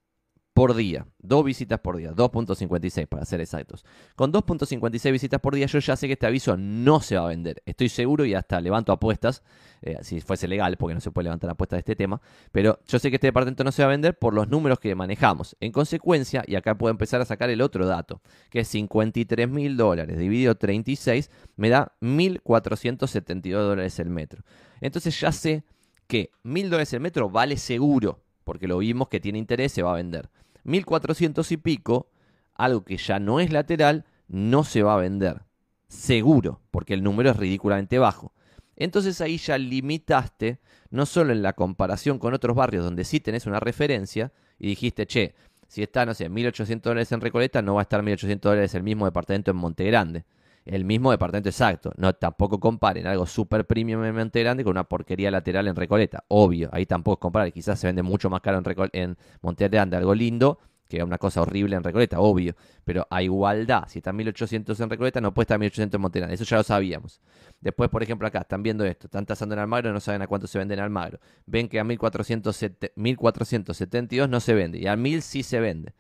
por 0.60 0.76
día. 0.76 1.08
Dos 1.20 1.46
visitas 1.46 1.80
por 1.80 1.96
día. 1.96 2.12
2.56 2.12 3.08
para 3.08 3.24
ser 3.24 3.40
exactos. 3.40 3.86
Con 4.18 4.34
2.56 4.34 5.10
visitas 5.10 5.40
por 5.40 5.56
día 5.56 5.68
yo 5.68 5.80
ya 5.80 5.96
sé 5.96 6.08
que 6.08 6.14
este 6.14 6.28
aviso 6.28 6.58
no 6.58 7.00
se 7.00 7.16
va 7.16 7.24
a 7.24 7.28
vender. 7.30 7.64
Estoy 7.66 7.88
seguro 7.88 8.26
y 8.26 8.34
hasta 8.34 8.60
levanto 8.60 8.92
apuestas. 8.92 9.42
Eh, 9.82 9.96
si 10.02 10.20
fuese 10.20 10.50
legal, 10.50 10.76
porque 10.76 10.96
no 10.96 11.00
se 11.00 11.12
puede 11.12 11.24
levantar 11.24 11.50
apuestas 11.50 11.78
de 11.78 11.80
este 11.80 11.96
tema. 11.96 12.20
Pero 12.52 12.78
yo 12.86 13.00
sé 13.00 13.10
que 13.10 13.16
este 13.16 13.28
departamento 13.28 13.64
no 13.64 13.72
se 13.72 13.84
va 13.84 13.88
a 13.88 13.92
vender 13.92 14.20
por 14.20 14.34
los 14.34 14.50
números 14.50 14.82
que 14.82 14.94
manejamos. 14.96 15.56
En 15.62 15.72
consecuencia, 15.72 16.44
y 16.46 16.56
acá 16.56 16.78
puedo 16.78 16.92
empezar 16.92 17.22
a 17.22 17.26
sacar 17.26 17.50
el 17.50 17.62
otro 17.62 17.88
dato, 17.88 18.22
que 18.50 18.60
es 18.60 18.68
53 18.68 19.48
mil 19.48 19.78
dólares 19.78 20.18
dividido 20.18 20.56
36, 20.56 21.32
me 21.56 21.70
da 21.70 21.94
1.472 22.02 23.54
dólares 23.54 23.98
el 24.00 24.10
metro. 24.10 24.44
Entonces 24.82 25.18
ya 25.18 25.32
sé 25.32 25.64
que 26.06 26.32
1.000 26.44 26.64
dólares 26.66 26.92
el 26.92 27.00
metro 27.00 27.30
vale 27.30 27.56
seguro, 27.56 28.20
porque 28.44 28.68
lo 28.68 28.80
vimos 28.80 29.08
que 29.08 29.22
tiene 29.22 29.38
interés, 29.38 29.72
se 29.72 29.84
va 29.84 29.94
a 29.94 29.96
vender. 29.96 30.30
1400 30.64 31.52
y 31.52 31.58
pico, 31.58 32.10
algo 32.54 32.84
que 32.84 32.98
ya 32.98 33.20
no 33.20 33.40
es 33.40 33.52
lateral, 33.52 34.06
no 34.28 34.64
se 34.64 34.84
va 34.84 34.96
a 34.96 34.98
vender. 34.98 35.44
Seguro, 35.88 36.62
porque 36.72 36.94
el 36.94 37.04
número 37.04 37.32
es 37.32 37.38
ridículamente 37.38 37.98
bajo. 38.00 38.34
Entonces 38.76 39.20
ahí 39.22 39.38
ya 39.38 39.58
limitaste, 39.58 40.60
no 40.90 41.06
solo 41.06 41.34
en 41.34 41.42
la 41.42 41.54
comparación 41.54 42.20
con 42.20 42.34
otros 42.34 42.56
barrios 42.56 42.86
donde 42.86 43.04
sí 43.04 43.20
tenés 43.20 43.46
una 43.46 43.60
referencia, 43.60 44.32
y 44.58 44.68
dijiste, 44.68 45.06
che, 45.06 45.36
si 45.68 45.84
está, 45.84 46.06
no 46.06 46.14
sé, 46.14 46.30
1.800 46.30 46.82
dólares 46.82 47.12
en 47.12 47.22
Recoleta, 47.22 47.62
no 47.62 47.76
va 47.76 47.82
a 47.82 47.84
estar 47.84 48.02
1.800 48.02 48.40
dólares 48.40 48.76
el 48.76 48.84
mismo 48.84 49.06
departamento 49.06 49.52
en 49.52 49.58
Monte 49.58 49.86
Grande. 49.86 50.26
El 50.66 50.86
mismo 50.86 51.12
departamento 51.12 51.50
exacto. 51.50 51.92
No, 51.98 52.14
tampoco 52.14 52.60
comparen 52.60 53.08
algo 53.08 53.26
super 53.26 53.66
premium 53.66 54.04
en 54.04 54.16
Monte 54.16 54.42
Grande 54.42 54.64
con 54.64 54.72
una 54.72 54.84
porquería 54.84 55.32
lateral 55.32 55.68
en 55.68 55.76
Recoleta. 55.76 56.24
Obvio, 56.28 56.70
ahí 56.72 56.86
tampoco 56.86 57.16
es 57.16 57.22
comparar. 57.22 57.52
Quizás 57.52 57.80
se 57.80 57.88
vende 57.88 58.04
mucho 58.04 58.30
más 58.30 58.42
caro 58.42 58.60
en, 58.60 58.90
en 58.94 59.18
Monte 59.42 59.68
Grande 59.68 59.98
algo 59.98 60.14
lindo 60.14 60.60
que 60.90 61.02
una 61.04 61.20
cosa 61.20 61.44
horrible 61.44 61.76
en 61.76 61.84
Recoleta, 61.84 62.20
obvio, 62.20 62.56
pero 62.84 63.06
a 63.12 63.22
igualdad, 63.22 63.84
si 63.88 64.00
está 64.00 64.12
1800 64.12 64.80
en 64.80 64.90
Recoleta, 64.90 65.22
no 65.22 65.32
puede 65.34 65.44
estar 65.44 65.60
1800 65.60 65.96
en 65.96 66.02
Monterán, 66.02 66.32
eso 66.32 66.44
ya 66.44 66.58
lo 66.58 66.64
sabíamos. 66.64 67.22
Después, 67.62 67.92
por 67.92 68.02
ejemplo, 68.02 68.28
acá 68.28 68.40
están 68.40 68.64
viendo 68.64 68.84
esto, 68.84 69.06
están 69.06 69.28
tasando 69.28 69.54
en 69.54 69.60
Almagro, 69.60 69.94
no 69.94 70.00
saben 70.00 70.24
a 70.24 70.28
cuánto 70.28 70.48
se 70.48 70.58
vende 70.58 70.74
en 70.74 70.80
Almagro. 70.80 71.20
Ven 71.46 71.70
que 71.70 71.80
a 71.80 71.84
1472 71.84 74.30
no 74.30 74.40
se 74.40 74.56
vende 74.56 74.80
y 74.80 74.88
a 74.88 74.96
1000 74.96 75.22
sí 75.22 75.44
se 75.44 75.60
vende. 75.60 75.94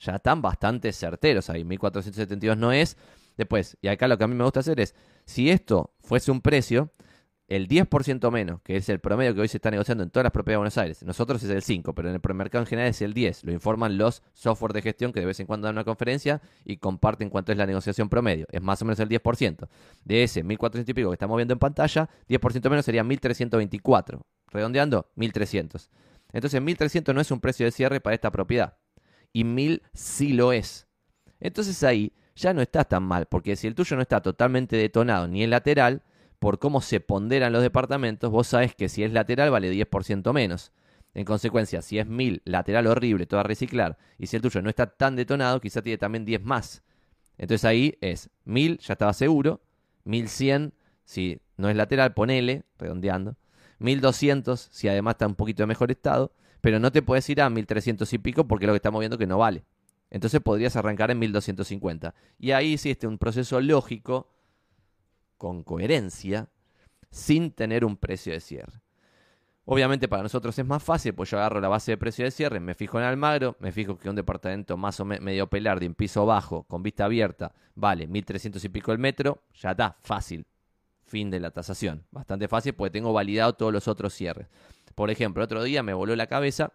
Ya 0.00 0.16
están 0.16 0.42
bastante 0.42 0.92
certeros 0.92 1.48
ahí, 1.48 1.62
1472 1.64 2.58
no 2.58 2.72
es. 2.72 2.96
Después, 3.36 3.76
y 3.80 3.88
acá 3.88 4.08
lo 4.08 4.18
que 4.18 4.24
a 4.24 4.28
mí 4.28 4.34
me 4.34 4.44
gusta 4.44 4.60
hacer 4.60 4.80
es, 4.80 4.94
si 5.24 5.50
esto 5.50 5.94
fuese 6.00 6.30
un 6.30 6.40
precio, 6.40 6.92
el 7.48 7.68
10% 7.68 8.30
menos, 8.30 8.62
que 8.62 8.76
es 8.76 8.88
el 8.88 8.98
promedio 9.00 9.34
que 9.34 9.42
hoy 9.42 9.48
se 9.48 9.58
está 9.58 9.70
negociando 9.70 10.02
en 10.02 10.10
todas 10.10 10.24
las 10.24 10.32
propiedades 10.32 10.54
de 10.54 10.58
Buenos 10.58 10.78
Aires, 10.78 11.02
nosotros 11.02 11.42
es 11.42 11.50
el 11.50 11.62
5, 11.62 11.94
pero 11.94 12.08
en 12.08 12.14
el 12.14 12.20
premercado 12.20 12.62
en 12.62 12.66
general 12.66 12.90
es 12.90 13.02
el 13.02 13.12
10, 13.12 13.44
lo 13.44 13.52
informan 13.52 13.98
los 13.98 14.22
software 14.32 14.72
de 14.72 14.80
gestión 14.80 15.12
que 15.12 15.20
de 15.20 15.26
vez 15.26 15.38
en 15.40 15.46
cuando 15.46 15.66
dan 15.66 15.74
una 15.74 15.84
conferencia 15.84 16.40
y 16.64 16.78
comparten 16.78 17.28
cuánto 17.28 17.52
es 17.52 17.58
la 17.58 17.66
negociación 17.66 18.08
promedio, 18.08 18.46
es 18.50 18.62
más 18.62 18.80
o 18.80 18.84
menos 18.86 19.00
el 19.00 19.08
10%. 19.08 19.68
De 20.04 20.22
ese 20.22 20.42
1400 20.42 20.90
y 20.90 20.94
pico 20.94 21.10
que 21.10 21.14
estamos 21.14 21.36
viendo 21.36 21.52
en 21.52 21.58
pantalla, 21.58 22.08
10% 22.28 22.70
menos 22.70 22.84
sería 22.84 23.04
1324, 23.04 24.22
redondeando 24.48 25.10
1300. 25.16 25.90
Entonces 26.32 26.62
1300 26.62 27.14
no 27.14 27.20
es 27.20 27.30
un 27.30 27.40
precio 27.40 27.66
de 27.66 27.72
cierre 27.72 28.00
para 28.00 28.14
esta 28.14 28.30
propiedad 28.30 28.78
y 29.32 29.44
1000 29.44 29.82
sí 29.92 30.32
lo 30.32 30.52
es. 30.52 30.86
Entonces 31.40 31.82
ahí 31.82 32.12
ya 32.42 32.52
no 32.52 32.60
está 32.60 32.84
tan 32.84 33.04
mal, 33.04 33.26
porque 33.26 33.56
si 33.56 33.68
el 33.68 33.74
tuyo 33.74 33.96
no 33.96 34.02
está 34.02 34.20
totalmente 34.20 34.76
detonado 34.76 35.28
ni 35.28 35.42
el 35.42 35.50
lateral, 35.50 36.02
por 36.38 36.58
cómo 36.58 36.80
se 36.80 36.98
ponderan 36.98 37.52
los 37.52 37.62
departamentos, 37.62 38.30
vos 38.30 38.48
sabés 38.48 38.74
que 38.74 38.88
si 38.88 39.04
es 39.04 39.12
lateral 39.12 39.50
vale 39.50 39.72
10% 39.72 40.32
menos. 40.32 40.72
En 41.14 41.24
consecuencia, 41.24 41.82
si 41.82 41.98
es 41.98 42.06
1000 42.06 42.42
lateral 42.44 42.86
horrible, 42.88 43.26
todo 43.26 43.40
a 43.40 43.44
reciclar, 43.44 43.96
y 44.18 44.26
si 44.26 44.36
el 44.36 44.42
tuyo 44.42 44.60
no 44.60 44.70
está 44.70 44.86
tan 44.86 45.14
detonado, 45.14 45.60
quizá 45.60 45.82
tiene 45.82 45.98
también 45.98 46.24
10 46.24 46.42
más. 46.42 46.82
Entonces 47.38 47.64
ahí 47.64 47.96
es 48.00 48.28
1000, 48.44 48.78
ya 48.78 48.94
estaba 48.94 49.12
seguro, 49.12 49.60
1100, 50.04 50.74
si 51.04 51.40
no 51.56 51.68
es 51.68 51.76
lateral, 51.76 52.12
ponele, 52.12 52.64
redondeando, 52.78 53.36
1200, 53.78 54.68
si 54.72 54.88
además 54.88 55.14
está 55.14 55.26
un 55.26 55.34
poquito 55.34 55.62
de 55.62 55.68
mejor 55.68 55.90
estado, 55.90 56.32
pero 56.60 56.80
no 56.80 56.90
te 56.90 57.02
puedes 57.02 57.28
ir 57.28 57.40
a 57.40 57.50
1300 57.50 58.12
y 58.12 58.18
pico 58.18 58.48
porque 58.48 58.66
lo 58.66 58.72
que 58.72 58.78
estamos 58.78 59.00
viendo 59.00 59.18
que 59.18 59.26
no 59.26 59.38
vale. 59.38 59.64
Entonces 60.12 60.42
podrías 60.42 60.76
arrancar 60.76 61.10
en 61.10 61.18
1250. 61.18 62.14
Y 62.38 62.50
ahí 62.50 62.74
existe 62.74 63.06
un 63.06 63.16
proceso 63.16 63.62
lógico 63.62 64.28
con 65.38 65.64
coherencia 65.64 66.50
sin 67.10 67.50
tener 67.50 67.82
un 67.82 67.96
precio 67.96 68.34
de 68.34 68.40
cierre. 68.40 68.82
Obviamente 69.64 70.08
para 70.08 70.22
nosotros 70.22 70.58
es 70.58 70.66
más 70.66 70.82
fácil, 70.82 71.14
pues 71.14 71.30
yo 71.30 71.38
agarro 71.38 71.62
la 71.62 71.68
base 71.68 71.92
de 71.92 71.96
precio 71.96 72.26
de 72.26 72.30
cierre, 72.30 72.60
me 72.60 72.74
fijo 72.74 72.98
en 72.98 73.06
Almagro, 73.06 73.56
me 73.58 73.72
fijo 73.72 73.96
que 73.96 74.10
un 74.10 74.16
departamento 74.16 74.76
más 74.76 75.00
o 75.00 75.06
medio 75.06 75.46
pelar 75.46 75.80
de 75.80 75.86
un 75.86 75.94
piso 75.94 76.26
bajo, 76.26 76.64
con 76.64 76.82
vista 76.82 77.06
abierta, 77.06 77.54
vale 77.74 78.06
1.300 78.06 78.62
y 78.62 78.68
pico 78.68 78.92
el 78.92 78.98
metro, 78.98 79.44
ya 79.54 79.70
está, 79.70 79.96
fácil. 80.00 80.46
Fin 81.06 81.30
de 81.30 81.40
la 81.40 81.52
tasación. 81.52 82.04
Bastante 82.10 82.48
fácil 82.48 82.74
porque 82.74 82.90
tengo 82.90 83.14
validado 83.14 83.54
todos 83.54 83.72
los 83.72 83.88
otros 83.88 84.12
cierres. 84.12 84.48
Por 84.94 85.10
ejemplo, 85.10 85.42
otro 85.42 85.62
día 85.62 85.82
me 85.82 85.94
voló 85.94 86.14
la 86.16 86.26
cabeza, 86.26 86.72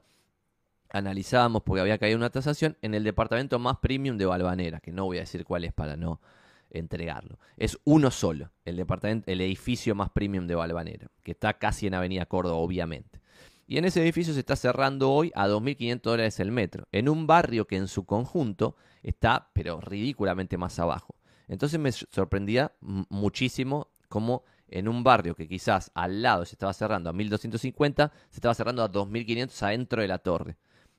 analizábamos 0.90 1.64
porque 1.64 1.82
había 1.82 1.98
caído 1.98 2.18
una 2.18 2.30
tasación 2.30 2.78
en 2.82 2.94
el 2.94 3.04
departamento 3.04 3.60
más 3.60 3.78
premium 3.78 4.18
de 4.18 4.26
Balvanera, 4.26 4.80
que 4.80 4.92
no 4.92 5.06
voy 5.06 5.18
a 5.18 5.22
decir 5.22 5.44
cuál 5.44 5.64
es 5.64 5.74
para 5.74 5.96
no 5.96 6.22
entregarlo. 6.70 7.40
Es 7.58 7.78
uno 7.84 8.12
solo, 8.12 8.52
el 8.66 8.76
departamento, 8.76 9.32
el 9.32 9.42
edificio 9.42 9.96
más 9.96 10.10
premium 10.10 10.48
de 10.48 10.56
Balvanera, 10.56 11.08
que 11.24 11.32
está 11.32 11.54
casi 11.54 11.88
en 11.88 11.94
Avenida 11.94 12.26
Córdoba, 12.26 12.58
obviamente. 12.58 13.22
Y 13.68 13.78
en 13.78 13.86
ese 13.86 14.02
edificio 14.02 14.34
se 14.34 14.40
está 14.40 14.56
cerrando 14.56 15.12
hoy 15.12 15.32
a 15.36 15.48
2.500 15.48 16.02
dólares 16.02 16.40
el 16.40 16.52
metro, 16.52 16.88
en 16.92 17.10
un 17.10 17.28
barrio 17.28 17.68
que 17.68 17.76
en 17.76 17.88
su 17.88 18.06
conjunto 18.06 18.78
está, 19.04 19.50
pero 19.54 19.82
ridículamente 19.82 20.58
más 20.58 20.80
abajo. 20.80 21.16
Entonces 21.50 21.80
me 21.80 21.92
sorprendía 21.92 22.74
muchísimo 22.80 23.90
cómo 24.08 24.44
en 24.70 24.88
un 24.88 25.04
barrio 25.04 25.36
que 25.36 25.48
quizás 25.48 25.92
al 25.94 26.22
lado 26.22 26.46
se 26.46 26.56
estaba 26.56 26.74
cerrando 26.74 27.10
a 27.10 27.14
1.250, 27.14 28.12
se 28.30 28.38
estaba 28.38 28.54
cerrando 28.54 28.84
a 28.84 28.92
2.500 28.92 29.64
adentro 29.64 30.02
de 30.02 30.08
la 30.08 30.20
torre. 30.20 30.58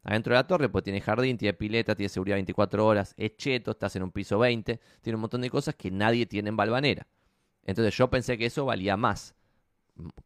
Adentro 0.08 0.32
de 0.32 0.38
la 0.38 0.46
torre, 0.46 0.70
pues 0.70 0.84
tiene 0.84 1.02
jardín, 1.02 1.36
tiene 1.36 1.52
pileta, 1.52 1.94
tiene 1.94 2.08
seguridad 2.08 2.36
24 2.36 2.86
horas, 2.86 3.12
es 3.18 3.36
cheto, 3.36 3.72
estás 3.72 3.94
en 3.94 4.04
un 4.04 4.10
piso 4.10 4.38
20, 4.38 4.80
tiene 5.02 5.16
un 5.16 5.20
montón 5.20 5.42
de 5.42 5.50
cosas 5.50 5.74
que 5.74 5.90
nadie 5.90 6.24
tiene 6.24 6.48
en 6.48 6.56
Balvanera. 6.56 7.06
Entonces 7.62 7.94
yo 7.94 8.08
pensé 8.08 8.38
que 8.38 8.46
eso 8.46 8.64
valía 8.64 8.96
más. 8.96 9.34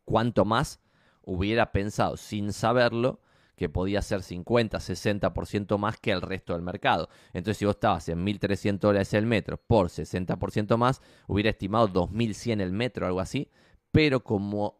¿Cuánto 0.04 0.44
más? 0.44 0.78
Hubiera 1.24 1.72
pensado, 1.72 2.16
sin 2.16 2.52
saberlo, 2.52 3.18
que 3.56 3.68
podía 3.68 4.02
ser 4.02 4.22
50, 4.22 4.78
60% 4.78 5.76
más 5.78 5.98
que 5.98 6.12
el 6.12 6.22
resto 6.22 6.52
del 6.52 6.62
mercado. 6.62 7.08
Entonces, 7.32 7.58
si 7.58 7.64
vos 7.64 7.74
estabas 7.74 8.08
en 8.08 8.24
1.300 8.24 8.78
dólares 8.78 9.12
el 9.14 9.26
metro 9.26 9.56
por 9.56 9.88
60% 9.88 10.76
más, 10.76 11.02
hubiera 11.26 11.50
estimado 11.50 11.88
2.100 11.88 12.60
el 12.60 12.70
metro, 12.70 13.04
algo 13.04 13.18
así. 13.18 13.50
Pero 13.90 14.22
como 14.22 14.78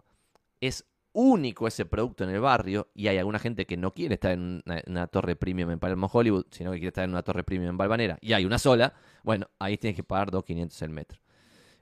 es 0.61 0.84
único 1.12 1.66
ese 1.66 1.84
producto 1.84 2.24
en 2.24 2.30
el 2.30 2.40
barrio 2.40 2.88
y 2.94 3.08
hay 3.08 3.18
alguna 3.18 3.38
gente 3.38 3.66
que 3.66 3.76
no 3.76 3.92
quiere 3.92 4.14
estar 4.14 4.32
en 4.32 4.62
una, 4.86 5.06
torre 5.06 5.36
premium 5.36 5.70
en 5.70 5.78
Palermo 5.78 6.08
Hollywood, 6.12 6.46
sino 6.50 6.70
que 6.70 6.78
quiere 6.78 6.88
estar 6.88 7.04
en 7.04 7.10
una 7.10 7.22
torre 7.22 7.44
premium 7.44 7.70
en 7.70 7.78
Balvanera 7.78 8.18
y 8.20 8.32
hay 8.32 8.44
una 8.44 8.58
sola, 8.58 8.94
bueno, 9.22 9.48
ahí 9.58 9.76
tienes 9.78 9.96
que 9.96 10.04
pagar 10.04 10.30
2.500 10.30 10.82
el 10.82 10.90
metro. 10.90 11.18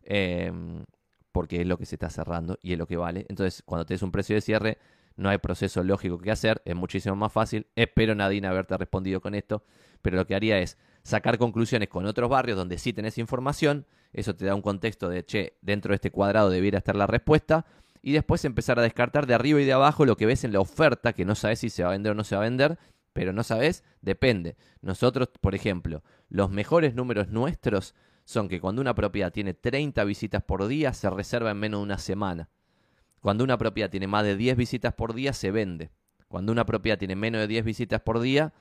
Em, 0.03 0.85
porque 1.33 1.61
es 1.61 1.67
lo 1.67 1.79
que 1.79 1.87
se 1.87 1.95
está 1.95 2.11
cerrando 2.11 2.59
y 2.63 2.73
es 2.73 2.79
lo 2.79 2.87
que 2.87 2.97
vale. 2.97 3.27
Entonces, 3.29 3.63
cuando 3.65 3.87
tienes 3.87 4.03
un 4.03 4.11
precio 4.11 4.35
de 4.35 4.41
cierre, 4.41 4.79
no 5.17 5.29
hay 5.29 5.39
proceso 5.39 5.85
lógico 5.85 6.19
que 6.19 6.31
hacer, 6.31 6.63
es 6.65 6.75
muchísimo 6.75 7.15
más 7.15 7.33
fácil. 7.33 7.67
Espero, 7.77 8.15
Nadine, 8.15 8.49
haberte 8.49 8.77
respondido 8.77 9.21
con 9.21 9.35
esto, 9.35 9.63
pero 10.03 10.17
lo 10.17 10.27
que 10.27 10.35
haría 10.35 10.59
es 10.59 10.79
sacar 11.03 11.39
conclusiones 11.39 11.89
con 11.89 12.07
otros 12.07 12.29
barrios 12.29 12.57
donde 12.57 12.79
sí 12.79 12.93
tenés 12.93 13.19
información, 13.19 13.87
eso 14.13 14.35
te 14.35 14.45
da 14.45 14.55
un 14.55 14.63
contexto 14.63 15.09
de, 15.09 15.25
che, 15.25 15.57
dentro 15.63 15.91
de 15.91 15.97
este 15.97 16.11
cuadrado 16.11 16.51
debiera 16.51 16.79
estar 16.79 16.97
la 16.97 17.07
respuesta, 17.07 17.67
y 18.03 18.13
después 18.13 18.45
empezar 18.45 18.79
a 18.79 18.83
descartar 18.83 19.27
de 19.27 19.35
arriba 19.35 19.61
y 19.61 19.65
de 19.65 19.73
abajo 19.73 20.05
lo 20.05 20.17
que 20.17 20.27
ves 20.27 20.45
en 20.45 20.53
la 20.53 20.61
oferta, 20.61 21.13
que 21.13 21.25
no 21.25 21.35
sabes 21.35 21.61
si 21.61 21.71
se 21.71 21.83
va 21.83 21.91
a 21.91 21.93
vender 21.93 22.13
o 22.13 22.15
no 22.15 22.25
se 22.25 22.35
va 22.37 22.43
a 22.43 22.45
vender, 22.45 22.79
pero 23.13 23.33
no 23.33 23.43
sabes, 23.43 23.85
depende. 24.01 24.57
Nosotros, 24.81 25.29
por 25.41 25.55
ejemplo, 25.55 26.03
los 26.29 26.51
mejores 26.51 26.95
números 26.95 27.29
nuestros 27.29 27.95
son 28.25 28.49
que 28.49 28.61
cuando 28.61 28.81
una 28.81 28.95
propiedad 28.95 29.33
tiene 29.33 29.55
30 29.55 30.05
visitas 30.05 30.43
por 30.43 30.67
día, 30.69 30.93
se 30.93 31.11
reserva 31.11 31.51
en 31.51 31.59
menos 31.59 31.81
de 31.81 31.85
una 31.85 31.99
semana. 31.99 32.49
Cuando 33.21 33.45
una 33.45 33.59
propiedad 33.59 33.91
tiene 33.91 34.07
más 34.07 34.25
de 34.25 34.37
10 34.37 34.57
visitas 34.57 34.95
por 34.95 35.15
día, 35.15 35.33
se 35.33 35.51
vende. 35.51 35.91
Cuando 36.29 36.53
una 36.53 36.65
propiedad 36.65 36.99
tiene 36.99 37.17
menos 37.17 37.41
de 37.41 37.49
10 37.49 37.65
visitas 37.65 38.01
por 38.01 38.21
día, 38.21 38.53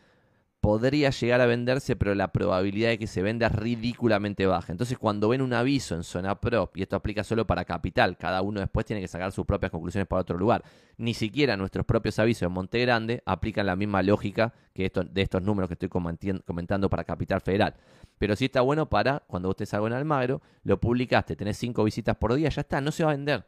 podría 0.62 1.10
llegar 1.10 1.42
a 1.42 1.46
venderse, 1.46 1.96
pero 1.96 2.14
la 2.16 2.34
probabilidad 2.34 2.90
de 2.90 2.98
que 2.98 3.08
se 3.08 3.22
venda 3.22 3.48
es 3.48 3.54
ridículamente 3.54 4.46
baja. 4.46 4.72
Entonces, 4.72 4.98
cuando 4.98 5.30
ven 5.30 5.42
un 5.42 5.54
aviso 5.54 5.96
en 5.96 6.04
zona 6.04 6.40
prop, 6.40 6.76
y 6.76 6.82
esto 6.82 6.96
aplica 6.96 7.24
solo 7.24 7.48
para 7.48 7.66
capital, 7.66 8.18
cada 8.18 8.42
uno 8.42 8.60
después 8.60 8.86
tiene 8.86 9.02
que 9.02 9.08
sacar 9.08 9.32
sus 9.32 9.46
propias 9.46 9.72
conclusiones 9.72 10.08
para 10.08 10.22
otro 10.22 10.38
lugar. 10.38 10.64
Ni 10.98 11.14
siquiera 11.14 11.56
nuestros 11.56 11.86
propios 11.86 12.20
avisos 12.20 12.44
en 12.44 12.52
Monte 12.52 12.80
Grande 12.82 13.24
aplican 13.26 13.66
la 13.66 13.76
misma 13.76 14.04
lógica 14.04 14.54
que 14.74 14.92
de 15.12 15.22
estos 15.22 15.42
números 15.42 15.70
que 15.70 15.74
estoy 15.74 15.90
comentando 15.90 16.90
para 16.90 17.04
capital 17.06 17.40
federal. 17.42 17.76
Pero 18.18 18.36
sí 18.36 18.46
está 18.46 18.62
bueno 18.62 18.90
para 18.90 19.24
cuando 19.28 19.48
vos 19.48 19.54
estés 19.54 19.74
algo 19.74 19.88
en 19.88 19.94
Almagro, 19.94 20.42
lo 20.64 20.80
publicaste, 20.80 21.38
tenés 21.38 21.58
cinco 21.58 21.86
visitas 21.86 22.18
por 22.18 22.34
día, 22.34 22.50
ya 22.50 22.62
está, 22.62 22.82
no 22.82 22.92
se 22.92 23.06
va 23.06 23.12
a 23.12 23.16
vender. 23.16 23.46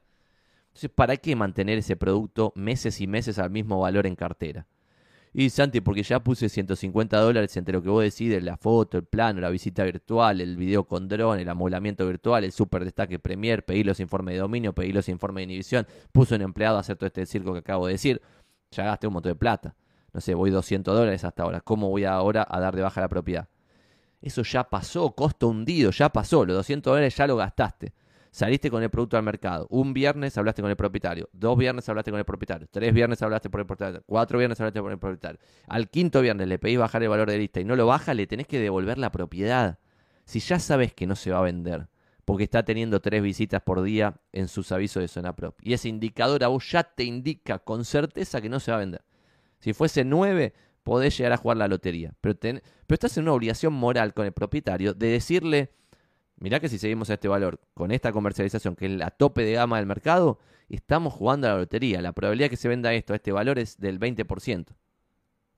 Entonces, 0.67 0.89
¿para 0.89 1.17
qué 1.17 1.35
mantener 1.35 1.77
ese 1.77 1.97
producto 1.97 2.53
meses 2.55 3.01
y 3.01 3.07
meses 3.07 3.37
al 3.37 3.49
mismo 3.49 3.81
valor 3.81 4.07
en 4.07 4.15
cartera? 4.15 4.65
Y 5.33 5.49
Santi, 5.49 5.79
porque 5.79 6.03
ya 6.03 6.19
puse 6.19 6.49
150 6.49 7.17
dólares 7.17 7.55
entre 7.55 7.73
lo 7.73 7.81
que 7.81 7.89
vos 7.89 8.03
decides, 8.03 8.43
la 8.43 8.57
foto, 8.57 8.97
el 8.97 9.05
plano, 9.05 9.39
la 9.39 9.49
visita 9.49 9.83
virtual, 9.85 10.41
el 10.41 10.57
video 10.57 10.83
con 10.83 11.07
dron, 11.07 11.39
el 11.39 11.47
amoblamiento 11.47 12.05
virtual, 12.05 12.43
el 12.43 12.51
super 12.51 12.83
destaque 12.83 13.17
Premier, 13.17 13.63
pedí 13.63 13.85
los 13.85 14.01
informes 14.01 14.33
de 14.33 14.39
dominio, 14.39 14.73
pedí 14.73 14.91
los 14.91 15.07
informes 15.07 15.41
de 15.41 15.43
inhibición, 15.43 15.87
puso 16.11 16.35
un 16.35 16.41
empleado 16.41 16.75
a 16.75 16.81
hacer 16.81 16.97
todo 16.97 17.07
este 17.07 17.25
circo 17.25 17.53
que 17.53 17.59
acabo 17.59 17.87
de 17.87 17.93
decir, 17.93 18.21
ya 18.71 18.83
gasté 18.83 19.07
un 19.07 19.13
montón 19.13 19.31
de 19.31 19.35
plata. 19.35 19.75
No 20.13 20.19
sé, 20.19 20.33
voy 20.33 20.51
200 20.51 20.93
dólares 20.93 21.23
hasta 21.23 21.43
ahora. 21.43 21.61
¿Cómo 21.61 21.89
voy 21.89 22.03
ahora 22.03 22.45
a 22.49 22.59
dar 22.59 22.75
de 22.75 22.81
baja 22.81 22.99
la 22.99 23.07
propiedad? 23.07 23.47
Eso 24.21 24.43
ya 24.43 24.65
pasó, 24.65 25.11
costo 25.11 25.47
hundido, 25.47 25.91
ya 25.91 26.09
pasó. 26.09 26.45
Los 26.45 26.57
200 26.57 26.91
dólares 26.91 27.15
ya 27.15 27.27
lo 27.27 27.37
gastaste. 27.37 27.93
Saliste 28.33 28.71
con 28.71 28.81
el 28.81 28.89
producto 28.89 29.17
al 29.17 29.23
mercado. 29.23 29.67
Un 29.69 29.93
viernes 29.93 30.37
hablaste 30.37 30.61
con 30.61 30.71
el 30.71 30.77
propietario. 30.77 31.29
Dos 31.33 31.57
viernes 31.57 31.87
hablaste 31.89 32.11
con 32.11 32.17
el 32.17 32.25
propietario. 32.25 32.65
Tres 32.71 32.93
viernes 32.93 33.21
hablaste 33.21 33.49
con 33.49 33.59
el 33.59 33.67
propietario. 33.67 34.03
Cuatro 34.05 34.37
viernes 34.37 34.59
hablaste 34.61 34.79
con 34.79 34.91
el 34.91 34.99
propietario. 34.99 35.39
Al 35.67 35.89
quinto 35.89 36.21
viernes 36.21 36.47
le 36.47 36.57
pedís 36.57 36.79
bajar 36.79 37.03
el 37.03 37.09
valor 37.09 37.29
de 37.29 37.37
lista 37.37 37.59
y 37.59 37.65
no 37.65 37.75
lo 37.75 37.87
baja, 37.87 38.13
le 38.13 38.27
tenés 38.27 38.47
que 38.47 38.59
devolver 38.59 38.97
la 38.97 39.11
propiedad. 39.11 39.79
Si 40.23 40.39
ya 40.39 40.59
sabes 40.59 40.93
que 40.93 41.07
no 41.07 41.17
se 41.17 41.31
va 41.31 41.39
a 41.39 41.41
vender, 41.41 41.89
porque 42.23 42.45
está 42.45 42.63
teniendo 42.63 43.01
tres 43.01 43.21
visitas 43.21 43.61
por 43.61 43.81
día 43.81 44.21
en 44.31 44.47
sus 44.47 44.71
avisos 44.71 45.01
de 45.01 45.09
zona 45.09 45.35
prop. 45.35 45.59
Y 45.61 45.73
ese 45.73 45.89
indicador 45.89 46.41
a 46.45 46.47
vos 46.47 46.71
ya 46.71 46.83
te 46.83 47.03
indica 47.03 47.59
con 47.59 47.83
certeza 47.83 48.39
que 48.39 48.47
no 48.47 48.61
se 48.61 48.71
va 48.71 48.77
a 48.77 48.79
vender. 48.79 49.03
Si 49.59 49.73
fuese 49.73 50.05
nueve, 50.05 50.53
podés 50.83 51.17
llegar 51.17 51.33
a 51.33 51.37
jugar 51.37 51.57
la 51.57 51.67
lotería. 51.67 52.13
Pero, 52.21 52.39
pero 52.39 52.61
estás 52.87 53.17
en 53.17 53.23
una 53.23 53.33
obligación 53.33 53.73
moral 53.73 54.13
con 54.13 54.25
el 54.25 54.31
propietario 54.31 54.93
de 54.93 55.07
decirle 55.07 55.73
Mirá 56.41 56.59
que 56.59 56.69
si 56.69 56.79
seguimos 56.79 57.07
a 57.11 57.13
este 57.13 57.27
valor 57.27 57.59
con 57.75 57.91
esta 57.91 58.11
comercialización, 58.11 58.75
que 58.75 58.87
es 58.87 58.91
la 58.93 59.11
tope 59.11 59.43
de 59.43 59.53
gama 59.53 59.77
del 59.77 59.85
mercado, 59.85 60.39
estamos 60.69 61.13
jugando 61.13 61.47
a 61.47 61.51
la 61.51 61.57
lotería. 61.59 62.01
La 62.01 62.13
probabilidad 62.13 62.49
que 62.49 62.57
se 62.57 62.67
venda 62.67 62.91
esto 62.95 63.13
a 63.13 63.17
este 63.17 63.31
valor 63.31 63.59
es 63.59 63.79
del 63.79 63.99
20%. 63.99 64.65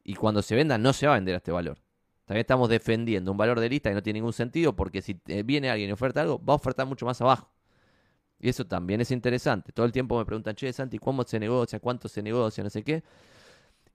Y 0.04 0.16
cuando 0.16 0.42
se 0.42 0.56
venda, 0.56 0.78
no 0.78 0.92
se 0.92 1.08
va 1.08 1.14
a 1.14 1.16
vender 1.16 1.36
a 1.36 1.38
este 1.38 1.54
valor. 1.54 1.78
También 2.26 2.42
estamos 2.42 2.68
defendiendo 2.68 3.32
un 3.32 3.38
valor 3.38 3.62
de 3.62 3.70
lista 3.70 3.92
que 3.92 3.96
no 3.96 4.04
tiene 4.04 4.18
ningún 4.18 4.34
sentido 4.34 4.76
porque 4.76 5.02
si 5.02 5.18
viene 5.46 5.70
alguien 5.70 5.90
y 5.90 5.94
oferta 5.94 6.20
algo, 6.20 6.44
va 6.44 6.52
a 6.52 6.58
ofertar 6.58 6.86
mucho 6.86 7.06
más 7.06 7.22
abajo. 7.22 7.50
Y 8.38 8.50
eso 8.50 8.66
también 8.66 9.00
es 9.00 9.10
interesante. 9.12 9.72
Todo 9.72 9.86
el 9.86 9.94
tiempo 9.94 10.18
me 10.18 10.26
preguntan, 10.26 10.54
che, 10.54 10.74
Santi, 10.74 11.00
¿cómo 11.00 11.24
se 11.24 11.40
negocia? 11.40 11.80
¿Cuánto 11.80 12.10
se 12.10 12.22
negocia? 12.22 12.62
No 12.62 12.70
sé 12.70 12.84
qué. 12.84 13.04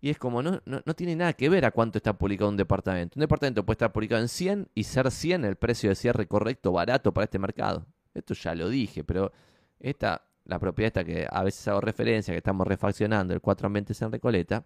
Y 0.00 0.10
es 0.10 0.18
como, 0.18 0.42
no, 0.42 0.60
no, 0.64 0.80
no, 0.84 0.94
tiene 0.94 1.16
nada 1.16 1.32
que 1.32 1.48
ver 1.48 1.64
a 1.64 1.72
cuánto 1.72 1.98
está 1.98 2.16
publicado 2.16 2.50
un 2.50 2.56
departamento. 2.56 3.18
Un 3.18 3.20
departamento 3.20 3.64
puede 3.66 3.74
estar 3.74 3.92
publicado 3.92 4.22
en 4.22 4.28
100 4.28 4.68
y 4.74 4.84
ser 4.84 5.10
100 5.10 5.44
el 5.44 5.56
precio 5.56 5.88
de 5.88 5.96
cierre 5.96 6.26
correcto, 6.28 6.70
barato 6.70 7.12
para 7.12 7.24
este 7.24 7.38
mercado. 7.38 7.84
Esto 8.14 8.34
ya 8.34 8.54
lo 8.54 8.68
dije, 8.68 9.02
pero 9.02 9.32
esta, 9.80 10.22
la 10.44 10.58
propiedad 10.60 10.88
esta 10.88 11.04
que 11.04 11.26
a 11.28 11.42
veces 11.42 11.66
hago 11.66 11.80
referencia, 11.80 12.32
que 12.32 12.38
estamos 12.38 12.66
refaccionando, 12.66 13.34
el 13.34 13.40
4 13.40 13.66
ambientes 13.66 14.00
en 14.00 14.12
Recoleta, 14.12 14.64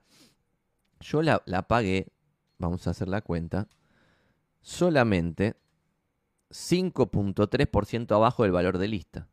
yo 1.00 1.22
la, 1.22 1.42
la 1.46 1.62
pagué, 1.66 2.08
vamos 2.58 2.86
a 2.86 2.90
hacer 2.90 3.08
la 3.08 3.22
cuenta, 3.22 3.68
solamente 4.60 5.56
5.3% 6.50 8.14
abajo 8.14 8.42
del 8.42 8.52
valor 8.52 8.76
de 8.76 8.88
lista. 8.88 9.28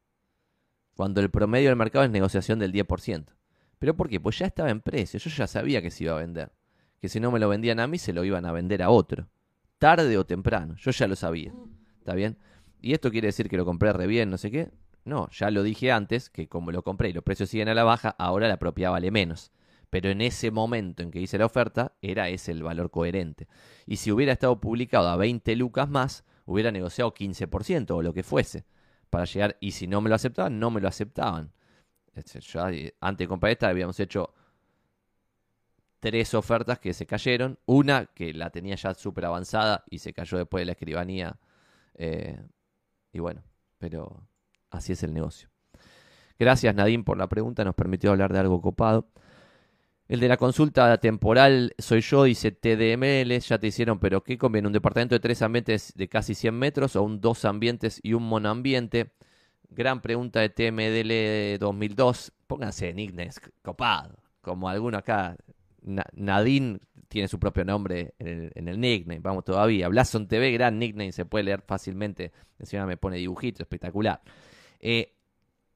Cuando 0.96 1.20
el 1.22 1.30
promedio 1.30 1.70
del 1.70 1.78
mercado 1.78 2.06
es 2.06 2.12
negociación 2.12 2.60
del 2.60 2.72
10%. 2.72 3.39
¿Pero 3.80 3.96
por 3.96 4.10
qué? 4.10 4.20
Pues 4.20 4.38
ya 4.38 4.46
estaba 4.46 4.70
en 4.70 4.82
precio, 4.82 5.20
yo 5.20 5.30
ya 5.30 5.48
sabía 5.48 5.82
que 5.82 5.90
se 5.90 6.04
iba 6.04 6.14
a 6.14 6.20
vender. 6.20 6.52
Que 7.00 7.08
si 7.08 7.20
no 7.20 7.32
me 7.32 7.40
lo 7.40 7.48
vendían 7.48 7.80
a 7.80 7.88
mí, 7.88 7.98
se 7.98 8.14
lo 8.14 8.26
iban 8.26 8.46
a 8.46 8.52
vender 8.52 8.84
a 8.84 8.90
otro. 8.90 9.30
Tarde 9.78 10.18
o 10.18 10.26
temprano, 10.26 10.76
yo 10.76 10.92
ya 10.92 11.08
lo 11.08 11.16
sabía. 11.16 11.54
¿Está 11.98 12.14
bien? 12.14 12.38
Y 12.82 12.94
esto 12.94 13.10
quiere 13.10 13.30
decir 13.30 13.50
que 13.50 13.58
lo 13.58 13.66
compré 13.66 13.94
re 13.94 14.06
bien, 14.06 14.30
no 14.30 14.38
sé 14.38 14.52
qué. 14.52 14.70
No, 15.06 15.30
ya 15.32 15.50
lo 15.50 15.64
dije 15.64 15.92
antes, 15.92 16.30
que 16.30 16.50
como 16.50 16.72
lo 16.72 16.84
compré 16.84 17.10
y 17.10 17.14
los 17.14 17.24
precios 17.24 17.50
siguen 17.50 17.70
a 17.70 17.74
la 17.74 17.86
baja, 17.86 18.10
ahora 18.20 18.50
la 18.50 18.60
propiedad 18.60 18.92
vale 18.92 19.12
menos. 19.12 19.52
Pero 19.90 20.10
en 20.10 20.22
ese 20.22 20.52
momento 20.52 21.02
en 21.02 21.10
que 21.10 21.22
hice 21.22 21.38
la 21.38 21.46
oferta, 21.46 21.94
era 22.02 22.30
ese 22.30 22.52
el 22.52 22.62
valor 22.62 22.92
coherente. 22.92 23.48
Y 23.86 23.96
si 23.96 24.12
hubiera 24.12 24.34
estado 24.34 24.60
publicado 24.60 25.08
a 25.08 25.16
20 25.16 25.56
lucas 25.56 25.90
más, 25.90 26.26
hubiera 26.46 26.72
negociado 26.72 27.14
15% 27.14 27.92
o 27.92 28.02
lo 28.02 28.14
que 28.14 28.24
fuese. 28.24 28.66
Para 29.10 29.26
llegar, 29.26 29.58
y 29.60 29.72
si 29.72 29.88
no 29.88 30.02
me 30.02 30.10
lo 30.10 30.16
aceptaban, 30.16 30.60
no 30.60 30.70
me 30.70 30.82
lo 30.82 30.88
aceptaban. 30.88 31.54
Eh, 32.20 32.96
antes 33.00 33.26
de 33.26 33.28
comprar 33.28 33.52
esta 33.52 33.70
habíamos 33.70 34.00
hecho 34.00 34.34
tres 36.00 36.34
ofertas 36.34 36.80
que 36.80 36.94
se 36.94 37.06
cayeron. 37.06 37.60
Una 37.66 38.06
que 38.06 38.34
la 38.34 38.50
tenía 38.50 38.76
ya 38.76 38.94
súper 38.94 39.26
avanzada 39.26 39.84
y 39.90 40.00
se 40.00 40.14
cayó 40.14 40.38
después 40.38 40.62
de 40.62 40.66
la 40.66 40.72
escribanía. 40.74 41.40
Eh, 41.96 42.40
y 43.12 43.20
bueno, 43.20 43.44
pero 43.78 44.28
así 44.70 44.94
es 44.94 45.04
el 45.04 45.14
negocio. 45.14 45.50
Gracias 46.38 46.74
Nadine 46.74 47.04
por 47.04 47.18
la 47.18 47.28
pregunta, 47.28 47.66
nos 47.66 47.76
permitió 47.76 48.12
hablar 48.12 48.32
de 48.32 48.40
algo 48.40 48.62
copado. 48.62 49.10
El 50.08 50.20
de 50.22 50.28
la 50.28 50.38
consulta 50.38 50.98
temporal 50.98 51.76
soy 51.78 52.02
yo, 52.02 52.24
dice 52.24 52.52
TDML, 52.52 53.38
ya 53.40 53.60
te 53.60 53.68
hicieron, 53.68 54.00
pero 54.00 54.24
¿qué 54.24 54.40
conviene? 54.40 54.68
¿Un 54.68 54.74
departamento 54.74 55.14
de 55.14 55.20
tres 55.20 55.42
ambientes 55.44 55.94
de 55.96 56.08
casi 56.08 56.34
100 56.34 56.58
metros 56.58 56.96
o 56.96 57.04
un 57.04 57.22
dos 57.22 57.46
ambientes 57.46 58.00
y 58.02 58.14
un 58.14 58.24
monoambiente? 58.24 59.12
Gran 59.70 60.02
pregunta 60.02 60.40
de 60.40 60.50
TMDL 60.50 61.60
2002. 61.60 62.32
Pónganse 62.48 62.94
nicknames 62.94 63.40
copado. 63.62 64.18
Como 64.42 64.68
alguno 64.68 64.98
acá. 64.98 65.38
Nadine 66.14 66.80
tiene 67.08 67.28
su 67.28 67.40
propio 67.40 67.64
nombre 67.64 68.14
en 68.20 68.68
el, 68.68 68.80
nickname. 68.80 69.20
Vamos 69.20 69.46
todavía. 69.46 69.88
Blason 69.88 70.28
TV, 70.28 70.52
gran 70.52 70.78
nickname. 70.80 71.12
Se 71.12 71.26
puede 71.26 71.46
leer 71.46 71.62
fácilmente. 71.62 72.32
Encima 72.58 72.86
me 72.86 72.98
pone 72.98 73.18
dibujito. 73.18 73.64
Espectacular. 73.64 74.22
Eh, 74.80 75.14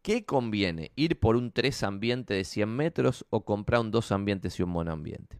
¿Qué 0.01 0.25
conviene? 0.25 0.91
¿Ir 0.95 1.19
por 1.19 1.37
un 1.37 1.51
tres 1.51 1.81
ambiente 1.81 2.33
de 2.33 2.43
100 2.43 2.69
metros 2.69 3.25
o 3.29 3.45
comprar 3.45 3.79
un 3.79 3.91
dos 3.91 4.11
ambientes 4.11 4.59
y 4.59 4.63
un 4.63 4.69
monoambiente? 4.69 5.39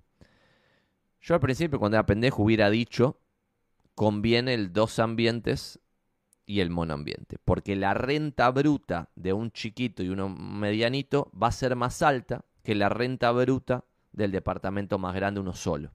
Yo 1.21 1.35
al 1.35 1.41
principio, 1.41 1.79
cuando 1.79 1.97
era 1.97 2.05
pendejo, 2.05 2.43
hubiera 2.43 2.69
dicho: 2.69 3.19
conviene 3.95 4.53
el 4.53 4.71
dos 4.71 4.99
ambientes 4.99 5.79
y 6.45 6.59
el 6.59 6.69
monoambiente. 6.69 7.37
Porque 7.43 7.75
la 7.75 7.93
renta 7.93 8.49
bruta 8.51 9.09
de 9.15 9.33
un 9.33 9.51
chiquito 9.51 10.03
y 10.03 10.09
uno 10.09 10.29
medianito 10.29 11.31
va 11.31 11.47
a 11.47 11.51
ser 11.51 11.75
más 11.75 12.01
alta 12.01 12.45
que 12.63 12.75
la 12.75 12.89
renta 12.89 13.31
bruta 13.31 13.85
del 14.11 14.31
departamento 14.31 14.99
más 14.99 15.15
grande 15.15 15.39
uno 15.39 15.53
solo. 15.53 15.91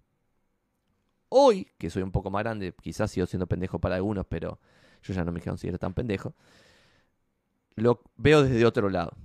Hoy, 1.30 1.68
que 1.78 1.90
soy 1.90 2.03
un 2.03 2.11
poco 2.11 2.30
más 2.30 2.42
grande, 2.42 2.74
quizás 2.80 3.11
sigo 3.11 3.26
siendo 3.26 3.46
pendejo 3.46 3.78
para 3.78 3.96
algunos, 3.96 4.26
pero 4.26 4.59
yo 5.03 5.14
ya 5.14 5.24
no 5.24 5.32
me 5.32 5.40
considero 5.40 5.78
tan 5.78 5.92
pendejo, 5.92 6.34
lo 7.76 8.03
veo 8.16 8.42
desde 8.42 8.64
otro 8.64 8.88
lado. 8.88 9.16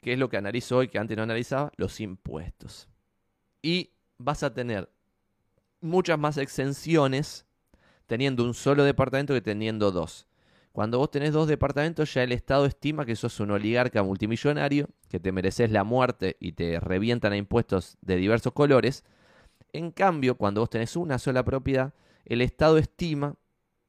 ¿Qué 0.00 0.14
es 0.14 0.18
lo 0.18 0.28
que 0.28 0.36
analizo 0.36 0.78
hoy 0.78 0.88
que 0.88 0.98
antes 0.98 1.16
no 1.16 1.22
analizaba? 1.22 1.72
Los 1.76 2.00
impuestos. 2.00 2.88
Y 3.62 3.90
vas 4.18 4.42
a 4.42 4.52
tener 4.52 4.90
muchas 5.80 6.18
más 6.18 6.36
exenciones 6.36 7.46
teniendo 8.06 8.44
un 8.44 8.54
solo 8.54 8.84
departamento 8.84 9.34
que 9.34 9.40
teniendo 9.40 9.92
dos. 9.92 10.26
Cuando 10.72 10.98
vos 10.98 11.10
tenés 11.10 11.32
dos 11.32 11.48
departamentos, 11.48 12.14
ya 12.14 12.22
el 12.22 12.32
Estado 12.32 12.64
estima 12.64 13.04
que 13.04 13.16
sos 13.16 13.40
un 13.40 13.50
oligarca 13.50 14.02
multimillonario, 14.02 14.88
que 15.08 15.18
te 15.18 15.32
mereces 15.32 15.70
la 15.70 15.82
muerte 15.82 16.36
y 16.38 16.52
te 16.52 16.78
revientan 16.78 17.32
a 17.32 17.36
impuestos 17.36 17.98
de 18.02 18.16
diversos 18.16 18.52
colores. 18.52 19.04
En 19.72 19.90
cambio, 19.90 20.36
cuando 20.36 20.60
vos 20.60 20.70
tenés 20.70 20.94
una 20.94 21.18
sola 21.18 21.44
propiedad, 21.44 21.92
el 22.24 22.40
Estado 22.40 22.78
estima 22.78 23.34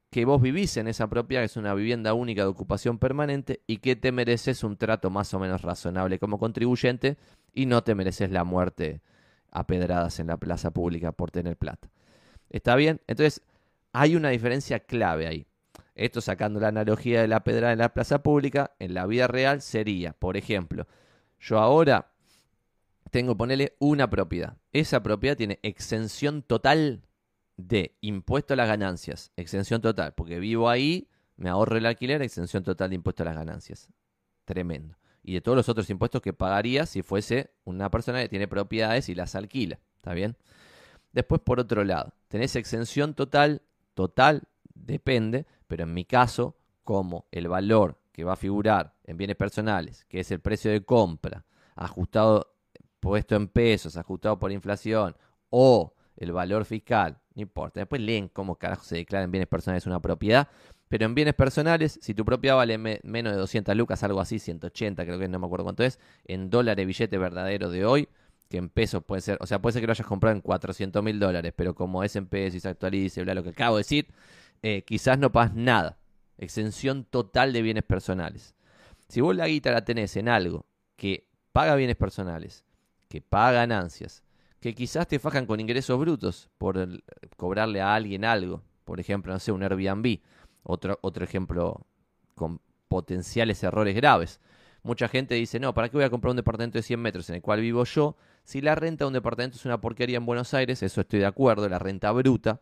que 0.10 0.26
vos 0.26 0.42
vivís 0.42 0.76
en 0.78 0.88
esa 0.88 1.08
propiedad, 1.08 1.42
que 1.42 1.46
es 1.46 1.58
una 1.58 1.74
vivienda 1.74 2.14
única 2.14 2.42
de 2.42 2.50
ocupación 2.50 2.98
permanente, 2.98 3.62
y 3.68 3.78
que 3.78 3.96
te 3.96 4.12
mereces 4.12 4.64
un 4.64 4.76
trato 4.76 5.10
más 5.10 5.34
o 5.34 5.40
menos 5.40 5.62
razonable 5.62 6.20
como 6.20 6.38
contribuyente 6.38 7.18
y 7.54 7.66
no 7.66 7.84
te 7.84 7.96
mereces 7.96 8.32
la 8.32 8.44
muerte 8.44 9.02
a 9.52 9.68
pedradas 9.68 10.20
en 10.20 10.28
la 10.28 10.38
plaza 10.38 10.72
pública 10.72 11.12
por 11.12 11.32
tener 11.32 11.58
plata. 11.58 11.90
¿Está 12.50 12.76
bien? 12.76 13.02
Entonces, 13.08 13.42
hay 13.94 14.16
una 14.16 14.30
diferencia 14.30 14.80
clave 14.80 15.28
ahí. 15.28 15.46
Esto 15.96 16.22
sacando 16.22 16.60
la 16.60 16.70
analogía 16.70 17.22
de 17.22 17.28
la 17.28 17.44
pedrada 17.44 17.74
en 17.74 17.80
la 17.80 17.94
plaza 17.94 18.24
pública, 18.24 18.72
en 18.80 18.94
la 18.94 19.06
vida 19.06 19.28
real 19.28 19.62
sería, 19.62 20.14
por 20.14 20.38
ejemplo, 20.38 20.88
yo 21.40 21.60
ahora 21.60 22.12
tengo, 23.12 23.36
ponerle 23.36 23.76
una 23.80 24.10
propiedad. 24.10 24.58
Esa 24.72 25.04
propiedad 25.04 25.36
tiene 25.36 25.60
exención 25.64 26.42
total 26.44 27.04
de 27.58 27.98
impuesto 28.00 28.54
a 28.54 28.58
las 28.58 28.68
ganancias. 28.68 29.32
Exención 29.36 29.82
total, 29.82 30.14
porque 30.14 30.40
vivo 30.40 30.70
ahí, 30.70 31.10
me 31.36 31.50
ahorro 31.50 31.78
el 31.78 31.86
alquiler, 31.86 32.22
exención 32.22 32.64
total 32.64 32.90
de 32.90 32.96
impuesto 32.96 33.24
a 33.24 33.26
las 33.26 33.36
ganancias. 33.36 33.90
Tremendo. 34.46 34.96
Y 35.24 35.34
de 35.34 35.42
todos 35.42 35.58
los 35.58 35.70
otros 35.70 35.90
impuestos 35.90 36.22
que 36.22 36.34
pagaría 36.34 36.86
si 36.86 37.04
fuese 37.04 37.52
una 37.66 37.92
persona 37.92 38.22
que 38.22 38.30
tiene 38.30 38.48
propiedades 38.48 39.10
y 39.10 39.16
las 39.16 39.36
alquila. 39.36 39.80
¿Está 39.98 40.14
bien? 40.14 40.38
Después, 41.12 41.42
por 41.42 41.60
otro 41.60 41.84
lado, 41.84 42.14
tenés 42.30 42.56
exención 42.56 43.14
total, 43.14 43.62
total, 43.94 44.44
depende, 44.74 45.46
pero 45.72 45.86
en 45.86 45.94
mi 45.94 46.04
caso, 46.04 46.58
como 46.84 47.28
el 47.32 47.48
valor 47.48 47.98
que 48.12 48.26
va 48.26 48.34
a 48.34 48.36
figurar 48.36 48.94
en 49.06 49.16
bienes 49.16 49.38
personales, 49.38 50.04
que 50.10 50.20
es 50.20 50.30
el 50.30 50.42
precio 50.42 50.70
de 50.70 50.84
compra, 50.84 51.46
ajustado, 51.78 52.58
puesto 53.00 53.38
en 53.38 53.48
pesos, 53.48 53.96
ajustado 53.96 54.38
por 54.38 54.52
inflación, 54.52 55.16
o 55.50 55.94
el 56.18 56.34
valor 56.34 56.66
fiscal, 56.66 57.22
no 57.36 57.44
importa. 57.44 57.80
Después 57.80 58.02
leen 58.02 58.28
cómo 58.28 58.56
carajo 58.56 58.84
se 58.84 58.98
declara 58.98 59.24
en 59.24 59.32
bienes 59.32 59.48
personales 59.48 59.86
una 59.88 60.02
propiedad. 60.02 60.50
Pero 60.90 61.06
en 61.06 61.16
bienes 61.16 61.36
personales, 61.36 62.00
si 62.02 62.14
tu 62.14 62.26
propiedad 62.26 62.58
vale 62.58 62.78
menos 62.78 63.32
de 63.32 63.40
200 63.40 63.74
lucas, 63.78 64.04
algo 64.04 64.20
así, 64.20 64.40
180 64.40 65.06
creo 65.06 65.20
que 65.20 65.30
no 65.30 65.40
me 65.40 65.46
acuerdo 65.46 65.64
cuánto 65.64 65.86
es, 65.86 66.02
en 66.26 66.50
dólares 66.50 66.86
billete 66.86 67.18
verdadero 67.18 67.70
de 67.70 67.86
hoy, 67.86 68.10
que 68.52 68.58
en 68.58 68.70
pesos 68.70 69.04
puede 69.04 69.22
ser, 69.22 69.40
o 69.42 69.48
sea, 69.48 69.60
puede 69.60 69.74
ser 69.74 69.82
que 69.82 69.88
lo 69.88 69.94
hayas 69.94 70.06
comprado 70.06 70.36
en 70.36 70.42
400 70.42 71.02
mil 71.04 71.20
dólares, 71.20 71.54
pero 71.56 71.74
como 71.74 72.04
es 72.04 72.16
en 72.16 72.28
pesos 72.28 72.58
y 72.58 72.60
se 72.60 72.70
actualice, 72.70 73.24
bla, 73.24 73.34
lo 73.34 73.42
que 73.42 73.50
acabo 73.50 73.78
de 73.78 73.80
decir, 73.80 74.08
eh, 74.62 74.84
quizás 74.86 75.18
no 75.18 75.32
pagas 75.32 75.56
nada. 75.56 75.98
Exención 76.38 77.06
total 77.06 77.54
de 77.54 77.64
bienes 77.64 77.84
personales. 77.84 78.54
Si 79.08 79.22
vos 79.22 79.36
la 79.36 79.48
guita 79.48 79.72
la 79.72 79.84
tenés 79.84 80.16
en 80.18 80.30
algo 80.30 80.66
que 80.96 81.28
paga 81.52 81.76
bienes 81.76 81.96
personales, 81.96 82.64
que 83.10 83.22
paga 83.22 83.54
ganancias, 83.54 84.24
que 84.60 84.76
quizás 84.76 85.08
te 85.08 85.20
fajan 85.20 85.46
con 85.46 85.60
ingresos 85.60 86.00
brutos 86.00 86.50
por 86.58 86.88
cobrarle 87.36 87.82
a 87.82 87.96
alguien 87.96 88.24
algo, 88.24 88.62
por 88.86 89.00
ejemplo, 89.00 89.34
no 89.34 89.40
sé, 89.40 89.52
un 89.52 89.64
Airbnb, 89.64 90.20
otro, 90.64 91.00
otro 91.02 91.24
ejemplo 91.24 91.86
con 92.36 92.62
potenciales 92.88 93.64
errores 93.64 93.96
graves. 93.96 94.40
Mucha 94.84 95.08
gente 95.08 95.36
dice, 95.36 95.60
no, 95.60 95.74
¿para 95.74 95.90
qué 95.90 95.98
voy 95.98 96.04
a 96.04 96.10
comprar 96.10 96.32
un 96.32 96.38
departamento 96.38 96.78
de 96.78 96.84
100 96.84 97.00
metros 97.00 97.30
en 97.30 97.36
el 97.36 97.42
cual 97.42 97.62
vivo 97.62 97.84
yo? 97.86 98.16
Si 98.44 98.62
la 98.62 98.76
renta 98.76 99.06
de 99.06 99.08
un 99.08 99.14
departamento 99.14 99.58
es 99.58 99.66
una 99.66 99.80
porquería 99.80 100.18
en 100.18 100.26
Buenos 100.26 100.54
Aires, 100.54 100.82
eso 100.84 101.02
estoy 101.02 101.20
de 101.20 101.26
acuerdo, 101.26 101.70
la 101.70 101.80
renta 101.80 102.12
bruta, 102.12 102.62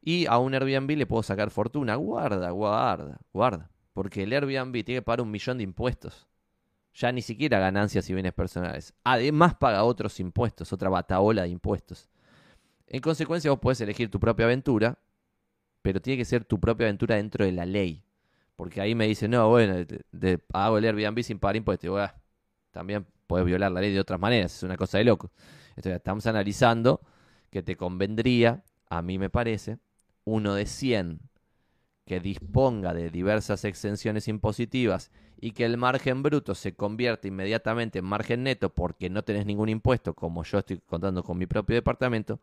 y 0.00 0.26
a 0.26 0.38
un 0.38 0.54
Airbnb 0.54 0.96
le 0.96 1.06
puedo 1.06 1.22
sacar 1.24 1.50
fortuna. 1.50 1.96
Guarda, 1.96 2.50
guarda, 2.50 3.18
guarda. 3.32 3.70
Porque 3.92 4.22
el 4.22 4.32
Airbnb 4.32 4.72
tiene 4.84 5.00
que 5.00 5.02
pagar 5.02 5.22
un 5.22 5.30
millón 5.30 5.58
de 5.58 5.64
impuestos. 5.64 6.28
Ya 6.94 7.10
ni 7.10 7.22
siquiera 7.22 7.58
ganancias 7.58 8.08
y 8.08 8.14
bienes 8.14 8.32
personales. 8.32 8.94
Además 9.02 9.56
paga 9.56 9.82
otros 9.82 10.20
impuestos, 10.20 10.72
otra 10.72 10.88
bataola 10.88 11.42
de 11.42 11.48
impuestos. 11.48 12.08
En 12.86 13.00
consecuencia 13.00 13.50
vos 13.50 13.58
podés 13.58 13.80
elegir 13.80 14.10
tu 14.10 14.20
propia 14.20 14.46
aventura, 14.46 14.98
pero 15.82 16.00
tiene 16.00 16.18
que 16.18 16.24
ser 16.24 16.44
tu 16.44 16.60
propia 16.60 16.86
aventura 16.86 17.16
dentro 17.16 17.44
de 17.44 17.52
la 17.52 17.66
ley. 17.66 18.04
Porque 18.54 18.80
ahí 18.80 18.94
me 18.94 19.06
dicen, 19.08 19.32
no, 19.32 19.48
bueno, 19.48 19.84
de, 20.12 20.40
hago 20.52 20.78
el 20.78 20.84
Airbnb 20.84 21.22
sin 21.22 21.38
pagar 21.38 21.56
impuestos. 21.56 21.90
Bueno, 21.90 22.12
también 22.70 23.06
puedes 23.26 23.46
violar 23.46 23.72
la 23.72 23.80
ley 23.80 23.92
de 23.92 24.00
otras 24.00 24.20
maneras, 24.20 24.56
es 24.56 24.62
una 24.62 24.76
cosa 24.76 24.98
de 24.98 25.04
loco. 25.04 25.30
Entonces 25.70 25.96
estamos 25.96 26.26
analizando 26.26 27.00
que 27.50 27.62
te 27.62 27.76
convendría, 27.76 28.62
a 28.88 29.02
mí 29.02 29.18
me 29.18 29.30
parece, 29.30 29.78
uno 30.24 30.54
de 30.54 30.66
100 30.66 31.20
que 32.06 32.20
disponga 32.20 32.94
de 32.94 33.10
diversas 33.10 33.64
exenciones 33.64 34.28
impositivas 34.28 35.10
y 35.40 35.50
que 35.50 35.64
el 35.64 35.76
margen 35.76 36.22
bruto 36.22 36.54
se 36.54 36.74
convierte 36.74 37.28
inmediatamente 37.28 37.98
en 37.98 38.04
margen 38.04 38.44
neto 38.44 38.70
porque 38.70 39.10
no 39.10 39.24
tenés 39.24 39.44
ningún 39.44 39.68
impuesto, 39.68 40.14
como 40.14 40.44
yo 40.44 40.58
estoy 40.58 40.80
contando 40.86 41.24
con 41.24 41.36
mi 41.36 41.46
propio 41.46 41.74
departamento, 41.74 42.40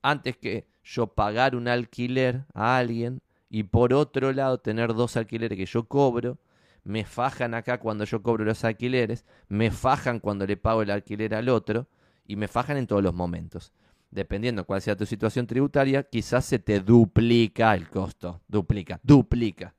antes 0.00 0.36
que 0.38 0.66
yo 0.82 1.08
pagar 1.08 1.54
un 1.54 1.68
alquiler 1.68 2.46
a 2.54 2.78
alguien 2.78 3.20
y 3.50 3.64
por 3.64 3.92
otro 3.92 4.32
lado 4.32 4.58
tener 4.58 4.94
dos 4.94 5.16
alquileres 5.16 5.58
que 5.58 5.66
yo 5.66 5.84
cobro, 5.84 6.38
me 6.84 7.04
fajan 7.04 7.54
acá 7.54 7.78
cuando 7.78 8.04
yo 8.04 8.22
cobro 8.22 8.44
los 8.44 8.64
alquileres, 8.64 9.24
me 9.48 9.70
fajan 9.70 10.20
cuando 10.20 10.46
le 10.46 10.56
pago 10.56 10.82
el 10.82 10.90
alquiler 10.90 11.34
al 11.34 11.48
otro 11.48 11.88
y 12.26 12.36
me 12.36 12.48
fajan 12.48 12.76
en 12.76 12.86
todos 12.86 13.02
los 13.02 13.14
momentos. 13.14 13.72
Dependiendo 14.10 14.66
cuál 14.66 14.82
sea 14.82 14.96
tu 14.96 15.06
situación 15.06 15.46
tributaria, 15.46 16.02
quizás 16.02 16.44
se 16.44 16.58
te 16.58 16.80
duplica 16.80 17.74
el 17.74 17.88
costo. 17.88 18.42
Duplica, 18.46 19.00
duplica 19.02 19.74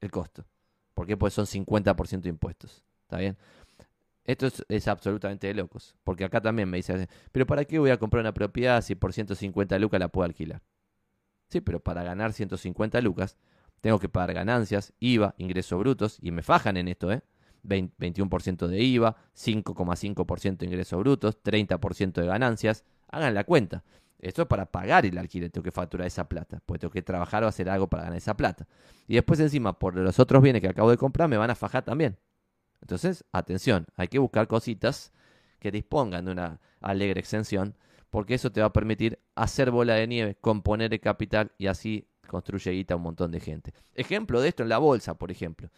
el 0.00 0.10
costo. 0.10 0.46
¿Por 0.94 1.06
qué? 1.06 1.16
Pues 1.16 1.34
son 1.34 1.46
50% 1.46 2.22
de 2.22 2.30
impuestos. 2.30 2.82
¿Está 3.02 3.18
bien? 3.18 3.36
Esto 4.24 4.48
es, 4.68 4.88
absolutamente 4.88 5.46
de 5.46 5.54
locos. 5.54 5.94
Porque 6.04 6.24
acá 6.24 6.40
también 6.40 6.68
me 6.68 6.78
dicen, 6.78 7.06
pero 7.32 7.46
¿para 7.46 7.64
qué 7.64 7.78
voy 7.78 7.90
a 7.90 7.98
comprar 7.98 8.22
una 8.22 8.34
propiedad 8.34 8.82
si 8.82 8.94
por 8.94 9.12
150 9.12 9.78
lucas 9.78 10.00
la 10.00 10.08
puedo 10.08 10.24
alquilar? 10.24 10.62
Sí, 11.48 11.60
pero 11.60 11.78
para 11.80 12.02
ganar 12.02 12.32
150 12.32 13.00
lucas 13.02 13.36
tengo 13.86 14.00
que 14.00 14.08
pagar 14.08 14.34
ganancias, 14.34 14.92
IVA, 14.98 15.36
ingresos 15.38 15.78
brutos, 15.78 16.18
y 16.20 16.32
me 16.32 16.42
fajan 16.42 16.76
en 16.76 16.88
esto, 16.88 17.12
¿eh? 17.12 17.22
21% 17.62 18.66
de 18.66 18.82
IVA, 18.82 19.14
5,5% 19.36 20.56
de 20.56 20.66
ingresos 20.66 20.98
brutos, 20.98 21.40
30% 21.40 22.14
de 22.14 22.26
ganancias. 22.26 22.82
Hagan 23.06 23.32
la 23.32 23.44
cuenta. 23.44 23.84
Esto 24.18 24.42
es 24.42 24.48
para 24.48 24.66
pagar 24.66 25.06
el 25.06 25.16
alquiler, 25.16 25.52
tengo 25.52 25.62
que 25.62 25.70
facturar 25.70 26.08
esa 26.08 26.28
plata, 26.28 26.60
pues 26.66 26.80
tengo 26.80 26.90
que 26.90 27.02
trabajar 27.02 27.44
o 27.44 27.46
hacer 27.46 27.70
algo 27.70 27.86
para 27.86 28.02
ganar 28.02 28.18
esa 28.18 28.36
plata. 28.36 28.66
Y 29.06 29.14
después 29.14 29.38
encima, 29.38 29.78
por 29.78 29.94
los 29.94 30.18
otros 30.18 30.42
bienes 30.42 30.62
que 30.62 30.68
acabo 30.68 30.90
de 30.90 30.96
comprar, 30.96 31.28
me 31.28 31.36
van 31.36 31.50
a 31.50 31.54
fajar 31.54 31.84
también. 31.84 32.18
Entonces, 32.80 33.24
atención, 33.30 33.86
hay 33.94 34.08
que 34.08 34.18
buscar 34.18 34.48
cositas 34.48 35.12
que 35.60 35.70
dispongan 35.70 36.24
de 36.24 36.32
una 36.32 36.60
alegre 36.80 37.20
exención, 37.20 37.76
porque 38.10 38.34
eso 38.34 38.50
te 38.50 38.60
va 38.60 38.66
a 38.66 38.72
permitir 38.72 39.20
hacer 39.36 39.70
bola 39.70 39.94
de 39.94 40.08
nieve, 40.08 40.34
componer 40.40 40.92
el 40.92 40.98
capital 40.98 41.52
y 41.56 41.68
así 41.68 42.08
construye 42.26 42.70
guita 42.72 42.94
a 42.94 42.96
un 42.96 43.04
montón 43.04 43.30
de 43.30 43.40
gente. 43.40 43.72
Ejemplo 43.94 44.40
de 44.40 44.48
esto 44.48 44.62
en 44.62 44.68
la 44.68 44.78
bolsa, 44.78 45.14
por 45.14 45.30
ejemplo. 45.30 45.70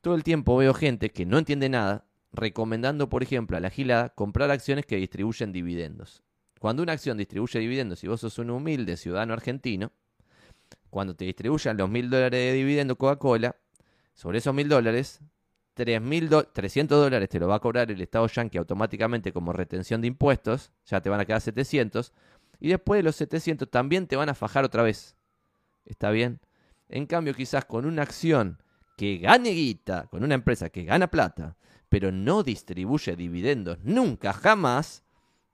Todo 0.00 0.14
el 0.14 0.24
tiempo 0.24 0.56
veo 0.56 0.74
gente 0.74 1.10
que 1.10 1.26
no 1.26 1.38
entiende 1.38 1.68
nada 1.68 2.06
recomendando, 2.32 3.08
por 3.08 3.22
ejemplo, 3.22 3.56
a 3.56 3.60
la 3.60 3.70
gilada 3.70 4.10
comprar 4.10 4.50
acciones 4.50 4.86
que 4.86 4.96
distribuyen 4.96 5.52
dividendos. 5.52 6.22
Cuando 6.58 6.82
una 6.82 6.92
acción 6.92 7.16
distribuye 7.18 7.58
dividendos 7.58 8.04
y 8.04 8.08
vos 8.08 8.20
sos 8.20 8.38
un 8.38 8.50
humilde 8.50 8.96
ciudadano 8.96 9.32
argentino, 9.32 9.92
cuando 10.90 11.14
te 11.14 11.24
distribuyan 11.24 11.76
los 11.76 11.88
mil 11.88 12.10
dólares 12.10 12.38
de 12.38 12.52
dividendo 12.52 12.96
Coca-Cola, 12.96 13.56
sobre 14.14 14.38
esos 14.38 14.54
mil 14.54 14.68
dólares, 14.68 15.20
300 15.74 16.98
dólares 16.98 17.28
te 17.28 17.38
lo 17.38 17.48
va 17.48 17.56
a 17.56 17.60
cobrar 17.60 17.90
el 17.90 18.00
Estado 18.00 18.26
Yankee 18.26 18.58
automáticamente 18.58 19.32
como 19.32 19.52
retención 19.52 20.00
de 20.00 20.08
impuestos, 20.08 20.72
ya 20.84 21.00
te 21.00 21.08
van 21.08 21.20
a 21.20 21.24
quedar 21.24 21.40
700, 21.40 22.12
y 22.58 22.68
después 22.68 22.98
de 22.98 23.02
los 23.02 23.16
700 23.16 23.70
también 23.70 24.06
te 24.06 24.16
van 24.16 24.28
a 24.28 24.34
fajar 24.34 24.64
otra 24.64 24.82
vez. 24.82 25.16
¿Está 25.84 26.10
bien? 26.10 26.40
En 26.88 27.06
cambio, 27.06 27.34
quizás 27.34 27.64
con 27.64 27.86
una 27.86 28.02
acción 28.02 28.58
que 28.96 29.18
gane 29.18 29.50
guita, 29.50 30.06
con 30.08 30.24
una 30.24 30.34
empresa 30.34 30.70
que 30.70 30.84
gana 30.84 31.08
plata, 31.08 31.56
pero 31.88 32.12
no 32.12 32.42
distribuye 32.42 33.16
dividendos 33.16 33.78
nunca, 33.82 34.32
jamás, 34.32 35.04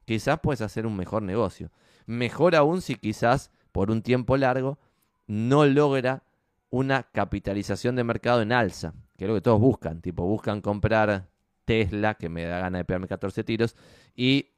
quizás 0.04 0.40
puedes 0.40 0.60
hacer 0.60 0.86
un 0.86 0.96
mejor 0.96 1.22
negocio. 1.22 1.70
Mejor 2.06 2.54
aún 2.54 2.82
si 2.82 2.96
quizás 2.96 3.50
por 3.72 3.90
un 3.90 4.02
tiempo 4.02 4.36
largo 4.36 4.78
no 5.26 5.66
logra 5.66 6.24
una 6.70 7.04
capitalización 7.04 7.96
de 7.96 8.04
mercado 8.04 8.42
en 8.42 8.52
alza, 8.52 8.94
que 9.16 9.24
es 9.24 9.28
lo 9.28 9.34
que 9.34 9.40
todos 9.40 9.60
buscan, 9.60 10.00
tipo 10.00 10.24
buscan 10.26 10.60
comprar 10.60 11.28
Tesla, 11.64 12.14
que 12.14 12.28
me 12.28 12.44
da 12.44 12.58
gana 12.58 12.78
de 12.78 12.84
pegarme 12.84 13.08
14 13.08 13.44
tiros, 13.44 13.76
y 14.14 14.50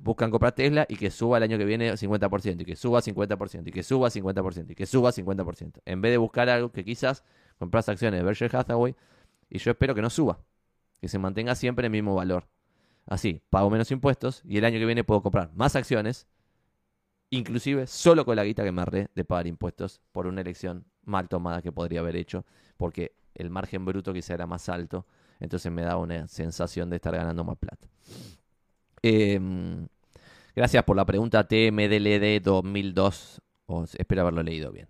buscan 0.00 0.30
comprar 0.30 0.52
Tesla 0.52 0.86
y 0.88 0.96
que 0.96 1.10
suba 1.10 1.36
el 1.38 1.42
año 1.42 1.58
que 1.58 1.64
viene 1.64 1.92
50%, 1.92 2.60
y 2.60 2.64
que 2.64 2.76
suba 2.76 3.00
50%, 3.00 3.68
y 3.68 3.72
que 3.72 3.82
suba 3.82 4.10
50%, 4.10 4.70
y 4.70 4.74
que 4.74 4.86
suba 4.86 5.12
50%, 5.12 5.80
en 5.84 6.00
vez 6.00 6.12
de 6.12 6.18
buscar 6.18 6.48
algo 6.48 6.72
que 6.72 6.84
quizás 6.84 7.24
compras 7.58 7.88
acciones 7.88 8.20
de 8.20 8.24
Berkshire 8.24 8.56
Hathaway 8.56 8.94
y 9.48 9.58
yo 9.58 9.70
espero 9.70 9.94
que 9.94 10.02
no 10.02 10.10
suba, 10.10 10.40
que 11.00 11.08
se 11.08 11.18
mantenga 11.18 11.54
siempre 11.54 11.86
el 11.86 11.92
mismo 11.92 12.14
valor. 12.14 12.48
Así, 13.06 13.42
pago 13.50 13.70
menos 13.70 13.90
impuestos 13.90 14.42
y 14.44 14.58
el 14.58 14.64
año 14.64 14.78
que 14.78 14.86
viene 14.86 15.04
puedo 15.04 15.22
comprar 15.22 15.52
más 15.54 15.76
acciones, 15.76 16.26
inclusive 17.30 17.86
solo 17.86 18.24
con 18.24 18.36
la 18.36 18.44
guita 18.44 18.64
que 18.64 18.72
me 18.72 18.82
arré 18.82 19.08
de 19.14 19.24
pagar 19.24 19.46
impuestos 19.46 20.00
por 20.12 20.26
una 20.26 20.40
elección 20.40 20.86
mal 21.04 21.28
tomada 21.28 21.62
que 21.62 21.70
podría 21.70 22.00
haber 22.00 22.16
hecho, 22.16 22.44
porque 22.76 23.14
el 23.34 23.50
margen 23.50 23.84
bruto 23.84 24.12
quizá 24.12 24.34
era 24.34 24.46
más 24.46 24.68
alto, 24.68 25.06
entonces 25.38 25.70
me 25.70 25.82
da 25.82 25.96
una 25.98 26.26
sensación 26.26 26.90
de 26.90 26.96
estar 26.96 27.14
ganando 27.14 27.44
más 27.44 27.58
plata. 27.58 27.86
Em, 29.02 29.86
gracias 30.54 30.84
por 30.84 30.96
la 30.96 31.04
pregunta 31.04 31.46
TMDLD 31.46 32.42
2002, 32.42 33.40
espero 33.98 34.22
haberlo 34.22 34.42
leído 34.42 34.72
bien. 34.72 34.88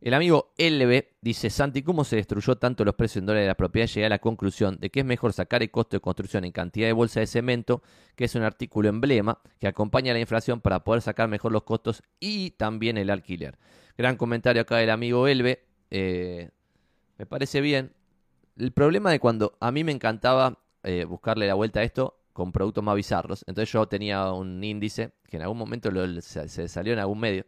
El 0.00 0.14
amigo 0.14 0.52
LB 0.58 1.06
dice, 1.20 1.50
Santi, 1.50 1.82
¿cómo 1.82 2.04
se 2.04 2.16
destruyó 2.16 2.54
tanto 2.56 2.84
los 2.84 2.94
precios 2.94 3.16
en 3.22 3.26
dólares 3.26 3.46
de 3.46 3.48
la 3.48 3.56
propiedad? 3.56 3.88
Llegué 3.88 4.06
a 4.06 4.08
la 4.08 4.20
conclusión 4.20 4.78
de 4.78 4.90
que 4.90 5.00
es 5.00 5.06
mejor 5.06 5.32
sacar 5.32 5.60
el 5.60 5.72
costo 5.72 5.96
de 5.96 6.00
construcción 6.00 6.44
en 6.44 6.52
cantidad 6.52 6.86
de 6.86 6.92
bolsa 6.92 7.18
de 7.18 7.26
cemento, 7.26 7.82
que 8.14 8.24
es 8.24 8.34
un 8.36 8.42
artículo 8.42 8.88
emblema 8.88 9.40
que 9.58 9.66
acompaña 9.66 10.12
a 10.12 10.14
la 10.14 10.20
inflación 10.20 10.60
para 10.60 10.84
poder 10.84 11.02
sacar 11.02 11.28
mejor 11.28 11.50
los 11.50 11.64
costos 11.64 12.04
y 12.20 12.52
también 12.52 12.96
el 12.96 13.10
alquiler. 13.10 13.58
Gran 13.96 14.16
comentario 14.16 14.62
acá 14.62 14.76
del 14.76 14.90
amigo 14.90 15.26
Elbe. 15.26 15.64
Eh, 15.90 16.50
me 17.16 17.26
parece 17.26 17.60
bien. 17.60 17.92
El 18.56 18.70
problema 18.70 19.10
de 19.10 19.18
cuando 19.18 19.56
a 19.58 19.72
mí 19.72 19.82
me 19.82 19.90
encantaba 19.90 20.60
eh, 20.84 21.06
buscarle 21.06 21.48
la 21.48 21.54
vuelta 21.54 21.80
a 21.80 21.82
esto 21.82 22.17
con 22.38 22.52
productos 22.52 22.84
más 22.84 22.94
bizarros. 22.94 23.44
Entonces 23.48 23.72
yo 23.72 23.88
tenía 23.88 24.32
un 24.32 24.62
índice 24.62 25.10
que 25.26 25.38
en 25.38 25.42
algún 25.42 25.58
momento 25.58 25.90
se, 26.22 26.68
salió 26.68 26.92
en 26.92 27.00
algún 27.00 27.18
medio, 27.18 27.44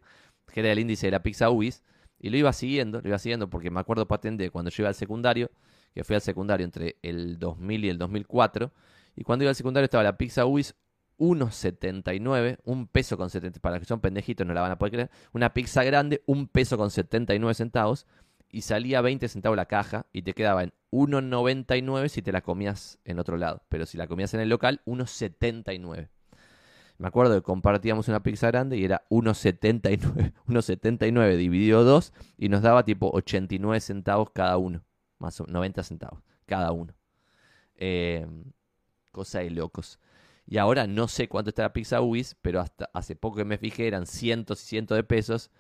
que 0.53 0.59
era 0.59 0.73
el 0.73 0.81
índice 0.81 1.07
de 1.07 1.13
la 1.13 1.23
pizza 1.23 1.49
UBIS 1.49 1.85
y 2.19 2.29
lo 2.29 2.37
iba 2.37 2.53
siguiendo, 2.53 3.01
lo 3.01 3.09
iba 3.09 3.19
siguiendo 3.21 3.49
porque 3.49 3.71
me 3.71 3.79
acuerdo 3.79 4.09
patente 4.09 4.51
cuando 4.51 4.69
yo 4.73 4.83
iba 4.83 4.89
al 4.89 4.97
secundario, 4.97 5.49
que 5.95 6.03
fui 6.03 6.17
al 6.17 6.23
secundario 6.23 6.65
entre 6.65 6.97
el 7.03 7.39
2000 7.39 7.85
y 7.85 7.89
el 7.89 7.99
2004. 7.99 8.73
Y 9.15 9.23
cuando 9.23 9.45
iba 9.45 9.51
al 9.51 9.55
secundario 9.55 9.85
estaba 9.85 10.03
la 10.03 10.19
pizza 10.19 10.45
UIS 10.45 10.75
1.79, 11.19 12.59
un 12.65 12.89
peso 12.89 13.17
con 13.17 13.31
70, 13.31 13.61
para 13.61 13.79
que 13.79 13.85
son 13.85 14.01
pendejitos 14.01 14.45
no 14.45 14.55
la 14.55 14.63
van 14.63 14.73
a 14.73 14.79
poder 14.79 14.93
creer, 14.93 15.11
una 15.33 15.55
pizza 15.55 15.85
grande, 15.85 16.25
un 16.27 16.49
peso 16.49 16.77
con 16.77 16.91
79 16.91 17.55
centavos, 17.55 18.07
y 18.51 18.63
salía 18.63 19.01
20 19.01 19.29
centavos 19.29 19.57
la 19.57 19.67
caja, 19.67 20.07
y 20.13 20.23
te 20.23 20.33
quedaba 20.35 20.63
en 20.63 20.73
1.99 20.91 22.09
si 22.09 22.23
te 22.23 22.33
la 22.33 22.43
comías 22.43 22.99
en 23.05 23.19
otro 23.19 23.37
lado, 23.37 23.63
pero 23.69 23.87
si 23.87 23.97
la 23.97 24.07
comías 24.07 24.35
en 24.35 24.41
el 24.41 24.49
local, 24.49 24.81
1.79. 24.87 26.09
Me 26.99 27.09
acuerdo 27.09 27.35
que 27.35 27.43
compartíamos 27.43 28.09
una 28.09 28.23
pizza 28.23 28.49
grande 28.49 28.77
y 28.77 28.85
era 28.85 29.07
1,79, 29.09 30.35
1,79 30.47 31.37
dividido 31.39 31.83
2 31.83 32.13
y 32.37 32.51
nos 32.51 32.61
daba 32.61 32.85
tipo 32.85 33.11
89 33.15 33.81
centavos 33.81 34.31
cada 34.35 34.59
uno, 34.59 34.85
más 35.19 35.41
o 35.41 35.47
90 35.47 35.83
centavos 35.83 36.23
cada 36.45 36.73
uno. 36.73 36.95
Eh, 37.77 38.27
cosa 39.13 39.39
de 39.39 39.51
locos. 39.51 39.99
Y 40.47 40.59
ahora 40.59 40.87
no 40.87 41.09
sé 41.09 41.29
cuánto 41.29 41.51
está 41.51 41.63
la 41.63 41.73
pizza 41.73 42.01
UIS, 42.01 42.37
pero 42.43 42.61
hasta 42.61 42.91
hace 42.93 43.17
poco 43.17 43.37
que 43.37 43.45
me 43.45 43.57
fijé 43.57 43.87
eran 43.87 44.07
cientos 44.07 44.63
y 44.63 44.67
cientos 44.67 44.97
de 44.97 45.05
pesos. 45.05 45.51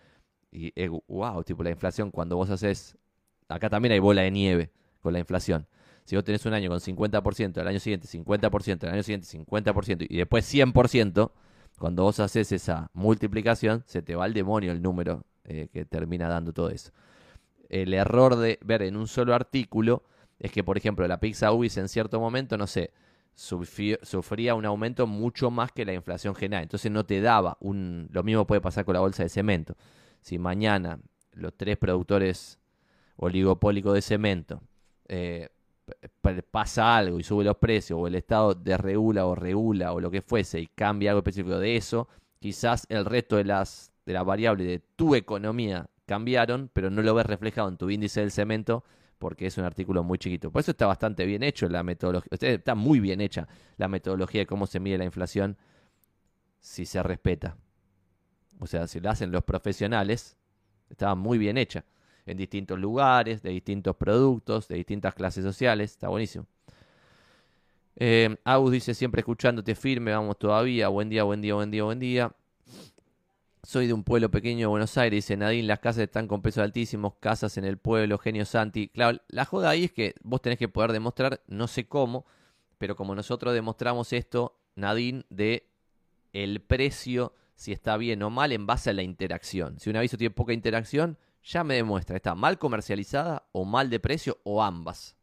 Y 0.53 0.73
wow, 1.07 1.43
tipo 1.45 1.63
la 1.63 1.71
inflación, 1.71 2.11
cuando 2.11 2.37
vos 2.37 2.51
haces. 2.51 2.97
Acá 3.49 3.69
también 3.69 3.93
hay 3.93 3.99
bola 3.99 4.23
de 4.23 4.31
nieve 4.31 4.71
con 5.01 5.13
la 5.13 5.19
inflación. 5.19 5.67
Si 6.05 6.17
vos 6.17 6.25
tenés 6.25 6.45
un 6.47 6.55
año 6.55 6.69
con 6.71 6.81
50%, 6.81 7.61
el 7.61 7.69
año 7.69 7.81
siguiente 7.81 8.09
50%, 8.09 8.85
el 8.85 8.91
año 8.91 9.03
siguiente 9.03 9.27
50% 9.27 10.07
y 10.09 10.17
después 10.17 10.53
100%, 10.53 11.31
cuando 11.79 12.03
vos 12.03 12.21
haces 12.21 12.53
esa 12.53 12.91
multiplicación, 12.95 13.83
se 13.87 14.03
te 14.03 14.15
va 14.15 14.25
al 14.25 14.35
demonio 14.35 14.73
el 14.73 14.83
número 14.83 15.25
eh, 15.45 15.69
que 15.73 15.85
termina 15.85 16.29
dando 16.29 16.53
todo 16.53 16.71
eso. 16.71 16.91
El 17.69 17.95
error 17.95 18.37
de 18.37 18.59
ver 18.63 18.83
en 18.83 18.97
un 18.97 19.07
solo 19.07 19.35
artículo 19.35 20.03
es 20.39 20.51
que, 20.51 20.65
por 20.65 20.77
ejemplo, 20.77 21.07
la 21.07 21.21
pizza 21.21 21.53
UBIS 21.53 21.77
en 21.77 21.89
cierto 21.89 22.19
momento, 22.19 22.57
no 22.57 22.67
sé, 22.67 22.93
sufría 23.35 24.55
un 24.55 24.65
aumento 24.67 25.07
mucho 25.07 25.51
más 25.51 25.73
que 25.73 25.85
la 25.85 25.93
inflación 25.93 26.35
general. 26.35 26.65
Entonces 26.65 26.91
no 26.91 27.05
te 27.05 27.21
daba 27.21 27.57
un... 27.61 28.09
Lo 28.11 28.23
mismo 28.23 28.47
puede 28.47 28.61
pasar 28.61 28.85
con 28.85 28.95
la 28.95 29.01
bolsa 29.01 29.23
de 29.23 29.29
cemento. 29.29 29.77
Si 30.21 30.39
mañana 30.39 30.99
los 31.33 31.55
tres 31.57 31.77
productores 31.77 32.59
oligopólicos 33.16 33.95
de 33.95 34.03
cemento 34.03 34.62
eh, 35.09 35.49
pasa 36.51 36.97
algo 36.97 37.18
y 37.18 37.23
sube 37.23 37.45
los 37.45 37.57
precios 37.57 37.99
o 38.01 38.07
el 38.07 38.14
Estado 38.14 38.55
desregula 38.55 39.27
o 39.27 39.35
regula 39.35 39.93
o 39.93 40.01
lo 40.01 40.11
que 40.11 40.23
fuese 40.23 40.61
y 40.61 40.66
cambia 40.66 41.11
algo 41.11 41.21
específico 41.21 41.59
de 41.59 41.77
eso, 41.77 42.09
quizás 42.39 42.87
el 42.89 43.05
resto 43.05 43.37
de 43.37 43.45
las, 43.45 43.93
de 44.07 44.12
las 44.12 44.25
variables 44.25 44.66
de 44.66 44.79
tu 44.97 45.14
economía 45.14 45.89
cambiaron, 46.07 46.71
pero 46.73 46.91
no 46.91 47.03
lo 47.03 47.14
ves 47.14 47.27
reflejado 47.27 47.68
en 47.68 47.77
tu 47.77 47.91
índice 47.91 48.21
del 48.21 48.31
cemento 48.31 48.85
porque 49.18 49.47
es 49.47 49.59
un 49.59 49.64
artículo 49.64 50.03
muy 50.03 50.18
chiquito. 50.18 50.51
Por 50.51 50.61
eso 50.61 50.71
está 50.71 50.87
bastante 50.87 51.27
bien 51.27 51.43
hecho 51.43 51.68
la 51.68 51.83
metodología, 51.83 52.31
está 52.41 52.75
muy 52.75 53.01
bien 53.01 53.21
hecha 53.21 53.47
la 53.77 53.87
metodología 53.87 54.41
de 54.41 54.47
cómo 54.47 54.66
se 54.66 54.81
mide 54.81 54.97
la 54.97 55.05
inflación 55.05 55.57
si 56.59 56.87
se 56.87 57.03
respeta. 57.03 57.57
O 58.61 58.67
sea, 58.67 58.87
si 58.87 59.01
lo 59.01 59.11
hacen 59.11 59.33
los 59.33 59.43
profesionales, 59.43 60.37
Estaba 60.91 61.15
muy 61.15 61.39
bien 61.39 61.57
hecha. 61.57 61.85
En 62.27 62.37
distintos 62.37 62.79
lugares, 62.79 63.43
de 63.43 63.51
distintos 63.51 63.97
productos, 63.97 64.69
de 64.69 64.77
distintas 64.77 65.15
clases 65.15 65.45
sociales. 65.45 65.93
Está 65.93 66.09
buenísimo. 66.09 66.47
Eh, 67.97 68.37
Agus 68.45 68.73
dice 68.73 68.95
siempre 68.95 69.21
escuchándote 69.21 69.75
firme, 69.75 70.13
vamos 70.13 70.39
todavía. 70.39 70.89
Buen 70.89 71.09
día, 71.09 71.23
buen 71.25 71.41
día, 71.41 71.55
buen 71.55 71.71
día, 71.71 71.85
buen 71.85 71.99
día. 71.99 72.33
Soy 73.63 73.87
de 73.87 73.93
un 73.93 74.05
pueblo 74.05 74.31
pequeño 74.31 74.61
de 74.61 74.67
Buenos 74.67 74.97
Aires, 74.97 75.19
dice 75.19 75.37
Nadine, 75.37 75.69
las 75.69 75.81
casas 75.81 76.05
están 76.05 76.27
con 76.27 76.41
precios 76.41 76.65
altísimos, 76.65 77.15
casas 77.21 77.59
en 77.59 77.67
el 77.67 77.77
pueblo, 77.77 78.17
genio 78.17 78.47
Santi. 78.47 78.89
Claro, 78.89 79.19
la 79.29 79.45
joda 79.45 79.69
ahí 79.69 79.85
es 79.85 79.93
que 79.93 80.15
vos 80.23 80.41
tenés 80.41 80.59
que 80.59 80.69
poder 80.69 80.93
demostrar, 80.93 81.43
no 81.47 81.69
sé 81.69 81.87
cómo, 81.87 82.25
pero 82.79 82.97
como 82.97 83.15
nosotros 83.15 83.53
demostramos 83.53 84.15
esto, 84.15 84.57
Nadine, 84.77 85.27
de 85.29 85.69
el 86.33 86.61
precio, 86.63 87.35
si 87.61 87.73
está 87.73 87.99
bien 87.99 88.23
o 88.23 88.31
mal, 88.31 88.53
en 88.53 88.65
base 88.67 88.89
a 88.89 88.95
la 88.95 89.03
interacción. 89.03 89.79
Si 89.79 89.91
un 89.91 89.97
aviso 89.97 90.17
tiene 90.17 90.35
poca 90.35 90.55
interacción, 90.55 91.19
ya 91.45 91.63
me 91.63 91.75
demuestra, 91.75 92.17
está 92.17 92.35
mal 92.35 92.59
comercializada 92.59 93.45
o 93.53 93.67
mal 93.67 93.91
de 93.91 94.01
precio 94.01 94.39
o 94.45 94.63
ambas. 94.63 95.15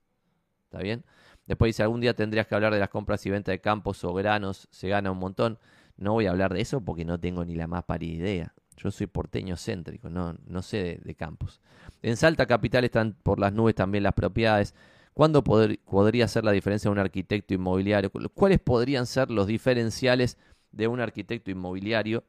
¿Está 0.66 0.78
bien? 0.78 1.04
Después 1.48 1.70
dice, 1.70 1.82
algún 1.82 2.00
día 2.00 2.14
tendrías 2.14 2.46
que 2.46 2.54
hablar 2.54 2.76
de 2.76 2.80
las 2.80 2.90
compras 2.90 3.26
y 3.26 3.32
ventas 3.32 3.54
de 3.54 3.60
campos 3.60 4.04
o 4.04 4.14
granos, 4.14 4.68
se 4.70 4.88
gana 4.88 5.10
un 5.10 5.18
montón. 5.18 5.58
No 5.96 6.14
voy 6.14 6.28
a 6.28 6.30
hablar 6.30 6.54
de 6.54 6.62
eso 6.62 6.80
porque 6.80 7.06
no 7.06 7.20
tengo 7.20 7.44
ni 7.44 7.56
la 7.56 7.66
más 7.66 7.86
pálida 7.86 8.14
idea. 8.14 8.54
Yo 8.76 8.92
soy 8.92 9.08
porteño 9.08 9.58
céntrico, 9.58 10.12
no, 10.12 10.36
no 10.46 10.62
sé 10.62 11.02
de, 11.04 11.16
campos. 11.16 11.60
En 12.04 12.18
Salta 12.18 12.46
Capital 12.46 12.84
están 12.84 13.14
por 13.24 13.40
las 13.40 13.52
nubes 13.52 13.74
también 13.74 14.04
las 14.04 14.14
propiedades. 14.14 14.76
¿Cuándo 15.16 15.44
podría 15.44 16.28
ser 16.28 16.44
la 16.44 16.52
diferencia 16.52 16.90
de 16.90 16.92
un 16.92 17.00
arquitecto 17.00 17.56
inmobiliario? 17.56 18.12
¿Cuáles 18.12 18.60
podrían 18.60 19.08
ser 19.08 19.32
los 19.32 19.48
diferenciales 19.48 20.38
de 20.72 20.88
un 20.88 20.99
arquitecto 20.99 21.51
inmobiliario? 21.51 22.24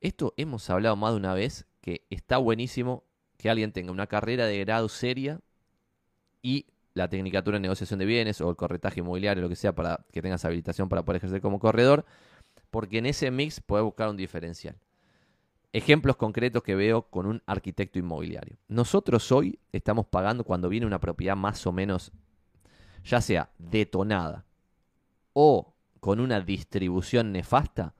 Esto 0.00 0.34
hemos 0.36 0.68
hablado 0.70 0.96
más 0.96 1.12
de 1.12 1.18
una 1.18 1.34
vez, 1.34 1.66
que 1.80 2.04
está 2.10 2.38
buenísimo 2.38 3.04
que 3.36 3.50
alguien 3.50 3.72
tenga 3.72 3.92
una 3.92 4.06
carrera 4.06 4.46
de 4.46 4.58
grado 4.60 4.88
seria 4.88 5.40
y 6.42 6.66
la 6.94 7.08
tecnicatura 7.08 7.56
en 7.56 7.62
negociación 7.62 7.98
de 7.98 8.06
bienes 8.06 8.40
o 8.40 8.48
el 8.48 8.56
corretaje 8.56 9.00
inmobiliario, 9.00 9.42
lo 9.42 9.48
que 9.48 9.56
sea, 9.56 9.74
para 9.74 10.06
que 10.12 10.22
tengas 10.22 10.44
habilitación 10.44 10.88
para 10.88 11.04
poder 11.04 11.18
ejercer 11.18 11.40
como 11.40 11.58
corredor, 11.58 12.06
porque 12.70 12.98
en 12.98 13.06
ese 13.06 13.30
mix 13.30 13.60
puedes 13.60 13.84
buscar 13.84 14.08
un 14.08 14.16
diferencial. 14.16 14.76
Ejemplos 15.72 16.16
concretos 16.16 16.62
que 16.62 16.74
veo 16.74 17.02
con 17.02 17.26
un 17.26 17.42
arquitecto 17.44 17.98
inmobiliario. 17.98 18.56
Nosotros 18.68 19.30
hoy 19.30 19.58
estamos 19.72 20.06
pagando 20.06 20.44
cuando 20.44 20.70
viene 20.70 20.86
una 20.86 20.98
propiedad 20.98 21.36
más 21.36 21.66
o 21.66 21.72
menos, 21.72 22.12
ya 23.04 23.20
sea 23.20 23.50
detonada 23.58 24.46
o 25.34 25.75
con 26.06 26.20
una 26.20 26.40
distribución 26.40 27.32
nefasta, 27.32 27.92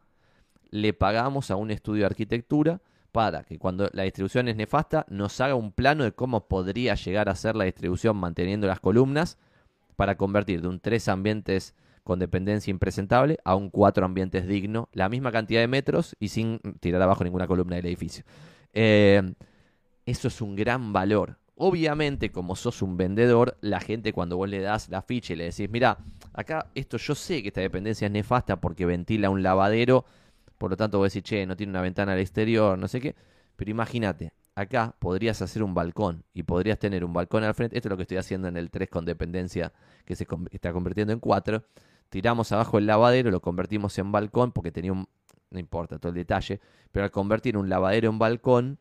le 0.70 0.92
pagamos 0.92 1.50
a 1.50 1.56
un 1.56 1.72
estudio 1.72 2.02
de 2.02 2.06
arquitectura 2.06 2.80
para 3.10 3.42
que 3.42 3.58
cuando 3.58 3.90
la 3.94 4.04
distribución 4.04 4.46
es 4.46 4.54
nefasta 4.54 5.06
nos 5.08 5.40
haga 5.40 5.56
un 5.56 5.72
plano 5.72 6.04
de 6.04 6.12
cómo 6.12 6.46
podría 6.46 6.94
llegar 6.94 7.28
a 7.28 7.34
ser 7.34 7.56
la 7.56 7.64
distribución 7.64 8.16
manteniendo 8.16 8.68
las 8.68 8.78
columnas 8.78 9.38
para 9.96 10.16
convertir 10.16 10.62
de 10.62 10.68
un 10.68 10.78
tres 10.78 11.08
ambientes 11.08 11.74
con 12.04 12.20
dependencia 12.20 12.70
impresentable 12.70 13.38
a 13.42 13.56
un 13.56 13.70
cuatro 13.70 14.06
ambientes 14.06 14.46
digno, 14.46 14.88
la 14.92 15.08
misma 15.08 15.32
cantidad 15.32 15.60
de 15.60 15.66
metros 15.66 16.14
y 16.20 16.28
sin 16.28 16.60
tirar 16.78 17.02
abajo 17.02 17.24
ninguna 17.24 17.48
columna 17.48 17.74
del 17.74 17.86
edificio. 17.86 18.22
Eh, 18.72 19.34
eso 20.04 20.28
es 20.28 20.40
un 20.40 20.54
gran 20.54 20.92
valor. 20.92 21.38
Obviamente, 21.56 22.30
como 22.30 22.54
sos 22.54 22.82
un 22.82 22.96
vendedor, 22.96 23.56
la 23.60 23.80
gente 23.80 24.12
cuando 24.12 24.36
vos 24.36 24.48
le 24.48 24.60
das 24.60 24.88
la 24.90 25.02
ficha 25.02 25.32
y 25.32 25.36
le 25.36 25.44
decís, 25.44 25.70
mira, 25.70 25.98
acá 26.34 26.66
esto 26.74 26.98
yo 26.98 27.14
sé 27.14 27.42
que 27.42 27.48
esta 27.48 27.62
dependencia 27.62 28.06
es 28.06 28.12
nefasta 28.12 28.60
porque 28.60 28.84
ventila 28.84 29.30
un 29.30 29.42
lavadero 29.42 30.04
por 30.58 30.70
lo 30.70 30.76
tanto, 30.76 30.98
voy 30.98 31.06
a 31.06 31.08
decir, 31.08 31.22
che, 31.22 31.46
no 31.46 31.56
tiene 31.56 31.70
una 31.70 31.82
ventana 31.82 32.12
al 32.12 32.18
exterior, 32.18 32.78
no 32.78 32.88
sé 32.88 33.00
qué. 33.00 33.14
Pero 33.56 33.70
imagínate, 33.70 34.32
acá 34.54 34.94
podrías 34.98 35.42
hacer 35.42 35.62
un 35.62 35.74
balcón 35.74 36.24
y 36.32 36.42
podrías 36.42 36.78
tener 36.78 37.04
un 37.04 37.12
balcón 37.12 37.44
al 37.44 37.54
frente. 37.54 37.76
Esto 37.76 37.88
es 37.88 37.90
lo 37.90 37.96
que 37.96 38.02
estoy 38.02 38.16
haciendo 38.16 38.48
en 38.48 38.56
el 38.56 38.70
3 38.70 38.88
con 38.88 39.04
dependencia 39.04 39.72
que 40.04 40.16
se 40.16 40.26
está 40.50 40.72
convirtiendo 40.72 41.12
en 41.12 41.20
4. 41.20 41.62
Tiramos 42.08 42.52
abajo 42.52 42.78
el 42.78 42.86
lavadero, 42.86 43.30
lo 43.30 43.40
convertimos 43.40 43.98
en 43.98 44.12
balcón 44.12 44.52
porque 44.52 44.72
tenía 44.72 44.92
un... 44.92 45.06
No 45.50 45.60
importa 45.60 45.98
todo 45.98 46.08
el 46.10 46.16
detalle, 46.16 46.60
pero 46.90 47.04
al 47.04 47.10
convertir 47.10 47.56
un 47.56 47.68
lavadero 47.68 48.10
en 48.10 48.18
balcón, 48.18 48.78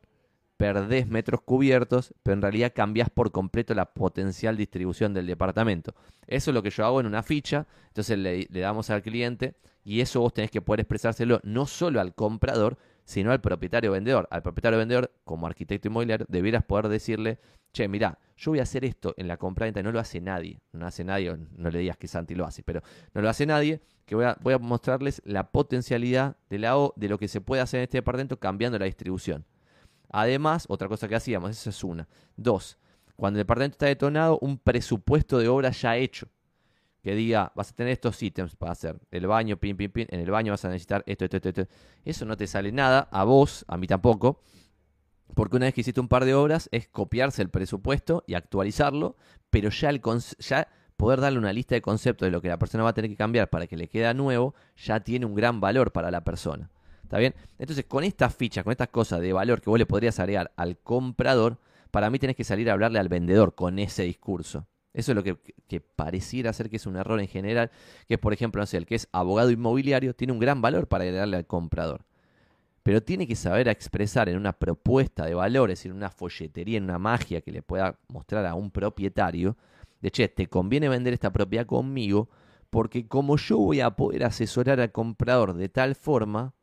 perdés 0.58 1.08
metros 1.08 1.42
cubiertos, 1.42 2.14
pero 2.24 2.36
en 2.36 2.42
realidad 2.42 2.74
cambias 2.76 3.10
por 3.10 3.32
completo 3.32 3.74
la 3.74 3.94
potencial 3.94 4.58
distribución 4.58 5.14
del 5.14 5.28
departamento. 5.28 5.94
Eso 6.28 6.52
es 6.52 6.56
lo 6.56 6.64
que 6.64 6.70
yo 6.70 6.86
hago 6.86 7.00
en 7.00 7.06
una 7.06 7.24
ficha, 7.24 7.68
entonces 7.88 8.18
le, 8.18 8.48
le 8.50 8.60
damos 8.60 8.90
al 8.90 9.02
cliente 9.02 9.56
y 9.84 10.02
eso 10.02 10.22
vos 10.22 10.34
tenés 10.34 10.52
que 10.52 10.62
poder 10.62 10.82
expresárselo 10.82 11.40
no 11.44 11.66
solo 11.66 12.02
al 12.02 12.16
comprador, 12.16 12.78
sino 13.06 13.32
al 13.32 13.40
propietario 13.40 13.92
vendedor. 13.92 14.28
Al 14.32 14.42
propietario 14.42 14.80
vendedor, 14.80 15.12
como 15.24 15.46
arquitecto 15.48 15.88
inmobiliario, 15.88 16.26
debieras 16.28 16.64
poder 16.64 16.90
decirle, 16.90 17.40
che, 17.72 17.88
mira, 17.88 18.18
yo 18.36 18.52
voy 18.52 18.60
a 18.60 18.64
hacer 18.64 18.84
esto 18.84 19.14
en 19.18 19.28
la 19.28 19.38
compra-venta, 19.38 19.84
no 19.84 19.92
lo 19.92 20.00
hace 20.00 20.20
nadie, 20.20 20.60
no 20.74 20.88
hace 20.88 21.04
nadie, 21.04 21.38
no 21.56 21.70
le 21.70 21.80
digas 21.80 21.98
que 21.98 22.08
Santi 22.08 22.34
lo 22.34 22.46
hace, 22.46 22.64
pero 22.64 22.82
no 23.14 23.22
lo 23.22 23.30
hace 23.30 23.46
nadie, 23.46 23.82
que 24.06 24.16
voy 24.16 24.26
a, 24.26 24.38
voy 24.42 24.54
a 24.54 24.58
mostrarles 24.58 25.22
la 25.24 25.52
potencialidad 25.52 26.36
de, 26.50 26.60
la 26.60 26.78
o, 26.78 26.94
de 26.96 27.08
lo 27.08 27.18
que 27.18 27.28
se 27.28 27.42
puede 27.42 27.62
hacer 27.62 27.80
en 27.80 27.84
este 27.84 28.00
departamento 28.00 28.40
cambiando 28.40 28.80
la 28.80 28.86
distribución. 28.86 29.46
Además, 30.18 30.66
otra 30.70 30.88
cosa 30.88 31.10
que 31.10 31.16
hacíamos, 31.16 31.52
esa 31.52 31.72
es 31.72 31.84
una. 31.84 32.08
Dos, 32.38 32.78
cuando 33.18 33.38
el 33.38 33.42
departamento 33.42 33.74
está 33.74 33.88
detonado, 33.88 34.40
un 34.40 34.58
presupuesto 34.58 35.40
de 35.40 35.50
obra 35.50 35.72
ya 35.72 35.98
hecho 35.98 36.30
que 37.04 37.16
diga, 37.16 37.52
vas 37.54 37.72
a 37.72 37.76
tener 37.76 37.92
estos 37.92 38.24
ítems 38.24 38.56
para 38.56 38.72
hacer 38.72 38.98
el 39.12 39.28
baño, 39.28 39.58
pin, 39.58 39.76
pin, 39.76 39.92
pin, 39.92 40.08
en 40.10 40.22
el 40.22 40.32
baño 40.32 40.54
vas 40.54 40.64
a 40.64 40.70
necesitar 40.70 41.04
esto, 41.06 41.26
esto, 41.26 41.36
esto, 41.36 41.50
esto. 41.50 41.68
Eso 42.06 42.26
no 42.26 42.38
te 42.38 42.48
sale 42.48 42.72
nada, 42.72 43.10
a 43.12 43.26
vos, 43.26 43.66
a 43.68 43.76
mí 43.76 43.88
tampoco, 43.88 44.40
porque 45.34 45.58
una 45.58 45.66
vez 45.66 45.74
que 45.74 45.82
hiciste 45.82 46.00
un 46.00 46.08
par 46.08 46.24
de 46.24 46.34
obras 46.34 46.70
es 46.72 46.88
copiarse 46.88 47.42
el 47.42 47.50
presupuesto 47.50 48.24
y 48.26 48.36
actualizarlo, 48.36 49.18
pero 49.50 49.70
ya, 49.70 49.90
el 49.90 50.02
ya 50.40 50.70
poder 50.96 51.20
darle 51.20 51.40
una 51.40 51.52
lista 51.52 51.76
de 51.76 51.82
conceptos 51.82 52.26
de 52.26 52.32
lo 52.32 52.42
que 52.42 52.48
la 52.48 52.58
persona 52.58 52.86
va 52.86 52.92
a 52.92 52.94
tener 52.94 53.12
que 53.12 53.18
cambiar 53.18 53.50
para 53.50 53.68
que 53.68 53.76
le 53.76 53.90
quede 53.90 54.14
nuevo, 54.14 54.56
ya 54.78 55.02
tiene 55.02 55.26
un 55.26 55.36
gran 55.36 55.60
valor 55.60 55.92
para 55.92 56.10
la 56.10 56.24
persona. 56.24 56.72
¿Está 57.06 57.20
bien? 57.20 57.36
Entonces, 57.60 57.86
con 57.86 58.04
estas 58.04 58.36
fichas, 58.36 58.64
con 58.64 58.72
estas 58.72 58.88
cosas 58.88 59.22
de 59.22 59.32
valor 59.32 59.62
que 59.62 59.70
vos 59.70 59.78
le 59.78 59.86
podrías 59.86 60.20
agregar 60.20 60.52
al 60.56 60.80
comprador, 60.80 61.60
para 61.92 62.10
mí 62.10 62.18
tenés 62.18 62.36
que 62.36 62.44
salir 62.44 62.68
a 62.68 62.74
hablarle 62.74 62.98
al 62.98 63.10
vendedor 63.10 63.54
con 63.54 63.78
ese 63.78 64.04
discurso. 64.04 64.66
Eso 64.92 65.12
es 65.12 65.16
lo 65.16 65.24
que, 65.24 65.82
pareciera 65.96 66.52
ser 66.52 66.70
que 66.70 66.78
es 66.78 66.88
un 66.88 66.96
error 66.96 67.20
en 67.20 67.28
general, 67.28 67.70
que 68.08 68.16
es, 68.16 68.20
por 68.20 68.34
ejemplo, 68.34 68.60
no 68.60 68.66
sé, 68.66 68.78
el 68.78 68.88
que 68.88 68.96
es 68.96 69.08
abogado 69.12 69.52
inmobiliario 69.52 70.16
tiene 70.16 70.34
un 70.34 70.40
gran 70.40 70.64
valor 70.64 70.88
para 70.88 71.10
darle 71.12 71.38
al 71.38 71.46
comprador. 71.46 72.06
Pero 72.82 73.04
tiene 73.04 73.28
que 73.28 73.36
saber 73.36 73.68
expresar 73.68 74.28
en 74.28 74.38
una 74.38 74.54
propuesta 74.54 75.26
de 75.26 75.36
valores, 75.36 75.86
en 75.86 75.92
una 75.92 76.10
folletería, 76.10 76.80
en 76.80 76.86
una 76.86 76.98
magia 76.98 77.42
que 77.42 77.52
le 77.52 77.62
pueda 77.62 78.00
mostrar 78.08 78.48
a 78.48 78.56
un 78.56 78.72
propietario, 78.72 79.58
de 80.02 80.10
che, 80.10 80.28
te 80.28 80.48
conviene 80.48 80.90
vender 80.90 81.14
esta 81.14 81.32
propiedad 81.32 81.68
conmigo, 81.68 82.30
porque 82.72 83.08
como 83.08 83.38
yo 83.38 83.58
voy 83.58 83.82
a 83.82 83.92
poder 83.92 84.24
asesorar 84.24 84.80
al 84.80 84.92
comprador 84.92 85.54
de 85.54 85.70
tal 85.70 85.94
forma, 85.94 86.56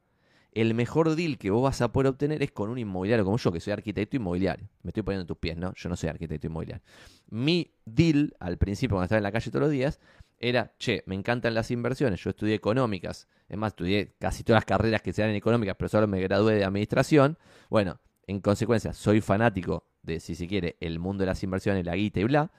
el 0.52 0.74
mejor 0.74 1.16
deal 1.16 1.38
que 1.38 1.50
vos 1.50 1.62
vas 1.62 1.80
a 1.80 1.92
poder 1.92 2.08
obtener 2.08 2.42
es 2.42 2.52
con 2.52 2.68
un 2.68 2.78
inmobiliario 2.78 3.24
como 3.24 3.38
yo, 3.38 3.50
que 3.50 3.60
soy 3.60 3.72
arquitecto 3.72 4.16
inmobiliario. 4.16 4.68
Me 4.82 4.90
estoy 4.90 5.02
poniendo 5.02 5.22
en 5.22 5.26
tus 5.26 5.38
pies, 5.38 5.56
¿no? 5.56 5.72
Yo 5.74 5.88
no 5.88 5.96
soy 5.96 6.10
arquitecto 6.10 6.46
inmobiliario. 6.46 6.84
Mi 7.30 7.72
deal, 7.86 8.36
al 8.38 8.58
principio, 8.58 8.96
cuando 8.96 9.04
estaba 9.04 9.18
en 9.18 9.22
la 9.24 9.32
calle 9.32 9.50
todos 9.50 9.62
los 9.62 9.70
días, 9.70 9.98
era, 10.38 10.74
che, 10.78 11.04
me 11.06 11.14
encantan 11.14 11.54
las 11.54 11.70
inversiones, 11.70 12.20
yo 12.22 12.30
estudié 12.30 12.54
económicas, 12.54 13.28
es 13.48 13.56
más, 13.56 13.72
estudié 13.72 14.14
casi 14.18 14.44
todas 14.44 14.58
las 14.58 14.64
carreras 14.66 15.00
que 15.00 15.12
se 15.12 15.22
dan 15.22 15.30
en 15.30 15.36
económicas, 15.36 15.76
pero 15.78 15.88
solo 15.88 16.06
me 16.06 16.20
gradué 16.20 16.56
de 16.56 16.64
administración. 16.64 17.38
Bueno, 17.70 18.00
en 18.26 18.40
consecuencia, 18.40 18.92
soy 18.92 19.20
fanático 19.20 19.86
de, 20.02 20.20
si 20.20 20.34
se 20.34 20.46
quiere, 20.46 20.76
el 20.80 20.98
mundo 20.98 21.22
de 21.22 21.26
las 21.26 21.42
inversiones, 21.42 21.86
la 21.86 21.96
guita 21.96 22.20
y 22.20 22.24
bla. 22.24 22.52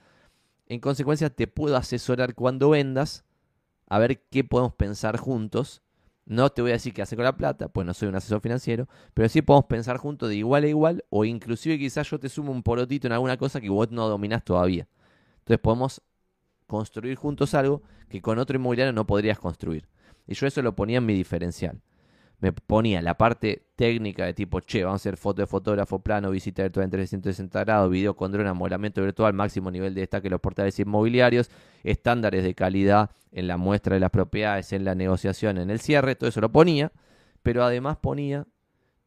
En 0.66 0.80
consecuencia, 0.80 1.30
te 1.30 1.46
puedo 1.46 1.76
asesorar 1.76 2.34
cuando 2.34 2.70
vendas, 2.70 3.24
a 3.86 3.98
ver 3.98 4.22
qué 4.30 4.42
podemos 4.42 4.74
pensar 4.74 5.18
juntos 5.18 5.82
no 6.26 6.50
te 6.50 6.62
voy 6.62 6.70
a 6.70 6.74
decir 6.74 6.94
qué 6.94 7.02
hace 7.02 7.16
con 7.16 7.24
la 7.24 7.36
plata, 7.36 7.68
pues 7.68 7.86
no 7.86 7.94
soy 7.94 8.08
un 8.08 8.16
asesor 8.16 8.40
financiero, 8.40 8.88
pero 9.12 9.28
sí 9.28 9.42
podemos 9.42 9.66
pensar 9.66 9.98
juntos 9.98 10.28
de 10.28 10.36
igual 10.36 10.64
a 10.64 10.68
igual 10.68 11.04
o 11.10 11.24
inclusive 11.24 11.78
quizás 11.78 12.08
yo 12.10 12.18
te 12.18 12.28
sumo 12.28 12.52
un 12.52 12.62
porotito 12.62 13.06
en 13.06 13.12
alguna 13.12 13.36
cosa 13.36 13.60
que 13.60 13.68
vos 13.68 13.90
no 13.90 14.08
dominás 14.08 14.44
todavía. 14.44 14.88
Entonces 15.40 15.58
podemos 15.58 16.02
construir 16.66 17.16
juntos 17.16 17.54
algo 17.54 17.82
que 18.08 18.22
con 18.22 18.38
otro 18.38 18.56
inmobiliario 18.56 18.92
no 18.92 19.06
podrías 19.06 19.38
construir. 19.38 19.88
Y 20.26 20.34
yo 20.34 20.46
eso 20.46 20.62
lo 20.62 20.74
ponía 20.74 20.98
en 20.98 21.06
mi 21.06 21.14
diferencial 21.14 21.80
me 22.44 22.52
ponía 22.52 23.00
la 23.00 23.16
parte 23.16 23.68
técnica 23.74 24.26
de 24.26 24.34
tipo, 24.34 24.60
che, 24.60 24.84
vamos 24.84 25.00
a 25.00 25.02
hacer 25.02 25.16
foto 25.16 25.40
de 25.40 25.46
fotógrafo, 25.46 26.00
plano, 26.00 26.30
visita 26.30 26.62
virtual 26.62 26.84
en 26.84 26.90
360 26.90 27.64
grados, 27.64 27.90
video 27.90 28.14
con 28.14 28.30
dron, 28.32 28.46
amoblamiento 28.46 29.00
virtual, 29.00 29.32
máximo 29.32 29.70
nivel 29.70 29.94
de 29.94 30.02
destaque 30.02 30.26
en 30.26 30.32
los 30.32 30.42
portales 30.42 30.78
inmobiliarios, 30.78 31.50
estándares 31.84 32.44
de 32.44 32.54
calidad 32.54 33.10
en 33.32 33.46
la 33.46 33.56
muestra 33.56 33.94
de 33.94 34.00
las 34.00 34.10
propiedades, 34.10 34.74
en 34.74 34.84
la 34.84 34.94
negociación, 34.94 35.56
en 35.56 35.70
el 35.70 35.80
cierre, 35.80 36.16
todo 36.16 36.28
eso 36.28 36.42
lo 36.42 36.52
ponía, 36.52 36.92
pero 37.42 37.64
además 37.64 37.96
ponía, 37.96 38.46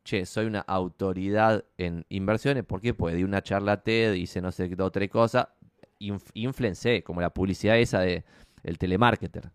che, 0.04 0.26
soy 0.26 0.48
una 0.48 0.62
autoridad 0.62 1.64
en 1.78 2.08
inversiones, 2.10 2.64
¿por 2.64 2.82
qué? 2.82 2.96
Pues 2.96 3.16
di 3.16 3.24
una 3.24 3.44
charla 3.44 3.84
TED, 3.84 4.14
hice 4.14 4.42
no 4.42 4.52
sé 4.52 4.68
qué 4.68 4.82
otra 4.82 5.08
cosa, 5.10 5.54
influencé, 6.00 7.04
como 7.04 7.22
la 7.22 7.30
publicidad 7.30 7.78
esa 7.78 8.00
de 8.00 8.24
el 8.64 8.80
telemarketer. 8.80 9.52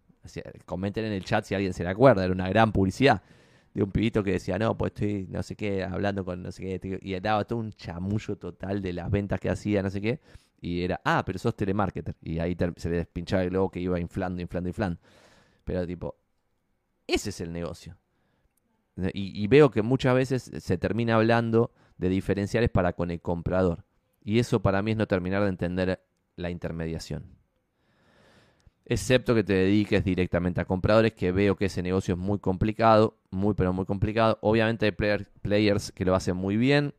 comenten 0.66 1.04
en 1.04 1.14
el 1.14 1.24
chat 1.24 1.44
si 1.44 1.56
alguien 1.56 1.74
se 1.74 1.82
le 1.82 1.90
acuerda, 1.90 2.22
era 2.22 2.32
una 2.32 2.48
gran 2.48 2.70
publicidad 2.70 3.22
de 3.74 3.82
un 3.82 3.90
pibito 3.90 4.22
que 4.22 4.32
decía, 4.32 4.58
no, 4.58 4.76
pues 4.76 4.92
estoy, 4.92 5.26
no 5.28 5.42
sé 5.42 5.56
qué, 5.56 5.84
hablando 5.84 6.24
con 6.24 6.42
no 6.42 6.52
sé 6.52 6.78
qué, 6.80 6.98
y 7.02 7.18
daba 7.20 7.44
todo 7.44 7.58
un 7.58 7.72
chamullo 7.72 8.36
total 8.36 8.82
de 8.82 8.92
las 8.92 9.10
ventas 9.10 9.40
que 9.40 9.48
hacía, 9.48 9.82
no 9.82 9.90
sé 9.90 10.00
qué, 10.00 10.20
y 10.60 10.82
era, 10.82 11.00
ah, 11.04 11.22
pero 11.24 11.38
sos 11.38 11.56
telemarketer, 11.56 12.14
y 12.20 12.38
ahí 12.38 12.56
se 12.76 12.90
le 12.90 12.96
despinchaba 12.96 13.42
el 13.42 13.50
globo 13.50 13.70
que 13.70 13.80
iba 13.80 13.98
inflando, 13.98 14.42
inflando, 14.42 14.68
inflando. 14.68 15.00
Pero 15.64 15.86
tipo, 15.86 16.16
ese 17.06 17.30
es 17.30 17.40
el 17.40 17.52
negocio. 17.52 17.96
Y, 19.14 19.42
y 19.42 19.46
veo 19.46 19.70
que 19.70 19.82
muchas 19.82 20.14
veces 20.14 20.50
se 20.58 20.78
termina 20.78 21.14
hablando 21.14 21.72
de 21.96 22.10
diferenciales 22.10 22.70
para 22.70 22.92
con 22.92 23.10
el 23.10 23.20
comprador. 23.20 23.84
Y 24.22 24.38
eso 24.38 24.60
para 24.60 24.82
mí 24.82 24.92
es 24.92 24.96
no 24.96 25.06
terminar 25.06 25.42
de 25.42 25.48
entender 25.48 26.04
la 26.36 26.50
intermediación 26.50 27.41
excepto 28.84 29.34
que 29.34 29.44
te 29.44 29.52
dediques 29.52 30.04
directamente 30.04 30.60
a 30.60 30.64
compradores, 30.64 31.12
que 31.12 31.32
veo 31.32 31.56
que 31.56 31.66
ese 31.66 31.82
negocio 31.82 32.14
es 32.14 32.18
muy 32.18 32.38
complicado, 32.38 33.18
muy 33.30 33.54
pero 33.54 33.72
muy 33.72 33.86
complicado. 33.86 34.38
Obviamente 34.42 34.86
hay 34.86 34.92
players 34.92 35.92
que 35.92 36.04
lo 36.04 36.14
hacen 36.14 36.36
muy 36.36 36.56
bien. 36.56 36.94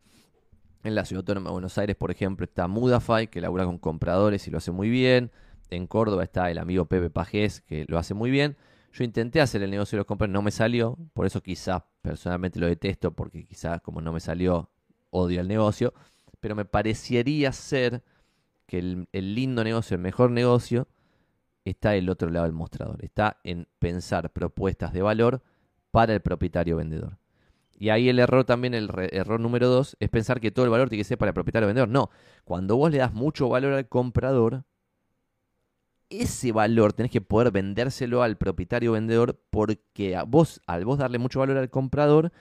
En 0.84 0.96
la 0.96 1.06
Ciudad 1.06 1.22
Autónoma 1.22 1.50
de 1.50 1.54
Buenos 1.54 1.78
Aires, 1.78 1.96
por 1.96 2.12
ejemplo, 2.12 2.44
está 2.44 2.68
Mudafy, 2.68 3.28
que 3.28 3.40
labura 3.40 3.66
con 3.66 3.78
compradores 3.78 4.48
y 4.48 4.52
lo 4.52 4.58
hace 4.58 4.72
muy 4.72 4.90
bien. 4.90 5.32
En 5.70 5.88
Córdoba 5.88 6.24
está 6.24 6.52
el 6.52 6.58
amigo 6.58 6.86
Pepe 6.86 7.10
Pajés, 7.10 7.62
que 7.62 7.86
lo 7.88 7.98
hace 7.98 8.14
muy 8.14 8.32
bien. 8.32 8.58
Yo 8.92 9.04
intenté 9.04 9.40
hacer 9.42 9.64
el 9.64 9.72
negocio 9.72 9.96
de 9.96 10.00
los 10.02 10.06
compradores, 10.06 10.34
no 10.34 10.42
me 10.42 10.52
salió. 10.52 10.98
Por 11.14 11.26
eso 11.26 11.42
quizás 11.42 11.84
personalmente 12.02 12.60
lo 12.60 12.68
detesto, 12.68 13.14
porque 13.14 13.46
quizás 13.46 13.82
como 13.82 14.02
no 14.02 14.12
me 14.12 14.20
salió, 14.20 14.70
odio 15.10 15.40
el 15.40 15.48
negocio. 15.48 15.94
Pero 16.40 16.56
me 16.56 16.66
parecería 16.66 17.52
ser 17.54 18.04
que 18.66 18.80
el 18.80 19.36
lindo 19.36 19.64
negocio, 19.64 19.96
el 19.96 20.02
mejor 20.02 20.32
negocio, 20.32 20.88
está 21.66 21.96
el 21.96 22.10
otro 22.10 22.30
lado 22.30 22.46
del 22.46 22.54
mostrador. 22.54 23.04
Está 23.04 23.38
en 23.44 23.68
pensar 23.80 24.32
propuestas 24.32 24.94
de 24.94 25.02
valor 25.02 25.42
para 25.92 26.14
el 26.14 26.22
propietario 26.22 26.78
vendedor. 26.78 27.18
Y 27.78 27.90
ahí 27.90 28.10
el 28.10 28.20
error 28.20 28.46
también, 28.46 28.74
el 28.74 28.90
error 29.12 29.40
número 29.40 29.68
dos, 29.68 29.98
es 30.00 30.10
pensar 30.10 30.40
que 30.40 30.52
todo 30.52 30.66
el 30.66 30.72
valor 30.72 30.90
tiene 30.90 31.02
que 31.02 31.08
ser 31.08 31.18
para 31.18 31.32
el 31.32 31.34
propietario 31.34 31.68
vendedor. 31.68 31.90
No, 31.90 32.10
cuando 32.46 32.78
vos 32.78 32.92
le 32.92 33.00
das 33.00 33.14
mucho 33.14 33.50
valor 33.50 33.74
al 33.74 33.88
comprador, 33.88 34.64
ese 36.10 36.52
valor 36.52 36.94
tenés 36.94 37.12
que 37.12 37.22
poder 37.22 37.52
vendérselo 37.52 38.22
al 38.22 38.38
propietario 38.38 38.92
vendedor 38.92 39.40
porque 39.50 40.16
a 40.16 40.24
vos, 40.24 40.62
al 40.68 40.86
vos 40.86 41.00
darle 41.00 41.18
mucho 41.18 41.40
valor 41.40 41.58
al 41.58 41.70
comprador, 41.70 42.32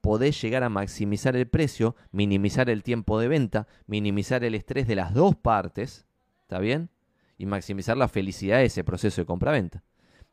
podés 0.00 0.40
llegar 0.42 0.62
a 0.62 0.68
maximizar 0.68 1.36
el 1.36 1.46
precio, 1.46 1.96
minimizar 2.10 2.68
el 2.68 2.82
tiempo 2.82 3.18
de 3.18 3.28
venta, 3.28 3.66
minimizar 3.86 4.44
el 4.44 4.54
estrés 4.54 4.86
de 4.86 4.96
las 4.96 5.14
dos 5.14 5.34
partes, 5.36 6.06
¿está 6.42 6.58
bien? 6.58 6.90
Y 7.38 7.46
maximizar 7.46 7.96
la 7.96 8.08
felicidad 8.08 8.58
de 8.58 8.66
ese 8.66 8.84
proceso 8.84 9.20
de 9.20 9.26
compra-venta. 9.26 9.82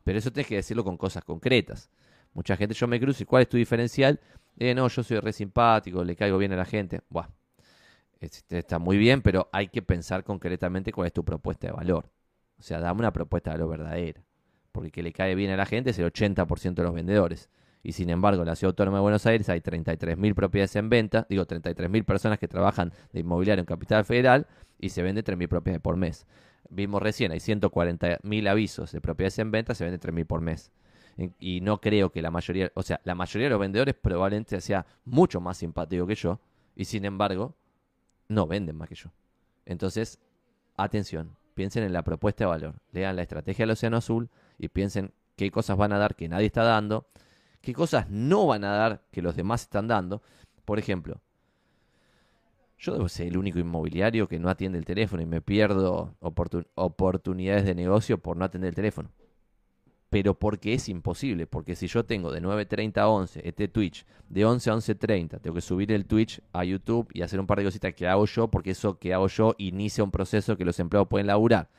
Pero 0.04 0.20
eso 0.20 0.32
tienes 0.32 0.48
que 0.48 0.56
decirlo 0.56 0.84
con 0.84 0.98
cosas 0.98 1.24
concretas. 1.24 1.90
Mucha 2.34 2.56
gente, 2.56 2.76
yo 2.76 2.88
me 2.88 3.00
cruzo, 3.00 3.24
¿y 3.24 3.26
cuál 3.26 3.44
es 3.44 3.50
tu 3.50 3.58
diferencial? 3.58 4.20
Eh, 4.58 4.74
no, 4.76 4.88
yo 4.88 5.04
soy 5.04 5.20
re 5.20 5.34
simpático, 5.34 6.04
le 6.04 6.16
caigo 6.16 6.38
bien 6.38 6.54
a 6.54 6.56
la 6.56 6.66
gente. 6.66 7.02
Buah, 7.10 7.28
está 8.20 8.80
muy 8.80 8.98
bien, 8.98 9.22
pero 9.22 9.50
hay 9.52 9.68
que 9.68 9.82
pensar 9.82 10.24
concretamente 10.24 10.92
cuál 10.92 11.08
es 11.08 11.14
tu 11.14 11.24
propuesta 11.24 11.68
de 11.68 11.74
valor. 11.74 12.10
O 12.58 12.62
sea, 12.62 12.80
dame 12.80 13.00
una 13.00 13.14
propuesta 13.14 13.52
de 13.52 13.58
valor 13.58 13.78
verdadera. 13.78 14.24
Porque 14.72 14.92
que 14.92 15.02
le 15.02 15.12
cae 15.12 15.36
bien 15.36 15.52
a 15.52 15.58
la 15.58 15.66
gente 15.66 15.92
es 15.92 16.00
el 16.00 16.12
80% 16.12 16.74
de 16.76 16.84
los 16.84 16.94
vendedores. 16.94 17.50
Y 17.82 17.94
sin 17.94 18.10
embargo, 18.10 18.42
en 18.42 18.48
la 18.48 18.56
Ciudad 18.56 18.72
Autónoma 18.72 18.98
de 18.98 19.02
Buenos 19.02 19.26
Aires 19.26 19.48
hay 19.50 19.62
33.000 19.62 20.36
propiedades 20.36 20.76
en 20.76 20.90
venta, 20.90 21.26
digo 21.30 21.46
33.000 21.46 22.04
personas 22.04 22.38
que 22.38 22.48
trabajan 22.48 22.92
de 23.14 23.22
inmobiliario 23.22 23.62
en 23.62 23.66
Capital 23.66 24.04
Federal 24.04 24.48
y 24.78 24.90
se 24.90 25.02
vende 25.02 25.24
3.000 25.24 25.48
propiedades 25.48 25.82
por 25.82 25.96
mes. 25.96 26.26
Vimos 26.70 27.02
recién, 27.02 27.32
hay 27.32 27.40
140.000 27.40 28.48
avisos 28.48 28.92
de 28.92 29.02
propiedades 29.02 29.40
en 29.40 29.52
venta, 29.52 29.74
se 29.74 29.84
vende 29.84 30.00
3.000 30.00 30.26
por 30.26 30.42
mes. 30.42 30.72
Y 31.40 31.62
no 31.62 31.82
creo 31.82 32.12
que 32.12 32.22
la 32.22 32.32
mayoría, 32.32 32.72
o 32.76 32.84
sea, 32.84 33.02
la 33.04 33.16
mayoría 33.16 33.48
de 33.48 33.52
los 33.52 33.60
vendedores 33.60 33.96
probablemente 33.96 34.62
sea 34.62 34.86
mucho 35.04 35.42
más 35.42 35.58
simpático 35.58 36.08
que 36.08 36.16
yo, 36.16 36.40
y 36.76 36.86
sin 36.86 37.04
embargo, 37.04 37.56
no 38.30 38.48
venden 38.48 38.78
más 38.78 38.88
que 38.88 38.96
yo. 38.96 39.12
Entonces, 39.66 40.20
atención, 40.78 41.36
piensen 41.56 41.84
en 41.84 41.92
la 41.92 42.04
propuesta 42.04 42.46
de 42.46 42.50
valor, 42.50 42.76
lean 42.92 43.16
la 43.16 43.24
estrategia 43.24 43.64
del 43.64 43.72
Océano 43.72 43.98
Azul 43.98 44.30
y 44.58 44.70
piensen 44.70 45.12
qué 45.36 45.52
cosas 45.52 45.78
van 45.78 45.92
a 45.92 45.98
dar 45.98 46.16
que 46.16 46.30
nadie 46.30 46.46
está 46.46 46.64
dando, 46.64 47.08
qué 47.62 47.74
cosas 47.74 48.10
no 48.10 48.48
van 48.48 48.64
a 48.64 48.72
dar 48.72 49.02
que 49.12 49.22
los 49.22 49.36
demás 49.36 49.64
están 49.64 49.88
dando. 49.88 50.22
Por 50.64 50.80
ejemplo, 50.80 51.20
yo 52.80 52.94
debo 52.94 53.10
ser 53.10 53.28
el 53.28 53.38
único 53.38 53.60
inmobiliario 53.60 54.28
que 54.28 54.40
no 54.40 54.50
atiende 54.50 54.80
el 54.80 54.86
teléfono 54.86 55.22
y 55.22 55.26
me 55.26 55.42
pierdo 55.42 56.16
oportunidades 56.22 57.66
de 57.66 57.76
negocio 57.76 58.18
por 58.18 58.38
no 58.38 58.46
atender 58.46 58.70
el 58.70 58.76
teléfono. 58.76 59.12
Pero 60.10 60.34
porque 60.34 60.74
es 60.74 60.90
imposible, 60.90 61.46
porque 61.46 61.76
si 61.76 61.86
yo 61.86 62.04
tengo 62.06 62.32
de 62.32 62.42
9.30 62.42 62.98
a 62.98 63.10
11 63.10 63.42
este 63.48 63.68
Twitch, 63.68 64.06
de 64.28 64.44
11 64.44 64.70
a 64.70 64.74
11.30, 64.74 65.42
tengo 65.42 65.54
que 65.54 65.62
subir 65.62 65.92
el 65.92 66.06
Twitch 66.06 66.42
a 66.52 66.64
YouTube 66.64 67.08
y 67.14 67.22
hacer 67.22 67.40
un 67.40 67.46
par 67.46 67.60
de 67.60 67.66
cositas 67.66 67.94
que 67.94 68.08
hago 68.08 68.26
yo, 68.26 68.48
porque 68.48 68.72
eso 68.72 68.98
que 68.98 69.14
hago 69.14 69.28
yo 69.28 69.54
inicia 69.60 70.04
un 70.04 70.10
proceso 70.10 70.58
que 70.58 70.66
los 70.66 70.80
empleados 70.80 71.10
pueden 71.10 71.28
laburar. 71.28 71.70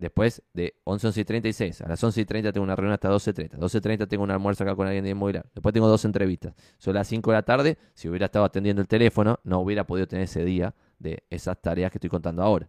Después 0.00 0.42
de 0.54 0.80
11, 0.84 1.08
11 1.08 1.20
y 1.20 1.24
36. 1.26 1.82
A 1.82 1.88
las 1.88 2.02
11 2.02 2.22
y 2.22 2.24
30 2.24 2.52
tengo 2.52 2.64
una 2.64 2.74
reunión 2.74 2.94
hasta 2.94 3.10
12.30. 3.10 3.58
12.30 3.58 4.08
tengo 4.08 4.24
un 4.24 4.30
almuerzo 4.30 4.64
acá 4.64 4.74
con 4.74 4.86
alguien 4.86 5.04
de 5.04 5.10
inmobiliario. 5.10 5.50
Después 5.54 5.74
tengo 5.74 5.88
dos 5.88 6.06
entrevistas. 6.06 6.54
Son 6.78 6.94
las 6.94 7.06
5 7.06 7.30
de 7.30 7.36
la 7.36 7.42
tarde. 7.42 7.78
Si 7.92 8.08
hubiera 8.08 8.24
estado 8.24 8.46
atendiendo 8.46 8.80
el 8.80 8.88
teléfono, 8.88 9.38
no 9.44 9.60
hubiera 9.60 9.86
podido 9.86 10.08
tener 10.08 10.24
ese 10.24 10.42
día 10.42 10.74
de 10.98 11.22
esas 11.28 11.60
tareas 11.60 11.92
que 11.92 11.98
estoy 11.98 12.08
contando 12.08 12.42
ahora. 12.42 12.66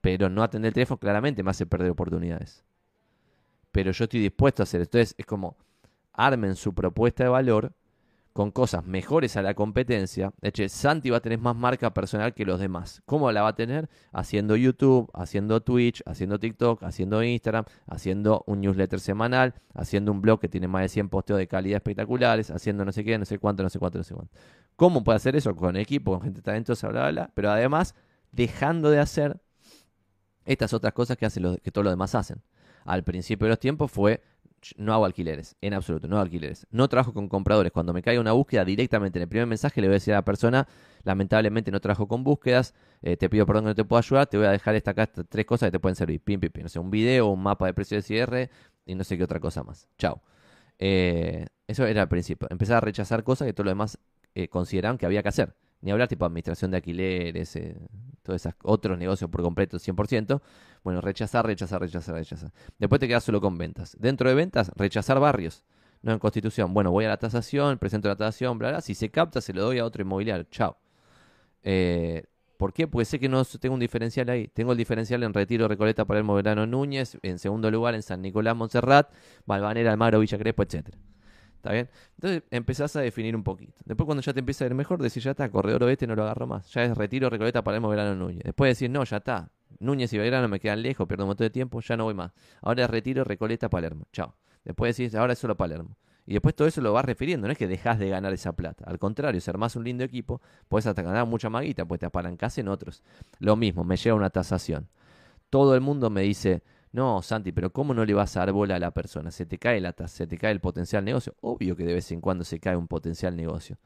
Pero 0.00 0.30
no 0.30 0.42
atender 0.42 0.68
el 0.68 0.74
teléfono 0.74 0.96
claramente 0.98 1.42
me 1.42 1.50
hace 1.50 1.66
perder 1.66 1.90
oportunidades. 1.90 2.64
Pero 3.70 3.92
yo 3.92 4.04
estoy 4.04 4.20
dispuesto 4.20 4.62
a 4.62 4.64
hacer. 4.64 4.80
Entonces 4.80 5.14
es 5.18 5.26
como 5.26 5.58
armen 6.14 6.56
su 6.56 6.74
propuesta 6.74 7.22
de 7.24 7.28
valor 7.28 7.74
con 8.34 8.50
cosas 8.50 8.84
mejores 8.84 9.36
a 9.36 9.42
la 9.42 9.54
competencia, 9.54 10.32
hecho, 10.42 10.68
Santi 10.68 11.08
va 11.08 11.18
a 11.18 11.20
tener 11.20 11.38
más 11.38 11.54
marca 11.54 11.94
personal 11.94 12.34
que 12.34 12.44
los 12.44 12.58
demás. 12.58 13.00
¿Cómo 13.06 13.30
la 13.30 13.42
va 13.42 13.50
a 13.50 13.54
tener? 13.54 13.88
Haciendo 14.12 14.56
YouTube, 14.56 15.08
haciendo 15.14 15.62
Twitch, 15.62 16.02
haciendo 16.04 16.40
TikTok, 16.40 16.82
haciendo 16.82 17.22
Instagram, 17.22 17.64
haciendo 17.86 18.42
un 18.48 18.60
newsletter 18.60 18.98
semanal, 18.98 19.54
haciendo 19.72 20.10
un 20.10 20.20
blog 20.20 20.40
que 20.40 20.48
tiene 20.48 20.66
más 20.66 20.82
de 20.82 20.88
100 20.88 21.10
posteos 21.10 21.38
de 21.38 21.46
calidad 21.46 21.76
espectaculares, 21.76 22.50
haciendo 22.50 22.84
no 22.84 22.90
sé 22.90 23.04
qué, 23.04 23.16
no 23.16 23.24
sé 23.24 23.38
cuánto, 23.38 23.62
no 23.62 23.70
sé 23.70 23.78
cuánto, 23.78 23.98
no 23.98 24.04
sé 24.04 24.14
cuánto. 24.14 24.36
¿Cómo 24.74 25.04
puede 25.04 25.14
hacer 25.14 25.36
eso? 25.36 25.54
Con 25.54 25.76
equipo, 25.76 26.14
con 26.14 26.22
gente 26.22 26.42
talentosa, 26.42 26.88
bla, 26.88 27.02
bla, 27.02 27.10
bla. 27.12 27.30
Pero 27.34 27.52
además, 27.52 27.94
dejando 28.32 28.90
de 28.90 28.98
hacer 28.98 29.40
estas 30.44 30.72
otras 30.72 30.92
cosas 30.92 31.16
que, 31.16 31.24
hacen 31.24 31.56
que 31.62 31.70
todos 31.70 31.84
los 31.84 31.92
demás 31.92 32.16
hacen. 32.16 32.42
Al 32.84 33.04
principio 33.04 33.46
de 33.46 33.50
los 33.50 33.60
tiempos 33.60 33.92
fue 33.92 34.22
no 34.76 34.94
hago 34.94 35.04
alquileres, 35.04 35.56
en 35.60 35.74
absoluto, 35.74 36.08
no 36.08 36.16
hago 36.16 36.24
alquileres. 36.24 36.66
No 36.70 36.88
trabajo 36.88 37.12
con 37.12 37.28
compradores. 37.28 37.72
Cuando 37.72 37.92
me 37.92 38.02
caiga 38.02 38.20
una 38.20 38.32
búsqueda, 38.32 38.64
directamente 38.64 39.18
en 39.18 39.24
el 39.24 39.28
primer 39.28 39.46
mensaje 39.46 39.80
le 39.80 39.88
voy 39.88 39.94
a 39.94 39.96
decir 39.96 40.14
a 40.14 40.18
la 40.18 40.24
persona, 40.24 40.66
lamentablemente 41.02 41.70
no 41.70 41.80
trabajo 41.80 42.08
con 42.08 42.24
búsquedas, 42.24 42.74
eh, 43.02 43.16
te 43.16 43.28
pido 43.28 43.46
perdón 43.46 43.64
que 43.64 43.68
no 43.68 43.74
te 43.74 43.84
puedo 43.84 43.98
ayudar, 43.98 44.26
te 44.26 44.36
voy 44.36 44.46
a 44.46 44.50
dejar 44.50 44.74
esta 44.74 44.92
acá 44.92 45.06
tres 45.06 45.44
cosas 45.46 45.68
que 45.68 45.72
te 45.72 45.80
pueden 45.80 45.96
servir. 45.96 46.20
Pim, 46.20 46.40
pim, 46.40 46.50
pim. 46.50 46.62
No 46.62 46.68
sé, 46.68 46.78
un 46.78 46.90
video, 46.90 47.28
un 47.28 47.42
mapa 47.42 47.66
de 47.66 47.74
precio 47.74 47.96
de 47.96 48.02
cierre 48.02 48.50
y 48.86 48.94
no 48.94 49.04
sé 49.04 49.18
qué 49.18 49.24
otra 49.24 49.40
cosa 49.40 49.62
más. 49.62 49.88
Chao. 49.98 50.22
Eh, 50.78 51.46
eso 51.66 51.86
era 51.86 52.02
al 52.02 52.08
principio. 52.08 52.48
Empezar 52.50 52.78
a 52.78 52.80
rechazar 52.80 53.24
cosas 53.24 53.46
que 53.46 53.52
todos 53.52 53.66
los 53.66 53.72
demás 53.72 53.98
eh, 54.34 54.48
consideraban 54.48 54.98
que 54.98 55.06
había 55.06 55.22
que 55.22 55.28
hacer. 55.28 55.54
Ni 55.84 55.90
hablar 55.90 56.08
tipo 56.08 56.24
administración 56.24 56.70
de 56.70 56.78
alquileres, 56.78 57.58
todos 58.22 58.40
esos 58.40 58.54
otros 58.62 58.96
negocios 58.96 59.28
por 59.28 59.42
completo, 59.42 59.78
100%. 59.78 60.40
Bueno, 60.82 61.02
rechazar, 61.02 61.46
rechazar, 61.46 61.78
rechazar, 61.78 62.14
rechazar. 62.14 62.52
Después 62.78 63.00
te 63.00 63.06
quedas 63.06 63.22
solo 63.22 63.38
con 63.38 63.58
ventas. 63.58 63.94
Dentro 64.00 64.26
de 64.30 64.34
ventas, 64.34 64.72
rechazar 64.76 65.20
barrios. 65.20 65.62
No 66.00 66.12
en 66.12 66.18
constitución. 66.18 66.72
Bueno, 66.72 66.90
voy 66.90 67.04
a 67.04 67.08
la 67.08 67.18
tasación, 67.18 67.76
presento 67.78 68.08
la 68.08 68.16
tasación, 68.16 68.56
bla, 68.56 68.70
bla. 68.70 68.80
Si 68.80 68.94
se 68.94 69.10
capta, 69.10 69.42
se 69.42 69.52
lo 69.52 69.62
doy 69.62 69.78
a 69.78 69.84
otro 69.84 70.00
inmobiliario. 70.00 70.44
Chao. 70.50 70.78
Eh, 71.62 72.24
¿Por 72.56 72.72
qué? 72.72 72.88
Porque 72.88 73.04
sé 73.04 73.18
que 73.18 73.28
no 73.28 73.44
tengo 73.44 73.74
un 73.74 73.80
diferencial 73.80 74.30
ahí. 74.30 74.48
Tengo 74.48 74.72
el 74.72 74.78
diferencial 74.78 75.22
en 75.22 75.34
Retiro, 75.34 75.68
Recoleta, 75.68 76.06
Palermo, 76.06 76.34
Verano, 76.34 76.66
Núñez. 76.66 77.18
En 77.22 77.38
segundo 77.38 77.70
lugar, 77.70 77.94
en 77.94 78.02
San 78.02 78.22
Nicolás, 78.22 78.56
Montserrat, 78.56 79.12
Valvanera, 79.44 79.92
Almagro, 79.92 80.20
Villa 80.20 80.38
Crespo, 80.38 80.62
etcétera. 80.62 80.96
¿Está 81.64 81.72
bien? 81.72 81.88
Entonces 82.16 82.42
empezás 82.50 82.94
a 82.94 83.00
definir 83.00 83.34
un 83.34 83.42
poquito. 83.42 83.72
Después 83.86 84.04
cuando 84.04 84.20
ya 84.20 84.34
te 84.34 84.40
empieza 84.40 84.64
a 84.64 84.66
ir 84.66 84.74
mejor, 84.74 85.00
decís, 85.00 85.24
ya 85.24 85.30
está, 85.30 85.48
corredor 85.48 85.84
oeste 85.84 86.06
no 86.06 86.14
lo 86.14 86.22
agarro 86.24 86.46
más. 86.46 86.70
Ya 86.74 86.84
es 86.84 86.94
retiro, 86.94 87.30
Recoleta, 87.30 87.64
Palermo, 87.64 87.88
Verano, 87.88 88.14
Núñez. 88.14 88.42
Después 88.44 88.78
decís, 88.78 88.92
no, 88.92 89.02
ya 89.02 89.16
está. 89.16 89.50
Núñez 89.80 90.12
y 90.12 90.18
Belgrano 90.18 90.46
me 90.46 90.60
quedan 90.60 90.82
lejos, 90.82 91.08
pierdo 91.08 91.24
un 91.24 91.28
montón 91.28 91.46
de 91.46 91.50
tiempo, 91.50 91.80
ya 91.80 91.96
no 91.96 92.04
voy 92.04 92.12
más. 92.12 92.32
Ahora 92.60 92.84
es 92.84 92.90
retiro, 92.90 93.24
Recoleta, 93.24 93.70
Palermo. 93.70 94.04
Chao. 94.12 94.36
Después 94.62 94.94
decís, 94.94 95.14
ahora 95.14 95.32
es 95.32 95.38
solo 95.38 95.56
Palermo. 95.56 95.96
Y 96.26 96.34
después 96.34 96.54
todo 96.54 96.68
eso 96.68 96.82
lo 96.82 96.92
vas 96.92 97.06
refiriendo, 97.06 97.46
no 97.46 97.52
es 97.52 97.58
que 97.58 97.66
dejas 97.66 97.98
de 97.98 98.10
ganar 98.10 98.34
esa 98.34 98.52
plata. 98.52 98.84
Al 98.86 98.98
contrario, 98.98 99.40
ser 99.40 99.56
más 99.56 99.74
un 99.74 99.84
lindo 99.84 100.04
equipo, 100.04 100.42
puedes 100.68 100.86
hasta 100.86 101.00
ganar 101.00 101.26
mucha 101.26 101.48
maguita, 101.48 101.86
pues 101.86 101.98
te 101.98 102.04
apalancas 102.04 102.58
en 102.58 102.68
otros. 102.68 103.02
Lo 103.38 103.56
mismo, 103.56 103.84
me 103.84 103.96
llega 103.96 104.14
una 104.14 104.28
tasación. 104.28 104.90
Todo 105.48 105.74
el 105.74 105.80
mundo 105.80 106.10
me 106.10 106.20
dice, 106.20 106.62
no, 106.94 107.22
Santi, 107.22 107.50
pero 107.50 107.72
¿cómo 107.72 107.92
no 107.92 108.04
le 108.04 108.14
vas 108.14 108.36
a 108.36 108.40
dar 108.40 108.52
bola 108.52 108.76
a 108.76 108.78
la 108.78 108.92
persona? 108.92 109.32
Se 109.32 109.46
te 109.46 109.58
cae 109.58 109.80
la 109.80 109.92
se 110.06 110.28
te 110.28 110.38
cae 110.38 110.52
el 110.52 110.60
potencial 110.60 111.04
negocio. 111.04 111.34
Obvio 111.40 111.74
que 111.74 111.84
de 111.84 111.92
vez 111.92 112.12
en 112.12 112.20
cuando 112.20 112.44
se 112.44 112.60
cae 112.60 112.76
un 112.76 112.86
potencial 112.86 113.34
negocio. 113.34 113.78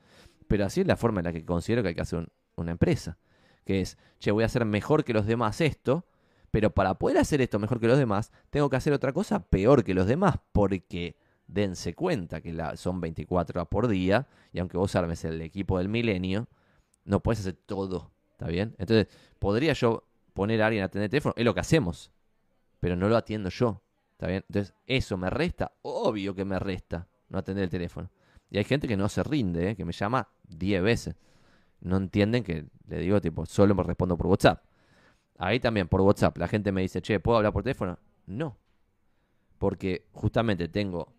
Pero 0.46 0.66
así 0.66 0.82
es 0.82 0.86
la 0.86 0.94
forma 0.94 1.20
en 1.20 1.24
la 1.24 1.32
que 1.32 1.42
considero 1.42 1.80
que 1.80 1.88
hay 1.88 1.94
que 1.94 2.02
hacer 2.02 2.28
una 2.56 2.70
empresa. 2.70 3.16
Que 3.64 3.80
es, 3.80 3.96
che, 4.18 4.30
voy 4.30 4.42
a 4.42 4.46
hacer 4.46 4.66
mejor 4.66 5.04
que 5.04 5.14
los 5.14 5.24
demás 5.24 5.62
esto, 5.62 6.04
pero 6.50 6.74
para 6.74 6.98
poder 6.98 7.16
hacer 7.16 7.40
esto 7.40 7.58
mejor 7.58 7.80
que 7.80 7.86
los 7.86 7.96
demás, 7.96 8.30
tengo 8.50 8.68
que 8.68 8.76
hacer 8.76 8.92
otra 8.92 9.14
cosa 9.14 9.40
peor 9.40 9.84
que 9.84 9.94
los 9.94 10.06
demás, 10.06 10.34
porque 10.52 11.16
dense 11.46 11.94
cuenta 11.94 12.42
que 12.42 12.52
la, 12.52 12.76
son 12.76 13.00
24 13.00 13.58
horas 13.58 13.68
por 13.70 13.88
día 13.88 14.26
y 14.52 14.58
aunque 14.58 14.76
vos 14.76 14.94
armes 14.96 15.24
el 15.24 15.40
equipo 15.40 15.78
del 15.78 15.88
milenio, 15.88 16.46
no 17.06 17.20
puedes 17.20 17.40
hacer 17.40 17.56
todo, 17.64 18.10
¿está 18.32 18.48
bien? 18.48 18.74
Entonces, 18.76 19.08
podría 19.38 19.72
yo 19.72 20.04
poner 20.34 20.60
a 20.60 20.66
alguien 20.66 20.82
a 20.82 20.86
atender 20.86 21.04
el 21.04 21.10
teléfono, 21.10 21.34
es 21.38 21.44
lo 21.46 21.54
que 21.54 21.60
hacemos, 21.60 22.12
pero 22.80 22.96
no 22.96 23.08
lo 23.08 23.16
atiendo 23.16 23.48
yo, 23.48 23.82
¿está 24.12 24.26
bien? 24.26 24.44
Entonces, 24.48 24.74
¿eso 24.86 25.16
me 25.16 25.30
resta? 25.30 25.72
Obvio 25.82 26.34
que 26.34 26.44
me 26.44 26.58
resta 26.58 27.08
no 27.28 27.38
atender 27.38 27.64
el 27.64 27.70
teléfono. 27.70 28.10
Y 28.50 28.58
hay 28.58 28.64
gente 28.64 28.88
que 28.88 28.96
no 28.96 29.08
se 29.08 29.22
rinde, 29.22 29.70
¿eh? 29.70 29.76
que 29.76 29.84
me 29.84 29.92
llama 29.92 30.28
10 30.48 30.82
veces. 30.82 31.16
No 31.80 31.96
entienden 31.96 32.42
que 32.42 32.66
le 32.88 32.98
digo, 32.98 33.20
tipo, 33.20 33.46
solo 33.46 33.74
me 33.74 33.82
respondo 33.82 34.16
por 34.16 34.26
WhatsApp. 34.26 34.64
Ahí 35.38 35.60
también, 35.60 35.86
por 35.86 36.00
WhatsApp, 36.00 36.36
la 36.38 36.48
gente 36.48 36.72
me 36.72 36.80
dice, 36.80 37.00
che, 37.02 37.20
¿puedo 37.20 37.36
hablar 37.36 37.52
por 37.52 37.62
teléfono? 37.62 37.98
No. 38.26 38.56
Porque 39.58 40.06
justamente 40.12 40.68
tengo 40.68 41.14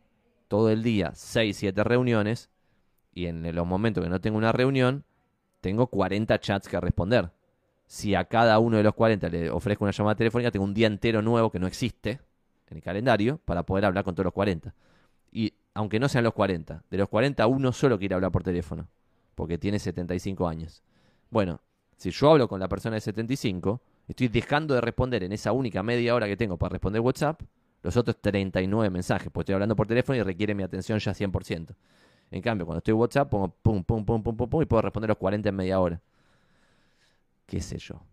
todo 0.47 0.69
el 0.69 0.83
día 0.83 1.11
6, 1.13 1.55
7 1.55 1.83
reuniones 1.83 2.49
y 3.13 3.27
en 3.27 3.55
los 3.55 3.65
momentos 3.65 4.03
que 4.03 4.09
no 4.09 4.19
tengo 4.19 4.37
una 4.37 4.51
reunión, 4.51 5.05
tengo 5.61 5.87
40 5.87 6.39
chats 6.39 6.67
que 6.67 6.79
responder. 6.79 7.31
Si 7.89 8.13
a 8.13 8.25
cada 8.25 8.59
uno 8.59 8.77
de 8.77 8.83
los 8.83 8.93
40 8.93 9.29
le 9.29 9.49
ofrezco 9.49 9.83
una 9.83 9.91
llamada 9.91 10.13
telefónica, 10.13 10.51
tengo 10.51 10.63
un 10.63 10.75
día 10.75 10.85
entero 10.85 11.23
nuevo 11.23 11.49
que 11.49 11.57
no 11.57 11.65
existe 11.65 12.19
en 12.67 12.77
el 12.77 12.83
calendario 12.83 13.39
para 13.45 13.63
poder 13.63 13.83
hablar 13.85 14.03
con 14.03 14.13
todos 14.13 14.25
los 14.25 14.33
40. 14.33 14.75
Y 15.31 15.55
aunque 15.73 15.99
no 15.99 16.07
sean 16.07 16.23
los 16.23 16.35
40, 16.35 16.83
de 16.87 16.97
los 16.99 17.09
40 17.09 17.47
uno 17.47 17.71
solo 17.71 17.97
quiere 17.97 18.13
hablar 18.13 18.31
por 18.31 18.43
teléfono, 18.43 18.87
porque 19.33 19.57
tiene 19.57 19.79
75 19.79 20.47
años. 20.47 20.83
Bueno, 21.31 21.61
si 21.97 22.11
yo 22.11 22.29
hablo 22.29 22.47
con 22.47 22.59
la 22.59 22.69
persona 22.69 22.93
de 22.93 23.01
75, 23.01 23.81
estoy 24.07 24.27
dejando 24.27 24.75
de 24.75 24.81
responder 24.81 25.23
en 25.23 25.31
esa 25.31 25.51
única 25.51 25.81
media 25.81 26.13
hora 26.13 26.27
que 26.27 26.37
tengo 26.37 26.57
para 26.57 26.73
responder 26.73 27.01
WhatsApp 27.01 27.41
los 27.81 27.97
otros 27.97 28.17
39 28.21 28.91
mensajes, 28.91 29.31
porque 29.31 29.45
estoy 29.45 29.53
hablando 29.53 29.75
por 29.75 29.87
teléfono 29.87 30.15
y 30.19 30.21
requiere 30.21 30.53
mi 30.53 30.61
atención 30.61 30.99
ya 30.99 31.15
100%. 31.15 31.75
En 32.29 32.41
cambio, 32.43 32.67
cuando 32.67 32.77
estoy 32.77 32.91
en 32.91 32.99
WhatsApp, 32.99 33.31
pongo 33.31 33.47
pum, 33.47 33.83
pum, 33.83 34.05
pum, 34.05 34.21
pum, 34.21 34.37
pum, 34.37 34.47
pum 34.47 34.61
y 34.61 34.65
puedo 34.67 34.83
responder 34.83 35.09
los 35.09 35.17
40 35.17 35.49
en 35.49 35.55
media 35.55 35.79
hora. 35.79 35.99
¿Qué 37.49 37.61
sé 37.61 37.79
yo? 37.79 38.05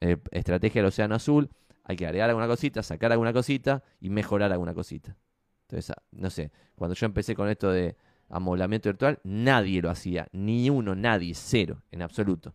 Eh, 0.00 0.16
estrategia 0.30 0.80
del 0.80 0.88
Océano 0.88 1.16
Azul, 1.16 1.50
hay 1.82 1.96
que 1.96 2.06
agregar 2.06 2.30
alguna 2.30 2.46
cosita, 2.46 2.84
sacar 2.84 3.10
alguna 3.10 3.32
cosita 3.32 3.82
y 4.00 4.10
mejorar 4.10 4.52
alguna 4.52 4.72
cosita. 4.74 5.16
Entonces, 5.62 5.90
ah, 5.90 6.00
no 6.12 6.30
sé, 6.30 6.52
cuando 6.76 6.94
yo 6.94 7.04
empecé 7.04 7.34
con 7.34 7.48
esto 7.48 7.72
de 7.72 7.96
amoblamiento 8.28 8.88
virtual, 8.88 9.18
nadie 9.24 9.82
lo 9.82 9.90
hacía, 9.90 10.28
ni 10.30 10.70
uno, 10.70 10.94
nadie, 10.94 11.34
cero, 11.34 11.82
en 11.90 12.02
absoluto. 12.02 12.54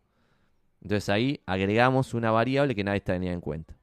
Entonces 0.82 1.10
ahí 1.10 1.42
agregamos 1.46 2.14
una 2.14 2.32
variable 2.32 2.76
que 2.76 2.86
nadie 2.86 3.02
tenía 3.02 3.34
en 3.34 3.42
cuenta. 3.42 3.76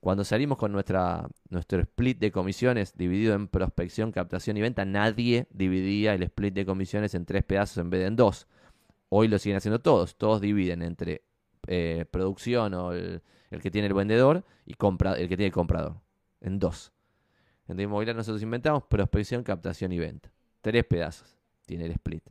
Cuando 0.00 0.24
salimos 0.24 0.58
con 0.58 0.72
nuestra, 0.72 1.28
nuestro 1.50 1.80
split 1.82 2.18
de 2.18 2.32
comisiones 2.32 2.96
dividido 2.96 3.34
en 3.34 3.46
prospección, 3.46 4.10
captación 4.10 4.56
y 4.56 4.60
venta, 4.60 4.84
nadie 4.84 5.46
dividía 5.50 6.14
el 6.14 6.24
split 6.24 6.52
de 6.52 6.66
comisiones 6.66 7.14
en 7.14 7.24
tres 7.24 7.44
pedazos 7.44 7.78
en 7.78 7.90
vez 7.90 8.00
de 8.00 8.06
en 8.08 8.16
dos. 8.16 8.48
Hoy 9.08 9.28
lo 9.28 9.38
siguen 9.38 9.58
haciendo 9.58 9.80
todos. 9.80 10.18
Todos 10.18 10.40
dividen 10.40 10.82
entre 10.82 11.22
eh, 11.66 12.04
producción 12.10 12.74
o 12.74 12.92
el, 12.92 13.22
que 13.60 13.70
tiene 13.70 13.88
el 13.88 13.94
vendedor 13.94 14.44
y 14.66 14.74
compra, 14.74 15.12
el 15.14 15.28
que 15.28 15.36
tiene 15.36 15.46
el 15.46 15.52
comprador. 15.52 15.96
En 16.40 16.58
dos. 16.58 16.92
En 17.68 17.76
de 17.76 17.86
nosotros 17.86 18.42
inventamos 18.42 18.82
prospección, 18.84 19.42
captación 19.42 19.92
y 19.92 19.98
venta. 19.98 20.30
Tres 20.60 20.84
pedazos 20.84 21.36
tiene 21.64 21.86
el 21.86 21.92
split. 21.92 22.28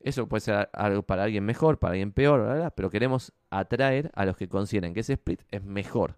Eso 0.00 0.28
puede 0.28 0.40
ser 0.40 0.70
algo 0.72 1.02
para 1.02 1.24
alguien 1.24 1.44
mejor, 1.44 1.78
para 1.78 1.92
alguien 1.92 2.12
peor, 2.12 2.72
pero 2.74 2.90
queremos 2.90 3.32
atraer 3.50 4.10
a 4.14 4.24
los 4.24 4.36
que 4.36 4.48
consideren 4.48 4.94
que 4.94 5.00
ese 5.00 5.14
split 5.14 5.42
es 5.50 5.62
mejor. 5.62 6.16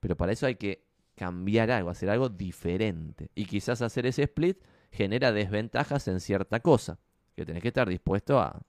Pero 0.00 0.16
para 0.16 0.32
eso 0.32 0.46
hay 0.46 0.54
que 0.54 0.86
cambiar 1.14 1.70
algo, 1.70 1.90
hacer 1.90 2.08
algo 2.08 2.30
diferente. 2.30 3.30
Y 3.34 3.44
quizás 3.44 3.82
hacer 3.82 4.06
ese 4.06 4.22
split 4.22 4.58
genera 4.90 5.30
desventajas 5.30 6.08
en 6.08 6.20
cierta 6.20 6.60
cosa, 6.60 6.98
que 7.36 7.44
tenés 7.44 7.62
que 7.62 7.68
estar 7.68 7.88
dispuesto 7.88 8.40
a 8.40 8.62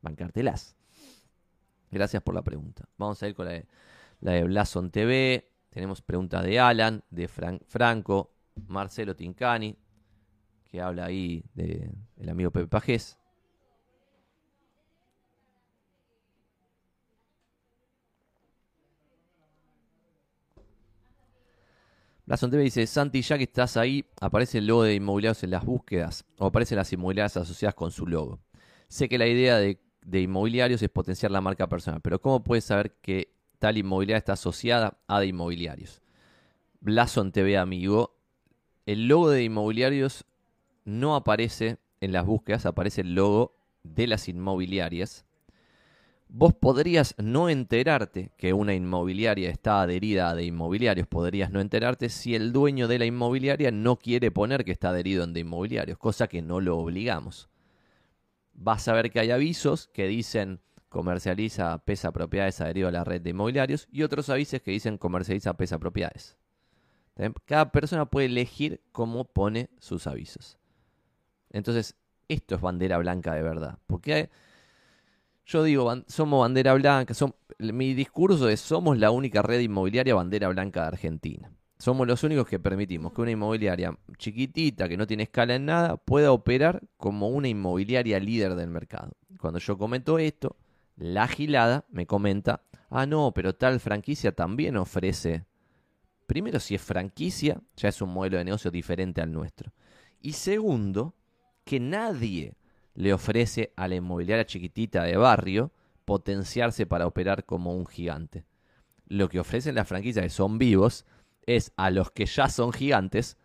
bancártelas. 0.00 0.77
Gracias 1.90 2.22
por 2.22 2.34
la 2.34 2.42
pregunta. 2.42 2.88
Vamos 2.98 3.22
a 3.22 3.28
ir 3.28 3.34
con 3.34 3.46
la 3.46 3.52
de, 3.52 3.66
la 4.20 4.32
de 4.32 4.44
Blason 4.44 4.90
TV. 4.90 5.50
Tenemos 5.70 6.02
preguntas 6.02 6.44
de 6.44 6.58
Alan, 6.58 7.02
de 7.10 7.28
Franco, 7.28 8.32
Marcelo 8.66 9.14
Tincani, 9.14 9.76
que 10.64 10.80
habla 10.80 11.06
ahí 11.06 11.44
del 11.54 11.92
el 12.16 12.28
amigo 12.28 12.50
Pepe 12.50 12.68
Pajés. 12.68 13.18
Blason 22.28 22.50
TV 22.50 22.62
dice, 22.62 22.86
Santi, 22.86 23.22
ya 23.22 23.38
que 23.38 23.44
estás 23.44 23.78
ahí, 23.78 24.04
aparece 24.20 24.58
el 24.58 24.66
logo 24.66 24.82
de 24.82 24.94
inmobiliarios 24.94 25.42
en 25.44 25.50
las 25.50 25.64
búsquedas 25.64 26.26
o 26.36 26.44
aparecen 26.44 26.76
las 26.76 26.92
inmobiliarias 26.92 27.38
asociadas 27.38 27.74
con 27.74 27.90
su 27.90 28.06
logo. 28.06 28.38
Sé 28.86 29.08
que 29.08 29.16
la 29.16 29.26
idea 29.26 29.56
de, 29.56 29.80
inmobiliarios 30.04 30.82
es 30.82 30.88
potenciar 30.88 31.30
la 31.30 31.40
marca 31.40 31.68
personal, 31.68 32.00
pero 32.00 32.20
¿cómo 32.20 32.42
puedes 32.42 32.64
saber 32.64 32.92
que 33.00 33.32
tal 33.58 33.78
inmobiliaria 33.78 34.18
está 34.18 34.34
asociada 34.34 34.98
a 35.06 35.20
de 35.20 35.26
inmobiliarios? 35.26 36.02
Blason 36.80 37.32
TV, 37.32 37.56
amigo, 37.56 38.14
el 38.86 39.08
logo 39.08 39.30
de 39.30 39.44
inmobiliarios 39.44 40.24
no 40.84 41.16
aparece 41.16 41.78
en 42.00 42.12
las 42.12 42.24
búsquedas, 42.24 42.66
aparece 42.66 43.00
el 43.00 43.14
logo 43.14 43.56
de 43.82 44.06
las 44.06 44.28
inmobiliarias 44.28 45.26
Vos 46.30 46.52
podrías 46.52 47.14
no 47.16 47.48
enterarte 47.48 48.32
que 48.36 48.52
una 48.52 48.74
inmobiliaria 48.74 49.48
está 49.48 49.80
adherida 49.80 50.28
a 50.28 50.34
de 50.34 50.44
inmobiliarios, 50.44 51.06
podrías 51.06 51.50
no 51.50 51.60
enterarte 51.60 52.10
si 52.10 52.34
el 52.34 52.52
dueño 52.52 52.86
de 52.86 52.98
la 52.98 53.06
inmobiliaria 53.06 53.70
no 53.70 53.96
quiere 53.96 54.30
poner 54.30 54.66
que 54.66 54.72
está 54.72 54.90
adherido 54.90 55.24
en 55.24 55.32
de 55.32 55.40
inmobiliarios, 55.40 55.96
cosa 55.96 56.26
que 56.28 56.42
no 56.42 56.60
lo 56.60 56.76
obligamos. 56.76 57.48
Vas 58.60 58.88
a 58.88 58.92
ver 58.92 59.12
que 59.12 59.20
hay 59.20 59.30
avisos 59.30 59.86
que 59.86 60.08
dicen 60.08 60.60
comercializa 60.88 61.78
pesa 61.84 62.10
propiedades 62.10 62.60
adherido 62.60 62.88
a 62.88 62.90
la 62.90 63.04
red 63.04 63.20
de 63.20 63.30
inmobiliarios 63.30 63.86
y 63.92 64.02
otros 64.02 64.28
avisos 64.30 64.60
que 64.62 64.72
dicen 64.72 64.98
comercializa 64.98 65.56
pesa 65.56 65.78
propiedades. 65.78 66.36
Cada 67.44 67.70
persona 67.70 68.06
puede 68.06 68.26
elegir 68.26 68.82
cómo 68.90 69.24
pone 69.24 69.70
sus 69.78 70.08
avisos. 70.08 70.58
Entonces, 71.50 71.96
esto 72.26 72.56
es 72.56 72.60
bandera 72.60 72.98
blanca 72.98 73.32
de 73.34 73.42
verdad. 73.42 73.78
Porque 73.86 74.28
yo 75.46 75.62
digo, 75.62 75.92
somos 76.08 76.40
bandera 76.40 76.74
blanca. 76.74 77.14
mi 77.58 77.94
discurso 77.94 78.48
es, 78.48 78.60
somos 78.60 78.98
la 78.98 79.12
única 79.12 79.40
red 79.40 79.60
inmobiliaria 79.60 80.16
bandera 80.16 80.48
blanca 80.48 80.82
de 80.82 80.86
Argentina. 80.88 81.52
Somos 81.78 82.08
los 82.08 82.24
únicos 82.24 82.48
que 82.48 82.58
permitimos 82.58 83.12
que 83.12 83.20
una 83.20 83.30
inmobiliaria 83.30 83.96
chiquitita, 84.16 84.88
que 84.88 84.96
no 84.96 85.06
tiene 85.06 85.22
escala 85.22 85.54
en 85.54 85.66
nada, 85.66 85.96
pueda 85.96 86.32
operar 86.32 86.82
como 86.96 87.28
una 87.28 87.46
inmobiliaria 87.46 88.18
líder 88.18 88.56
del 88.56 88.68
mercado. 88.68 89.12
Cuando 89.40 89.60
yo 89.60 89.78
comento 89.78 90.18
esto, 90.18 90.56
la 90.96 91.28
gilada 91.28 91.84
me 91.90 92.06
comenta, 92.06 92.62
ah, 92.90 93.06
no, 93.06 93.32
pero 93.32 93.54
tal 93.54 93.78
franquicia 93.78 94.32
también 94.32 94.76
ofrece. 94.76 95.44
Primero, 96.26 96.58
si 96.58 96.74
es 96.74 96.82
franquicia, 96.82 97.60
ya 97.76 97.88
es 97.88 98.02
un 98.02 98.12
modelo 98.12 98.38
de 98.38 98.44
negocio 98.44 98.72
diferente 98.72 99.20
al 99.20 99.30
nuestro. 99.30 99.72
Y 100.20 100.32
segundo, 100.32 101.14
que 101.64 101.78
nadie 101.78 102.56
le 102.94 103.12
ofrece 103.12 103.72
a 103.76 103.86
la 103.86 103.94
inmobiliaria 103.94 104.44
chiquitita 104.44 105.04
de 105.04 105.16
barrio 105.16 105.70
potenciarse 106.04 106.86
para 106.86 107.06
operar 107.06 107.44
como 107.44 107.72
un 107.72 107.86
gigante. 107.86 108.44
Lo 109.06 109.28
que 109.28 109.38
ofrecen 109.38 109.76
las 109.76 109.86
franquicias 109.86 110.24
que 110.24 110.30
son 110.30 110.58
vivos 110.58 111.06
es 111.48 111.72
a 111.76 111.90
los 111.90 112.10
que 112.10 112.26
ya 112.26 112.50
son 112.50 112.72
gigantes, 112.72 113.38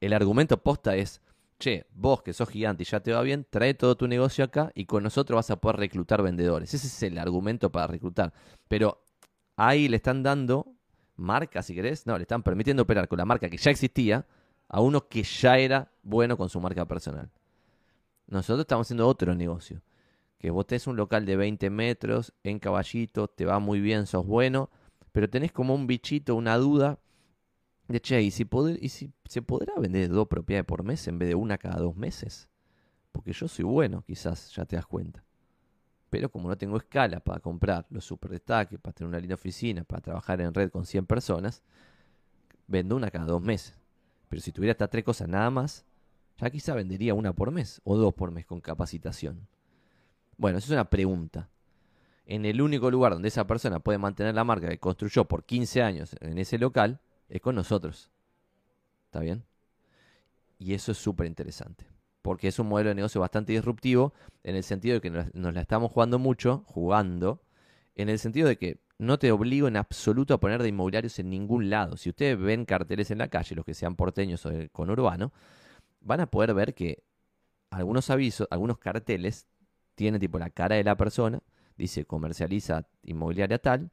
el 0.00 0.12
argumento 0.12 0.62
posta 0.62 0.96
es, 0.96 1.22
che, 1.60 1.86
vos 1.94 2.22
que 2.22 2.32
sos 2.32 2.48
gigante 2.48 2.82
y 2.82 2.86
ya 2.86 3.00
te 3.00 3.12
va 3.12 3.22
bien, 3.22 3.46
trae 3.48 3.72
todo 3.72 3.96
tu 3.96 4.08
negocio 4.08 4.44
acá 4.44 4.72
y 4.74 4.84
con 4.84 5.04
nosotros 5.04 5.36
vas 5.36 5.50
a 5.50 5.60
poder 5.60 5.76
reclutar 5.76 6.22
vendedores. 6.22 6.74
Ese 6.74 6.88
es 6.88 7.02
el 7.04 7.16
argumento 7.18 7.70
para 7.70 7.86
reclutar. 7.86 8.32
Pero 8.66 9.00
ahí 9.54 9.88
le 9.88 9.96
están 9.96 10.24
dando 10.24 10.74
marca, 11.14 11.62
si 11.62 11.72
querés, 11.72 12.04
no, 12.04 12.16
le 12.18 12.22
están 12.22 12.42
permitiendo 12.42 12.82
operar 12.82 13.06
con 13.06 13.18
la 13.18 13.24
marca 13.24 13.48
que 13.48 13.56
ya 13.56 13.70
existía 13.70 14.26
a 14.68 14.80
uno 14.80 15.06
que 15.06 15.22
ya 15.22 15.56
era 15.56 15.92
bueno 16.02 16.36
con 16.36 16.48
su 16.48 16.60
marca 16.60 16.84
personal. 16.86 17.30
Nosotros 18.26 18.62
estamos 18.62 18.88
haciendo 18.88 19.06
otro 19.06 19.36
negocio. 19.36 19.82
Que 20.38 20.50
vos 20.50 20.66
tenés 20.66 20.88
un 20.88 20.96
local 20.96 21.24
de 21.24 21.36
20 21.36 21.70
metros 21.70 22.34
en 22.42 22.58
caballito, 22.58 23.28
te 23.28 23.44
va 23.44 23.60
muy 23.60 23.80
bien, 23.80 24.06
sos 24.06 24.26
bueno, 24.26 24.68
pero 25.12 25.30
tenés 25.30 25.52
como 25.52 25.74
un 25.74 25.86
bichito, 25.86 26.34
una 26.34 26.56
duda 26.56 26.98
de, 27.88 28.00
che, 28.00 28.20
¿y 28.22 28.30
si, 28.30 28.48
y 28.80 28.88
si 28.88 29.12
se 29.24 29.42
podrá 29.42 29.74
vender 29.78 30.08
dos 30.08 30.26
propiedades 30.26 30.66
por 30.66 30.82
mes 30.82 31.06
en 31.06 31.18
vez 31.18 31.28
de 31.28 31.34
una 31.34 31.58
cada 31.58 31.78
dos 31.78 31.96
meses? 31.96 32.48
Porque 33.12 33.32
yo 33.32 33.48
soy 33.48 33.64
bueno, 33.64 34.02
quizás, 34.06 34.52
ya 34.54 34.64
te 34.64 34.76
das 34.76 34.86
cuenta. 34.86 35.24
Pero 36.10 36.30
como 36.30 36.48
no 36.48 36.58
tengo 36.58 36.76
escala 36.76 37.20
para 37.20 37.40
comprar 37.40 37.86
los 37.90 38.04
super 38.04 38.30
destaques, 38.30 38.78
para 38.80 38.92
tener 38.92 39.08
una 39.08 39.20
linda 39.20 39.34
oficina, 39.34 39.84
para 39.84 40.02
trabajar 40.02 40.40
en 40.40 40.52
red 40.52 40.70
con 40.70 40.84
100 40.84 41.06
personas, 41.06 41.62
vendo 42.66 42.96
una 42.96 43.10
cada 43.10 43.26
dos 43.26 43.42
meses. 43.42 43.78
Pero 44.28 44.42
si 44.42 44.52
tuviera 44.52 44.72
estas 44.72 44.90
tres 44.90 45.04
cosas 45.04 45.28
nada 45.28 45.50
más, 45.50 45.84
ya 46.38 46.50
quizá 46.50 46.74
vendería 46.74 47.14
una 47.14 47.32
por 47.32 47.50
mes 47.50 47.80
o 47.84 47.96
dos 47.96 48.14
por 48.14 48.30
mes 48.30 48.46
con 48.46 48.60
capacitación. 48.60 49.46
Bueno, 50.36 50.58
esa 50.58 50.66
es 50.66 50.72
una 50.72 50.90
pregunta. 50.90 51.48
En 52.26 52.44
el 52.44 52.60
único 52.60 52.90
lugar 52.90 53.12
donde 53.12 53.28
esa 53.28 53.46
persona 53.46 53.78
puede 53.78 53.98
mantener 53.98 54.34
la 54.34 54.44
marca 54.44 54.68
que 54.68 54.78
construyó 54.78 55.24
por 55.26 55.44
15 55.44 55.82
años 55.82 56.16
en 56.20 56.38
ese 56.38 56.58
local 56.58 57.00
es 57.28 57.40
con 57.40 57.54
nosotros. 57.54 58.10
¿Está 59.06 59.20
bien? 59.20 59.44
Y 60.58 60.74
eso 60.74 60.92
es 60.92 60.98
súper 60.98 61.26
interesante. 61.26 61.86
Porque 62.22 62.48
es 62.48 62.58
un 62.58 62.68
modelo 62.68 62.88
de 62.88 62.96
negocio 62.96 63.20
bastante 63.20 63.52
disruptivo 63.52 64.12
en 64.42 64.56
el 64.56 64.64
sentido 64.64 64.94
de 64.94 65.00
que 65.00 65.10
nos, 65.10 65.32
la 65.34 65.60
estamos 65.60 65.92
jugando 65.92 66.18
mucho, 66.18 66.64
jugando, 66.66 67.40
en 67.94 68.08
el 68.08 68.18
sentido 68.18 68.48
de 68.48 68.56
que 68.56 68.80
no 68.98 69.18
te 69.18 69.30
obligo 69.30 69.68
en 69.68 69.76
absoluto 69.76 70.34
a 70.34 70.40
poner 70.40 70.62
de 70.62 70.68
inmobiliarios 70.68 71.18
en 71.18 71.30
ningún 71.30 71.70
lado. 71.70 71.96
Si 71.96 72.08
ustedes 72.08 72.38
ven 72.38 72.64
carteles 72.64 73.10
en 73.10 73.18
la 73.18 73.28
calle, 73.28 73.54
los 73.54 73.64
que 73.64 73.74
sean 73.74 73.94
porteños 73.94 74.44
o 74.46 74.50
con 74.72 74.90
urbano, 74.90 75.32
van 76.00 76.20
a 76.20 76.26
poder 76.26 76.54
ver 76.54 76.74
que 76.74 77.02
algunos 77.70 78.10
avisos, 78.10 78.48
algunos 78.50 78.78
carteles 78.78 79.46
tienen 79.94 80.20
tipo 80.20 80.38
la 80.38 80.50
cara 80.50 80.76
de 80.76 80.84
la 80.84 80.96
persona, 80.96 81.42
dice 81.76 82.04
comercializa 82.04 82.86
inmobiliaria 83.02 83.58
tal, 83.58 83.90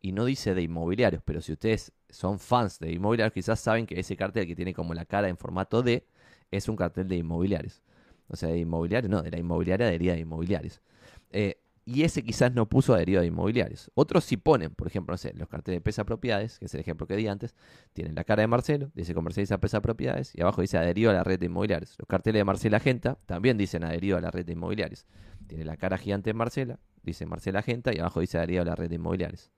y 0.00 0.12
no 0.12 0.24
dice 0.24 0.54
de 0.54 0.62
inmobiliarios, 0.62 1.22
pero 1.24 1.40
si 1.40 1.52
ustedes 1.52 1.92
son 2.08 2.38
fans 2.38 2.78
de 2.78 2.92
inmobiliarios, 2.92 3.34
quizás 3.34 3.60
saben 3.60 3.86
que 3.86 4.00
ese 4.00 4.16
cartel 4.16 4.46
que 4.46 4.56
tiene 4.56 4.72
como 4.72 4.94
la 4.94 5.04
cara 5.04 5.28
en 5.28 5.36
formato 5.36 5.82
D 5.82 6.06
es 6.50 6.68
un 6.68 6.76
cartel 6.76 7.08
de 7.08 7.16
inmobiliarios. 7.16 7.82
O 8.28 8.36
sea, 8.36 8.48
de 8.48 8.58
inmobiliarios, 8.58 9.10
no, 9.10 9.22
de 9.22 9.30
la 9.30 9.38
inmobiliaria 9.38 9.86
adherida 9.86 10.14
de 10.14 10.20
inmobiliarios. 10.20 10.80
Eh, 11.30 11.60
y 11.84 12.04
ese 12.04 12.22
quizás 12.22 12.52
no 12.52 12.68
puso 12.68 12.94
adherido 12.94 13.20
a 13.20 13.24
inmobiliarios. 13.24 13.90
Otros 13.94 14.24
sí 14.24 14.36
ponen, 14.36 14.70
por 14.70 14.86
ejemplo, 14.86 15.12
no 15.12 15.18
sé, 15.18 15.32
los 15.34 15.48
carteles 15.48 15.78
de 15.78 15.80
pesa 15.80 16.04
propiedades, 16.04 16.58
que 16.58 16.66
es 16.66 16.74
el 16.74 16.80
ejemplo 16.80 17.06
que 17.06 17.16
di 17.16 17.26
antes, 17.26 17.54
tienen 17.92 18.14
la 18.14 18.22
cara 18.24 18.42
de 18.42 18.46
Marcelo, 18.46 18.90
dice 18.94 19.12
comercializa 19.12 19.58
pesa 19.58 19.80
propiedades, 19.80 20.32
y 20.34 20.42
abajo 20.42 20.60
dice 20.60 20.78
adherido 20.78 21.10
a 21.10 21.14
la 21.14 21.24
red 21.24 21.38
de 21.40 21.46
inmobiliarios. 21.46 21.96
Los 21.98 22.06
carteles 22.06 22.40
de 22.40 22.44
Marcela 22.44 22.78
Genta 22.80 23.18
también 23.26 23.58
dicen 23.58 23.82
adherido 23.82 24.16
a 24.16 24.20
la 24.20 24.30
red 24.30 24.46
de 24.46 24.52
inmobiliarios. 24.52 25.06
Tiene 25.48 25.64
la 25.64 25.76
cara 25.76 25.98
gigante 25.98 26.30
de 26.30 26.34
Marcela, 26.34 26.78
dice 27.02 27.26
Marcela 27.26 27.62
Genta, 27.62 27.92
y 27.92 27.98
abajo 27.98 28.20
dice 28.20 28.38
adherido 28.38 28.62
a 28.62 28.66
la 28.66 28.76
red 28.76 28.88
de 28.88 28.96
inmobiliarios 28.96 29.50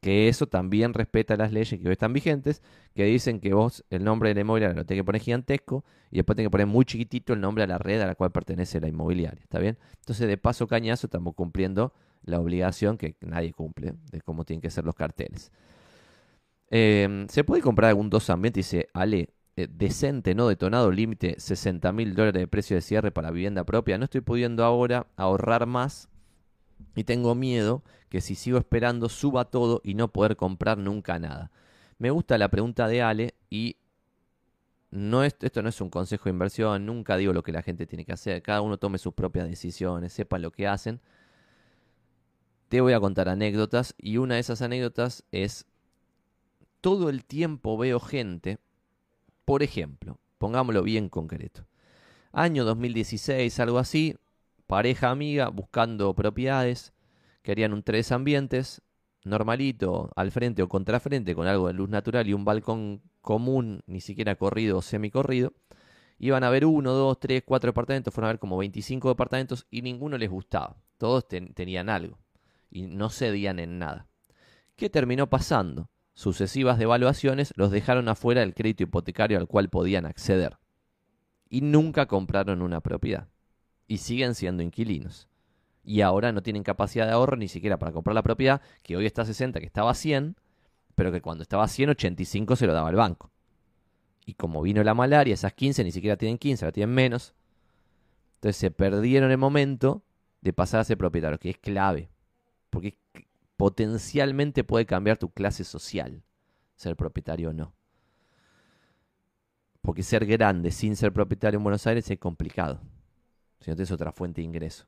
que 0.00 0.28
eso 0.28 0.46
también 0.46 0.94
respeta 0.94 1.36
las 1.36 1.52
leyes 1.52 1.80
que 1.80 1.86
hoy 1.86 1.92
están 1.92 2.12
vigentes, 2.12 2.62
que 2.94 3.04
dicen 3.04 3.40
que 3.40 3.54
vos 3.54 3.84
el 3.90 4.04
nombre 4.04 4.30
de 4.30 4.34
la 4.36 4.40
inmobiliaria 4.42 4.76
lo 4.76 4.84
tenés 4.84 5.00
que 5.00 5.04
poner 5.04 5.22
gigantesco 5.22 5.84
y 6.10 6.16
después 6.16 6.36
tenés 6.36 6.46
que 6.46 6.50
poner 6.50 6.66
muy 6.66 6.84
chiquitito 6.84 7.32
el 7.32 7.40
nombre 7.40 7.62
de 7.62 7.68
la 7.68 7.78
red 7.78 8.00
a 8.00 8.06
la 8.06 8.14
cual 8.14 8.30
pertenece 8.32 8.80
la 8.80 8.88
inmobiliaria, 8.88 9.42
¿está 9.42 9.58
bien? 9.58 9.78
Entonces, 10.00 10.28
de 10.28 10.36
paso 10.36 10.66
cañazo, 10.66 11.06
estamos 11.06 11.34
cumpliendo 11.34 11.92
la 12.22 12.40
obligación 12.40 12.98
que 12.98 13.16
nadie 13.20 13.52
cumple 13.52 13.94
de 14.10 14.20
cómo 14.20 14.44
tienen 14.44 14.60
que 14.60 14.70
ser 14.70 14.84
los 14.84 14.94
carteles. 14.94 15.52
Em, 16.68 17.28
¿Se 17.28 17.44
puede 17.44 17.62
comprar 17.62 17.90
algún 17.90 18.10
dos 18.10 18.28
ambientes? 18.30 18.70
Dice 18.70 18.88
Ale, 18.92 19.30
eh, 19.56 19.68
decente, 19.70 20.34
no 20.34 20.48
detonado, 20.48 20.90
límite 20.90 21.36
60 21.38 21.92
mil 21.92 22.14
dólares 22.14 22.40
de 22.40 22.48
precio 22.48 22.76
de 22.76 22.82
cierre 22.82 23.10
para 23.10 23.30
vivienda 23.30 23.64
propia. 23.64 23.96
No 23.98 24.04
estoy 24.04 24.20
pudiendo 24.20 24.64
ahora 24.64 25.06
ahorrar 25.16 25.66
más 25.66 26.08
y 26.94 27.04
tengo 27.04 27.34
miedo 27.34 27.82
que 28.08 28.20
si 28.20 28.34
sigo 28.34 28.58
esperando 28.58 29.08
suba 29.08 29.46
todo 29.46 29.80
y 29.84 29.94
no 29.94 30.08
poder 30.08 30.36
comprar 30.36 30.78
nunca 30.78 31.18
nada. 31.18 31.50
Me 31.98 32.10
gusta 32.10 32.38
la 32.38 32.48
pregunta 32.48 32.88
de 32.88 33.02
Ale 33.02 33.34
y 33.50 33.76
no 34.90 35.24
es, 35.24 35.36
esto 35.40 35.62
no 35.62 35.68
es 35.68 35.80
un 35.80 35.90
consejo 35.90 36.24
de 36.24 36.30
inversión, 36.30 36.86
nunca 36.86 37.16
digo 37.16 37.32
lo 37.32 37.42
que 37.42 37.52
la 37.52 37.62
gente 37.62 37.86
tiene 37.86 38.04
que 38.04 38.12
hacer, 38.12 38.42
cada 38.42 38.62
uno 38.62 38.78
tome 38.78 38.98
sus 38.98 39.14
propias 39.14 39.48
decisiones, 39.48 40.12
sepa 40.12 40.38
lo 40.38 40.50
que 40.52 40.66
hacen. 40.66 41.00
Te 42.68 42.80
voy 42.80 42.92
a 42.92 43.00
contar 43.00 43.28
anécdotas 43.28 43.94
y 43.98 44.16
una 44.16 44.34
de 44.34 44.40
esas 44.40 44.62
anécdotas 44.62 45.24
es, 45.32 45.66
todo 46.80 47.08
el 47.08 47.24
tiempo 47.24 47.76
veo 47.76 48.00
gente, 48.00 48.58
por 49.44 49.62
ejemplo, 49.62 50.18
pongámoslo 50.38 50.82
bien 50.82 51.08
concreto, 51.08 51.66
año 52.32 52.64
2016, 52.64 53.58
algo 53.60 53.78
así, 53.78 54.16
pareja 54.66 55.10
amiga 55.10 55.48
buscando 55.48 56.14
propiedades, 56.14 56.92
querían 57.42 57.72
un 57.72 57.82
tres 57.82 58.12
ambientes, 58.12 58.82
normalito, 59.24 60.10
al 60.16 60.30
frente 60.30 60.62
o 60.62 60.68
contrafrente, 60.68 61.34
con 61.34 61.46
algo 61.46 61.68
de 61.68 61.74
luz 61.74 61.88
natural 61.88 62.26
y 62.28 62.34
un 62.34 62.44
balcón 62.44 63.02
común, 63.20 63.82
ni 63.86 64.00
siquiera 64.00 64.36
corrido 64.36 64.78
o 64.78 64.82
semicorrido. 64.82 65.52
Iban 66.18 66.44
a 66.44 66.50
ver 66.50 66.64
uno, 66.64 66.92
dos, 66.92 67.20
tres, 67.20 67.42
cuatro 67.44 67.68
departamentos, 67.68 68.12
fueron 68.12 68.28
a 68.28 68.32
ver 68.32 68.38
como 68.38 68.56
25 68.56 69.10
departamentos 69.10 69.66
y 69.70 69.82
ninguno 69.82 70.16
les 70.16 70.30
gustaba. 70.30 70.76
Todos 70.96 71.26
tenían 71.28 71.88
algo 71.88 72.18
y 72.70 72.86
no 72.86 73.10
cedían 73.10 73.58
en 73.58 73.78
nada. 73.78 74.08
¿Qué 74.76 74.88
terminó 74.88 75.28
pasando? 75.28 75.90
Sucesivas 76.14 76.78
devaluaciones 76.78 77.52
los 77.56 77.70
dejaron 77.70 78.08
afuera 78.08 78.40
del 78.40 78.54
crédito 78.54 78.84
hipotecario 78.84 79.36
al 79.36 79.46
cual 79.46 79.68
podían 79.68 80.06
acceder. 80.06 80.56
Y 81.50 81.60
nunca 81.60 82.06
compraron 82.06 82.62
una 82.62 82.80
propiedad 82.80 83.28
y 83.86 83.98
siguen 83.98 84.34
siendo 84.34 84.62
inquilinos. 84.62 85.28
Y 85.84 86.00
ahora 86.00 86.32
no 86.32 86.42
tienen 86.42 86.64
capacidad 86.64 87.06
de 87.06 87.12
ahorro 87.12 87.36
ni 87.36 87.48
siquiera 87.48 87.78
para 87.78 87.92
comprar 87.92 88.14
la 88.14 88.22
propiedad, 88.22 88.60
que 88.82 88.96
hoy 88.96 89.06
está 89.06 89.22
a 89.22 89.26
60, 89.26 89.60
que 89.60 89.66
estaba 89.66 89.90
a 89.90 89.94
100, 89.94 90.36
pero 90.94 91.12
que 91.12 91.20
cuando 91.20 91.42
estaba 91.42 91.64
a 91.64 91.68
100, 91.68 91.90
85 91.90 92.56
se 92.56 92.66
lo 92.66 92.72
daba 92.72 92.90
el 92.90 92.96
banco. 92.96 93.30
Y 94.24 94.34
como 94.34 94.62
vino 94.62 94.82
la 94.82 94.94
malaria, 94.94 95.34
esas 95.34 95.52
15 95.52 95.84
ni 95.84 95.92
siquiera 95.92 96.16
tienen 96.16 96.38
15, 96.38 96.64
la 96.64 96.72
tienen 96.72 96.94
menos. 96.94 97.34
Entonces 98.36 98.56
se 98.56 98.70
perdieron 98.72 99.30
el 99.30 99.38
momento 99.38 100.02
de 100.40 100.52
pasar 100.52 100.80
a 100.80 100.84
ser 100.84 100.98
propietario, 100.98 101.38
que 101.38 101.50
es 101.50 101.58
clave. 101.58 102.10
Porque 102.70 102.98
potencialmente 103.56 104.64
puede 104.64 104.86
cambiar 104.86 105.18
tu 105.18 105.30
clase 105.30 105.62
social, 105.62 106.22
ser 106.74 106.96
propietario 106.96 107.50
o 107.50 107.52
no. 107.52 107.72
Porque 109.82 110.02
ser 110.02 110.26
grande 110.26 110.72
sin 110.72 110.96
ser 110.96 111.12
propietario 111.12 111.58
en 111.58 111.62
Buenos 111.62 111.86
Aires 111.86 112.10
es 112.10 112.18
complicado 112.18 112.80
si 113.60 113.70
no 113.70 113.76
tienes 113.76 113.90
otra 113.90 114.12
fuente 114.12 114.40
de 114.40 114.46
ingreso. 114.46 114.86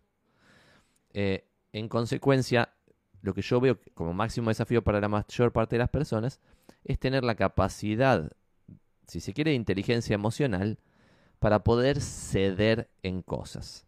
Eh, 1.12 1.48
en 1.72 1.88
consecuencia, 1.88 2.74
lo 3.22 3.34
que 3.34 3.42
yo 3.42 3.60
veo 3.60 3.78
como 3.94 4.12
máximo 4.12 4.50
desafío 4.50 4.82
para 4.82 5.00
la 5.00 5.08
mayor 5.08 5.52
parte 5.52 5.76
de 5.76 5.80
las 5.80 5.90
personas 5.90 6.40
es 6.84 6.98
tener 6.98 7.24
la 7.24 7.34
capacidad, 7.34 8.32
si 9.06 9.20
se 9.20 9.32
quiere, 9.32 9.50
de 9.50 9.56
inteligencia 9.56 10.14
emocional 10.14 10.78
para 11.38 11.64
poder 11.64 12.00
ceder 12.00 12.90
en 13.02 13.22
cosas. 13.22 13.86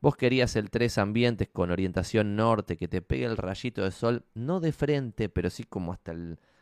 Vos 0.00 0.16
querías 0.16 0.54
el 0.56 0.70
tres 0.70 0.98
ambientes 0.98 1.48
con 1.48 1.70
orientación 1.70 2.36
norte, 2.36 2.76
que 2.76 2.88
te 2.88 3.00
pegue 3.00 3.24
el 3.24 3.36
rayito 3.36 3.82
de 3.82 3.90
sol, 3.90 4.24
no 4.34 4.60
de 4.60 4.72
frente, 4.72 5.28
pero 5.28 5.48
sí 5.48 5.64
como 5.64 5.92
hasta, 5.92 6.14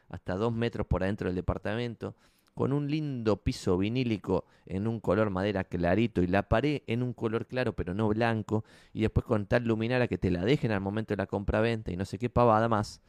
hasta 0.08 0.36
dos 0.36 0.52
metros 0.52 0.86
por 0.86 1.02
adentro 1.02 1.28
del 1.28 1.34
departamento, 1.34 2.14
con 2.54 2.72
un 2.72 2.90
lindo 2.90 3.42
piso 3.42 3.78
vinílico 3.78 4.44
en 4.66 4.86
un 4.86 5.00
color 5.00 5.30
madera 5.30 5.64
clarito 5.64 6.22
y 6.22 6.26
la 6.26 6.48
pared 6.48 6.82
en 6.86 7.02
un 7.02 7.12
color 7.12 7.46
claro 7.46 7.74
pero 7.74 7.94
no 7.94 8.08
blanco 8.08 8.64
y 8.92 9.00
después 9.02 9.24
con 9.24 9.46
tal 9.46 9.64
luminaria 9.64 10.08
que 10.08 10.18
te 10.18 10.30
la 10.30 10.44
dejen 10.44 10.72
al 10.72 10.80
momento 10.80 11.12
de 11.12 11.18
la 11.18 11.26
compra-venta 11.26 11.92
y 11.92 11.96
no 11.96 12.04
sé 12.04 12.18
qué 12.18 12.28
pavada 12.30 12.68
más, 12.68 13.00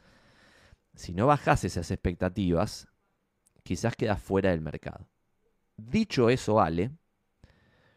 si 0.94 1.12
no 1.12 1.26
bajas 1.26 1.64
esas 1.64 1.90
expectativas, 1.90 2.88
quizás 3.62 3.96
quedas 3.96 4.22
fuera 4.22 4.50
del 4.50 4.60
mercado. 4.60 5.08
Dicho 5.76 6.30
eso, 6.30 6.60
Ale, 6.60 6.92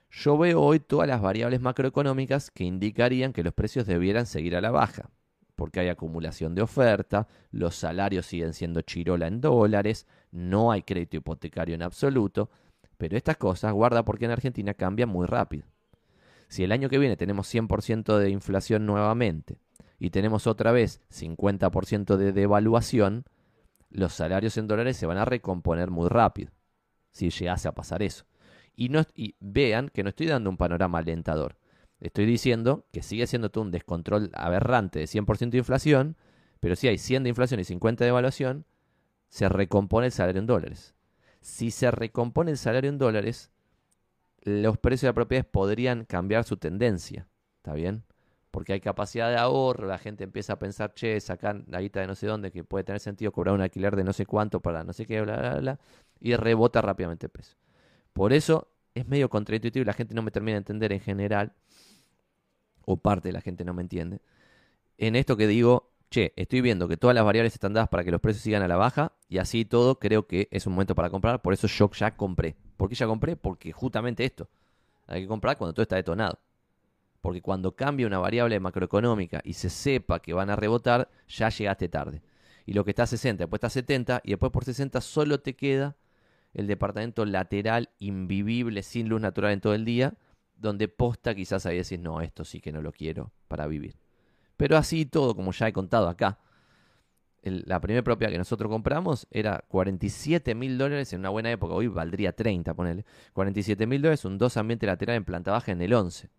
yo 0.10 0.38
veo 0.38 0.62
hoy 0.62 0.80
todas 0.80 1.08
las 1.08 1.22
variables 1.22 1.62
macroeconómicas 1.62 2.50
que 2.52 2.64
indicarían 2.64 3.34
que 3.34 3.44
los 3.44 3.54
precios 3.54 3.86
debieran 3.86 4.26
seguir 4.26 4.56
a 4.56 4.62
la 4.62 4.72
baja 4.72 5.12
porque 5.58 5.80
hay 5.80 5.90
acumulación 5.90 6.56
de 6.56 6.62
oferta, 6.62 7.28
los 7.52 7.76
salarios 7.76 8.28
siguen 8.28 8.54
siendo 8.54 8.82
chirola 8.82 9.28
en 9.28 9.42
dólares, 9.42 10.06
no 10.32 10.72
hay 10.72 10.84
crédito 10.84 11.18
hipotecario 11.18 11.74
en 11.74 11.82
absoluto, 11.82 12.52
pero 12.98 13.18
estas 13.18 13.38
cosas 13.38 13.74
guarda 13.74 14.06
porque 14.06 14.26
en 14.26 14.32
Argentina 14.32 14.76
cambian 14.76 15.10
muy 15.10 15.26
rápido. 15.26 15.66
Si 16.48 16.64
el 16.64 16.72
año 16.72 16.90
que 16.90 17.00
viene 17.00 17.18
tenemos 17.18 17.54
100% 17.54 18.20
de 18.20 18.30
inflación 18.30 18.86
nuevamente 18.86 19.58
y 20.00 20.12
tenemos 20.12 20.46
otra 20.46 20.72
vez 20.72 21.02
50% 21.10 22.18
de 22.18 22.32
devaluación, 22.32 23.26
los 23.90 24.14
salarios 24.14 24.58
en 24.58 24.68
dólares 24.68 24.96
se 24.96 25.08
van 25.08 25.18
a 25.18 25.26
recomponer 25.26 25.90
muy 25.90 26.08
rápido, 26.08 26.52
si 27.12 27.32
llegase 27.32 27.68
a 27.68 27.74
pasar 27.74 28.04
eso. 28.04 28.26
Y, 28.76 28.90
no, 28.90 29.02
y 29.16 29.36
vean 29.40 29.90
que 29.90 30.04
no 30.04 30.10
estoy 30.10 30.28
dando 30.28 30.52
un 30.52 30.58
panorama 30.58 31.00
alentador. 31.00 31.58
Estoy 32.00 32.26
diciendo 32.26 32.86
que 32.92 33.02
sigue 33.02 33.26
siendo 33.28 33.50
todo 33.50 33.64
un 33.64 33.72
descontrol 33.72 34.30
aberrante 34.34 35.00
de 35.00 35.08
100% 35.08 35.50
de 35.50 35.58
inflación, 35.58 36.16
pero 36.60 36.76
si 36.76 36.88
hay 36.88 36.98
100 36.98 37.24
de 37.24 37.30
inflación 37.30 37.60
y 37.60 37.64
50 37.64 38.04
de 38.04 38.10
evaluación, 38.10 38.66
se 39.30 39.50
recompone 39.50 40.08
el 40.08 40.12
salario 40.12 40.40
en 40.40 40.48
dólares. 40.48 40.94
Si 41.42 41.72
se 41.72 41.92
recompone 41.92 42.52
el 42.52 42.58
salario 42.58 42.90
en 42.90 42.98
dólares, 42.98 43.52
los 44.42 44.78
precios 44.78 45.10
de 45.10 45.14
propiedades 45.14 45.50
podrían 45.50 46.06
cambiar 46.06 46.44
su 46.44 46.58
tendencia. 46.58 47.28
¿Está 47.58 47.74
bien? 47.74 48.04
Porque 48.52 48.74
hay 48.74 48.80
capacidad 48.80 49.30
de 49.30 49.38
ahorro, 49.38 49.88
la 49.88 49.98
gente 49.98 50.24
empieza 50.24 50.54
a 50.54 50.60
pensar, 50.60 50.94
che, 50.94 51.20
sacar 51.20 51.64
la 51.68 51.82
guita 51.82 52.00
de 52.00 52.08
no 52.08 52.16
sé 52.16 52.28
dónde, 52.28 52.52
que 52.52 52.64
puede 52.64 52.84
tener 52.84 53.00
sentido 53.00 53.32
cobrar 53.32 53.56
un 53.56 53.62
alquiler 53.62 53.96
de 53.96 54.04
no 54.04 54.14
sé 54.14 54.26
cuánto 54.26 54.62
para 54.62 54.84
no 54.84 54.94
sé 54.94 55.06
qué, 55.06 55.22
bla, 55.22 55.38
bla, 55.38 55.56
bla, 55.56 55.80
y 56.20 56.36
rebota 56.36 56.82
rápidamente 56.82 57.26
el 57.26 57.32
precio. 57.32 57.58
Por 58.14 58.34
eso 58.34 58.72
es 58.96 59.08
medio 59.08 59.30
contraintuitivo 59.30 59.84
y 59.84 59.86
la 59.86 59.94
gente 59.94 60.16
no 60.16 60.22
me 60.22 60.32
termina 60.32 60.54
de 60.54 60.60
entender 60.60 60.94
en 60.94 61.02
general 61.02 61.54
o 62.88 62.96
parte 62.96 63.28
de 63.28 63.34
la 63.34 63.42
gente 63.42 63.66
no 63.66 63.74
me 63.74 63.82
entiende, 63.82 64.22
en 64.98 65.16
esto 65.18 65.36
que 65.36 65.46
digo, 65.46 65.92
che, 66.10 66.34
estoy 66.38 66.62
viendo 66.62 66.88
que 66.88 66.96
todas 66.96 67.14
las 67.14 67.26
variables 67.26 67.54
están 67.54 67.74
dadas 67.74 67.90
para 67.90 68.04
que 68.06 68.12
los 68.12 68.22
precios 68.22 68.44
sigan 68.44 68.64
a 68.64 68.68
la 68.68 68.78
baja 68.78 69.12
y 69.28 69.40
así 69.40 69.66
todo 69.66 70.00
creo 70.00 70.26
que 70.26 70.48
es 70.52 70.66
un 70.66 70.74
momento 70.74 70.96
para 70.96 71.10
comprar, 71.10 71.42
por 71.42 71.54
eso 71.54 71.68
yo 71.68 71.92
ya 71.92 72.16
compré. 72.16 72.56
¿Por 72.78 72.88
qué 72.88 72.96
ya 72.96 73.06
compré? 73.06 73.36
Porque 73.36 73.74
justamente 73.74 74.24
esto, 74.24 74.50
hay 75.06 75.22
que 75.22 75.28
comprar 75.28 75.58
cuando 75.58 75.74
todo 75.74 75.84
está 75.84 75.98
detonado. 75.98 76.40
Porque 77.22 77.42
cuando 77.42 77.76
cambia 77.76 78.08
una 78.08 78.20
variable 78.20 78.58
macroeconómica 78.60 79.42
y 79.44 79.54
se 79.54 79.70
sepa 79.70 80.22
que 80.22 80.34
van 80.34 80.50
a 80.50 80.56
rebotar, 80.56 81.10
ya 81.28 81.50
llegaste 81.50 81.90
tarde. 81.90 82.22
Y 82.66 82.72
lo 82.72 82.86
que 82.86 82.92
está 82.92 83.04
a 83.04 83.08
60, 83.08 83.44
después 83.44 83.58
está 83.60 83.68
a 83.68 83.72
70 83.72 84.22
y 84.24 84.30
después 84.30 84.52
por 84.52 84.64
60 84.64 85.02
solo 85.02 85.42
te 85.42 85.56
queda 85.56 85.98
el 86.54 86.68
departamento 86.68 87.26
lateral, 87.26 87.90
invivible, 88.00 88.82
sin 88.82 89.10
luz 89.10 89.20
natural 89.20 89.52
en 89.52 89.62
todo 89.62 89.74
el 89.74 89.84
día, 89.84 90.14
donde 90.58 90.88
posta 90.88 91.36
quizás 91.36 91.66
ahí 91.66 91.78
decís, 91.78 92.00
no, 92.00 92.22
esto 92.22 92.44
sí 92.44 92.60
que 92.60 92.72
no 92.72 92.82
lo 92.82 92.92
quiero 92.92 93.32
para 93.48 93.68
vivir. 93.68 93.98
Pero 94.58 94.78
así 94.78 95.06
todo, 95.06 95.36
como 95.36 95.52
ya 95.52 95.68
he 95.68 95.74
contado 95.74 96.10
acá, 96.10 96.40
la 97.44 97.80
primera 97.80 98.04
propiedad 98.04 98.32
que 98.32 98.38
nosotros 98.38 98.70
compramos 98.70 99.28
era 99.32 99.64
47 99.68 100.56
mil 100.56 100.78
dólares 100.78 101.14
en 101.14 101.20
una 101.20 101.30
buena 101.30 101.52
época, 101.52 101.74
hoy 101.74 101.88
valdría 101.88 102.34
30, 102.34 102.74
ponele. 102.74 103.06
47 103.34 103.88
mil 103.88 104.02
dólares, 104.02 104.26
un 104.26 104.38
dos 104.38 104.58
ambiente 104.58 104.86
lateral 104.86 105.16
en 105.16 105.26
planta 105.26 105.52
baja 105.52 105.72
en 105.72 105.82
el 105.82 105.94
11. 105.94 106.30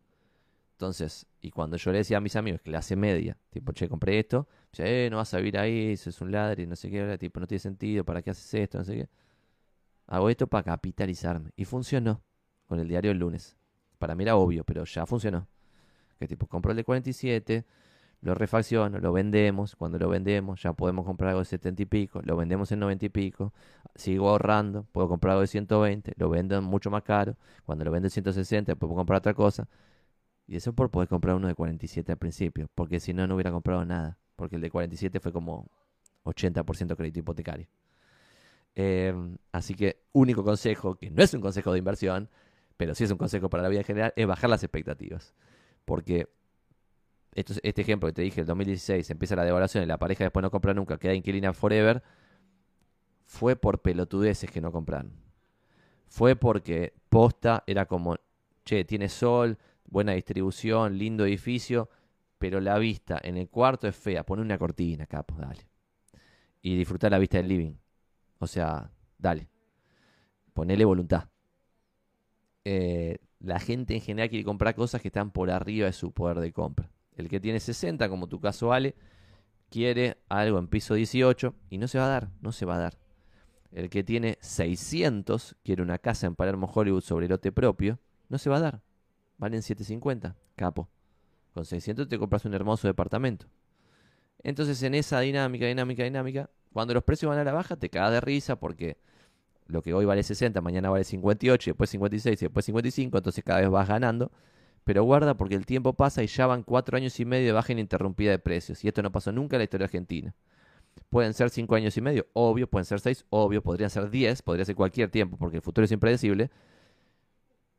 Entonces, 0.72 1.26
y 1.40 1.50
cuando 1.50 1.76
yo 1.76 1.90
le 1.92 1.98
decía 1.98 2.18
a 2.18 2.20
mis 2.20 2.36
amigos, 2.36 2.60
clase 2.60 2.94
media, 2.94 3.36
tipo, 3.50 3.72
che, 3.72 3.88
compré 3.88 4.18
esto, 4.20 4.46
dice, 4.70 5.06
eh, 5.06 5.10
no 5.10 5.16
vas 5.16 5.34
a 5.34 5.38
vivir 5.38 5.58
ahí, 5.58 5.92
eso 5.92 6.10
es 6.10 6.20
un 6.20 6.30
ladri, 6.30 6.66
no 6.66 6.76
sé 6.76 6.90
qué, 6.90 7.18
tipo, 7.18 7.40
no 7.40 7.46
tiene 7.46 7.58
sentido, 7.60 8.04
¿para 8.04 8.22
qué 8.22 8.30
haces 8.30 8.54
esto? 8.54 8.78
No 8.78 8.84
sé 8.84 8.94
qué. 8.94 9.08
Hago 10.06 10.30
esto 10.30 10.46
para 10.46 10.62
capitalizarme. 10.62 11.50
Y 11.56 11.64
funcionó 11.64 12.22
con 12.66 12.78
el 12.78 12.88
diario 12.88 13.10
el 13.10 13.18
lunes. 13.18 13.57
Para 13.98 14.14
mí 14.14 14.24
era 14.24 14.36
obvio, 14.36 14.64
pero 14.64 14.84
ya 14.84 15.06
funcionó. 15.06 15.46
Que 16.18 16.26
tipo, 16.26 16.46
compro 16.46 16.72
el 16.72 16.76
de 16.76 16.84
47, 16.84 17.64
lo 18.20 18.34
refacciono, 18.34 18.98
lo 18.98 19.12
vendemos, 19.12 19.76
cuando 19.76 19.98
lo 19.98 20.08
vendemos 20.08 20.62
ya 20.62 20.72
podemos 20.72 21.04
comprar 21.06 21.30
algo 21.30 21.40
de 21.40 21.44
70 21.44 21.82
y 21.82 21.86
pico, 21.86 22.20
lo 22.24 22.36
vendemos 22.36 22.72
en 22.72 22.80
90 22.80 23.06
y 23.06 23.08
pico, 23.10 23.52
sigo 23.94 24.28
ahorrando, 24.28 24.84
puedo 24.90 25.08
comprar 25.08 25.32
algo 25.32 25.42
de 25.42 25.46
120, 25.46 26.14
lo 26.16 26.28
vendo 26.28 26.60
mucho 26.62 26.90
más 26.90 27.04
caro, 27.04 27.36
cuando 27.64 27.84
lo 27.84 27.92
vendo 27.92 28.06
en 28.06 28.10
160 28.10 28.74
puedo 28.76 28.94
comprar 28.94 29.18
otra 29.18 29.34
cosa. 29.34 29.68
Y 30.46 30.56
eso 30.56 30.72
por 30.72 30.90
poder 30.90 31.08
comprar 31.08 31.36
uno 31.36 31.46
de 31.46 31.54
47 31.54 32.10
al 32.12 32.18
principio, 32.18 32.68
porque 32.74 33.00
si 33.00 33.12
no, 33.12 33.26
no 33.26 33.34
hubiera 33.34 33.52
comprado 33.52 33.84
nada, 33.84 34.18
porque 34.34 34.56
el 34.56 34.62
de 34.62 34.70
47 34.70 35.20
fue 35.20 35.32
como 35.32 35.68
80% 36.24 36.96
crédito 36.96 37.20
hipotecario. 37.20 37.68
Em, 38.74 39.36
así 39.52 39.74
que 39.74 40.02
único 40.12 40.44
consejo, 40.44 40.96
que 40.96 41.10
no 41.10 41.22
es 41.22 41.34
un 41.34 41.40
consejo 41.40 41.72
de 41.72 41.78
inversión, 41.78 42.30
pero 42.78 42.94
sí 42.94 43.04
es 43.04 43.10
un 43.10 43.18
consejo 43.18 43.50
para 43.50 43.62
la 43.62 43.68
vida 43.68 43.80
en 43.80 43.84
general, 43.84 44.14
es 44.16 44.26
bajar 44.26 44.48
las 44.48 44.62
expectativas. 44.62 45.34
Porque 45.84 46.28
este 47.34 47.82
ejemplo 47.82 48.08
que 48.08 48.12
te 48.14 48.22
dije, 48.22 48.40
el 48.40 48.46
2016, 48.46 49.10
empieza 49.10 49.36
la 49.36 49.44
devaluación 49.44 49.82
y 49.84 49.86
la 49.86 49.98
pareja 49.98 50.24
después 50.24 50.42
no 50.42 50.50
compra 50.50 50.72
nunca, 50.72 50.96
queda 50.96 51.12
inquilina 51.12 51.52
forever, 51.52 52.02
fue 53.26 53.56
por 53.56 53.82
pelotudeces 53.82 54.50
que 54.50 54.60
no 54.60 54.72
compraron. 54.72 55.12
Fue 56.06 56.36
porque 56.36 56.94
posta 57.08 57.64
era 57.66 57.84
como, 57.86 58.16
che, 58.64 58.84
tiene 58.84 59.08
sol, 59.08 59.58
buena 59.84 60.12
distribución, 60.12 60.96
lindo 60.96 61.26
edificio, 61.26 61.90
pero 62.38 62.60
la 62.60 62.78
vista 62.78 63.20
en 63.22 63.36
el 63.36 63.48
cuarto 63.48 63.88
es 63.88 63.96
fea. 63.96 64.24
Pone 64.24 64.42
una 64.42 64.56
cortina, 64.56 65.06
capo, 65.06 65.34
dale. 65.36 65.68
Y 66.62 66.76
disfrutar 66.76 67.10
la 67.10 67.18
vista 67.18 67.38
del 67.38 67.48
living. 67.48 67.74
O 68.38 68.46
sea, 68.46 68.88
dale. 69.18 69.48
Ponele 70.54 70.84
voluntad. 70.84 71.28
Eh, 72.70 73.16
la 73.40 73.60
gente 73.60 73.94
en 73.94 74.02
general 74.02 74.28
quiere 74.28 74.44
comprar 74.44 74.74
cosas 74.74 75.00
que 75.00 75.08
están 75.08 75.30
por 75.30 75.50
arriba 75.50 75.86
de 75.86 75.94
su 75.94 76.12
poder 76.12 76.38
de 76.38 76.52
compra. 76.52 76.90
El 77.16 77.30
que 77.30 77.40
tiene 77.40 77.60
60, 77.60 78.10
como 78.10 78.28
tu 78.28 78.40
caso 78.40 78.68
vale, 78.68 78.94
quiere 79.70 80.18
algo 80.28 80.58
en 80.58 80.68
piso 80.68 80.92
18 80.92 81.54
y 81.70 81.78
no 81.78 81.88
se 81.88 81.96
va 81.96 82.04
a 82.04 82.08
dar, 82.08 82.28
no 82.42 82.52
se 82.52 82.66
va 82.66 82.76
a 82.76 82.78
dar. 82.78 82.98
El 83.72 83.88
que 83.88 84.04
tiene 84.04 84.36
600 84.42 85.56
quiere 85.64 85.80
una 85.80 85.96
casa 85.96 86.26
en 86.26 86.34
Palermo 86.34 86.70
Hollywood 86.70 87.00
sobre 87.00 87.26
lote 87.26 87.52
propio, 87.52 88.00
no 88.28 88.36
se 88.36 88.50
va 88.50 88.58
a 88.58 88.60
dar. 88.60 88.82
Valen 89.38 89.62
750, 89.62 90.36
capo. 90.54 90.90
Con 91.54 91.64
600 91.64 92.06
te 92.06 92.18
compras 92.18 92.44
un 92.44 92.52
hermoso 92.52 92.86
departamento. 92.86 93.46
Entonces 94.42 94.82
en 94.82 94.94
esa 94.94 95.20
dinámica, 95.20 95.64
dinámica, 95.64 96.04
dinámica, 96.04 96.50
cuando 96.74 96.92
los 96.92 97.02
precios 97.02 97.30
van 97.30 97.38
a 97.38 97.44
la 97.44 97.52
baja 97.52 97.76
te 97.76 97.88
cagas 97.88 98.12
de 98.12 98.20
risa 98.20 98.56
porque 98.56 98.98
lo 99.68 99.82
que 99.82 99.94
hoy 99.94 100.04
vale 100.04 100.22
60, 100.22 100.60
mañana 100.60 100.90
vale 100.90 101.04
58, 101.04 101.70
después 101.70 101.90
56 101.90 102.42
y 102.42 102.44
después 102.46 102.64
55, 102.66 103.18
entonces 103.18 103.44
cada 103.44 103.60
vez 103.60 103.70
vas 103.70 103.88
ganando. 103.88 104.32
Pero 104.84 105.04
guarda 105.04 105.36
porque 105.36 105.54
el 105.54 105.66
tiempo 105.66 105.92
pasa 105.92 106.22
y 106.22 106.26
ya 106.26 106.46
van 106.46 106.62
cuatro 106.62 106.96
años 106.96 107.20
y 107.20 107.24
medio 107.24 107.46
de 107.46 107.52
baja 107.52 107.72
ininterrumpida 107.72 108.30
de 108.30 108.38
precios. 108.38 108.82
Y 108.84 108.88
esto 108.88 109.02
no 109.02 109.12
pasó 109.12 109.30
nunca 109.32 109.56
en 109.56 109.60
la 109.60 109.64
historia 109.64 109.84
argentina. 109.84 110.34
Pueden 111.10 111.34
ser 111.34 111.50
cinco 111.50 111.74
años 111.74 111.96
y 111.96 112.00
medio, 112.00 112.26
obvio, 112.32 112.68
pueden 112.68 112.86
ser 112.86 113.00
seis, 113.00 113.24
obvio, 113.30 113.62
podrían 113.62 113.90
ser 113.90 114.10
diez, 114.10 114.42
podría 114.42 114.64
ser 114.64 114.74
cualquier 114.74 115.10
tiempo 115.10 115.36
porque 115.36 115.56
el 115.58 115.62
futuro 115.62 115.84
es 115.84 115.92
impredecible 115.92 116.50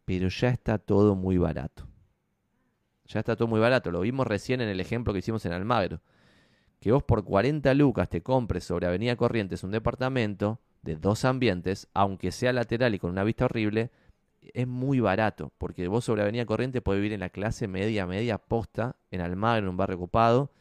pero 0.09 0.27
ya 0.27 0.49
está 0.49 0.79
todo 0.79 1.13
muy 1.13 1.37
barato. 1.37 1.87
Ya 3.05 3.19
está 3.19 3.35
todo 3.35 3.47
muy 3.47 3.59
barato. 3.59 3.91
Lo 3.91 3.99
vimos 3.99 4.25
recién 4.25 4.59
en 4.59 4.67
el 4.67 4.79
ejemplo 4.79 5.13
que 5.13 5.19
hicimos 5.19 5.45
en 5.45 5.51
Almagro. 5.51 6.01
Que 6.79 6.91
vos 6.91 7.03
por 7.03 7.23
40 7.23 7.71
lucas 7.75 8.09
te 8.09 8.23
compres 8.23 8.63
sobre 8.63 8.87
Avenida 8.87 9.15
Corrientes 9.15 9.63
un 9.63 9.69
departamento 9.69 10.59
de 10.81 10.95
dos 10.95 11.25
ambientes, 11.25 11.87
aunque 11.93 12.31
sea 12.31 12.53
lateral 12.53 12.95
y 12.95 12.99
con 12.99 13.11
una 13.11 13.23
vista 13.23 13.45
horrible, 13.45 13.91
es 14.53 14.67
muy 14.67 14.99
barato. 14.99 15.51
Porque 15.57 15.87
vos 15.87 16.05
sobre 16.05 16.21
Avenida 16.21 16.45
Corrientes 16.45 16.81
podés 16.81 16.99
vivir 16.99 17.13
en 17.13 17.19
la 17.19 17.29
clase 17.29 17.67
media, 17.67 18.05
media 18.05 18.37
posta, 18.37 18.95
en 19.11 19.21
Almagro, 19.21 19.65
en 19.65 19.69
un 19.69 19.77
barrio 19.77 19.97
ocupado, 19.97 20.51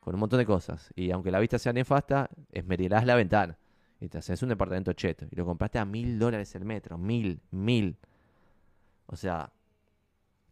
con 0.00 0.14
un 0.14 0.20
montón 0.20 0.38
de 0.38 0.46
cosas. 0.46 0.90
Y 0.94 1.10
aunque 1.10 1.30
la 1.30 1.40
vista 1.40 1.58
sea 1.58 1.72
nefasta, 1.72 2.28
esmerirás 2.50 3.06
la 3.06 3.14
ventana. 3.14 3.58
Y 4.00 4.08
te 4.08 4.18
haces 4.18 4.42
un 4.42 4.48
departamento 4.48 4.92
cheto. 4.92 5.26
Y 5.30 5.36
lo 5.36 5.44
compraste 5.44 5.78
a 5.78 5.84
mil 5.84 6.18
dólares 6.18 6.54
el 6.54 6.64
metro. 6.64 6.98
Mil, 6.98 7.40
mil. 7.50 7.96
O 9.06 9.16
sea, 9.16 9.52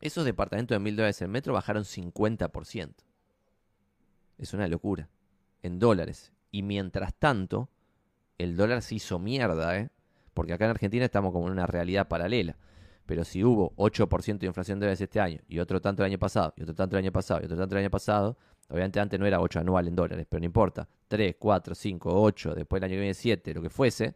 esos 0.01 0.25
departamentos 0.25 0.75
de 0.75 0.79
mil 0.79 0.97
dólares 0.97 1.21
el 1.23 1.29
metro 1.29 1.53
bajaron 1.53 1.85
50%. 1.85 2.95
Es 4.39 4.55
una 4.55 4.69
locura. 4.69 5.09
En 5.63 5.79
dólares. 5.79 6.33
Y 6.53 6.63
mientras 6.63 7.15
tanto, 7.15 7.69
el 8.43 8.57
dólar 8.57 8.83
se 8.83 8.97
hizo 8.97 9.19
mierda, 9.19 9.77
¿eh? 9.79 9.91
Porque 10.35 10.53
acá 10.53 10.65
en 10.65 10.71
Argentina 10.71 11.05
estamos 11.05 11.33
como 11.33 11.47
en 11.47 11.53
una 11.53 11.67
realidad 11.67 12.09
paralela. 12.09 12.57
Pero 13.07 13.25
si 13.25 13.43
hubo 13.43 13.75
8% 13.77 14.39
de 14.39 14.47
inflación 14.47 14.79
de 14.79 14.87
dólares 14.87 15.01
este 15.01 15.21
año, 15.21 15.41
y 15.49 15.59
otro 15.59 15.81
tanto 15.81 16.03
el 16.03 16.07
año 16.07 16.19
pasado, 16.19 16.55
y 16.57 16.63
otro 16.63 16.75
tanto 16.75 16.97
el 16.97 17.05
año 17.05 17.13
pasado, 17.13 17.41
y 17.43 17.47
otro 17.47 17.57
tanto 17.57 17.75
el 17.75 17.81
año 17.81 17.91
pasado, 17.91 18.37
obviamente 18.69 19.01
antes 19.01 19.19
no 19.19 19.27
era 19.27 19.41
8 19.41 19.61
anual 19.61 19.89
en 19.89 19.97
dólares, 19.97 20.27
pero 20.29 20.41
no 20.41 20.47
importa. 20.47 20.89
3, 21.09 21.35
4, 21.39 21.75
5, 21.75 22.23
8, 22.23 22.55
después 22.55 22.81
el 22.81 22.85
año 22.85 22.93
que 22.93 23.01
viene 23.01 23.15
7, 23.15 23.55
lo 23.55 23.63
que 23.63 23.71
fuese, 23.71 24.15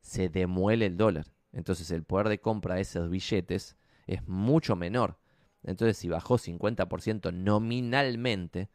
se 0.00 0.28
demuele 0.28 0.86
el 0.86 0.96
dólar. 0.96 1.26
Entonces 1.52 1.90
el 1.90 2.02
poder 2.04 2.28
de 2.28 2.40
compra 2.40 2.76
de 2.76 2.80
esos 2.80 3.10
billetes 3.10 3.76
es 4.06 4.26
mucho 4.26 4.74
menor. 4.74 5.18
Entonces 5.62 5.96
si 5.96 6.08
bajó 6.08 6.38
50% 6.38 7.32
nominalmente 7.32 8.70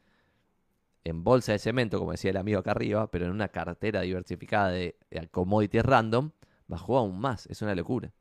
en 1.09 1.23
bolsa 1.23 1.51
de 1.51 1.59
cemento, 1.59 1.99
como 1.99 2.11
decía 2.11 2.31
el 2.31 2.37
amigo 2.37 2.59
acá 2.59 2.71
arriba, 2.71 3.09
pero 3.11 3.25
en 3.25 3.31
una 3.31 3.49
cartera 3.49 4.01
diversificada 4.01 4.69
de, 4.69 4.97
commodities 5.31 5.83
random, 5.83 6.31
bajó 6.67 6.97
aún 6.97 7.19
más. 7.19 7.45
Es 7.47 7.61
una 7.61 7.75
locura. 7.75 8.13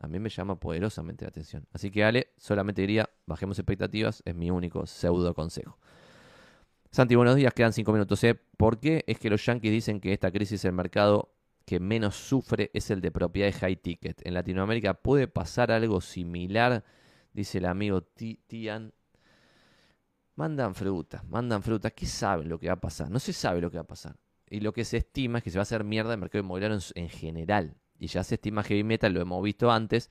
A 0.00 0.08
mí 0.08 0.18
me 0.18 0.28
llama 0.28 0.58
poderosamente 0.58 1.24
la 1.24 1.28
atención. 1.28 1.66
Así 1.72 1.90
que 1.90 2.04
Ale, 2.04 2.32
solamente 2.36 2.82
diría, 2.82 3.08
bajemos 3.26 3.58
expectativas, 3.58 4.22
es 4.24 4.34
mi 4.34 4.50
único 4.50 4.86
pseudo 4.86 5.34
consejo. 5.34 5.78
Santi, 6.90 7.14
buenos 7.14 7.36
días, 7.36 7.54
quedan 7.54 7.72
cinco 7.72 7.92
minutos. 7.92 8.22
¿eh? 8.24 8.34
¿Por 8.34 8.78
qué 8.78 9.04
es 9.06 9.18
que 9.18 9.30
los 9.30 9.44
yankees 9.44 9.72
dicen 9.72 10.00
que 10.00 10.12
esta 10.12 10.30
crisis 10.30 10.62
del 10.62 10.72
mercado 10.72 11.34
que 11.64 11.80
menos 11.80 12.16
sufre 12.16 12.70
es 12.74 12.90
el 12.90 13.00
de 13.00 13.10
propiedades 13.10 13.56
high 13.56 13.76
ticket. 13.76 14.20
En 14.26 14.34
Latinoamérica 14.34 14.94
puede 14.94 15.28
pasar 15.28 15.70
algo 15.72 16.00
similar, 16.00 16.84
dice 17.32 17.58
el 17.58 17.66
amigo 17.66 18.02
Tian. 18.02 18.92
Mandan 20.36 20.74
frutas, 20.74 21.24
mandan 21.28 21.62
frutas. 21.62 21.92
¿Qué 21.92 22.06
saben 22.06 22.48
lo 22.48 22.58
que 22.58 22.66
va 22.66 22.74
a 22.74 22.80
pasar? 22.80 23.10
No 23.10 23.20
se 23.20 23.32
sabe 23.32 23.60
lo 23.60 23.70
que 23.70 23.76
va 23.76 23.82
a 23.82 23.86
pasar. 23.86 24.16
Y 24.50 24.60
lo 24.60 24.72
que 24.72 24.84
se 24.84 24.98
estima 24.98 25.38
es 25.38 25.44
que 25.44 25.50
se 25.50 25.58
va 25.58 25.62
a 25.62 25.64
hacer 25.64 25.84
mierda 25.84 26.12
el 26.14 26.20
mercado 26.20 26.42
inmobiliario 26.42 26.78
en, 26.94 27.08
general. 27.08 27.76
Y 27.98 28.08
ya 28.08 28.24
se 28.24 28.34
estima 28.34 28.62
heavy 28.62 28.84
metal, 28.84 29.12
lo 29.12 29.20
hemos 29.20 29.42
visto 29.42 29.70
antes, 29.70 30.10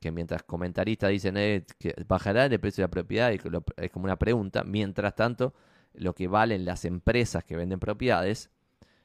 que 0.00 0.12
mientras 0.12 0.44
comentaristas 0.44 1.10
dicen 1.10 1.36
eh, 1.36 1.66
que 1.78 1.94
bajará 2.06 2.46
el 2.46 2.60
precio 2.60 2.82
de 2.82 2.86
la 2.86 2.90
propiedad, 2.90 3.32
y 3.32 3.40
es 3.76 3.90
como 3.90 4.04
una 4.04 4.16
pregunta, 4.16 4.62
mientras 4.64 5.14
tanto, 5.14 5.54
lo 5.94 6.14
que 6.14 6.28
valen 6.28 6.64
las 6.64 6.84
empresas 6.84 7.44
que 7.44 7.56
venden 7.56 7.80
propiedades 7.80 8.50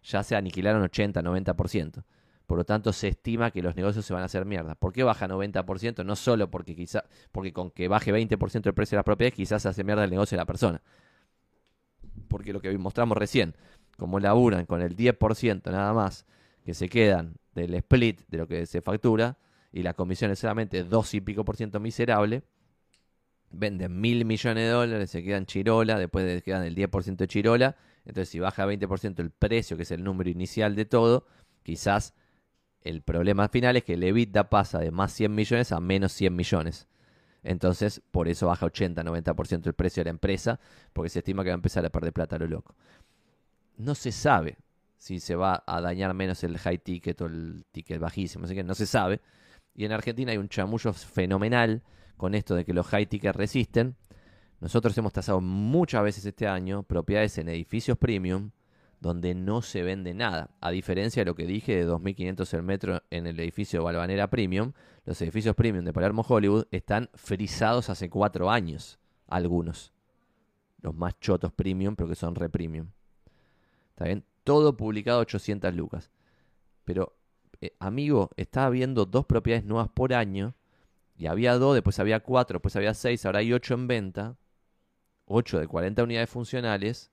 ya 0.04 0.24
se 0.24 0.36
aniquilaron 0.36 0.82
80, 0.84 1.22
90%. 1.22 2.04
Por 2.52 2.58
lo 2.58 2.66
tanto, 2.66 2.92
se 2.92 3.08
estima 3.08 3.50
que 3.50 3.62
los 3.62 3.78
negocios 3.78 4.06
se 4.06 4.12
van 4.12 4.24
a 4.24 4.26
hacer 4.26 4.44
mierda. 4.44 4.76
¿Por 4.76 4.92
qué 4.92 5.04
baja 5.04 5.26
90%? 5.26 6.04
No 6.04 6.18
solo 6.18 6.52
porque 6.52 6.76
quizá, 6.76 7.06
porque 7.32 7.54
con 7.54 7.72
que 7.72 7.88
baje 7.88 8.12
20% 8.12 8.66
el 8.66 8.74
precio 8.74 8.98
de 8.98 8.98
las 8.98 9.06
propiedades, 9.06 9.36
quizás 9.36 9.62
se 9.62 9.70
hace 9.70 9.86
mierda 9.86 10.04
el 10.04 10.10
negocio 10.10 10.36
de 10.36 10.42
la 10.42 10.46
persona. 10.46 10.82
Porque 12.28 12.52
lo 12.52 12.60
que 12.60 12.78
mostramos 12.78 13.18
recién, 13.18 13.56
como 13.96 14.20
laburan 14.20 14.66
con 14.66 14.82
el 14.82 14.98
10% 14.98 15.72
nada 15.72 15.94
más 15.94 16.26
que 16.66 16.74
se 16.74 16.90
quedan 16.90 17.36
del 17.56 17.74
split 17.76 18.20
de 18.28 18.40
lo 18.40 18.50
que 18.50 18.66
se 18.66 18.82
factura, 18.82 19.38
y 19.72 19.82
la 19.84 19.94
comisión 19.94 20.30
es 20.32 20.40
solamente 20.40 20.84
2 20.84 21.14
y 21.14 21.22
pico 21.22 21.46
por 21.46 21.56
ciento 21.56 21.80
miserable, 21.80 22.44
venden 23.50 23.98
mil 24.02 24.26
millones 24.26 24.66
de 24.66 24.70
dólares, 24.72 25.10
se 25.10 25.24
quedan 25.24 25.46
chirola, 25.46 25.98
después 25.98 26.44
quedan 26.44 26.66
el 26.66 26.76
10% 26.76 27.16
de 27.16 27.28
chirola, 27.30 27.78
entonces, 28.04 28.28
si 28.28 28.42
baja 28.42 28.66
20% 28.66 29.20
el 29.22 29.32
precio, 29.32 29.78
que 29.78 29.84
es 29.84 29.92
el 29.92 30.04
número 30.04 30.30
inicial 30.30 30.76
de 30.76 30.84
todo, 30.84 31.28
quizás 31.64 32.14
el 32.84 33.02
problema 33.02 33.48
final 33.48 33.78
es 33.78 33.84
que 33.84 33.94
el 33.94 34.04
EBITDA 34.04 34.50
pasa 34.50 34.80
de 34.80 34.92
más 34.92 35.14
100 35.14 35.34
millones 35.34 35.72
a 35.72 35.80
menos 35.80 36.12
100 36.14 36.36
millones. 36.36 36.88
Entonces, 37.44 38.02
por 38.12 38.28
eso 38.28 38.48
baja 38.48 38.68
80-90% 38.68 39.68
el 39.68 39.74
precio 39.74 40.02
de 40.02 40.06
la 40.06 40.12
empresa, 40.12 40.60
porque 40.94 41.10
se 41.10 41.20
estima 41.20 41.44
que 41.44 41.50
va 41.50 41.56
a 41.56 41.56
empezar 41.56 41.86
a 41.86 41.90
perder 41.90 42.14
plata 42.14 42.36
a 42.36 42.40
lo 42.40 42.48
loco. 42.48 42.76
No 43.78 43.96
se 43.96 44.12
sabe 44.12 44.58
si 44.98 45.20
se 45.20 45.36
va 45.36 45.64
a 45.66 45.82
dañar 45.82 46.14
menos 46.14 46.44
el 46.44 46.58
high 46.60 46.78
ticket 46.78 47.20
o 47.22 47.26
el 47.26 47.66
ticket 47.72 48.00
bajísimo, 48.00 48.46
así 48.46 48.54
que 48.54 48.64
no 48.64 48.76
se 48.76 48.86
sabe. 48.86 49.22
Y 49.74 49.86
en 49.86 49.92
Argentina 49.92 50.32
hay 50.32 50.38
un 50.38 50.50
chamullo 50.50 50.94
fenomenal 50.94 51.82
con 52.18 52.36
esto 52.36 52.54
de 52.54 52.66
que 52.66 52.74
los 52.74 52.86
high 52.88 53.08
tickets 53.08 53.36
resisten. 53.36 53.96
Nosotros 54.60 54.96
hemos 55.00 55.14
tasado 55.14 55.42
muchas 55.42 56.04
veces 56.04 56.26
este 56.26 56.48
año 56.48 56.84
propiedades 56.84 57.38
en 57.40 57.50
edificios 57.50 57.98
premium 57.98 58.52
donde 59.02 59.34
no 59.34 59.64
se 59.64 59.82
vende 59.82 60.14
nada. 60.14 60.52
A 60.62 60.70
diferencia 60.70 61.22
de 61.22 61.26
lo 61.26 61.36
que 61.36 61.48
dije 61.48 61.76
de 61.76 61.88
2.500 61.88 62.54
el 62.54 62.64
metro 62.64 63.02
en 63.10 63.26
el 63.26 63.40
edificio 63.40 63.84
Balvanera 63.84 64.30
Premium, 64.30 64.74
los 65.06 65.20
edificios 65.24 65.56
premium 65.56 65.84
de 65.84 65.92
Palermo 65.92 66.24
Hollywood 66.26 66.68
están 66.70 67.10
frisados 67.16 67.90
hace 67.90 68.12
cuatro 68.12 68.52
años, 68.52 69.00
algunos. 69.28 69.92
Los 70.82 70.94
más 70.94 71.20
chotos 71.20 71.52
premium, 71.52 71.96
pero 71.96 72.10
que 72.10 72.16
son 72.16 72.36
re 72.36 72.48
premium. 72.50 72.90
¿Está 73.90 74.06
bien? 74.06 74.24
Todo 74.44 74.78
publicado 74.78 75.20
800 75.22 75.74
lucas. 75.76 76.12
Pero, 76.86 77.16
eh, 77.60 77.76
amigo, 77.80 78.30
estaba 78.38 78.70
viendo 78.70 79.06
dos 79.06 79.26
propiedades 79.26 79.66
nuevas 79.66 79.90
por 79.90 80.14
año. 80.14 80.56
Y 81.18 81.26
había 81.26 81.56
dos, 81.56 81.74
después 81.74 82.00
había 82.00 82.20
cuatro, 82.20 82.58
después 82.58 82.76
había 82.76 82.94
seis, 82.94 83.26
ahora 83.26 83.40
hay 83.40 83.52
ocho 83.52 83.74
en 83.74 83.88
venta. 83.88 84.38
Ocho 85.26 85.60
de 85.60 85.68
40 85.68 86.04
unidades 86.04 86.30
funcionales. 86.30 87.12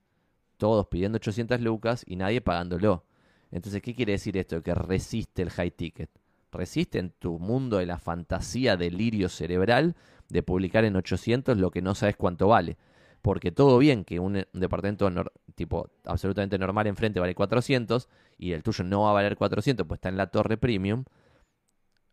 Todos 0.59 0.85
pidiendo 0.85 1.15
800 1.15 1.59
lucas 1.61 2.03
y 2.05 2.15
nadie 2.15 2.41
pagándolo. 2.41 3.03
Entonces, 3.49 3.81
¿qué 3.81 3.95
quiere 3.95 4.11
decir 4.11 4.37
esto? 4.37 4.61
Que 4.61 4.75
resiste 4.75 5.41
el 5.41 5.49
high 5.49 5.71
ticket. 5.71 6.11
Resiste 6.51 6.99
en 6.99 7.09
tu 7.09 7.39
mundo 7.39 7.77
de 7.77 7.87
la 7.87 7.97
fantasía 7.97 8.77
delirio 8.77 9.27
cerebral 9.27 9.95
de 10.29 10.43
publicar 10.43 10.85
en 10.85 10.95
800 10.95 11.57
lo 11.57 11.71
que 11.71 11.81
no 11.81 11.95
sabes 11.95 12.15
cuánto 12.15 12.47
vale 12.47 12.77
porque 13.21 13.51
todo 13.51 13.77
bien 13.77 14.05
que 14.05 14.19
un, 14.19 14.45
departamento 14.53 15.11
tipo 15.55 15.89
absolutamente 16.05 16.57
normal 16.57 16.87
enfrente 16.87 17.19
vale 17.19 17.35
400 17.35 18.07
y 18.37 18.53
el 18.53 18.63
tuyo 18.63 18.83
no 18.83 19.01
va 19.03 19.09
a 19.09 19.13
valer 19.13 19.35
400, 19.35 19.85
pues 19.85 19.97
está 19.97 20.09
en 20.09 20.17
la 20.17 20.27
torre 20.27 20.57
premium, 20.57 21.03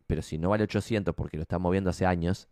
pero 0.06 0.22
si 0.22 0.38
no 0.38 0.50
vale 0.50 0.64
800 0.64 1.14
porque 1.14 1.36
lo 1.36 1.42
está 1.42 1.58
moviendo 1.58 1.90
hace 1.90 2.06
años, 2.06 2.48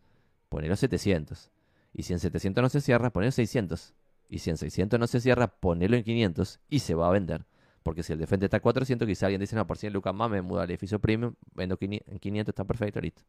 ponelo 0.49 0.75
700. 0.75 1.51
Y 1.93 2.03
si 2.03 2.13
en 2.13 2.19
700 2.19 2.61
no 2.61 2.69
se 2.69 2.81
cierra, 2.81 3.11
ponelo 3.11 3.31
600. 3.31 3.93
Y 4.29 4.39
si 4.39 4.49
en 4.49 4.57
600 4.57 4.99
no 4.99 5.07
se 5.07 5.19
cierra, 5.19 5.47
ponelo 5.47 5.95
en 5.95 6.03
500 6.03 6.59
y 6.69 6.79
se 6.79 6.95
va 6.95 7.07
a 7.07 7.11
vender. 7.11 7.45
Porque 7.83 8.01
si 8.01 8.13
el 8.13 8.19
de 8.19 8.25
está 8.25 8.57
a 8.57 8.59
400, 8.61 9.07
quizá 9.07 9.27
alguien 9.27 9.41
dice, 9.41 9.55
no, 9.55 9.67
por 9.67 9.77
100 9.77 9.93
lucas 9.93 10.13
más 10.13 10.29
me 10.29 10.41
muda 10.41 10.63
al 10.63 10.69
edificio 10.71 10.99
premium, 10.99 11.35
vendo 11.53 11.77
en 11.79 12.19
500, 12.19 12.51
está 12.51 12.63
perfecto, 12.63 12.99
listo. 12.99 13.21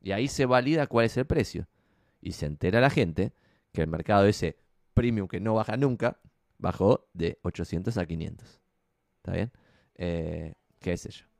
Y 0.00 0.12
ahí 0.12 0.28
se 0.28 0.46
valida 0.46 0.86
cuál 0.86 1.06
es 1.06 1.16
el 1.16 1.26
precio. 1.26 1.68
Y 2.20 2.32
se 2.32 2.46
entera 2.46 2.80
la 2.80 2.90
gente 2.90 3.32
que 3.72 3.82
el 3.82 3.88
mercado 3.88 4.26
ese 4.26 4.56
premium 4.94 5.28
que 5.28 5.40
no 5.40 5.54
baja 5.54 5.76
nunca, 5.76 6.18
bajó 6.58 7.06
de 7.12 7.38
800 7.42 7.98
a 7.98 8.06
500. 8.06 8.60
¿Está 9.18 9.32
bien? 9.32 9.52
Eh, 9.96 10.54
¿Qué 10.78 10.96
sé 10.96 11.10
yo? 11.10 11.31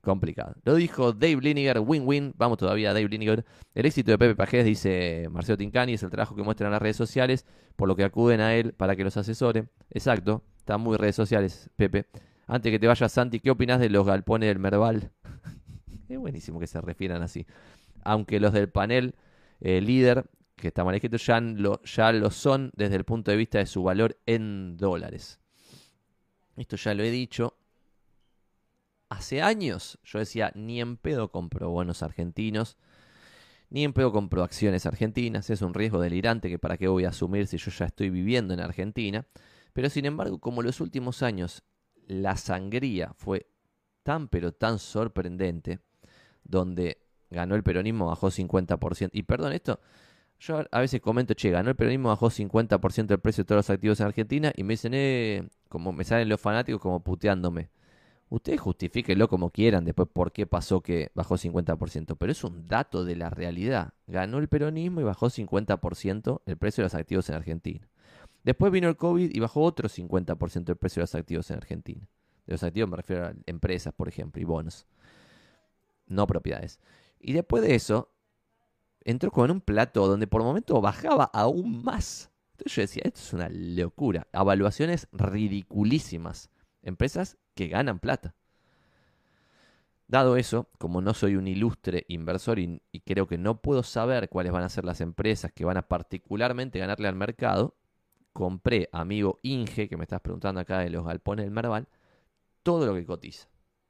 Complicado. 0.00 0.54
Lo 0.64 0.74
dijo 0.76 1.12
Dave 1.12 1.38
Liniger, 1.40 1.80
win-win. 1.80 2.32
Vamos 2.36 2.58
todavía, 2.58 2.92
Dave 2.92 3.08
Liniger. 3.08 3.44
El 3.74 3.86
éxito 3.86 4.12
de 4.12 4.18
Pepe 4.18 4.34
Pajés, 4.34 4.64
dice 4.64 5.28
Marcelo 5.30 5.58
Tincani, 5.58 5.94
es 5.94 6.02
el 6.02 6.10
trabajo 6.10 6.36
que 6.36 6.42
muestran 6.42 6.70
las 6.70 6.80
redes 6.80 6.96
sociales, 6.96 7.44
por 7.76 7.88
lo 7.88 7.96
que 7.96 8.04
acuden 8.04 8.40
a 8.40 8.54
él 8.54 8.72
para 8.72 8.94
que 8.96 9.04
los 9.04 9.16
asesore. 9.16 9.68
Exacto, 9.90 10.44
están 10.58 10.80
muy 10.80 10.96
redes 10.96 11.16
sociales, 11.16 11.70
Pepe. 11.76 12.06
Antes 12.46 12.70
que 12.72 12.78
te 12.78 12.86
vayas, 12.86 13.12
Santi, 13.12 13.40
¿qué 13.40 13.50
opinas 13.50 13.80
de 13.80 13.90
los 13.90 14.06
galpones 14.06 14.48
del 14.48 14.58
Merval? 14.58 15.10
es 16.08 16.18
buenísimo 16.18 16.60
que 16.60 16.66
se 16.66 16.80
refieran 16.80 17.22
así. 17.22 17.46
Aunque 18.04 18.40
los 18.40 18.52
del 18.52 18.70
panel 18.70 19.14
eh, 19.60 19.80
líder 19.80 20.24
que 20.56 20.68
está 20.68 20.84
mal 20.84 20.94
escrito, 20.94 21.16
ya 21.16 21.40
lo, 21.40 21.82
ya 21.82 22.12
lo 22.12 22.30
son 22.30 22.70
desde 22.74 22.96
el 22.96 23.04
punto 23.04 23.30
de 23.30 23.36
vista 23.36 23.58
de 23.58 23.66
su 23.66 23.82
valor 23.82 24.16
en 24.26 24.76
dólares. 24.76 25.40
Esto 26.56 26.76
ya 26.76 26.94
lo 26.94 27.02
he 27.02 27.10
dicho. 27.10 27.56
Hace 29.08 29.42
años 29.42 29.98
yo 30.04 30.18
decía, 30.18 30.52
ni 30.54 30.80
en 30.80 30.96
pedo 30.96 31.30
compro 31.30 31.70
bonos 31.70 32.02
argentinos, 32.02 32.76
ni 33.70 33.84
en 33.84 33.92
pedo 33.92 34.12
compro 34.12 34.42
acciones 34.42 34.86
argentinas, 34.86 35.50
es 35.50 35.62
un 35.62 35.74
riesgo 35.74 36.00
delirante 36.00 36.48
que 36.48 36.58
para 36.58 36.76
qué 36.76 36.88
voy 36.88 37.04
a 37.04 37.10
asumir 37.10 37.46
si 37.46 37.58
yo 37.58 37.70
ya 37.70 37.86
estoy 37.86 38.10
viviendo 38.10 38.54
en 38.54 38.60
Argentina. 38.60 39.26
Pero 39.72 39.90
sin 39.90 40.06
embargo, 40.06 40.38
como 40.38 40.62
los 40.62 40.80
últimos 40.80 41.22
años 41.22 41.62
la 42.06 42.36
sangría 42.36 43.12
fue 43.16 43.46
tan 44.02 44.28
pero 44.28 44.52
tan 44.52 44.78
sorprendente, 44.78 45.80
donde 46.44 46.98
ganó 47.30 47.54
el 47.54 47.62
peronismo, 47.62 48.06
bajó 48.06 48.30
50%. 48.30 49.10
Y 49.12 49.22
perdón, 49.24 49.52
esto 49.52 49.80
yo 50.40 50.64
a 50.70 50.80
veces 50.80 51.00
comento, 51.00 51.34
che, 51.34 51.50
ganó 51.50 51.70
el 51.70 51.76
peronismo, 51.76 52.08
bajó 52.08 52.30
50% 52.30 53.10
el 53.12 53.20
precio 53.20 53.44
de 53.44 53.48
todos 53.48 53.58
los 53.58 53.70
activos 53.70 54.00
en 54.00 54.06
Argentina 54.06 54.52
y 54.54 54.62
me 54.62 54.74
dicen, 54.74 54.92
eh, 54.94 55.48
como 55.68 55.92
me 55.92 56.04
salen 56.04 56.28
los 56.28 56.40
fanáticos 56.40 56.80
como 56.80 57.02
puteándome. 57.02 57.70
Ustedes 58.30 58.60
justifíquenlo 58.60 59.28
como 59.28 59.50
quieran 59.50 59.84
después 59.84 60.08
por 60.12 60.32
qué 60.32 60.46
pasó 60.46 60.82
que 60.82 61.10
bajó 61.14 61.36
50%, 61.36 62.16
pero 62.18 62.32
es 62.32 62.44
un 62.44 62.66
dato 62.68 63.04
de 63.04 63.16
la 63.16 63.30
realidad. 63.30 63.94
Ganó 64.06 64.38
el 64.38 64.48
peronismo 64.48 65.00
y 65.00 65.04
bajó 65.04 65.30
50% 65.30 66.42
el 66.44 66.56
precio 66.58 66.82
de 66.82 66.86
los 66.86 66.94
activos 66.94 67.28
en 67.30 67.36
Argentina. 67.36 67.88
Después 68.44 68.70
vino 68.70 68.88
el 68.88 68.96
COVID 68.96 69.34
y 69.34 69.40
bajó 69.40 69.62
otro 69.62 69.88
50% 69.88 70.68
el 70.68 70.76
precio 70.76 71.00
de 71.00 71.04
los 71.04 71.14
activos 71.14 71.50
en 71.50 71.56
Argentina. 71.56 72.06
De 72.46 72.52
los 72.52 72.62
activos 72.62 72.90
me 72.90 72.96
refiero 72.96 73.26
a 73.26 73.34
empresas, 73.46 73.94
por 73.94 74.08
ejemplo, 74.08 74.40
y 74.42 74.44
bonos. 74.44 74.86
No 76.06 76.26
propiedades. 76.26 76.80
Y 77.18 77.32
después 77.32 77.62
de 77.62 77.74
eso, 77.74 78.10
entró 79.04 79.30
con 79.30 79.50
un 79.50 79.60
plato 79.60 80.06
donde 80.06 80.26
por 80.26 80.42
momento 80.42 80.80
bajaba 80.80 81.24
aún 81.24 81.82
más. 81.82 82.30
Entonces 82.52 82.76
yo 82.76 82.82
decía, 82.82 83.02
esto 83.06 83.20
es 83.20 83.32
una 83.32 83.48
locura. 83.50 84.26
Evaluaciones 84.32 85.08
ridiculísimas. 85.12 86.50
Empresas 86.82 87.38
que 87.58 87.66
ganan 87.66 87.98
plata. 87.98 88.36
Dado 90.06 90.36
eso, 90.36 90.68
como 90.78 91.00
no 91.00 91.12
soy 91.12 91.34
un 91.34 91.48
ilustre 91.48 92.04
inversor 92.06 92.60
y, 92.60 92.80
creo 93.04 93.26
que 93.26 93.36
no 93.36 93.60
puedo 93.60 93.82
saber 93.82 94.28
cuáles 94.28 94.52
van 94.52 94.62
a 94.62 94.68
ser 94.68 94.84
las 94.84 95.00
empresas 95.00 95.50
que 95.52 95.64
van 95.64 95.76
a 95.76 95.88
particularmente 95.88 96.78
ganarle 96.78 97.08
al 97.08 97.16
mercado, 97.16 97.74
compré, 98.32 98.88
amigo 98.92 99.40
Inge, 99.42 99.88
que 99.88 99.96
me 99.96 100.04
estás 100.04 100.20
preguntando 100.20 100.60
acá 100.60 100.78
de 100.78 100.90
los 100.90 101.04
galpones 101.04 101.46
del 101.46 101.50
Merval, 101.50 101.88
todo 102.62 102.86
lo 102.86 102.94
que 102.94 103.04
cotiza 103.04 103.48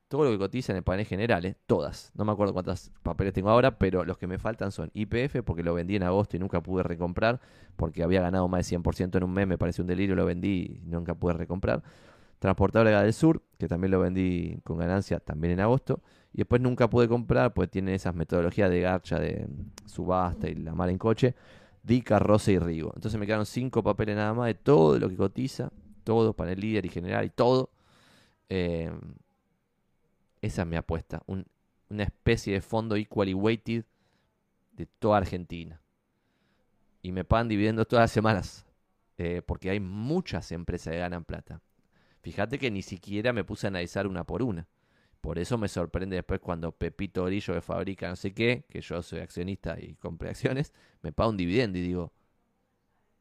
todo 0.08 0.24
lo 0.24 0.30
que 0.30 0.38
cotiza 0.38 0.72
en 0.72 0.78
el 0.78 0.82
panel 0.82 1.04
general, 1.04 1.44
¿eh? 1.44 1.54
todas. 1.66 2.12
No 2.14 2.24
me 2.24 2.32
acuerdo 2.32 2.54
cuántos 2.54 2.90
papeles 3.02 3.34
tengo 3.34 3.50
ahora, 3.50 3.78
pero 3.78 4.04
los 4.04 4.16
que 4.16 4.26
me 4.26 4.38
faltan 4.38 4.72
son 4.72 4.90
IPF, 4.94 5.42
porque 5.44 5.62
lo 5.62 5.74
vendí 5.74 5.96
en 5.96 6.02
agosto 6.02 6.36
y 6.36 6.40
nunca 6.40 6.62
pude 6.62 6.82
recomprar, 6.82 7.40
porque 7.76 8.02
había 8.02 8.22
ganado 8.22 8.48
más 8.48 8.66
de 8.66 8.76
100% 8.78 9.18
en 9.18 9.24
un 9.24 9.32
mes, 9.32 9.46
me 9.46 9.58
parece 9.58 9.82
un 9.82 9.86
delirio, 9.86 10.16
lo 10.16 10.24
vendí 10.24 10.80
y 10.82 10.88
nunca 10.88 11.14
pude 11.14 11.34
recomprar. 11.34 11.82
Transportadora 12.38 13.02
del 13.02 13.12
Sur, 13.12 13.42
que 13.58 13.68
también 13.68 13.90
lo 13.90 14.00
vendí 14.00 14.60
con 14.64 14.78
ganancia 14.78 15.18
también 15.18 15.54
en 15.54 15.60
agosto. 15.60 16.00
Y 16.32 16.38
después 16.38 16.60
nunca 16.60 16.88
pude 16.88 17.08
comprar, 17.08 17.52
pues 17.54 17.70
tiene 17.70 17.94
esas 17.94 18.14
metodologías 18.14 18.70
de 18.70 18.80
garcha, 18.80 19.18
de 19.18 19.48
subasta 19.86 20.48
y 20.48 20.54
la 20.54 20.74
mala 20.74 20.92
en 20.92 20.98
coche. 20.98 21.34
Dica, 21.82 22.18
Rosa 22.18 22.52
y 22.52 22.58
Rigo. 22.58 22.92
Entonces 22.94 23.18
me 23.18 23.26
quedaron 23.26 23.46
cinco 23.46 23.82
papeles 23.82 24.16
nada 24.16 24.34
más 24.34 24.46
de 24.46 24.54
todo 24.54 24.98
lo 24.98 25.08
que 25.08 25.16
cotiza, 25.16 25.70
todo, 26.04 26.34
panel 26.34 26.60
líder 26.60 26.86
y 26.86 26.90
general 26.90 27.24
y 27.24 27.30
todo. 27.30 27.70
Eh, 28.48 28.90
esa 30.42 30.62
es 30.62 30.68
mi 30.68 30.76
apuesta. 30.76 31.22
una 31.26 32.02
especie 32.02 32.54
de 32.54 32.60
fondo 32.60 32.94
equally 32.96 33.34
weighted 33.34 33.84
de 34.72 34.86
toda 34.86 35.18
Argentina. 35.18 35.80
Y 37.02 37.12
me 37.12 37.24
pagan 37.24 37.48
dividendos 37.48 37.88
todas 37.88 38.04
las 38.04 38.12
semanas. 38.12 38.66
Eh, 39.16 39.42
porque 39.44 39.70
hay 39.70 39.80
muchas 39.80 40.52
empresas 40.52 40.92
que 40.92 40.98
ganan 40.98 41.24
plata. 41.24 41.60
Fíjate 42.28 42.58
que 42.58 42.70
ni 42.70 42.82
siquiera 42.82 43.32
me 43.32 43.42
puse 43.42 43.66
a 43.66 43.68
analizar 43.68 44.06
una 44.06 44.22
por 44.22 44.42
una. 44.42 44.68
Por 45.22 45.38
eso 45.38 45.56
me 45.56 45.66
sorprende 45.66 46.16
después 46.16 46.40
cuando 46.40 46.72
Pepito 46.72 47.24
Orillo 47.24 47.54
que 47.54 47.62
fabrica 47.62 48.06
no 48.10 48.16
sé 48.16 48.34
qué, 48.34 48.66
que 48.68 48.82
yo 48.82 49.02
soy 49.02 49.20
accionista 49.20 49.80
y 49.80 49.94
compré 49.94 50.28
acciones, 50.28 50.74
me 51.00 51.10
paga 51.10 51.30
un 51.30 51.38
dividendo 51.38 51.78
y 51.78 51.80
digo, 51.80 52.12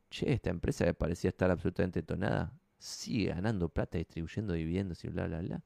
che, 0.10 0.34
esta 0.34 0.50
empresa 0.50 0.84
que 0.84 0.94
parecía 0.94 1.30
estar 1.30 1.50
absolutamente 1.50 2.04
tonada, 2.04 2.52
sigue 2.80 3.30
ganando 3.30 3.70
plata 3.70 3.98
distribuyendo 3.98 4.52
dividendos 4.52 5.02
y 5.06 5.08
bla, 5.08 5.26
bla, 5.28 5.40
bla. 5.40 5.64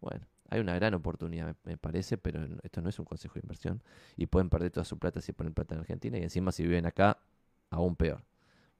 Bueno, 0.00 0.24
hay 0.48 0.60
una 0.60 0.76
gran 0.76 0.94
oportunidad, 0.94 1.56
me, 1.64 1.76
parece, 1.76 2.18
pero 2.18 2.46
esto 2.62 2.82
no 2.82 2.88
es 2.88 3.00
un 3.00 3.04
consejo 3.04 3.34
de 3.34 3.40
inversión. 3.40 3.82
Y 4.16 4.26
pueden 4.26 4.48
perder 4.48 4.70
toda 4.70 4.84
su 4.84 4.96
plata 4.96 5.20
si 5.20 5.32
ponen 5.32 5.54
plata 5.54 5.74
en 5.74 5.80
Argentina. 5.80 6.18
Y 6.18 6.22
encima, 6.22 6.52
si 6.52 6.62
viven 6.62 6.86
acá, 6.86 7.18
aún 7.70 7.96
peor. 7.96 8.24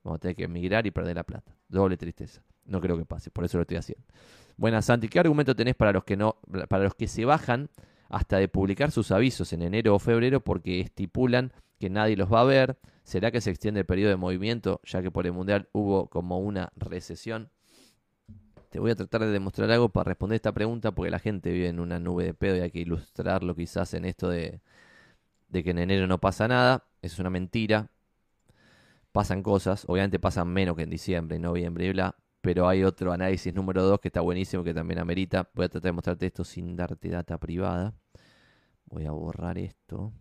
Vamos 0.05 0.19
a 0.19 0.21
tener 0.21 0.37
que 0.37 0.45
emigrar 0.45 0.87
y 0.87 0.93
perder 0.93 1.17
la 1.17 1.25
plata. 1.25 1.57
Doble 1.69 1.97
tristeza. 1.97 2.41
No 2.67 2.81
creo 2.81 2.97
que 2.97 3.05
pase, 3.05 3.31
por 3.31 3.45
eso 3.45 3.59
lo 3.59 3.63
estoy 3.63 3.77
haciendo. 3.77 4.05
Buenas, 4.57 4.87
Santi. 4.87 5.09
¿Qué 5.09 5.19
argumento 5.19 5.57
tenés 5.57 5.75
para 5.75 5.93
los 5.93 6.05
que 6.05 6.17
no, 6.17 6.37
para 6.69 6.85
los 6.85 6.95
que 6.95 7.09
se 7.09 7.25
bajan 7.25 7.69
hasta 8.09 8.39
de 8.39 8.49
publicar 8.49 8.91
sus 8.91 9.11
avisos 9.11 9.53
en 9.53 9.63
enero 9.63 9.95
o 9.95 9.99
febrero 9.99 10.41
porque 10.41 10.81
estipulan 10.81 11.53
que 11.79 11.91
nadie 11.91 12.17
los 12.17 12.33
va 12.33 12.41
a 12.41 12.45
ver? 12.45 12.79
¿Será 13.03 13.31
que 13.31 13.41
se 13.41 13.51
extiende 13.51 13.81
el 13.81 13.87
periodo 13.87 14.11
de 14.11 14.17
movimiento, 14.17 14.81
ya 14.85 15.03
que 15.03 15.11
por 15.11 15.27
el 15.27 15.33
mundial 15.33 15.69
hubo 15.73 16.09
como 16.09 16.39
una 16.39 16.73
recesión? 16.77 17.51
Te 18.71 18.81
voy 18.81 18.93
a 18.93 18.97
tratar 18.97 19.21
de 19.21 19.31
demostrar 19.31 19.71
algo 19.71 19.89
para 19.91 20.09
responder 20.09 20.37
esta 20.37 20.53
pregunta 20.53 20.93
porque 20.93 21.11
la 21.11 21.19
gente 21.19 21.53
vive 21.53 21.69
en 21.69 21.81
una 21.81 21.99
nube 21.99 22.25
de 22.25 22.35
pedo 22.35 22.57
y 22.57 22.61
hay 22.61 22.71
que 22.71 22.81
ilustrarlo 22.81 23.55
quizás 23.55 23.93
en 23.95 24.05
esto 24.05 24.29
de, 24.29 24.61
que 25.53 25.71
en 25.71 25.79
enero 25.79 26.07
no 26.07 26.19
pasa 26.19 26.49
nada. 26.49 26.87
Es 27.03 27.19
una 27.19 27.31
mentira. 27.31 27.91
Pasan 29.13 29.43
cosas, 29.43 29.85
obviamente 29.87 30.19
pasan 30.19 30.49
menos 30.49 30.77
que 30.77 30.83
en 30.83 30.91
diciembre, 30.91 31.39
noviembre 31.39 31.87
y 31.87 31.93
bla, 31.93 32.17
pero 32.45 32.69
hay 32.69 32.85
otro 32.85 33.11
análisis 33.11 33.55
número 33.55 33.83
2 33.83 34.01
que 34.01 34.09
está 34.09 34.21
buenísimo, 34.21 34.63
que 34.63 34.75
también 34.75 34.99
amerita. 34.99 35.49
Voy 35.55 35.65
a 35.65 35.69
tratar 35.71 35.89
de 35.89 35.93
mostrarte 35.93 36.27
esto 36.27 36.45
sin 36.45 36.77
darte 36.77 37.09
data 37.09 37.39
privada. 37.39 37.95
Voy 38.85 39.07
a 39.07 39.13
borrar 39.13 39.57
esto. 39.57 40.13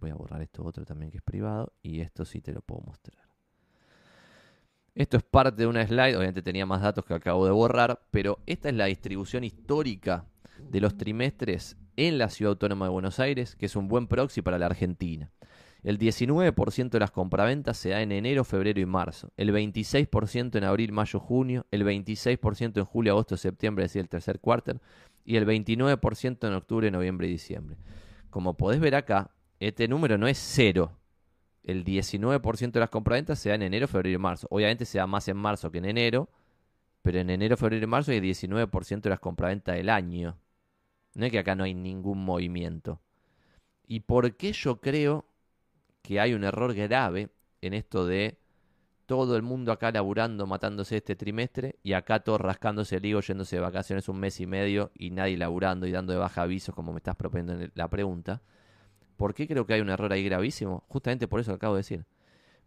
Voy 0.00 0.10
a 0.10 0.16
borrar 0.16 0.42
esto 0.42 0.64
otro 0.64 0.84
también 0.84 1.12
que 1.12 1.18
es 1.18 1.22
privado. 1.22 1.72
Y 1.82 2.00
esto 2.00 2.24
sí 2.24 2.40
te 2.40 2.52
lo 2.52 2.62
puedo 2.62 2.80
mostrar. 2.80 3.16
Esto 4.92 5.18
es 5.18 5.22
parte 5.22 5.62
de 5.62 5.68
una 5.68 5.86
slide. 5.86 6.16
Obviamente 6.16 6.42
tenía 6.42 6.66
más 6.66 6.82
datos 6.82 7.04
que 7.04 7.14
acabo 7.14 7.46
de 7.46 7.52
borrar. 7.52 8.04
Pero 8.10 8.40
esta 8.46 8.70
es 8.70 8.74
la 8.74 8.86
distribución 8.86 9.44
histórica 9.44 10.26
de 10.58 10.80
los 10.80 10.96
trimestres 10.96 11.76
en 11.94 12.18
la 12.18 12.28
Ciudad 12.28 12.54
Autónoma 12.54 12.86
de 12.86 12.90
Buenos 12.90 13.20
Aires, 13.20 13.54
que 13.54 13.66
es 13.66 13.76
un 13.76 13.86
buen 13.86 14.08
proxy 14.08 14.42
para 14.42 14.58
la 14.58 14.66
Argentina. 14.66 15.30
El 15.82 15.98
19% 15.98 16.90
de 16.90 17.00
las 17.00 17.10
compraventas 17.10 17.76
se 17.76 17.90
da 17.90 18.02
en 18.02 18.12
enero, 18.12 18.44
febrero 18.44 18.80
y 18.80 18.86
marzo. 18.86 19.32
El 19.36 19.52
26% 19.52 20.56
en 20.56 20.64
abril, 20.64 20.92
mayo, 20.92 21.18
junio. 21.18 21.66
El 21.72 21.84
26% 21.84 22.78
en 22.78 22.84
julio, 22.84 23.12
agosto, 23.12 23.36
septiembre, 23.36 23.84
es 23.84 23.90
decir, 23.90 24.02
el 24.02 24.08
tercer 24.08 24.38
cuarto. 24.38 24.80
Y 25.24 25.36
el 25.36 25.46
29% 25.46 26.46
en 26.46 26.54
octubre, 26.54 26.90
noviembre 26.90 27.26
y 27.26 27.30
diciembre. 27.30 27.76
Como 28.30 28.56
podés 28.56 28.78
ver 28.78 28.94
acá, 28.94 29.32
este 29.58 29.88
número 29.88 30.18
no 30.18 30.28
es 30.28 30.38
cero. 30.38 30.92
El 31.64 31.84
19% 31.84 32.72
de 32.72 32.80
las 32.80 32.90
compraventas 32.90 33.40
se 33.40 33.48
da 33.48 33.56
en 33.56 33.62
enero, 33.62 33.88
febrero 33.88 34.14
y 34.14 34.18
marzo. 34.18 34.46
Obviamente 34.50 34.84
se 34.84 34.98
da 34.98 35.08
más 35.08 35.26
en 35.26 35.36
marzo 35.36 35.72
que 35.72 35.78
en 35.78 35.86
enero. 35.86 36.28
Pero 37.02 37.18
en 37.18 37.30
enero, 37.30 37.56
febrero 37.56 37.82
y 37.82 37.88
marzo 37.88 38.12
hay 38.12 38.20
19% 38.20 39.00
de 39.00 39.10
las 39.10 39.18
compraventas 39.18 39.74
del 39.74 39.88
año. 39.88 40.38
No 41.14 41.26
es 41.26 41.32
que 41.32 41.40
acá 41.40 41.56
no 41.56 41.64
hay 41.64 41.74
ningún 41.74 42.24
movimiento. 42.24 43.00
¿Y 43.86 44.00
por 44.00 44.36
qué 44.36 44.52
yo 44.52 44.80
creo 44.80 45.26
que 46.02 46.20
hay 46.20 46.34
un 46.34 46.44
error 46.44 46.74
grave 46.74 47.30
en 47.60 47.74
esto 47.74 48.06
de 48.06 48.38
todo 49.06 49.36
el 49.36 49.42
mundo 49.42 49.72
acá 49.72 49.90
laburando, 49.90 50.46
matándose 50.46 50.96
este 50.96 51.16
trimestre 51.16 51.76
y 51.82 51.92
acá 51.92 52.20
todo 52.20 52.38
rascándose 52.38 52.96
el 52.96 53.06
higo, 53.06 53.20
yéndose 53.20 53.56
de 53.56 53.62
vacaciones 53.62 54.08
un 54.08 54.18
mes 54.18 54.40
y 54.40 54.46
medio 54.46 54.90
y 54.94 55.10
nadie 55.10 55.36
laburando 55.36 55.86
y 55.86 55.92
dando 55.92 56.12
de 56.12 56.18
baja 56.18 56.42
avisos 56.42 56.74
como 56.74 56.92
me 56.92 56.98
estás 56.98 57.16
proponiendo 57.16 57.52
en 57.52 57.70
la 57.74 57.88
pregunta. 57.88 58.42
¿Por 59.16 59.34
qué 59.34 59.46
creo 59.46 59.66
que 59.66 59.74
hay 59.74 59.80
un 59.80 59.90
error 59.90 60.12
ahí 60.12 60.24
gravísimo? 60.24 60.84
Justamente 60.88 61.28
por 61.28 61.40
eso 61.40 61.50
lo 61.50 61.56
acabo 61.56 61.74
de 61.74 61.80
decir. 61.80 62.06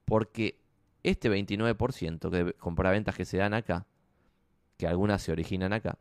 Porque 0.05 0.59
este 1.03 1.29
29% 1.29 2.29
de 2.29 2.53
compraventas 2.53 3.15
que 3.15 3.25
se 3.25 3.37
dan 3.37 3.53
acá, 3.53 3.87
que 4.77 4.87
algunas 4.87 5.21
se 5.21 5.31
originan 5.31 5.73
acá, 5.73 5.97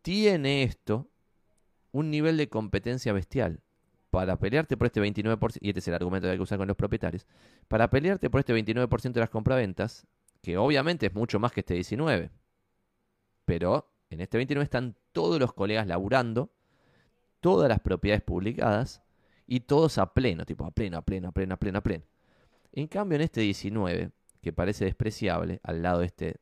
tiene 0.00 0.62
esto 0.62 1.08
un 1.92 2.10
nivel 2.10 2.36
de 2.36 2.48
competencia 2.48 3.12
bestial 3.12 3.60
para 4.12 4.38
pelearte 4.38 4.76
por 4.76 4.88
este 4.88 5.00
29%, 5.00 5.56
y 5.62 5.70
este 5.70 5.80
es 5.80 5.88
el 5.88 5.94
argumento 5.94 6.26
que 6.26 6.32
hay 6.32 6.36
que 6.36 6.42
usar 6.42 6.58
con 6.58 6.68
los 6.68 6.76
propietarios, 6.76 7.26
para 7.66 7.88
pelearte 7.88 8.28
por 8.28 8.40
este 8.40 8.54
29% 8.54 9.12
de 9.12 9.20
las 9.20 9.30
compraventas, 9.30 10.06
que 10.42 10.58
obviamente 10.58 11.06
es 11.06 11.14
mucho 11.14 11.40
más 11.40 11.50
que 11.50 11.60
este 11.60 11.78
19%, 11.78 12.28
pero 13.46 13.90
en 14.10 14.20
este 14.20 14.38
29% 14.38 14.62
están 14.62 14.96
todos 15.12 15.40
los 15.40 15.54
colegas 15.54 15.86
laburando, 15.86 16.52
todas 17.40 17.70
las 17.70 17.80
propiedades 17.80 18.22
publicadas, 18.22 19.02
y 19.46 19.60
todos 19.60 19.96
a 19.96 20.12
pleno, 20.12 20.44
tipo 20.44 20.66
a 20.66 20.72
pleno, 20.72 20.98
a 20.98 21.02
pleno, 21.02 21.28
a 21.28 21.32
pleno, 21.32 21.54
a 21.54 21.56
pleno, 21.56 21.78
a 21.78 21.82
pleno. 21.82 22.04
En 22.72 22.88
cambio, 22.88 23.16
en 23.16 23.22
este 23.22 23.40
19, 23.40 24.10
que 24.42 24.52
parece 24.52 24.84
despreciable, 24.84 25.58
al 25.62 25.82
lado 25.82 26.00
de 26.00 26.06
este 26.06 26.36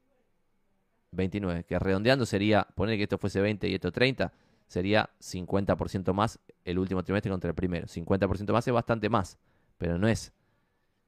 29, 1.13 1.63
que 1.63 1.79
redondeando 1.79 2.27
sería, 2.27 2.67
poner 2.75 2.97
que 2.97 3.05
esto 3.05 3.17
fuese 3.17 3.41
20 3.41 3.69
y 3.69 3.75
esto 3.75 3.93
30, 3.93 4.33
sería 4.67 5.09
50% 5.21 6.13
más 6.13 6.41
el 6.65 6.79
último 6.79 7.03
trimestre 7.03 7.31
contra 7.31 7.51
el 7.51 7.55
primero. 7.55 7.87
50% 7.87 8.53
más 8.53 8.67
es 8.67 8.75
bastante 8.75 9.09
más, 9.09 9.39
pero 9.79 9.99
no 9.99 10.09
es 10.09 10.33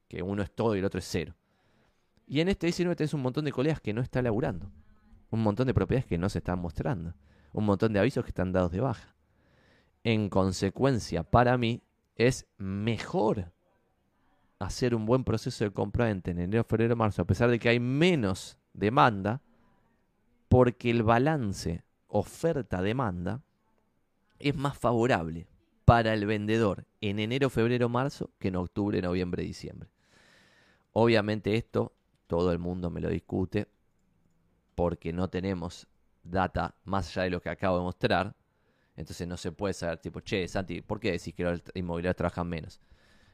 que 0.08 0.22
uno 0.22 0.42
es 0.42 0.50
todo 0.50 0.74
y 0.76 0.80
el 0.80 0.84
otro 0.84 0.98
es 0.98 1.06
cero. 1.08 1.34
Y 2.26 2.40
en 2.40 2.48
este 2.48 2.66
19 2.66 2.96
tenés 2.96 3.14
un 3.14 3.22
montón 3.22 3.44
de 3.44 3.52
colegas 3.52 3.80
que 3.80 3.92
no 3.92 4.00
están 4.00 4.24
laburando. 4.24 4.70
Un 5.30 5.42
montón 5.42 5.66
de 5.66 5.74
propiedades 5.74 6.06
que 6.06 6.18
no 6.18 6.28
se 6.28 6.38
están 6.38 6.58
mostrando. 6.58 7.14
Un 7.52 7.64
montón 7.64 7.92
de 7.92 8.00
avisos 8.00 8.24
que 8.24 8.30
están 8.30 8.52
dados 8.52 8.72
de 8.72 8.80
baja. 8.80 9.14
En 10.04 10.28
consecuencia, 10.28 11.22
para 11.22 11.56
mí, 11.56 11.82
es 12.16 12.46
mejor 12.58 13.52
hacer 14.58 14.94
un 14.94 15.06
buen 15.06 15.24
proceso 15.24 15.64
de 15.64 15.72
compra 15.72 16.10
en 16.10 16.22
enero, 16.24 16.64
febrero, 16.64 16.96
marzo, 16.96 17.22
a 17.22 17.26
pesar 17.26 17.50
de 17.50 17.58
que 17.58 17.68
hay 17.68 17.80
menos 17.80 18.58
demanda, 18.72 19.42
porque 20.48 20.90
el 20.90 21.02
balance 21.02 21.84
oferta-demanda 22.06 23.42
es 24.42 24.56
más 24.56 24.76
favorable 24.76 25.46
para 25.84 26.14
el 26.14 26.26
vendedor 26.26 26.86
en 27.00 27.18
enero, 27.18 27.50
febrero, 27.50 27.88
marzo 27.88 28.30
que 28.38 28.48
en 28.48 28.56
octubre, 28.56 29.00
noviembre, 29.02 29.42
diciembre. 29.42 29.90
Obviamente 30.92 31.56
esto 31.56 31.92
todo 32.26 32.52
el 32.52 32.58
mundo 32.58 32.90
me 32.90 33.00
lo 33.00 33.08
discute 33.08 33.68
porque 34.74 35.12
no 35.12 35.28
tenemos 35.28 35.86
data 36.22 36.74
más 36.84 37.08
allá 37.08 37.24
de 37.24 37.30
lo 37.30 37.40
que 37.40 37.50
acabo 37.50 37.78
de 37.78 37.84
mostrar. 37.84 38.34
Entonces 38.96 39.26
no 39.26 39.36
se 39.36 39.52
puede 39.52 39.74
saber, 39.74 39.98
tipo, 39.98 40.20
che, 40.20 40.46
Santi, 40.48 40.82
¿por 40.82 41.00
qué 41.00 41.12
decís 41.12 41.34
que 41.34 41.44
los 41.44 41.62
inmobiliarios 41.74 42.16
trabajan 42.16 42.48
menos? 42.48 42.80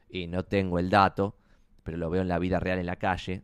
Y 0.09 0.27
no 0.27 0.43
tengo 0.43 0.79
el 0.79 0.89
dato, 0.89 1.35
pero 1.83 1.97
lo 1.97 2.09
veo 2.09 2.21
en 2.21 2.27
la 2.27 2.39
vida 2.39 2.59
real 2.59 2.79
en 2.79 2.85
la 2.85 2.95
calle, 2.95 3.43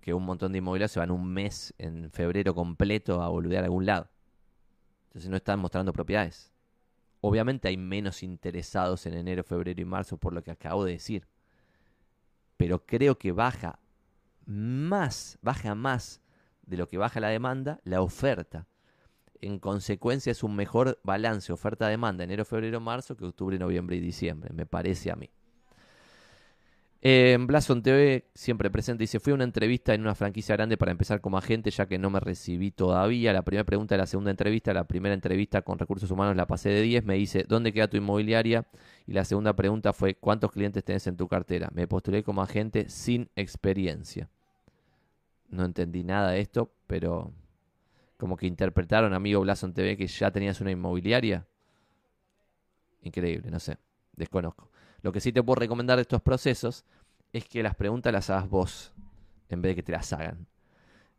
que 0.00 0.14
un 0.14 0.24
montón 0.24 0.52
de 0.52 0.58
inmobiliarios 0.58 0.92
se 0.92 1.00
van 1.00 1.10
un 1.10 1.32
mes 1.32 1.74
en 1.78 2.10
febrero 2.10 2.54
completo 2.54 3.22
a 3.22 3.28
boludear 3.28 3.64
a 3.64 3.66
algún 3.66 3.86
lado. 3.86 4.08
Entonces 5.06 5.30
no 5.30 5.36
están 5.36 5.58
mostrando 5.60 5.92
propiedades. 5.92 6.51
Obviamente 7.24 7.68
hay 7.68 7.76
menos 7.76 8.24
interesados 8.24 9.06
en 9.06 9.14
enero, 9.14 9.44
febrero 9.44 9.80
y 9.80 9.84
marzo 9.84 10.16
por 10.16 10.32
lo 10.32 10.42
que 10.42 10.50
acabo 10.50 10.84
de 10.84 10.94
decir. 10.94 11.28
Pero 12.56 12.84
creo 12.84 13.16
que 13.16 13.30
baja 13.30 13.78
más, 14.44 15.38
baja 15.40 15.76
más 15.76 16.20
de 16.62 16.76
lo 16.76 16.88
que 16.88 16.98
baja 16.98 17.20
la 17.20 17.28
demanda, 17.28 17.80
la 17.84 18.02
oferta. 18.02 18.66
En 19.40 19.60
consecuencia 19.60 20.32
es 20.32 20.42
un 20.42 20.56
mejor 20.56 20.98
balance 21.04 21.52
oferta-demanda 21.52 22.24
enero, 22.24 22.44
febrero, 22.44 22.80
marzo 22.80 23.16
que 23.16 23.24
octubre, 23.24 23.56
noviembre 23.56 23.94
y 23.96 24.00
diciembre, 24.00 24.52
me 24.52 24.66
parece 24.66 25.12
a 25.12 25.16
mí. 25.16 25.30
En 27.04 27.48
Blason 27.48 27.82
TV, 27.82 28.30
siempre 28.32 28.70
presente, 28.70 29.02
dice, 29.02 29.18
fui 29.18 29.32
a 29.32 29.34
una 29.34 29.42
entrevista 29.42 29.92
en 29.92 30.02
una 30.02 30.14
franquicia 30.14 30.54
grande 30.54 30.76
para 30.76 30.92
empezar 30.92 31.20
como 31.20 31.36
agente, 31.36 31.72
ya 31.72 31.86
que 31.86 31.98
no 31.98 32.10
me 32.10 32.20
recibí 32.20 32.70
todavía. 32.70 33.32
La 33.32 33.42
primera 33.42 33.64
pregunta 33.64 33.96
de 33.96 33.98
la 33.98 34.06
segunda 34.06 34.30
entrevista, 34.30 34.72
la 34.72 34.84
primera 34.84 35.12
entrevista 35.12 35.62
con 35.62 35.80
recursos 35.80 36.08
humanos 36.12 36.36
la 36.36 36.46
pasé 36.46 36.68
de 36.68 36.80
10, 36.80 37.04
me 37.04 37.14
dice, 37.14 37.44
¿dónde 37.48 37.72
queda 37.72 37.88
tu 37.88 37.96
inmobiliaria? 37.96 38.68
Y 39.04 39.14
la 39.14 39.24
segunda 39.24 39.52
pregunta 39.56 39.92
fue, 39.92 40.14
¿cuántos 40.14 40.52
clientes 40.52 40.84
tenés 40.84 41.04
en 41.08 41.16
tu 41.16 41.26
cartera? 41.26 41.70
Me 41.74 41.88
postulé 41.88 42.22
como 42.22 42.40
agente 42.40 42.88
sin 42.88 43.28
experiencia. 43.34 44.28
No 45.48 45.64
entendí 45.64 46.04
nada 46.04 46.30
de 46.30 46.40
esto, 46.40 46.72
pero 46.86 47.32
como 48.16 48.36
que 48.36 48.46
interpretaron, 48.46 49.12
amigo 49.12 49.40
Blason 49.40 49.74
TV, 49.74 49.96
que 49.96 50.06
ya 50.06 50.30
tenías 50.30 50.60
una 50.60 50.70
inmobiliaria. 50.70 51.48
Increíble, 53.02 53.50
no 53.50 53.58
sé, 53.58 53.76
desconozco. 54.14 54.71
Lo 55.02 55.12
que 55.12 55.20
sí 55.20 55.32
te 55.32 55.42
puedo 55.42 55.56
recomendar 55.56 55.96
de 55.96 56.02
estos 56.02 56.22
procesos 56.22 56.84
es 57.32 57.44
que 57.46 57.62
las 57.62 57.74
preguntas 57.74 58.12
las 58.12 58.30
hagas 58.30 58.48
vos, 58.48 58.92
en 59.48 59.60
vez 59.60 59.70
de 59.70 59.76
que 59.76 59.82
te 59.82 59.92
las 59.92 60.12
hagan. 60.12 60.46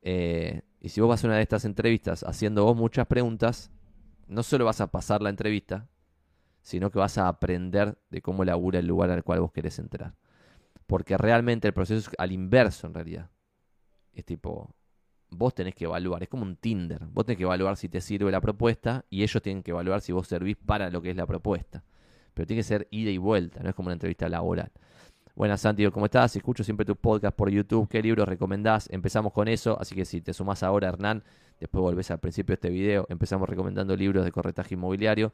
Eh, 0.02 0.62
y 0.80 0.90
si 0.90 1.02
vos 1.02 1.10
vas 1.10 1.24
a 1.24 1.28
una 1.28 1.38
de 1.38 1.44
estas 1.44 1.66
entrevistas 1.66 2.24
haciendo 2.24 2.64
vos 2.64 2.76
muchas 2.76 3.08
preguntas, 3.08 3.72
no 4.28 4.44
solo 4.44 4.66
vas 4.66 4.82
a 4.82 4.88
pasar 4.88 5.22
la 5.22 5.30
entrevista, 5.30 5.88
sino 6.62 6.92
que 6.92 7.00
vas 7.00 7.18
a 7.18 7.28
aprender 7.28 7.98
de 8.10 8.22
cómo 8.22 8.46
labura 8.46 8.80
el 8.80 8.88
lugar 8.88 9.10
al 9.10 9.24
cual 9.24 9.42
vos 9.42 9.52
querés 9.52 9.80
entrar. 9.80 10.16
Porque 10.88 11.18
realmente 11.18 11.68
el 11.68 11.74
proceso 11.74 12.10
es 12.10 12.16
al 12.18 12.32
inverso 12.32 12.88
en 12.88 12.94
realidad. 12.94 13.32
Es 14.14 14.24
tipo, 14.24 14.74
vos 15.30 15.54
tenés 15.54 15.76
que 15.76 15.86
evaluar, 15.86 16.24
es 16.24 16.30
como 16.30 16.44
un 16.44 16.56
Tinder. 16.56 17.06
Vos 17.08 17.26
tenés 17.26 17.38
que 17.38 17.44
evaluar 17.44 17.76
si 17.76 17.90
te 17.90 18.00
sirve 18.00 18.32
la 18.32 18.40
propuesta 18.40 19.04
y 19.10 19.24
ellos 19.24 19.42
tienen 19.42 19.64
que 19.64 19.72
evaluar 19.72 20.00
si 20.00 20.14
vos 20.14 20.28
servís 20.28 20.56
para 20.56 20.90
lo 20.90 21.02
que 21.02 21.10
es 21.10 21.18
la 21.18 21.26
propuesta 21.26 21.84
pero 22.34 22.48
tiene 22.48 22.60
que 22.60 22.68
ser 22.68 22.88
ida 22.92 23.12
y 23.12 23.18
vuelta, 23.18 23.62
no 23.62 23.70
es 23.70 23.76
como 23.76 23.88
una 23.88 23.94
entrevista 23.94 24.28
laboral. 24.30 24.72
Buenas, 25.36 25.62
Santi, 25.62 25.90
¿cómo 25.90 26.06
estás? 26.06 26.36
Escucho 26.36 26.64
siempre 26.64 26.86
tu 26.86 26.96
podcast 26.96 27.36
por 27.36 27.50
YouTube. 27.50 27.90
¿Qué 27.90 28.04
libros 28.04 28.28
recomendás? 28.28 28.88
Empezamos 28.92 29.34
con 29.34 29.48
eso, 29.48 29.76
así 29.80 29.96
que 29.96 30.06
si 30.06 30.22
te 30.22 30.32
sumás 30.32 30.62
ahora, 30.62 30.90
Hernán, 30.90 31.24
después 31.60 31.82
volvés 31.82 32.12
al 32.12 32.20
principio 32.20 32.54
de 32.54 32.56
este 32.56 32.70
video. 32.70 33.08
Empezamos 33.10 33.50
recomendando 33.50 33.96
libros 33.96 34.26
de 34.26 34.32
corretaje 34.32 34.76
inmobiliario. 34.76 35.34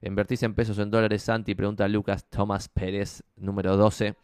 ¿Invertís 0.00 0.44
en 0.44 0.54
pesos 0.54 0.78
o 0.78 0.82
en 0.82 0.92
dólares, 0.92 1.24
Santi? 1.24 1.56
Pregunta 1.56 1.88
Lucas 1.88 2.24
Tomás 2.30 2.68
Pérez, 2.68 3.24
número 3.34 3.76
12. 3.76 4.14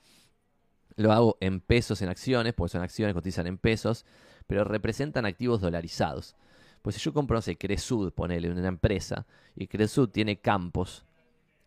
Lo 0.94 1.12
hago 1.12 1.36
en 1.40 1.60
pesos 1.60 2.00
en 2.00 2.10
acciones, 2.10 2.54
porque 2.54 2.70
son 2.70 2.82
acciones, 2.82 3.12
cotizan 3.12 3.48
en 3.48 3.58
pesos, 3.58 4.06
pero 4.46 4.62
representan 4.62 5.26
activos 5.26 5.60
dolarizados. 5.60 6.36
Pues 6.80 6.94
si 6.94 7.02
yo 7.02 7.12
compro, 7.12 7.36
no 7.36 7.42
sé, 7.42 7.58
Cresud, 7.58 8.12
ponele, 8.12 8.52
una 8.52 8.68
empresa, 8.68 9.26
y 9.56 9.66
Cresud 9.66 10.10
tiene 10.10 10.40
campos 10.40 11.07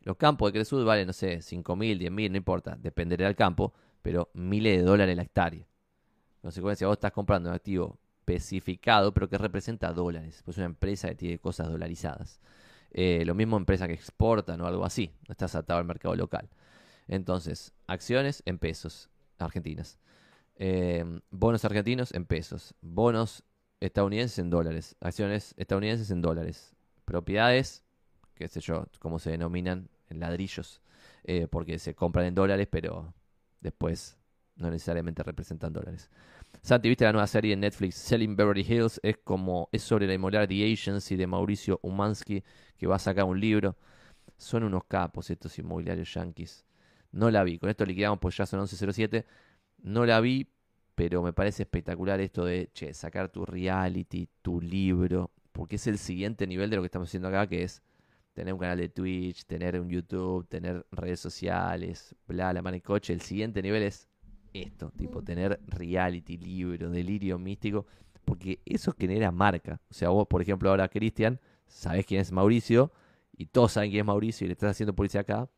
los 0.03 0.18
campos 0.18 0.49
de 0.49 0.60
Cresud 0.60 0.86
valen, 0.86 1.07
no 1.07 1.14
sé, 1.14 1.41
5 1.41 1.76
mil, 1.76 1.99
10 1.99 2.11
mil, 2.11 2.32
no 2.32 2.38
importa, 2.38 2.76
dependerá 2.76 3.26
del 3.28 3.36
campo, 3.36 3.73
pero 4.02 4.30
miles 4.34 4.78
de 4.78 4.84
dólares 4.84 5.15
la 5.15 5.23
hectárea. 5.23 5.61
En 5.61 6.41
consecuencia, 6.41 6.88
vos 6.88 6.95
estás 6.95 7.11
comprando 7.11 7.49
un 7.49 7.56
activo 7.56 7.99
especificado, 8.19 9.14
pero 9.14 9.30
que 9.30 9.38
representa 9.38 9.94
dólares, 9.94 10.41
pues 10.44 10.57
una 10.57 10.65
empresa 10.65 11.10
que 11.10 11.15
tiene 11.15 11.40
cosas 11.40 11.69
dolarizadas. 11.69 12.40
Eh, 12.91 13.23
lo 13.26 13.36
mismo 13.36 13.57
empresa 13.57 13.88
que 13.88 13.94
exportan 13.94 14.60
o 14.61 14.68
algo 14.68 14.86
así, 14.86 15.11
no 15.28 15.34
estás 15.34 15.56
atado 15.56 15.80
al 15.80 15.86
mercado 15.86 16.15
local. 16.15 16.49
Entonces, 17.07 17.73
acciones 17.88 18.41
en 18.45 18.57
pesos 18.57 19.10
argentinas. 19.38 19.99
Eh, 20.56 21.03
bonos 21.30 21.65
argentinos 21.65 22.14
en 22.14 22.26
pesos. 22.26 22.76
Bonos 22.82 23.44
estadounidenses 23.80 24.40
en 24.40 24.49
dólares. 24.49 24.95
Acciones 24.99 25.53
estadounidenses 25.57 26.11
en 26.11 26.22
dólares. 26.22 26.76
Propiedades, 27.06 27.84
qué 28.35 28.47
sé 28.47 28.59
yo, 28.61 28.87
cómo 28.99 29.19
se 29.19 29.31
denominan, 29.31 29.89
en 30.09 30.19
ladrillos. 30.19 30.81
eh, 31.23 31.47
porque 31.49 31.79
se 31.79 31.93
compran 31.95 32.25
en 32.25 32.35
dólares, 32.35 32.67
pero 32.69 33.13
después 33.59 34.17
no 34.55 34.69
necesariamente 34.71 35.23
representan 35.23 35.73
dólares. 35.73 36.09
Santi, 36.61 36.89
¿viste 36.89 37.05
la 37.05 37.11
nueva 37.13 37.27
serie 37.27 37.53
en 37.53 37.61
Netflix 37.61 37.95
Selling 37.95 38.35
Beverly 38.35 38.61
Hills? 38.61 38.99
Es 39.03 39.17
como 39.23 39.69
es 39.71 39.81
sobre 39.83 40.07
la 40.07 40.13
inmobiliaria 40.13 40.47
The 40.47 40.73
Agency 40.73 41.15
de 41.15 41.27
Mauricio 41.27 41.79
Umansky, 41.83 42.43
que 42.77 42.87
va 42.87 42.95
a 42.97 42.99
sacar 42.99 43.25
un 43.25 43.39
libro. 43.39 43.77
Son 44.37 44.63
unos 44.63 44.83
capos 44.85 45.29
estos 45.29 45.57
inmobiliarios 45.59 46.13
yankees. 46.13 46.65
No 47.11 47.29
la 47.31 47.43
vi, 47.43 47.59
con 47.59 47.69
esto 47.69 47.85
liquidamos 47.85 48.19
pues 48.19 48.37
ya 48.37 48.45
son 48.45 48.59
11.07. 48.61 49.25
No 49.83 50.05
la 50.05 50.19
vi, 50.21 50.47
pero 50.95 51.21
me 51.23 51.33
parece 51.33 51.63
espectacular 51.63 52.19
esto 52.21 52.45
de, 52.45 52.69
che, 52.73 52.93
sacar 52.93 53.29
tu 53.29 53.45
reality, 53.45 54.27
tu 54.41 54.61
libro, 54.61 55.31
porque 55.51 55.75
es 55.77 55.87
el 55.87 55.97
siguiente 55.97 56.47
nivel 56.47 56.69
de 56.69 56.75
lo 56.77 56.81
que 56.83 56.87
estamos 56.87 57.09
haciendo 57.09 57.27
acá, 57.29 57.47
que 57.47 57.63
es 57.63 57.81
tener 58.33 58.53
un 58.53 58.59
canal 58.59 58.77
de 58.77 58.89
Twitch, 58.89 59.45
tener 59.45 59.79
un 59.79 59.89
YouTube, 59.89 60.47
tener 60.47 60.85
redes 60.91 61.19
sociales, 61.19 62.15
bla, 62.27 62.53
la 62.53 62.61
mano 62.61 62.77
y 62.77 62.81
coche. 62.81 63.13
El 63.13 63.21
siguiente 63.21 63.61
nivel 63.61 63.83
es 63.83 64.07
esto, 64.53 64.91
tipo 64.91 65.21
tener 65.23 65.59
reality, 65.67 66.37
libro, 66.37 66.89
delirio 66.89 67.37
místico, 67.37 67.85
porque 68.25 68.59
eso 68.65 68.93
genera 68.97 69.31
marca. 69.31 69.79
O 69.89 69.93
sea, 69.93 70.09
vos, 70.09 70.27
por 70.27 70.41
ejemplo, 70.41 70.69
ahora, 70.69 70.87
Cristian, 70.87 71.39
sabés 71.67 72.05
quién 72.05 72.21
es 72.21 72.31
Mauricio, 72.31 72.91
y 73.35 73.45
todos 73.47 73.73
saben 73.73 73.89
quién 73.89 74.01
es 74.01 74.05
Mauricio, 74.07 74.45
y 74.45 74.47
le 74.49 74.53
estás 74.53 74.71
haciendo 74.71 74.93
publicidad 74.93 75.21
acá, 75.21 75.49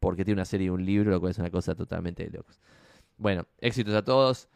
porque 0.00 0.24
tiene 0.24 0.38
una 0.38 0.44
serie 0.44 0.66
y 0.66 0.70
un 0.70 0.84
libro, 0.84 1.10
lo 1.10 1.20
cual 1.20 1.30
es 1.30 1.38
una 1.38 1.50
cosa 1.50 1.74
totalmente 1.74 2.24
de 2.24 2.30
locos. 2.30 2.60
Bueno, 3.16 3.46
éxitos 3.58 3.94
a 3.94 4.04
todos. 4.04 4.48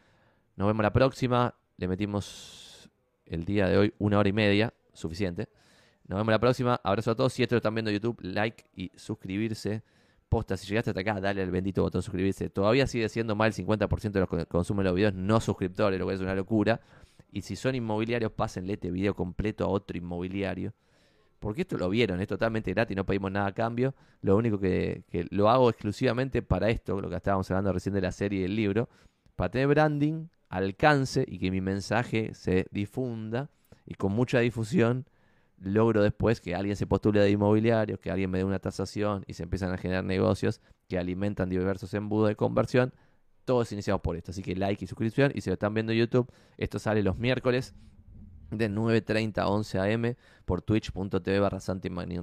Nos 0.55 0.67
vemos 0.67 0.83
la 0.83 0.93
próxima. 0.93 1.55
Le 1.77 1.87
metimos 1.87 2.89
el 3.25 3.43
día 3.45 3.67
de 3.67 3.77
hoy 3.77 3.93
una 3.97 4.19
hora 4.19 4.29
y 4.29 4.33
media, 4.33 4.73
suficiente. 4.93 5.49
Nos 6.11 6.17
vemos 6.17 6.31
la 6.33 6.39
próxima. 6.39 6.81
Abrazo 6.83 7.11
a 7.11 7.15
todos. 7.15 7.31
Si 7.31 7.41
esto 7.41 7.55
lo 7.55 7.59
están 7.59 7.73
viendo 7.73 7.89
en 7.89 7.95
YouTube, 7.95 8.19
like 8.21 8.65
y 8.75 8.91
suscribirse. 8.97 9.81
Posta, 10.27 10.57
si 10.57 10.67
llegaste 10.67 10.89
hasta 10.89 10.99
acá, 10.99 11.21
dale 11.21 11.41
al 11.41 11.51
bendito 11.51 11.83
botón 11.83 12.01
suscribirse. 12.01 12.49
Todavía 12.49 12.85
sigue 12.85 13.07
siendo 13.07 13.33
más 13.33 13.55
del 13.55 13.65
50% 13.65 14.11
de 14.11 14.19
los 14.19 14.27
que 14.27 14.45
consumen 14.45 14.83
los 14.83 14.93
videos 14.93 15.13
no 15.13 15.39
suscriptores, 15.39 15.97
lo 15.97 16.05
que 16.05 16.15
es 16.15 16.19
una 16.19 16.35
locura. 16.35 16.81
Y 17.31 17.43
si 17.43 17.55
son 17.55 17.75
inmobiliarios, 17.75 18.33
pásenle 18.33 18.73
este 18.73 18.91
video 18.91 19.15
completo 19.15 19.63
a 19.63 19.69
otro 19.69 19.97
inmobiliario. 19.97 20.73
Porque 21.39 21.61
esto 21.61 21.77
lo 21.77 21.87
vieron, 21.87 22.19
es 22.19 22.27
totalmente 22.27 22.73
gratis, 22.73 22.97
no 22.97 23.05
pedimos 23.05 23.31
nada 23.31 23.47
a 23.47 23.53
cambio. 23.53 23.95
Lo 24.21 24.35
único 24.35 24.59
que, 24.59 25.05
lo 25.29 25.49
hago 25.49 25.69
exclusivamente 25.69 26.41
para 26.41 26.69
esto, 26.69 26.99
lo 26.99 27.09
que 27.09 27.15
estábamos 27.15 27.49
hablando 27.51 27.71
recién 27.71 27.95
de 27.95 28.01
la 28.01 28.11
serie 28.11 28.39
y 28.39 28.41
del 28.41 28.57
libro, 28.57 28.89
para 29.37 29.49
tener 29.49 29.69
branding, 29.69 30.27
alcance 30.49 31.23
y 31.25 31.39
que 31.39 31.51
mi 31.51 31.61
mensaje 31.61 32.33
se 32.33 32.67
difunda. 32.69 33.49
Y 33.85 33.93
con 33.93 34.11
mucha 34.11 34.39
difusión 34.39 35.05
logro 35.61 36.01
después 36.01 36.41
que 36.41 36.55
alguien 36.55 36.75
se 36.75 36.87
postule 36.87 37.19
de 37.19 37.29
inmobiliarios, 37.29 37.99
que 37.99 38.11
alguien 38.11 38.29
me 38.29 38.39
dé 38.39 38.43
una 38.43 38.59
tasación 38.59 39.23
y 39.27 39.33
se 39.33 39.43
empiezan 39.43 39.71
a 39.71 39.77
generar 39.77 40.03
negocios 40.03 40.61
que 40.87 40.97
alimentan 40.97 41.49
diversos 41.49 41.93
embudos 41.93 42.29
de 42.29 42.35
conversión. 42.35 42.93
Todos 43.45 43.71
iniciados 43.71 44.01
por 44.01 44.15
esto. 44.15 44.31
Así 44.31 44.41
que 44.41 44.55
like 44.55 44.83
y 44.83 44.87
suscripción. 44.87 45.31
Y 45.33 45.41
si 45.41 45.49
lo 45.49 45.53
están 45.53 45.73
viendo 45.73 45.91
en 45.91 45.99
YouTube, 45.99 46.31
esto 46.57 46.79
sale 46.79 47.01
los 47.03 47.17
miércoles 47.17 47.73
de 48.51 48.69
9.30 48.69 49.37
a 49.39 49.47
11 49.47 49.79
am 49.79 50.15
por 50.45 50.61
twitch.tv 50.61 51.39
barra 51.39 51.59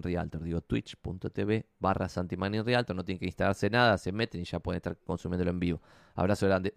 Realtor. 0.02 0.42
Digo 0.42 0.60
twitch.tv 0.60 1.66
barra 1.78 2.08
Realtor. 2.08 2.96
No 2.96 3.04
tienen 3.04 3.18
que 3.18 3.26
instalarse 3.26 3.70
nada, 3.70 3.98
se 3.98 4.12
meten 4.12 4.40
y 4.40 4.44
ya 4.44 4.60
pueden 4.60 4.76
estar 4.76 4.96
consumiéndolo 4.98 5.50
en 5.50 5.58
vivo. 5.58 5.82
Abrazo 6.14 6.46
grande. 6.46 6.74